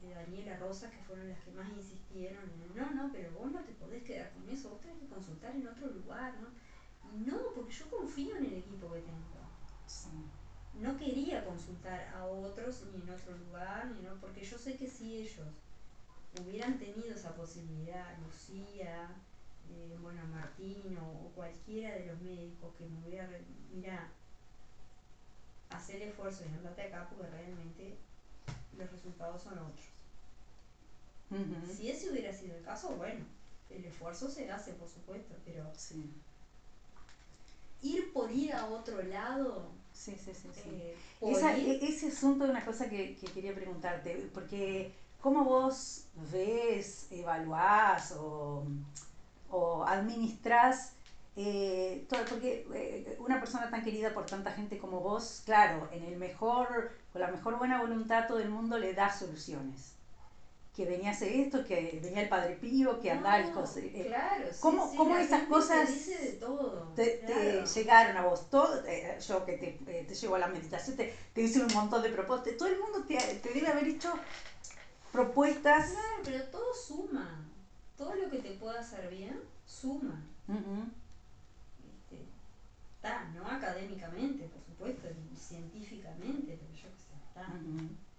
de, 0.00 0.14
Daniela 0.14 0.58
Rosa, 0.58 0.90
que 0.90 1.02
fueron 1.04 1.28
las 1.28 1.38
que 1.40 1.52
más 1.52 1.68
insistieron, 1.70 2.42
no, 2.74 2.90
no, 2.90 3.12
pero 3.12 3.30
vos 3.32 3.50
no 3.50 3.60
te 3.60 3.72
podés 3.72 4.02
quedar 4.02 4.30
con 4.32 4.48
eso, 4.50 4.70
vos 4.70 4.80
tenés 4.80 4.98
que 4.98 5.06
consultar 5.06 5.54
en 5.54 5.66
otro 5.66 5.88
lugar, 5.88 6.34
¿no? 6.40 6.48
Y 7.14 7.20
no, 7.24 7.38
porque 7.54 7.72
yo 7.72 7.88
confío 7.88 8.36
en 8.36 8.44
el 8.44 8.54
equipo 8.54 8.92
que 8.92 9.00
tengo 9.00 9.30
no 10.74 10.96
quería 10.96 11.44
consultar 11.44 12.12
a 12.14 12.24
otros 12.26 12.84
ni 12.92 13.02
en 13.02 13.10
otro 13.10 13.36
lugar, 13.36 13.90
ni 13.90 14.02
no, 14.02 14.14
porque 14.20 14.44
yo 14.44 14.56
sé 14.56 14.76
que 14.76 14.88
si 14.88 15.18
ellos 15.18 15.46
hubieran 16.40 16.78
tenido 16.78 17.14
esa 17.14 17.34
posibilidad, 17.34 18.16
Lucía, 18.24 19.08
eh, 19.70 19.98
bueno, 20.00 20.20
Martín 20.26 20.98
o, 20.98 21.30
cualquiera 21.34 21.94
de 21.94 22.06
los 22.06 22.20
médicos 22.20 22.74
que 22.76 22.86
me 22.86 22.98
hubiera, 23.06 23.28
mira, 23.72 24.08
hacer 25.70 26.02
esfuerzo 26.02 26.44
y 26.44 26.54
andate 26.54 26.82
acá 26.82 27.08
porque 27.08 27.30
realmente 27.30 27.96
los 28.76 28.90
resultados 28.90 29.42
son 29.42 29.58
otros. 29.58 29.86
Si 31.76 31.88
ese 31.88 32.10
hubiera 32.10 32.32
sido 32.32 32.56
el 32.56 32.62
caso, 32.62 32.90
bueno, 32.96 33.24
el 33.68 33.84
esfuerzo 33.84 34.28
se 34.28 34.50
hace, 34.50 34.72
por 34.72 34.88
supuesto, 34.88 35.36
pero 35.44 35.70
ir 37.82 38.12
por 38.12 38.32
ir 38.32 38.52
a 38.52 38.66
otro 38.66 39.00
lado 39.02 39.70
Sí, 39.92 40.16
sí, 40.16 40.32
sí. 40.32 40.48
sí. 40.54 40.60
Eh, 40.70 40.96
e, 41.20 41.78
ese 41.88 42.08
asunto 42.08 42.44
es 42.44 42.50
una 42.50 42.64
cosa 42.64 42.88
que, 42.88 43.14
quería 43.14 43.54
preguntarte, 43.54 44.30
porque 44.32 44.92
¿cómo 45.20 45.44
vos 45.44 46.04
ves, 46.14 47.06
evaluás 47.10 48.12
o, 48.12 48.64
o 49.50 49.84
administrás 49.84 50.92
eh, 51.36 52.06
todo? 52.08 52.24
Porque 52.28 52.66
eh, 52.74 53.16
una 53.20 53.40
persona 53.40 53.70
tan 53.70 53.82
querida 53.82 54.12
por 54.12 54.26
tanta 54.26 54.52
gente 54.52 54.78
como 54.78 55.00
vos, 55.00 55.42
claro, 55.44 55.88
en 55.92 56.04
el 56.04 56.16
mejor, 56.16 56.90
con 57.12 57.20
la 57.20 57.30
mejor 57.30 57.58
buena 57.58 57.80
voluntad 57.80 58.26
todo 58.26 58.40
el 58.40 58.50
mundo 58.50 58.78
le 58.78 58.94
da 58.94 59.12
soluciones 59.12 59.94
que 60.74 60.86
venía 60.86 61.10
a 61.10 61.12
hacer 61.12 61.32
esto, 61.32 61.64
que 61.64 62.00
venía 62.02 62.22
el 62.22 62.28
Padre 62.28 62.54
Pío, 62.54 63.00
que 63.00 63.10
andaba 63.10 63.38
el 63.38 63.48
eh, 63.48 64.04
Claro, 64.06 64.44
¿Cómo, 64.60 64.94
cómo 64.96 65.16
esas 65.16 65.42
cosas 65.44 65.90
te, 66.94 67.64
llegaron 67.74 68.16
a 68.16 68.22
vos? 68.22 68.48
Todo, 68.48 68.82
eh, 68.86 69.18
yo 69.26 69.44
que 69.44 69.58
te, 69.58 69.78
eh, 69.86 70.04
te 70.06 70.14
llevo 70.14 70.36
a 70.36 70.38
la 70.38 70.46
meditación, 70.46 70.96
te, 70.96 71.14
te 71.34 71.42
hice 71.42 71.60
un 71.60 71.72
montón 71.74 72.02
de 72.02 72.10
propuestas. 72.10 72.56
Todo 72.56 72.68
el 72.68 72.78
mundo 72.78 73.04
te, 73.06 73.16
te 73.16 73.52
debe 73.52 73.68
haber 73.68 73.88
hecho 73.88 74.12
propuestas. 75.12 75.90
Claro, 75.90 76.22
pero 76.24 76.44
todo 76.44 76.72
suma. 76.72 77.44
Todo 78.00 78.14
lo 78.14 78.30
que 78.30 78.38
te 78.38 78.52
pueda 78.52 78.80
hacer 78.80 79.10
bien, 79.10 79.42
suma. 79.66 80.22
Está, 82.96 83.28
no 83.34 83.46
académicamente, 83.46 84.48
por 84.48 84.62
supuesto, 84.64 85.06
ni 85.14 85.36
científicamente, 85.36 86.58
pero 86.58 86.72
yo 86.72 86.88
qué 86.88 86.96
sé, 86.96 87.12
está. 87.28 87.46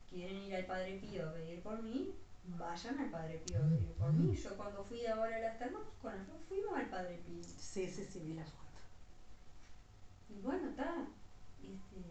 Quieren 0.07 0.37
ir 0.43 0.55
al 0.55 0.65
Padre 0.65 0.99
Pío 0.99 1.27
a 1.27 1.33
pedir 1.33 1.63
por 1.63 1.81
mí, 1.81 2.13
vayan 2.59 2.99
al 2.99 3.09
Padre 3.09 3.41
Pío 3.43 3.57
por 3.97 4.13
mí. 4.13 4.35
Yo 4.35 4.55
cuando 4.55 4.83
fui 4.83 5.03
ahora 5.07 5.35
a 5.35 5.39
las 5.39 5.57
termas, 5.57 5.81
con 5.99 6.13
fuimos 6.47 6.77
al 6.77 6.85
Padre 6.85 7.19
Pío. 7.25 7.43
Sí, 7.43 7.89
sí, 7.89 8.05
sí, 8.05 8.19
vi 8.19 8.35
la 8.35 8.45
foto. 8.45 8.81
Y 10.29 10.41
bueno, 10.41 10.69
está. 10.69 10.93
Este, 11.63 12.03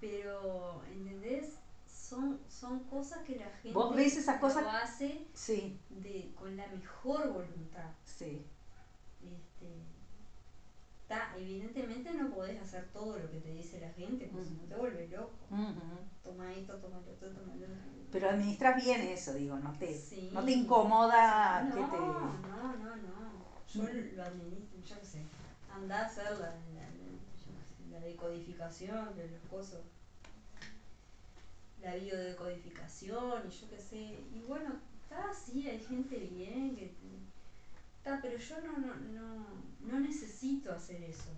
pero, 0.00 0.84
¿entendés? 0.86 1.58
Son, 2.08 2.40
son 2.48 2.80
cosas 2.84 3.18
que 3.24 3.36
la 3.36 3.50
gente 3.50 3.72
¿Vos 3.72 3.94
ves 3.94 4.16
esas 4.16 4.40
cosas? 4.40 4.62
lo 4.62 4.70
hace 4.70 5.26
sí. 5.34 5.78
de, 5.90 6.32
con 6.34 6.56
la 6.56 6.66
mejor 6.68 7.32
voluntad. 7.32 7.90
Sí. 8.04 8.46
Este, 9.22 9.68
evidentemente 11.36 12.12
no 12.14 12.30
podés 12.30 12.60
hacer 12.62 12.88
todo 12.92 13.18
lo 13.18 13.30
que 13.30 13.40
te 13.40 13.52
dice 13.52 13.80
la 13.80 13.90
gente, 13.90 14.28
porque 14.32 14.50
no 14.50 14.62
te 14.64 14.74
vuelve 14.74 15.08
loco. 15.08 15.36
Toma 16.22 16.52
esto, 16.54 16.76
toma 16.76 17.00
esto, 17.00 17.26
toma 17.26 17.54
esto. 17.54 17.66
Pero 18.10 18.30
administras 18.30 18.82
bien 18.82 19.00
eso, 19.02 19.34
digo, 19.34 19.58
no 19.58 19.72
te, 19.72 20.00
no 20.32 20.44
te 20.44 20.52
incomoda 20.52 21.62
no, 21.64 21.74
que 21.74 21.80
te... 21.82 21.98
No, 21.98 22.76
no, 22.76 22.96
no. 22.96 23.18
Yo 23.66 23.82
lo 23.82 24.22
administro, 24.22 24.80
yo 24.82 24.98
qué 24.98 25.06
sé. 25.06 25.22
Andá 25.70 26.00
a 26.00 26.06
hacer 26.06 26.24
la, 26.38 26.54
la, 27.90 28.00
decodificación 28.00 29.14
de 29.14 29.28
los 29.28 29.40
cosas. 29.50 29.80
La 31.82 31.94
biodecodificación 31.94 33.42
y 33.46 33.50
yo 33.50 33.70
qué 33.70 33.78
sé. 33.78 34.18
Y 34.32 34.42
bueno, 34.46 34.80
está 35.02 35.30
así, 35.30 35.68
hay 35.68 35.78
gente 35.80 36.16
bien 36.18 36.76
que 36.76 36.94
pero 38.22 38.38
yo 38.38 38.60
no, 38.62 38.78
no, 38.78 38.94
no, 38.96 39.46
no 39.80 40.00
necesito 40.00 40.72
hacer 40.72 41.02
eso. 41.02 41.30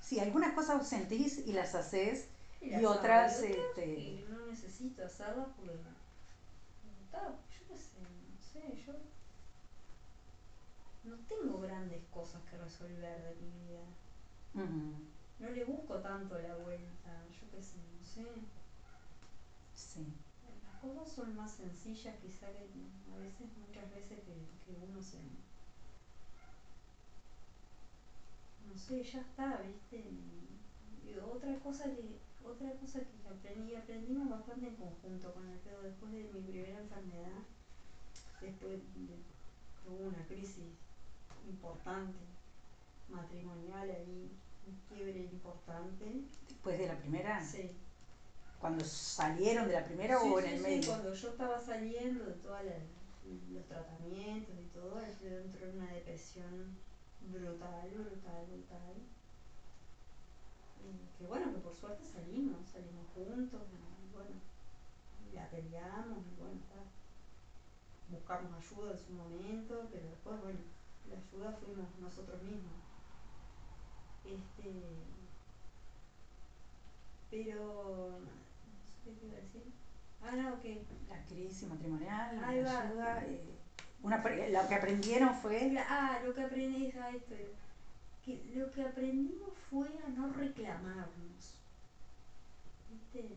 Sí, 0.00 0.18
algunas 0.18 0.54
cosas 0.54 0.86
sentís 0.88 1.46
y 1.46 1.52
las 1.52 1.74
haces 1.74 2.28
y, 2.60 2.84
otras... 2.84 3.42
Este... 3.42 4.24
no 4.28 4.46
necesito 4.46 5.04
hacerlas 5.04 5.48
porque... 5.56 5.72
yo 7.12 7.68
qué 7.68 7.76
sé, 7.76 7.98
no 8.00 8.40
sé, 8.40 8.82
yo 8.84 8.92
no 11.04 11.16
tengo 11.28 11.60
grandes 11.60 12.02
cosas 12.10 12.42
que 12.50 12.58
resolver 12.58 13.22
de 13.22 13.34
mi 13.36 13.50
vida. 13.68 13.84
No 15.38 15.50
le 15.50 15.64
busco 15.64 15.96
tanto 16.00 16.38
la 16.38 16.56
vuelta, 16.56 17.24
yo 17.28 17.50
qué 17.50 17.62
sé, 17.62 17.78
no 17.98 18.04
sé. 18.04 18.26
Sí. 19.92 20.06
Las 20.64 20.80
cosas 20.80 21.12
son 21.12 21.36
más 21.36 21.50
sencillas 21.50 22.14
quizá 22.22 22.46
que 22.52 22.68
a 23.12 23.18
veces, 23.18 23.48
muchas 23.58 23.90
veces 23.90 24.20
que, 24.24 24.34
que 24.64 24.78
uno 24.80 25.02
se, 25.02 25.18
no 28.66 28.78
sé, 28.78 29.02
ya 29.02 29.20
está, 29.20 29.56
¿viste? 29.62 30.04
Y 31.06 31.18
otra 31.18 31.58
cosa 31.58 31.84
que 31.84 32.20
otra 32.44 32.72
cosa 32.74 33.00
que 33.00 33.28
aprendí, 33.28 33.74
aprendimos 33.74 34.30
bastante 34.30 34.66
en 34.68 34.76
conjunto 34.76 35.32
con 35.34 35.46
el 35.46 35.58
pedo 35.58 35.82
después 35.82 36.12
de 36.12 36.24
mi 36.24 36.40
primera 36.40 36.78
enfermedad, 36.78 37.42
después 38.40 38.78
de, 38.94 39.18
hubo 39.86 40.06
una 40.08 40.24
crisis 40.26 40.64
importante, 41.46 42.18
matrimonial 43.08 43.90
ahí, 43.90 44.30
un 44.66 44.74
quiebre 44.88 45.20
importante. 45.20 46.22
¿Después 46.48 46.78
de 46.78 46.86
la 46.86 46.96
primera? 46.96 47.44
Sí. 47.44 47.70
Cuando 48.60 48.84
salieron 48.84 49.66
de 49.68 49.74
la 49.74 49.84
primera 49.84 50.20
o 50.20 50.38
en 50.38 50.46
el 50.46 50.60
medio. 50.60 50.86
cuando 50.88 51.14
yo 51.14 51.28
estaba 51.30 51.58
saliendo 51.58 52.24
de 52.26 52.34
todos 52.34 52.60
los 53.50 53.66
tratamientos 53.66 54.54
y 54.60 54.68
todo, 54.68 55.00
yo 55.00 55.38
entré 55.38 55.70
en 55.70 55.76
una 55.78 55.92
depresión 55.92 56.76
brutal, 57.32 57.90
brutal, 57.90 58.46
brutal. 58.48 58.94
que 61.18 61.26
bueno, 61.26 61.52
que 61.52 61.58
por 61.58 61.74
suerte 61.74 62.04
salimos, 62.04 62.68
salimos 62.68 63.06
juntos, 63.14 63.62
y 63.72 64.12
bueno, 64.12 64.36
la 65.32 65.48
peleamos, 65.48 66.18
y 66.18 66.40
bueno, 66.40 66.60
buscamos 68.10 68.52
ayuda 68.52 68.92
en 68.92 68.98
su 68.98 69.12
momento, 69.12 69.88
pero 69.90 70.06
después, 70.06 70.40
bueno, 70.40 70.60
la 71.08 71.16
ayuda 71.16 71.52
fuimos 71.52 71.86
nosotros 71.98 72.42
mismos. 72.42 72.80
Este, 74.24 74.70
pero, 77.30 78.18
¿qué 79.10 79.20
te 79.20 79.26
iba 79.26 79.36
a 79.36 79.40
decir? 79.40 79.62
Ah, 80.22 80.36
no, 80.36 80.60
que... 80.60 80.84
La 81.08 81.24
crisis 81.26 81.68
matrimonial, 81.68 82.40
la 82.40 82.48
ayuda, 82.48 83.24
eh, 83.26 83.40
una, 84.02 84.16
lo 84.18 84.68
que 84.68 84.74
aprendieron 84.74 85.34
fue... 85.34 85.76
Ah, 85.88 86.20
lo 86.24 86.34
que 86.34 86.42
aprendí, 86.42 86.86
es 86.86 86.94
esto, 86.94 87.34
que 88.24 88.42
lo 88.54 88.70
que 88.70 88.82
aprendimos 88.82 89.50
fue 89.70 89.88
a 90.06 90.08
no 90.10 90.32
reclamarnos. 90.32 91.58
¿Viste? 92.90 93.36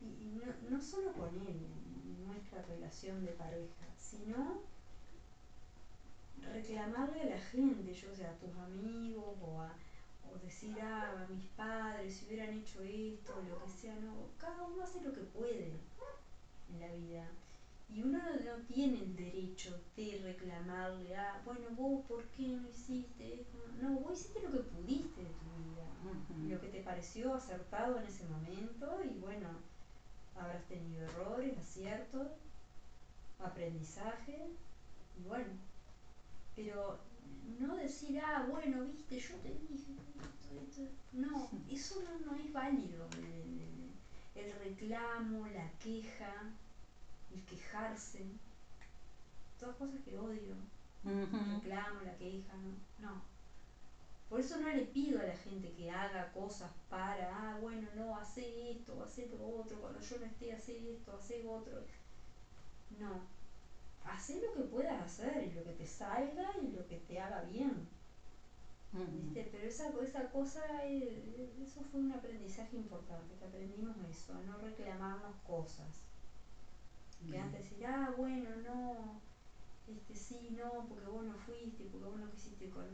Y, 0.00 0.40
no, 0.40 0.76
no 0.76 0.82
solo 0.82 1.12
con 1.12 1.28
él, 1.46 1.66
en 2.04 2.26
nuestra 2.26 2.62
relación 2.62 3.24
de 3.24 3.32
pareja, 3.32 3.86
sino 3.96 4.60
reclamarle 6.52 7.22
a 7.22 7.26
la 7.26 7.38
gente, 7.38 7.94
yo 7.94 8.14
sea, 8.14 8.30
a 8.30 8.36
tus 8.36 8.54
amigos 8.56 9.36
o 9.42 9.60
a 9.60 9.72
decir 10.42 10.80
a 10.80 11.26
mis 11.28 11.46
padres 11.48 12.14
si 12.14 12.26
hubieran 12.26 12.54
hecho 12.54 12.82
esto, 12.82 13.34
lo 13.48 13.62
que 13.62 13.68
sea, 13.68 13.94
no, 13.96 14.28
cada 14.38 14.62
uno 14.64 14.82
hace 14.82 15.02
lo 15.02 15.12
que 15.12 15.20
puede 15.20 15.72
en 16.70 16.80
la 16.80 16.92
vida. 16.94 17.28
Y 17.90 18.02
uno 18.02 18.18
no 18.18 18.56
tiene 18.66 19.00
el 19.00 19.16
derecho 19.16 19.80
de 19.96 20.20
reclamarle, 20.22 21.16
a, 21.16 21.40
bueno, 21.44 21.70
vos, 21.70 22.04
¿por 22.06 22.22
qué 22.28 22.48
no 22.48 22.68
hiciste 22.68 23.40
esto? 23.40 23.58
No, 23.80 24.00
vos 24.00 24.20
hiciste 24.20 24.42
lo 24.42 24.52
que 24.52 24.58
pudiste 24.58 25.22
de 25.22 25.30
tu 25.30 25.46
vida, 25.56 26.54
lo 26.54 26.60
que 26.60 26.68
te 26.68 26.82
pareció 26.82 27.34
acertado 27.34 27.98
en 27.98 28.06
ese 28.06 28.24
momento, 28.28 29.00
y 29.04 29.18
bueno, 29.20 29.48
habrás 30.36 30.66
tenido 30.66 31.02
errores, 31.02 31.56
aciertos, 31.56 32.28
aprendizaje, 33.38 34.50
y 35.18 35.22
bueno, 35.26 35.52
pero 36.54 36.98
no 37.58 37.76
decir, 37.76 38.20
ah, 38.20 38.46
bueno, 38.48 38.84
viste, 38.84 39.18
yo 39.18 39.34
te 39.36 39.50
dije 39.50 39.74
esto, 39.74 40.60
esto. 40.60 40.82
No, 41.12 41.50
eso 41.70 42.02
no, 42.24 42.34
es 42.36 42.52
válido. 42.52 43.08
El, 44.34 44.52
reclamo, 44.52 45.46
la 45.48 45.68
queja, 45.78 46.52
el 47.34 47.44
quejarse, 47.44 48.24
todas 49.58 49.76
cosas 49.76 50.00
que 50.04 50.18
odio. 50.18 50.54
El 51.04 51.26
reclamo, 51.54 52.00
la 52.04 52.16
queja, 52.16 52.54
no, 52.56 53.08
no. 53.08 53.22
Por 54.28 54.40
eso 54.40 54.60
no 54.60 54.68
le 54.68 54.84
pido 54.84 55.20
a 55.20 55.24
la 55.24 55.36
gente 55.36 55.72
que 55.72 55.90
haga 55.90 56.30
cosas 56.32 56.70
para, 56.90 57.34
ah, 57.34 57.58
bueno, 57.60 57.88
no, 57.96 58.14
hace 58.16 58.72
esto, 58.72 59.02
hace 59.02 59.26
lo 59.28 59.60
otro, 59.60 59.80
cuando 59.80 60.00
yo 60.00 60.18
no 60.18 60.26
esté, 60.26 60.52
hace 60.52 60.92
esto, 60.92 61.16
hace 61.16 61.46
otro. 61.46 61.82
No, 63.00 63.22
haz 64.04 64.30
lo 64.30 64.52
que 64.54 64.68
puedas 64.68 65.02
hacer 65.02 65.44
y 65.44 65.52
lo 65.52 65.64
que 65.64 65.72
te 65.72 65.86
salga 65.86 66.50
y 66.62 66.68
lo 66.68 66.86
que 66.86 66.96
te 66.96 67.20
haga 67.20 67.42
bien. 67.42 67.88
Pero 69.34 69.68
esa, 69.68 69.92
esa 70.02 70.30
cosa, 70.30 70.62
eh, 70.84 71.52
eso 71.60 71.82
fue 71.92 72.00
un 72.00 72.12
aprendizaje 72.12 72.76
importante, 72.76 73.34
que 73.36 73.44
aprendimos 73.44 73.96
eso, 74.10 74.32
a 74.34 74.40
no 74.42 74.58
reclamarnos 74.58 75.36
cosas. 75.46 76.00
Que 77.28 77.38
antes 77.38 77.64
decir, 77.64 77.84
ah, 77.86 78.14
bueno, 78.16 78.48
no, 78.64 79.20
este 79.88 80.14
sí, 80.14 80.56
no, 80.56 80.86
porque 80.88 81.06
vos 81.06 81.24
no 81.24 81.34
fuiste, 81.34 81.84
porque 81.84 82.06
vos 82.06 82.18
no 82.18 82.30
quisiste 82.30 82.70
con... 82.70 82.86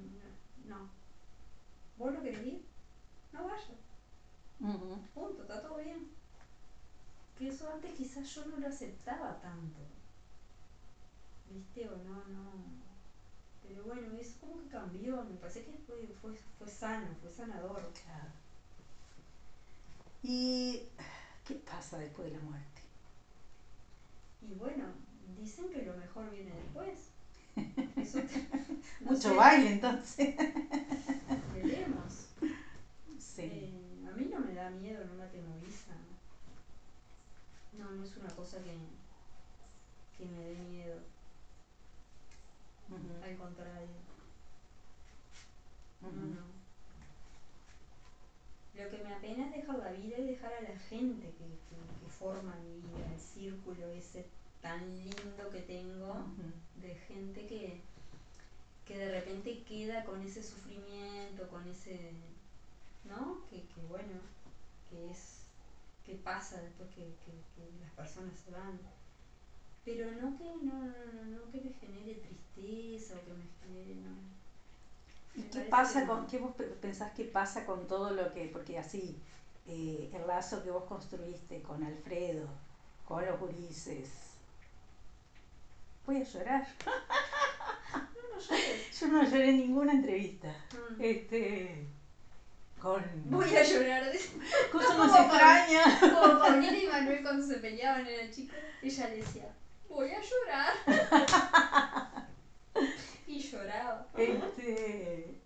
No. 0.67 0.89
¿Vos 1.99 2.13
no 2.13 2.23
querés 2.23 2.47
ir? 2.47 2.65
No 3.33 3.45
vayas. 3.45 3.69
Punto, 5.15 5.43
está 5.43 5.63
todo 5.63 5.77
bien. 5.77 6.09
Que 7.39 7.49
eso 7.49 7.71
antes 7.71 7.95
quizás 7.95 8.27
yo 8.35 8.47
no 8.47 8.57
lo 8.57 8.69
aceptaba 8.69 9.41
tanto. 9.41 9.81
¿Viste? 11.55 11.89
O 11.89 11.97
no, 11.99 12.25
no. 12.29 12.51
Pero 13.63 13.85
bueno, 13.85 14.19
eso 14.19 14.41
como 14.41 14.61
que 14.61 14.69
cambió, 14.69 15.25
me 15.25 15.37
parece 15.37 15.65
que 15.65 15.79
fue, 15.87 16.07
fue, 16.21 16.33
fue 16.59 16.69
sano, 16.69 17.07
fue 17.23 17.33
sanador. 17.33 17.93
Claro. 18.03 18.31
¿Y 20.23 20.83
qué 21.45 21.55
pasa 21.55 21.99
después 21.99 22.31
de 22.31 22.37
la 22.39 22.43
muerte? 22.43 22.83
Y 24.43 24.55
bueno, 24.55 24.85
dicen 25.39 25.71
que 25.71 25.83
lo 25.83 25.97
mejor 25.97 26.31
viene 26.31 26.53
después. 26.55 27.11
Mucho 29.01 29.37
baile 29.37 29.73
entonces. 29.73 30.35
Veremos. 31.55 32.29
Sí. 33.19 33.43
Eh, 33.43 34.07
a 34.07 34.17
mí 34.17 34.27
no 34.31 34.41
me 34.41 34.55
da 34.55 34.71
miedo, 34.71 35.05
no 35.05 35.15
me 35.15 35.25
atemoriza. 35.25 35.95
No, 37.79 37.91
no 37.91 38.05
es 38.05 38.17
una 38.17 38.31
cosa 38.31 38.59
que, 38.59 38.77
que 40.17 40.27
me 40.27 40.45
dé 40.45 40.57
miedo 40.71 41.14
al 43.23 43.37
contrario. 43.37 43.89
No, 46.01 46.11
no. 46.11 46.55
Lo 48.75 48.91
que 48.91 49.05
me 49.05 49.15
apena 49.15 49.47
es 49.47 49.55
dejar 49.55 49.79
la 49.79 49.93
vida 49.93 50.19
y 50.19 50.27
dejar 50.27 50.53
a 50.53 50.62
la 50.62 50.79
gente 50.79 51.27
que, 51.33 51.45
que, 51.45 52.11
forma 52.19 52.55
mi 52.57 52.81
vida, 52.81 53.12
el 53.12 53.21
círculo 53.21 53.87
ese 53.89 54.27
tan 54.62 54.81
lindo 54.89 55.51
que 55.51 55.61
tengo 55.61 56.27
de 56.77 56.95
gente 56.95 57.47
que, 57.47 57.81
que 58.87 58.99
de 58.99 59.11
repente 59.11 59.62
queda 59.65 60.05
con 60.05 60.23
ese 60.23 60.43
sufrimiento, 60.43 61.49
con 61.49 61.69
ese, 61.69 62.12
¿no? 63.05 63.45
Que, 63.51 63.66
que 63.66 63.83
bueno, 63.89 64.21
que 64.89 65.11
es, 65.11 65.43
que 66.07 66.15
pasa 66.15 66.62
después 66.62 66.89
que, 66.91 67.03
que 67.03 67.71
las 67.81 67.91
personas 67.93 68.39
se 68.39 68.51
van 68.53 68.79
pero 69.85 70.11
no 70.12 70.36
que 70.39 70.44
no, 70.65 70.81
no, 70.81 71.24
no, 71.27 71.51
que 71.51 71.61
me 71.61 71.73
genere 71.73 72.15
tristeza 72.15 73.15
o 73.15 73.24
que 73.24 73.32
me 73.32 73.44
genere 73.61 73.94
no. 73.97 74.15
¿Y 75.36 75.43
qué 75.43 75.61
pasa 75.61 76.06
con, 76.06 76.27
qué 76.27 76.39
vos 76.39 76.55
pensás 76.81 77.12
que 77.12 77.24
pasa 77.24 77.66
con 77.66 77.86
todo 77.86 78.11
lo 78.11 78.32
que, 78.32 78.47
porque 78.47 78.78
así, 78.78 79.20
eh, 79.66 80.11
el 80.15 80.27
lazo 80.27 80.62
que 80.62 80.70
vos 80.70 80.85
construiste 80.85 81.61
con 81.62 81.82
Alfredo, 81.82 82.48
con 83.05 83.27
los 83.27 83.39
gurises, 83.39 84.11
voy 86.06 86.19
a 86.19 86.24
llorar. 86.24 86.66
No, 87.94 88.40
no. 88.40 88.56
Yo 89.01 89.06
no 89.09 89.24
lloré 89.24 89.51
en 89.51 89.56
ninguna 89.59 89.93
entrevista. 89.93 90.48
Mm. 90.48 91.02
Este, 91.02 91.86
con... 92.81 93.02
Voy 93.27 93.56
a 93.56 93.62
llorar. 93.62 94.12
Cosa 94.73 94.98
más 94.98 95.20
extraña. 95.20 96.01
Como 96.01 96.39
Paulina 96.39 96.78
y 96.78 96.86
Manuel 96.86 97.23
cuando 97.23 97.47
se 97.47 97.59
peleaban 97.59 98.06
era 98.06 98.31
chico, 98.31 98.55
ella 98.82 99.09
le 99.09 99.16
decía, 99.16 99.55
voy 99.95 100.11
a 100.11 100.21
llorar. 100.21 100.75
y 103.27 103.39
lloraba. 103.39 104.07
Este, 104.16 105.41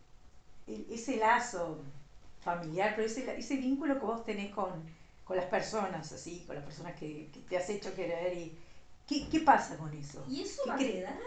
ese 0.67 1.17
lazo 1.17 1.81
familiar, 2.41 2.95
pero 2.97 3.07
ese, 3.07 3.39
ese 3.39 3.57
vínculo 3.57 3.95
que 3.95 4.07
vos 4.07 4.25
tenés 4.25 4.53
con, 4.55 4.71
con 5.25 5.37
las 5.37 5.47
personas, 5.47 6.11
así, 6.13 6.45
con 6.47 6.57
las 6.57 6.65
personas 6.65 6.99
que, 6.99 7.31
te 7.49 7.57
has 7.57 7.69
hecho 7.69 7.95
querer 7.95 8.37
y 8.37 8.59
¿qué, 9.07 9.29
qué 9.29 9.41
pasa 9.41 9.77
con 9.77 9.93
eso? 9.95 10.25
Y 10.29 10.43
eso 10.43 10.63
va 10.67 10.75
a 10.75 10.79
quedar. 10.79 11.19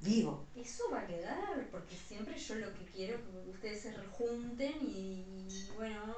Vivo. 0.00 0.44
Eso 0.54 0.84
va 0.92 1.00
a 1.00 1.06
quedar, 1.06 1.66
porque 1.72 1.96
siempre 1.96 2.38
yo 2.38 2.54
lo 2.54 2.72
que 2.72 2.84
quiero 2.84 3.16
es 3.16 3.20
que 3.22 3.50
ustedes 3.50 3.82
se 3.82 3.92
rejunten 3.92 4.76
y 4.80 5.48
bueno, 5.76 6.14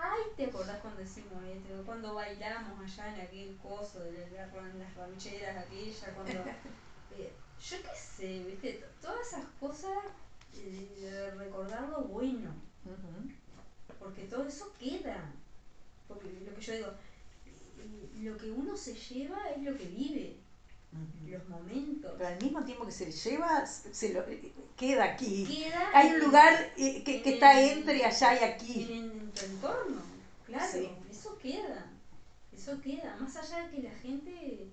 Ay, 0.00 0.20
¿te 0.36 0.46
acordás 0.46 0.78
cuando 0.80 1.00
decimos 1.00 1.42
esto? 1.44 1.82
Cuando 1.84 2.14
bailamos 2.14 2.78
allá 2.80 3.14
en 3.14 3.20
aquel 3.20 3.56
coso 3.56 3.98
de 4.00 4.30
las, 4.30 4.94
rancheras 4.94 5.66
aquella, 5.66 6.14
cuando... 6.14 6.44
Eh, 7.10 7.32
yo 7.58 7.78
qué 7.82 7.96
sé, 7.96 8.44
¿viste? 8.44 8.84
Todas 9.00 9.26
esas 9.26 9.44
cosas, 9.58 9.90
eh, 10.54 11.32
recordar 11.36 11.88
lo 11.88 12.02
bueno. 12.02 12.54
Porque 13.98 14.24
todo 14.24 14.46
eso 14.46 14.72
queda. 14.78 15.32
Porque 16.06 16.30
lo 16.46 16.54
que 16.54 16.60
yo 16.60 16.72
digo, 16.74 16.88
lo 18.20 18.36
que 18.36 18.50
uno 18.50 18.76
se 18.76 18.94
lleva 18.94 19.50
es 19.50 19.62
lo 19.62 19.76
que 19.76 19.86
vive. 19.86 20.36
Los 21.26 21.46
momentos. 21.48 22.14
Pero 22.16 22.28
al 22.28 22.42
mismo 22.42 22.64
tiempo 22.64 22.86
que 22.86 22.92
se 22.92 23.12
lleva, 23.12 23.66
se 23.66 24.12
lo, 24.14 24.24
queda 24.76 25.04
aquí. 25.04 25.44
Queda 25.46 25.90
Hay 25.92 26.12
un 26.12 26.20
lugar 26.20 26.74
que, 26.74 27.02
que 27.04 27.34
está 27.34 27.60
entre 27.60 28.04
allá 28.04 28.40
y 28.40 28.44
aquí. 28.44 28.88
En, 28.90 29.30
tu 29.32 29.44
entorno, 29.44 30.00
claro. 30.46 30.96
Eso 31.10 31.38
queda. 31.38 31.86
Eso 32.52 32.80
queda. 32.80 33.16
Más 33.20 33.36
allá 33.36 33.66
de 33.66 33.70
que 33.70 33.82
la 33.82 33.94
gente, 33.96 34.30
eh, 34.30 34.72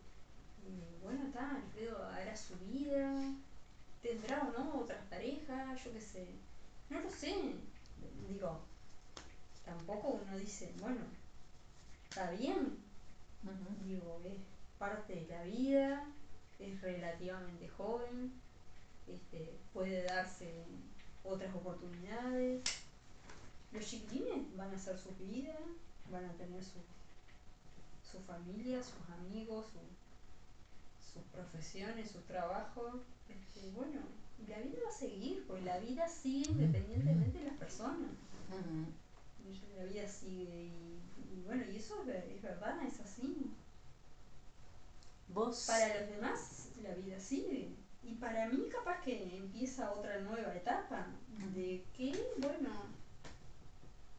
bueno, 1.03 1.27
está, 1.27 1.51
Alfredo 1.51 2.03
hará 2.07 2.35
su 2.35 2.55
vida, 2.59 3.13
tendrá 4.01 4.41
o 4.41 4.57
no 4.57 4.79
otras 4.79 5.03
parejas, 5.09 5.83
yo 5.83 5.91
qué 5.91 6.01
sé. 6.01 6.27
No 6.89 7.01
lo 7.01 7.09
sé. 7.09 7.35
Digo, 8.29 8.59
tampoco 9.65 10.21
uno 10.23 10.37
dice, 10.37 10.73
bueno, 10.79 11.01
está 12.09 12.31
bien, 12.31 12.77
digo, 13.85 14.21
es 14.25 14.54
parte 14.85 15.15
de 15.15 15.27
la 15.27 15.43
vida, 15.43 16.05
es 16.59 16.79
relativamente 16.81 17.67
joven, 17.69 18.31
este, 19.07 19.57
puede 19.73 20.03
darse 20.03 20.63
otras 21.23 21.53
oportunidades. 21.55 22.61
Los 23.71 23.85
chiquilines 23.85 24.55
van 24.55 24.71
a 24.71 24.75
hacer 24.75 24.97
su 24.99 25.09
vida, 25.15 25.55
van 26.11 26.25
a 26.25 26.33
tener 26.33 26.63
su, 26.63 26.79
su 28.11 28.19
familia, 28.25 28.81
sus 28.83 29.09
amigos, 29.19 29.65
sus 31.13 31.23
profesiones, 31.33 32.11
su 32.11 32.21
trabajo. 32.21 33.01
Este, 33.27 33.71
bueno, 33.71 34.01
la 34.47 34.59
vida 34.59 34.77
va 34.83 34.89
a 34.89 34.93
seguir, 34.93 35.45
porque 35.47 35.63
la 35.63 35.79
vida 35.79 36.07
sigue 36.07 36.51
independientemente 36.51 37.39
de 37.39 37.45
las 37.45 37.57
personas. 37.57 38.11
La 39.77 39.83
vida 39.85 40.07
sigue 40.07 40.71
y, 41.35 41.41
bueno, 41.45 41.63
y 41.71 41.75
eso 41.75 42.01
es, 42.01 42.41
verdad, 42.41 42.81
es 42.83 42.99
así. 42.99 43.51
¿Vos? 45.27 45.65
Para 45.67 45.99
los 45.99 46.09
demás 46.09 46.65
la 46.85 46.93
vida 46.95 47.19
sigue. 47.19 47.75
Y 48.03 48.13
para 48.15 48.47
mí 48.49 48.69
capaz 48.69 49.01
que 49.01 49.37
empieza 49.37 49.91
otra 49.91 50.19
nueva 50.19 50.53
etapa. 50.55 51.07
¿De 51.53 51.83
qué? 51.95 52.11
Bueno, 52.37 52.69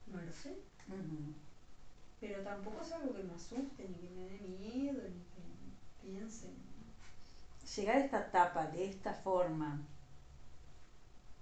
no 0.07 0.21
lo 0.21 0.33
sé. 0.33 0.59
Pero 2.21 2.43
tampoco 2.43 2.83
es 2.83 2.93
algo 2.93 3.15
que 3.15 3.23
me 3.23 3.35
asuste, 3.35 3.89
ni 3.89 3.95
que 3.95 4.11
me 4.11 4.29
dé 4.29 4.41
miedo, 4.41 5.03
ni 5.03 5.23
que 5.25 6.03
piense. 6.03 6.49
Llegar 7.77 7.97
a 7.97 8.05
esta 8.05 8.21
etapa 8.21 8.67
de 8.69 8.87
esta 8.87 9.13
forma, 9.13 9.81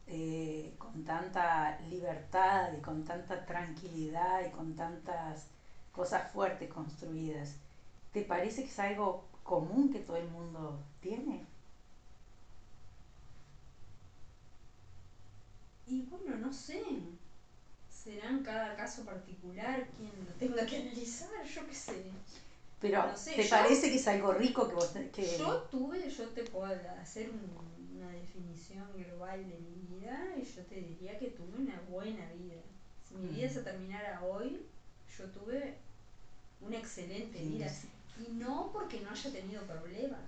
eh, 0.07 0.75
con 0.79 1.05
tanta 1.05 1.81
libertad 1.89 2.73
y 2.77 2.81
con 2.81 3.05
tanta 3.05 3.47
tranquilidad 3.47 4.47
y 4.47 4.51
con 4.51 4.75
tantas 4.75 5.49
cosas 5.93 6.31
fuertes 6.33 6.71
construidas, 6.71 7.57
¿te 8.13 8.23
parece 8.23 8.65
que 8.65 8.71
es 8.71 8.79
algo 8.79 9.25
común 9.45 9.93
que 9.93 10.01
todo 10.01 10.17
el 10.17 10.29
mundo 10.29 10.81
tiene? 11.01 11.45
Y 15.87 16.03
bueno, 16.03 16.37
no 16.39 16.53
sé. 16.53 16.83
Será 17.89 18.29
en 18.29 18.43
cada 18.43 18.75
caso 18.77 19.05
particular 19.05 19.87
quien 19.97 20.11
lo 20.27 20.33
tenga 20.35 20.67
que 20.67 20.77
analizar, 20.77 21.45
yo 21.45 21.67
qué 21.67 21.75
sé. 21.75 22.05
Pero, 22.81 23.03
¿te 23.25 23.45
parece 23.45 23.91
que 23.91 23.97
es 23.97 24.09
algo 24.09 24.33
rico 24.33 24.69
que 24.69 24.75
vos... 24.75 24.93
Que... 25.13 25.39
Yo 25.39 25.63
tuve, 25.71 26.11
yo 26.11 26.29
te 26.31 26.43
puedo 26.43 26.67
hacer 27.01 27.31
una 27.95 28.11
definición 28.11 28.87
global 28.95 29.39
de 29.49 29.59
mi 29.59 29.97
vida 29.97 30.35
y 30.37 30.45
yo 30.45 30.63
te 30.67 30.75
diría 30.75 31.19
que 31.19 31.29
tuve 31.29 31.57
una 31.57 31.81
buena 31.89 32.31
vida. 32.33 32.61
Si 33.09 33.15
mi 33.15 33.29
vida 33.29 33.49
mm. 33.49 33.55
se 33.55 33.63
terminara 33.63 34.23
hoy, 34.23 34.67
yo 35.17 35.25
tuve 35.31 35.77
una 36.61 36.77
excelente 36.77 37.39
vida. 37.39 37.73
Y 38.19 38.33
no 38.33 38.71
porque 38.73 39.01
no 39.01 39.11
haya 39.11 39.33
tenido 39.33 39.63
problemas. 39.63 40.21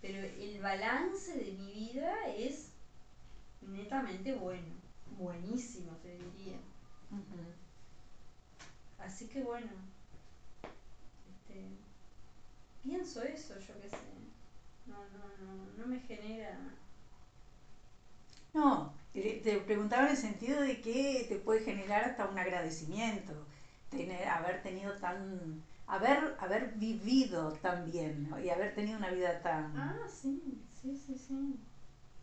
Pero 0.00 0.18
el 0.18 0.60
balance 0.60 1.32
de 1.32 1.52
mi 1.52 1.72
vida 1.72 2.12
es 2.36 2.70
netamente 3.60 4.34
bueno, 4.34 4.74
buenísimo 5.16 5.92
te 6.02 6.08
diría. 6.08 6.58
Así 8.98 9.28
que 9.28 9.42
bueno, 9.42 9.68
este, 11.30 11.64
pienso 12.82 13.22
eso, 13.22 13.58
yo 13.60 13.80
qué 13.80 13.88
sé. 13.88 13.96
No, 14.86 14.96
no, 14.96 15.46
no, 15.46 15.72
no 15.76 15.86
me 15.86 16.00
genera... 16.00 16.58
No, 18.52 18.92
te 19.12 19.62
preguntaba 19.64 20.04
en 20.04 20.10
el 20.10 20.16
sentido 20.16 20.60
de 20.60 20.80
que 20.80 21.26
te 21.28 21.36
puede 21.36 21.64
generar 21.64 22.04
hasta 22.04 22.28
un 22.28 22.38
agradecimiento, 22.38 23.32
tener, 23.90 24.28
haber 24.28 24.62
tenido 24.62 24.94
tan, 24.98 25.62
haber, 25.92 26.36
haber 26.40 26.72
vivido 26.76 27.52
tan 27.60 27.84
bien 27.84 28.30
y 28.42 28.48
haber 28.48 28.74
tenido 28.74 28.96
una 28.96 29.10
vida 29.10 29.40
tan... 29.42 29.76
Ah, 29.76 29.94
sí, 30.08 30.64
sí, 30.80 30.96
sí, 30.96 31.14
sí. 31.14 31.60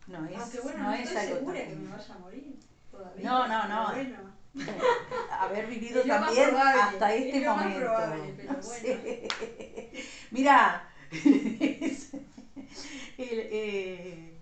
No 0.08 0.26
es, 0.26 0.40
Aunque 0.40 0.60
bueno, 0.62 0.84
no, 0.84 0.94
estoy 0.94 1.16
segura 1.18 1.54
que 1.54 1.76
me 1.76 1.92
vaya 1.92 2.16
a 2.16 2.18
morir 2.18 2.60
todavía. 2.90 3.30
No, 3.30 3.48
no, 3.48 3.68
no. 3.68 3.90
Haber 5.40 5.68
vivido 5.68 6.04
también 6.04 6.56
hasta 6.56 7.14
este 7.14 7.48
momento. 7.48 7.80
Probable, 7.80 8.34
pero 8.38 8.56
bueno. 8.56 9.00
Mira, 10.32 10.90
eh, 13.20 14.34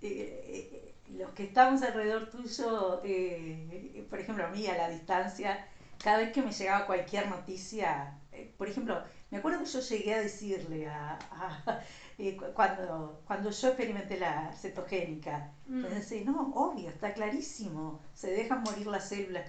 eh, 0.00 0.94
los 1.18 1.30
que 1.32 1.42
estamos 1.42 1.82
alrededor 1.82 2.30
tuyo, 2.30 3.02
eh, 3.04 4.06
por 4.08 4.20
ejemplo, 4.20 4.46
a 4.46 4.48
mí 4.48 4.66
a 4.68 4.74
la 4.74 4.88
distancia, 4.88 5.66
cada 6.02 6.16
vez 6.16 6.32
que 6.32 6.40
me 6.40 6.50
llegaba 6.50 6.86
cualquier 6.86 7.28
noticia, 7.28 8.14
por 8.58 8.68
ejemplo, 8.68 9.02
me 9.30 9.38
acuerdo 9.38 9.60
que 9.60 9.66
yo 9.66 9.80
llegué 9.80 10.14
a 10.14 10.20
decirle 10.20 10.88
a, 10.88 11.18
cuando, 12.54 13.22
cuando 13.26 13.50
yo 13.50 13.68
experimenté 13.68 14.18
la 14.18 14.52
cetogénica. 14.52 15.52
Mm. 15.66 15.84
Entonces, 15.84 16.24
no, 16.24 16.52
obvio, 16.54 16.88
está 16.90 17.12
clarísimo. 17.12 18.00
Se 18.14 18.30
dejan 18.30 18.62
morir 18.62 18.86
las 18.86 19.08
células 19.08 19.48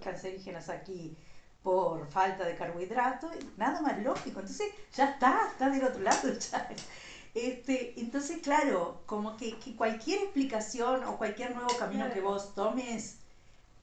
cancerígenas 0.00 0.68
aquí 0.68 1.16
por 1.62 2.06
falta 2.08 2.44
de 2.44 2.56
carbohidratos, 2.56 3.32
nada 3.56 3.80
más 3.80 3.98
lógico. 4.02 4.40
Entonces, 4.40 4.72
ya 4.94 5.10
está, 5.10 5.38
está 5.52 5.70
del 5.70 5.84
otro 5.84 6.00
lado. 6.00 6.28
Ya. 6.50 6.68
Este, 7.34 8.00
entonces, 8.00 8.38
claro, 8.42 9.02
como 9.06 9.36
que, 9.36 9.54
cualquier 9.76 10.22
explicación 10.22 11.04
o 11.04 11.18
cualquier 11.18 11.54
nuevo 11.54 11.76
camino 11.78 12.10
que 12.12 12.20
vos 12.20 12.54
tomes, 12.54 13.18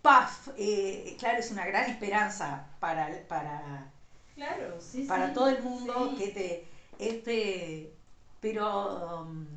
¡paf! 0.02 0.50
Eh, 0.58 1.16
claro, 1.20 1.40
es 1.40 1.52
una 1.52 1.66
gran 1.66 1.90
esperanza 1.90 2.68
para, 2.80 3.08
para, 3.28 3.92
claro, 4.36 4.80
sí, 4.80 5.04
para 5.04 5.34
todo 5.34 5.50
el 5.50 5.64
mundo 5.64 6.14
que 6.18 6.28
te... 6.30 6.68
Este, 6.98 7.92
pero, 8.46 9.22
um, 9.22 9.48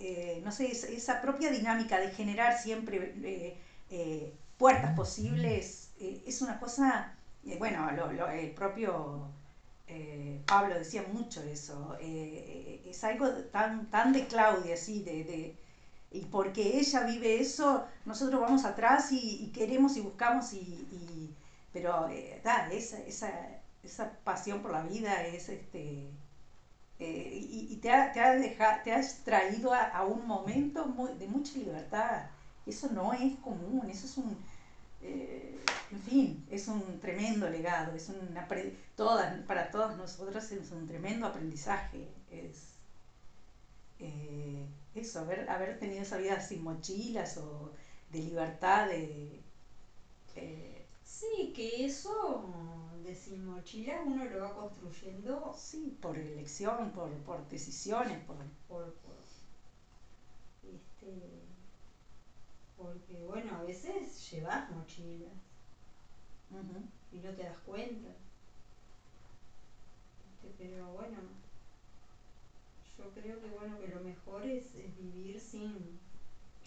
eh, 0.00 0.40
no 0.42 0.50
sé, 0.50 0.70
esa, 0.72 1.20
propia 1.20 1.50
dinámica 1.50 2.00
de 2.00 2.10
generar 2.10 2.58
siempre 2.58 3.14
eh, 3.22 3.58
eh, 3.90 4.32
puertas 4.56 4.96
posibles 4.96 5.90
es 6.00 6.40
una 6.40 6.58
cosa, 6.58 7.14
bueno, 7.58 7.88
el 8.32 8.50
propio 8.52 9.28
Pablo 10.46 10.74
decía 10.76 11.04
mucho 11.12 11.42
eso, 11.42 11.96
es 12.00 13.04
algo 13.04 13.28
tan, 13.52 13.90
tan 13.90 14.12
de 14.12 14.26
Claudia, 14.26 14.74
así, 14.74 15.02
de, 15.04 15.54
y 16.10 16.20
porque 16.24 16.78
ella 16.78 17.04
vive 17.04 17.38
eso, 17.38 17.84
nosotros 18.04 18.40
vamos 18.40 18.64
atrás 18.64 19.12
y, 19.12 19.52
queremos 19.54 19.96
y 19.96 20.00
buscamos, 20.00 20.52
y, 20.54 21.30
pero 21.72 22.08
da, 22.42 22.72
esa, 22.72 22.98
esa, 23.00 23.30
esa 23.82 24.10
pasión 24.24 24.62
por 24.62 24.72
la 24.72 24.82
vida 24.82 25.26
es 25.26 25.48
este 25.48 26.10
eh, 27.04 27.48
y, 27.50 27.76
te, 27.78 27.90
ha, 27.90 28.12
te, 28.12 28.20
ha 28.20 28.82
te 28.84 28.92
has 28.92 29.24
traído 29.24 29.74
a, 29.74 30.04
un 30.04 30.24
momento 30.26 30.84
de 31.18 31.26
mucha 31.26 31.58
libertad. 31.58 32.26
Eso 32.64 32.90
no 32.92 33.12
es 33.12 33.34
común, 33.40 33.90
eso 33.90 34.06
es 34.06 34.16
un, 34.18 34.38
eh, 35.02 35.58
en 35.90 36.00
fin, 36.00 36.46
es 36.48 36.68
un 36.68 37.00
tremendo 37.00 37.50
legado, 37.50 37.96
es 37.96 38.08
una, 38.08 38.46
todas, 38.94 39.36
para 39.46 39.72
todas 39.72 39.96
nosotras 39.96 40.52
es 40.52 40.70
un 40.70 40.86
tremendo 40.86 41.26
aprendizaje. 41.26 42.08
Es, 42.30 42.74
eh, 43.98 44.64
eso, 44.94 45.20
haber, 45.20 45.50
haber 45.50 45.80
tenido 45.80 46.02
esa 46.02 46.18
vida 46.18 46.40
sin 46.40 46.62
mochilas 46.62 47.36
o 47.36 47.72
de 48.12 48.18
libertad, 48.20 48.86
de... 48.88 49.40
sí, 51.04 51.52
que 51.52 51.84
eso 51.84 52.44
de 53.04 53.14
sin 53.14 53.44
mochila 53.46 54.02
uno 54.04 54.24
lo 54.24 54.40
va 54.40 54.54
construyendo. 54.54 55.54
Sí, 55.56 55.98
por 56.00 56.16
elección, 56.16 56.90
por, 56.92 57.10
por 57.24 57.48
decisiones, 57.48 58.18
por... 58.24 58.36
por, 58.68 58.94
este, 61.02 61.42
porque 62.76 63.24
bueno, 63.26 63.56
a 63.56 63.62
veces 63.62 64.30
llevas 64.30 64.70
mochilas 64.70 65.32
y 67.12 67.16
no 67.18 67.30
te 67.30 67.42
das 67.42 67.58
cuenta. 67.58 68.08
Este, 70.24 70.54
pero 70.58 70.86
bueno, 70.92 71.18
yo 72.98 73.10
creo 73.10 73.40
que 73.40 73.48
bueno 73.48 73.78
que 73.80 73.88
lo 73.88 74.00
mejor 74.00 74.44
es, 74.44 74.74
es 74.74 74.96
vivir 74.96 75.40
sin 75.40 76.00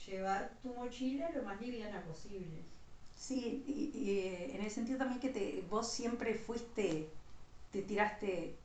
llevar 0.05 0.57
tu 0.61 0.73
mochila 0.73 1.29
lo 1.31 1.43
más 1.43 1.59
liviana 1.61 2.03
posible. 2.03 2.63
Sí, 3.15 3.63
y, 3.65 4.19
eh, 4.19 4.55
en 4.55 4.61
el 4.61 4.69
sentido 4.69 4.97
también 4.97 5.19
que 5.19 5.29
te, 5.29 5.65
vos 5.69 5.89
siempre 5.89 6.35
fuiste, 6.35 7.09
te 7.71 7.81
tiraste 7.81 8.57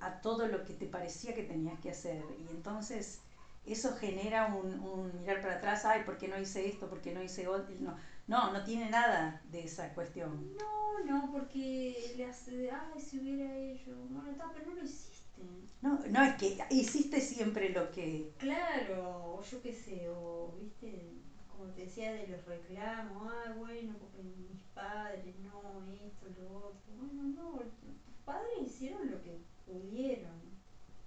a 0.00 0.20
todo 0.20 0.46
lo 0.48 0.64
que 0.64 0.74
te 0.74 0.86
parecía 0.86 1.34
que 1.34 1.44
tenías 1.44 1.78
que 1.80 1.90
hacer. 1.90 2.22
Y 2.38 2.50
entonces 2.50 3.20
eso 3.64 3.96
genera 3.96 4.54
un, 4.54 5.20
mirar 5.20 5.40
para 5.40 5.56
atrás, 5.56 5.84
ay, 5.84 6.02
¿por 6.04 6.18
qué 6.18 6.28
no 6.28 6.38
hice 6.38 6.68
esto? 6.68 6.88
¿Por 6.88 7.00
qué 7.00 7.12
no 7.12 7.22
hice 7.22 7.46
otro? 7.48 7.74
No, 7.80 7.96
no, 8.26 8.52
no 8.52 8.64
tiene 8.64 8.90
nada 8.90 9.42
de 9.50 9.64
esa 9.64 9.92
cuestión. 9.94 10.56
No, 10.56 11.04
no, 11.04 11.32
porque 11.32 12.14
le 12.16 12.26
hace, 12.26 12.70
ay, 12.70 13.00
si 13.00 13.18
hubiera 13.18 13.56
hecho, 13.56 13.94
bueno, 14.10 14.30
está, 14.30 14.52
pero 14.52 14.66
no 14.66 14.74
lo 14.76 14.84
hiciste. 14.84 15.42
No, 15.82 15.98
no, 16.08 16.22
es 16.22 16.34
que 16.36 16.58
hiciste 16.70 17.20
siempre 17.20 17.70
lo 17.70 17.90
que... 17.90 18.32
Claro, 18.38 19.34
o 19.36 19.42
yo 19.42 19.60
qué 19.62 19.72
sé, 19.72 20.08
o, 20.08 20.56
viste, 20.60 21.12
como 21.56 21.70
te 21.72 21.82
decía, 21.82 22.12
de 22.12 22.28
los 22.28 22.44
reclamos, 22.44 23.32
ah, 23.32 23.54
bueno, 23.56 23.94
porque 23.98 24.22
mis 24.22 24.60
padres, 24.74 25.34
no, 25.40 25.84
esto, 25.92 26.26
lo 26.38 26.56
otro. 26.56 26.80
Bueno, 26.98 27.22
no, 27.22 27.58
tus 27.60 28.14
padres 28.24 28.58
hicieron 28.66 29.10
lo 29.10 29.22
que 29.22 29.38
pudieron 29.64 30.46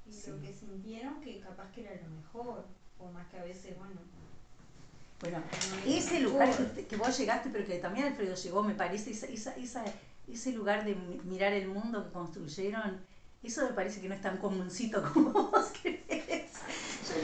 y 0.06 0.30
lo 0.30 0.42
que 0.42 0.54
sintieron 0.54 1.22
que 1.22 1.40
capaz 1.40 1.72
que 1.72 1.82
era 1.82 2.02
lo 2.02 2.10
mejor, 2.10 2.66
o 2.98 3.12
más 3.12 3.28
que 3.28 3.40
a 3.40 3.44
veces, 3.44 3.78
bueno. 3.78 4.02
Bueno, 5.22 5.44
ese 5.86 6.22
lugar 6.22 6.50
que 6.74 6.96
vos 6.96 7.18
llegaste, 7.18 7.50
pero 7.50 7.66
que 7.66 7.78
también 7.80 8.08
Alfredo 8.08 8.36
llegó, 8.36 8.64
me 8.64 8.74
parece, 8.74 9.12
esa, 9.12 9.26
esa, 9.26 9.56
esa, 9.58 9.84
ese 10.28 10.54
lugar 10.54 10.86
de 10.86 10.96
mirar 11.26 11.52
el 11.52 11.68
mundo 11.68 12.06
que 12.06 12.12
construyeron, 12.12 13.02
eso 13.44 13.66
me 13.66 13.74
parece 13.74 14.00
que 14.00 14.08
no 14.08 14.16
es 14.16 14.22
tan 14.22 14.38
comuncito 14.38 15.04
como 15.14 15.32
vos 15.32 15.74
crees. 15.82 16.19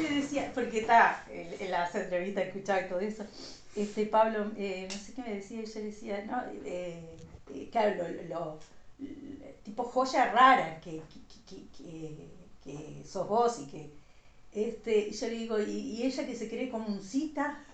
Le 0.01 0.21
decía, 0.21 0.51
porque 0.53 0.79
está, 0.79 1.25
en 1.29 1.71
las 1.71 1.93
entrevistas 1.95 2.45
escuchaba 2.45 2.81
y 2.81 2.89
todo 2.89 2.99
eso, 2.99 3.25
este 3.75 4.05
Pablo, 4.05 4.51
eh, 4.57 4.87
no 4.89 4.97
sé 4.97 5.13
qué 5.13 5.21
me 5.21 5.35
decía, 5.35 5.63
yo 5.63 5.81
decía, 5.81 6.23
no, 6.25 6.41
eh, 6.65 7.17
eh, 7.53 7.69
claro, 7.71 8.05
lo, 8.29 8.59
tipo 9.63 9.83
joya 9.83 10.31
rara 10.31 10.79
que, 10.79 11.01
que, 11.47 11.67
que, 11.77 12.29
que, 12.63 13.03
sos 13.05 13.27
vos 13.27 13.59
y 13.59 13.65
que, 13.67 13.89
este, 14.53 15.11
yo 15.11 15.27
le 15.27 15.33
digo, 15.33 15.59
y, 15.59 16.03
ella 16.03 16.25
que 16.25 16.35
se 16.35 16.49
cree 16.49 16.69
como 16.69 16.87
un 16.87 17.03
cita, 17.03 17.65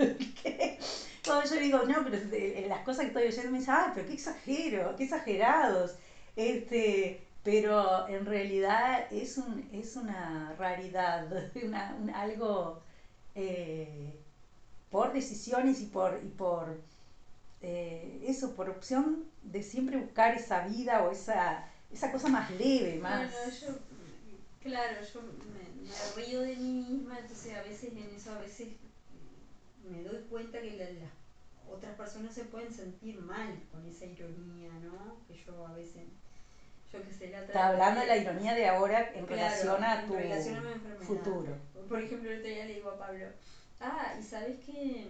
Cuando 1.24 1.48
yo 1.48 1.56
le 1.56 1.62
digo, 1.62 1.84
no, 1.84 2.04
pero 2.04 2.68
las 2.68 2.84
cosas 2.84 3.02
que 3.02 3.08
estoy 3.10 3.28
oyendo 3.28 3.52
me 3.52 3.60
dice, 3.60 3.70
ay, 3.72 3.92
pero 3.94 4.08
qué 4.08 4.14
exagero, 4.14 4.96
qué 4.96 5.04
exagerados. 5.04 5.92
Este, 6.36 7.22
pero 7.44 8.08
en 8.08 8.26
realidad 8.26 9.12
es, 9.12 9.38
un, 9.38 9.68
es 9.72 9.96
una 9.96 10.56
raridad, 10.58 11.28
una, 11.64 11.98
algo 12.16 12.84
eh, 13.36 14.20
por 14.90 15.14
decisiones 15.14 15.82
y 15.82 15.86
por, 15.86 16.20
y 16.24 16.30
por 16.30 16.78
eh, 17.62 18.24
eso, 18.28 18.56
por 18.56 18.70
opción 18.70 19.26
de 19.44 19.64
siempre 19.64 19.98
buscar 19.98 20.36
esa 20.36 20.68
vida 20.68 21.04
o 21.04 21.12
esa, 21.12 21.68
esa 21.92 22.12
cosa 22.12 22.30
más 22.30 22.52
leve, 22.52 23.00
más... 23.00 23.32
Bueno, 23.32 23.52
yo, 23.60 23.68
claro, 24.62 24.98
yo 25.14 25.22
me, 25.22 25.90
me, 25.90 26.16
río 26.16 26.42
de 26.42 26.56
mí 26.58 26.86
misma, 26.90 27.20
entonces 27.20 27.54
a 27.56 27.64
veces 27.64 27.92
en 27.94 28.16
eso, 28.16 28.34
a 28.34 28.40
veces 28.40 28.70
me 29.90 30.04
doy 30.04 30.22
cuenta 30.30 30.62
que 30.62 30.78
las 30.78 31.12
otras 31.72 31.96
personas 31.96 32.36
se 32.36 32.46
pueden 32.46 32.74
sentir 32.74 33.20
mal 33.22 33.60
con 33.72 33.86
esa 33.88 34.06
ironía, 34.06 34.72
¿no? 34.84 35.18
Que 35.28 35.36
yo 35.36 35.66
a 35.68 35.74
veces 35.74 36.04
yo 36.92 37.04
que 37.04 37.14
sé, 37.14 37.30
la 37.30 37.40
Está 37.40 37.68
hablando 37.68 38.02
de 38.02 38.08
la 38.08 38.18
ironía 38.18 38.54
de 38.54 38.68
ahora 38.68 39.12
en 39.14 39.28
relación 39.28 39.84
a 39.84 40.06
tu 40.06 40.14
futuro. 41.04 41.56
Por 41.88 42.02
ejemplo, 42.02 42.30
el 42.30 42.40
otro 42.40 42.50
día 42.50 42.66
le 42.66 42.76
digo 42.76 42.90
a 42.90 42.98
Pablo, 42.98 43.26
ah, 43.80 44.14
y 44.20 44.24
sabes 44.24 44.60
que, 44.66 45.08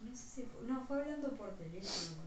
no 0.00 0.16
sé 0.16 0.22
si, 0.22 0.42
fue, 0.42 0.62
no, 0.66 0.84
fue 0.86 1.00
hablando 1.00 1.30
por 1.30 1.54
teléfono 1.56 2.22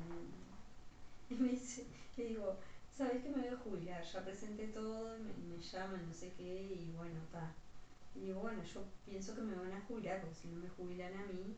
Y 1.30 1.36
me 1.36 1.50
dice, 1.50 1.86
le 2.18 2.26
digo, 2.26 2.58
sabes 2.96 3.22
que 3.24 3.30
me 3.30 3.42
voy 3.42 3.48
a 3.48 3.58
jubilar, 3.58 4.04
ya 4.04 4.24
presenté 4.24 4.68
todo, 4.68 5.18
me, 5.18 5.56
me 5.56 5.62
llaman, 5.62 6.08
no 6.08 6.14
sé 6.14 6.32
qué, 6.38 6.44
y 6.44 6.94
bueno, 6.96 7.20
está. 7.24 7.52
Y 8.16 8.28
digo, 8.28 8.42
bueno, 8.42 8.64
yo 8.64 8.82
pienso 9.06 9.36
que 9.36 9.42
me 9.42 9.56
van 9.56 9.74
a 9.74 9.82
jubilar, 9.82 10.22
porque 10.22 10.36
si 10.36 10.48
no 10.48 10.58
me 10.58 10.70
jubilan 10.70 11.14
a 11.14 11.26
mí, 11.26 11.56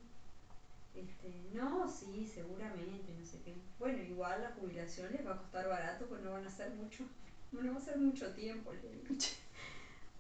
este, 0.99 1.49
no, 1.53 1.87
sí, 1.87 2.25
seguramente, 2.25 3.13
no 3.17 3.25
sé 3.25 3.41
qué. 3.43 3.55
Bueno, 3.79 4.01
igual 4.03 4.41
la 4.41 4.51
jubilación 4.51 5.11
les 5.11 5.25
va 5.25 5.33
a 5.33 5.37
costar 5.37 5.67
barato, 5.67 6.05
pues 6.07 6.21
no 6.21 6.31
van 6.31 6.45
a 6.45 6.49
ser 6.49 6.71
mucho, 6.71 7.03
no 7.51 7.73
va 7.73 7.77
a 7.77 7.81
ser 7.81 7.97
mucho 7.97 8.33
tiempo, 8.33 8.73
le 8.73 8.81
digo. 8.81 9.15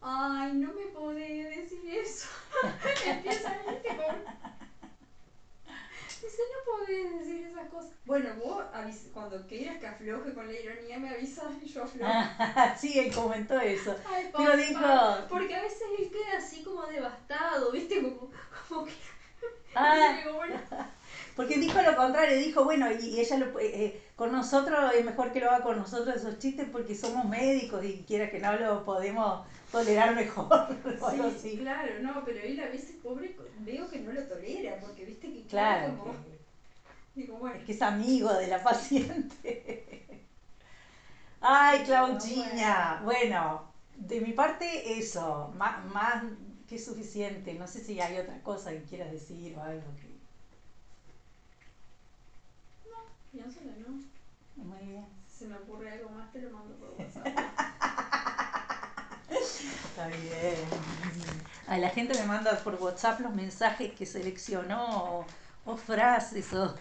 Ay, 0.01 0.53
no 0.53 0.73
me 0.73 0.85
podés 0.87 1.55
decir 1.55 1.89
eso. 1.89 2.27
Empieza 3.05 3.49
a 3.49 3.73
irte 3.73 3.87
con... 3.89 4.15
Dice, 6.21 6.41
no 6.53 6.71
podés 6.71 7.19
decir 7.19 7.47
esas 7.47 7.69
cosas. 7.69 7.91
Bueno, 8.05 8.29
vos 8.35 8.65
cuando 9.13 9.45
quieras 9.47 9.77
que 9.79 9.87
afloje 9.87 10.33
con 10.33 10.47
la 10.47 10.53
ironía 10.53 10.99
me 10.99 11.09
avisas 11.09 11.51
y 11.61 11.67
yo 11.67 11.83
aflojo. 11.83 12.11
sí, 12.77 12.99
él 12.99 13.13
comentó 13.13 13.59
eso. 13.59 13.95
Ay, 14.07 14.29
Pero 14.35 14.57
dijo... 14.57 14.81
Porque 15.29 15.55
a 15.55 15.61
veces 15.61 15.83
él 15.99 16.09
queda 16.09 16.37
así 16.37 16.63
como 16.63 16.85
devastado, 16.85 17.71
¿viste? 17.71 18.01
Como, 18.01 18.31
como 18.69 18.85
que 18.85 18.93
Ah, 19.75 20.17
porque 21.35 21.57
dijo 21.57 21.81
lo 21.81 21.95
contrario, 21.95 22.37
dijo, 22.37 22.63
bueno, 22.63 22.87
y, 22.91 23.19
ella 23.19 23.37
lo, 23.37 23.59
eh, 23.59 23.85
eh, 23.85 24.01
con 24.15 24.31
nosotros 24.31 24.91
es 24.95 25.05
mejor 25.05 25.31
que 25.31 25.39
lo 25.39 25.51
haga 25.51 25.63
con 25.63 25.77
nosotros 25.77 26.15
esos 26.15 26.39
chistes 26.39 26.67
porque 26.71 26.95
somos 26.95 27.25
médicos 27.25 27.85
y 27.85 28.03
quiera 28.07 28.31
que 28.31 28.39
no 28.39 28.57
lo 28.57 28.83
podemos 28.83 29.45
tolerar 29.71 30.15
mejor. 30.15 30.67
Sí, 31.41 31.57
claro, 31.59 31.91
no, 32.01 32.23
pero 32.25 32.39
él 32.39 32.59
a 32.59 32.67
veces, 32.67 32.95
pobre, 33.03 33.35
veo 33.59 33.87
que 33.89 33.99
no 33.99 34.11
lo 34.11 34.23
tolera, 34.23 34.79
porque 34.79 35.05
viste 35.05 35.31
que 35.31 35.43
claro, 35.43 35.95
como... 35.97 36.15
digo, 37.13 37.37
bueno. 37.37 37.55
es 37.57 37.65
que 37.65 37.71
es 37.73 37.81
amigo 37.81 38.33
de 38.33 38.47
la 38.47 38.63
paciente. 38.63 40.07
Ay, 41.41 41.83
Claudinha, 41.83 43.01
bueno, 43.03 43.71
de 43.95 44.21
mi 44.21 44.33
parte 44.33 44.97
eso, 44.97 45.53
más, 45.55 45.85
más 45.85 46.23
que 46.67 46.75
es 46.75 46.85
suficiente. 46.85 47.53
No 47.53 47.67
sé 47.67 47.83
si 47.83 47.99
hay 47.99 48.17
otra 48.17 48.41
cosa 48.43 48.71
que 48.71 48.83
quieras 48.83 49.11
decir 49.11 49.55
o 49.57 49.61
algo 49.61 49.87
que... 49.95 50.17
No, 52.89 52.97
pienso 53.31 53.59
que 53.59 53.65
no. 53.65 54.01
Muy 54.63 54.79
bien. 54.85 55.05
Si 55.31 55.39
se 55.39 55.47
me 55.47 55.55
ocurre 55.55 55.91
algo 55.91 56.09
más, 56.09 56.31
te 56.31 56.41
lo 56.41 56.49
mando 56.51 56.75
por 56.75 56.89
WhatsApp. 56.97 57.27
Está 59.29 60.07
bien. 60.07 60.55
A 61.67 61.77
la 61.77 61.89
gente 61.89 62.17
me 62.19 62.25
manda 62.25 62.57
por 62.63 62.75
WhatsApp 62.75 63.19
los 63.19 63.33
mensajes 63.33 63.93
que 63.93 64.05
seleccionó 64.05 65.19
o, 65.19 65.25
o 65.65 65.77
frases 65.77 66.53
o 66.53 66.75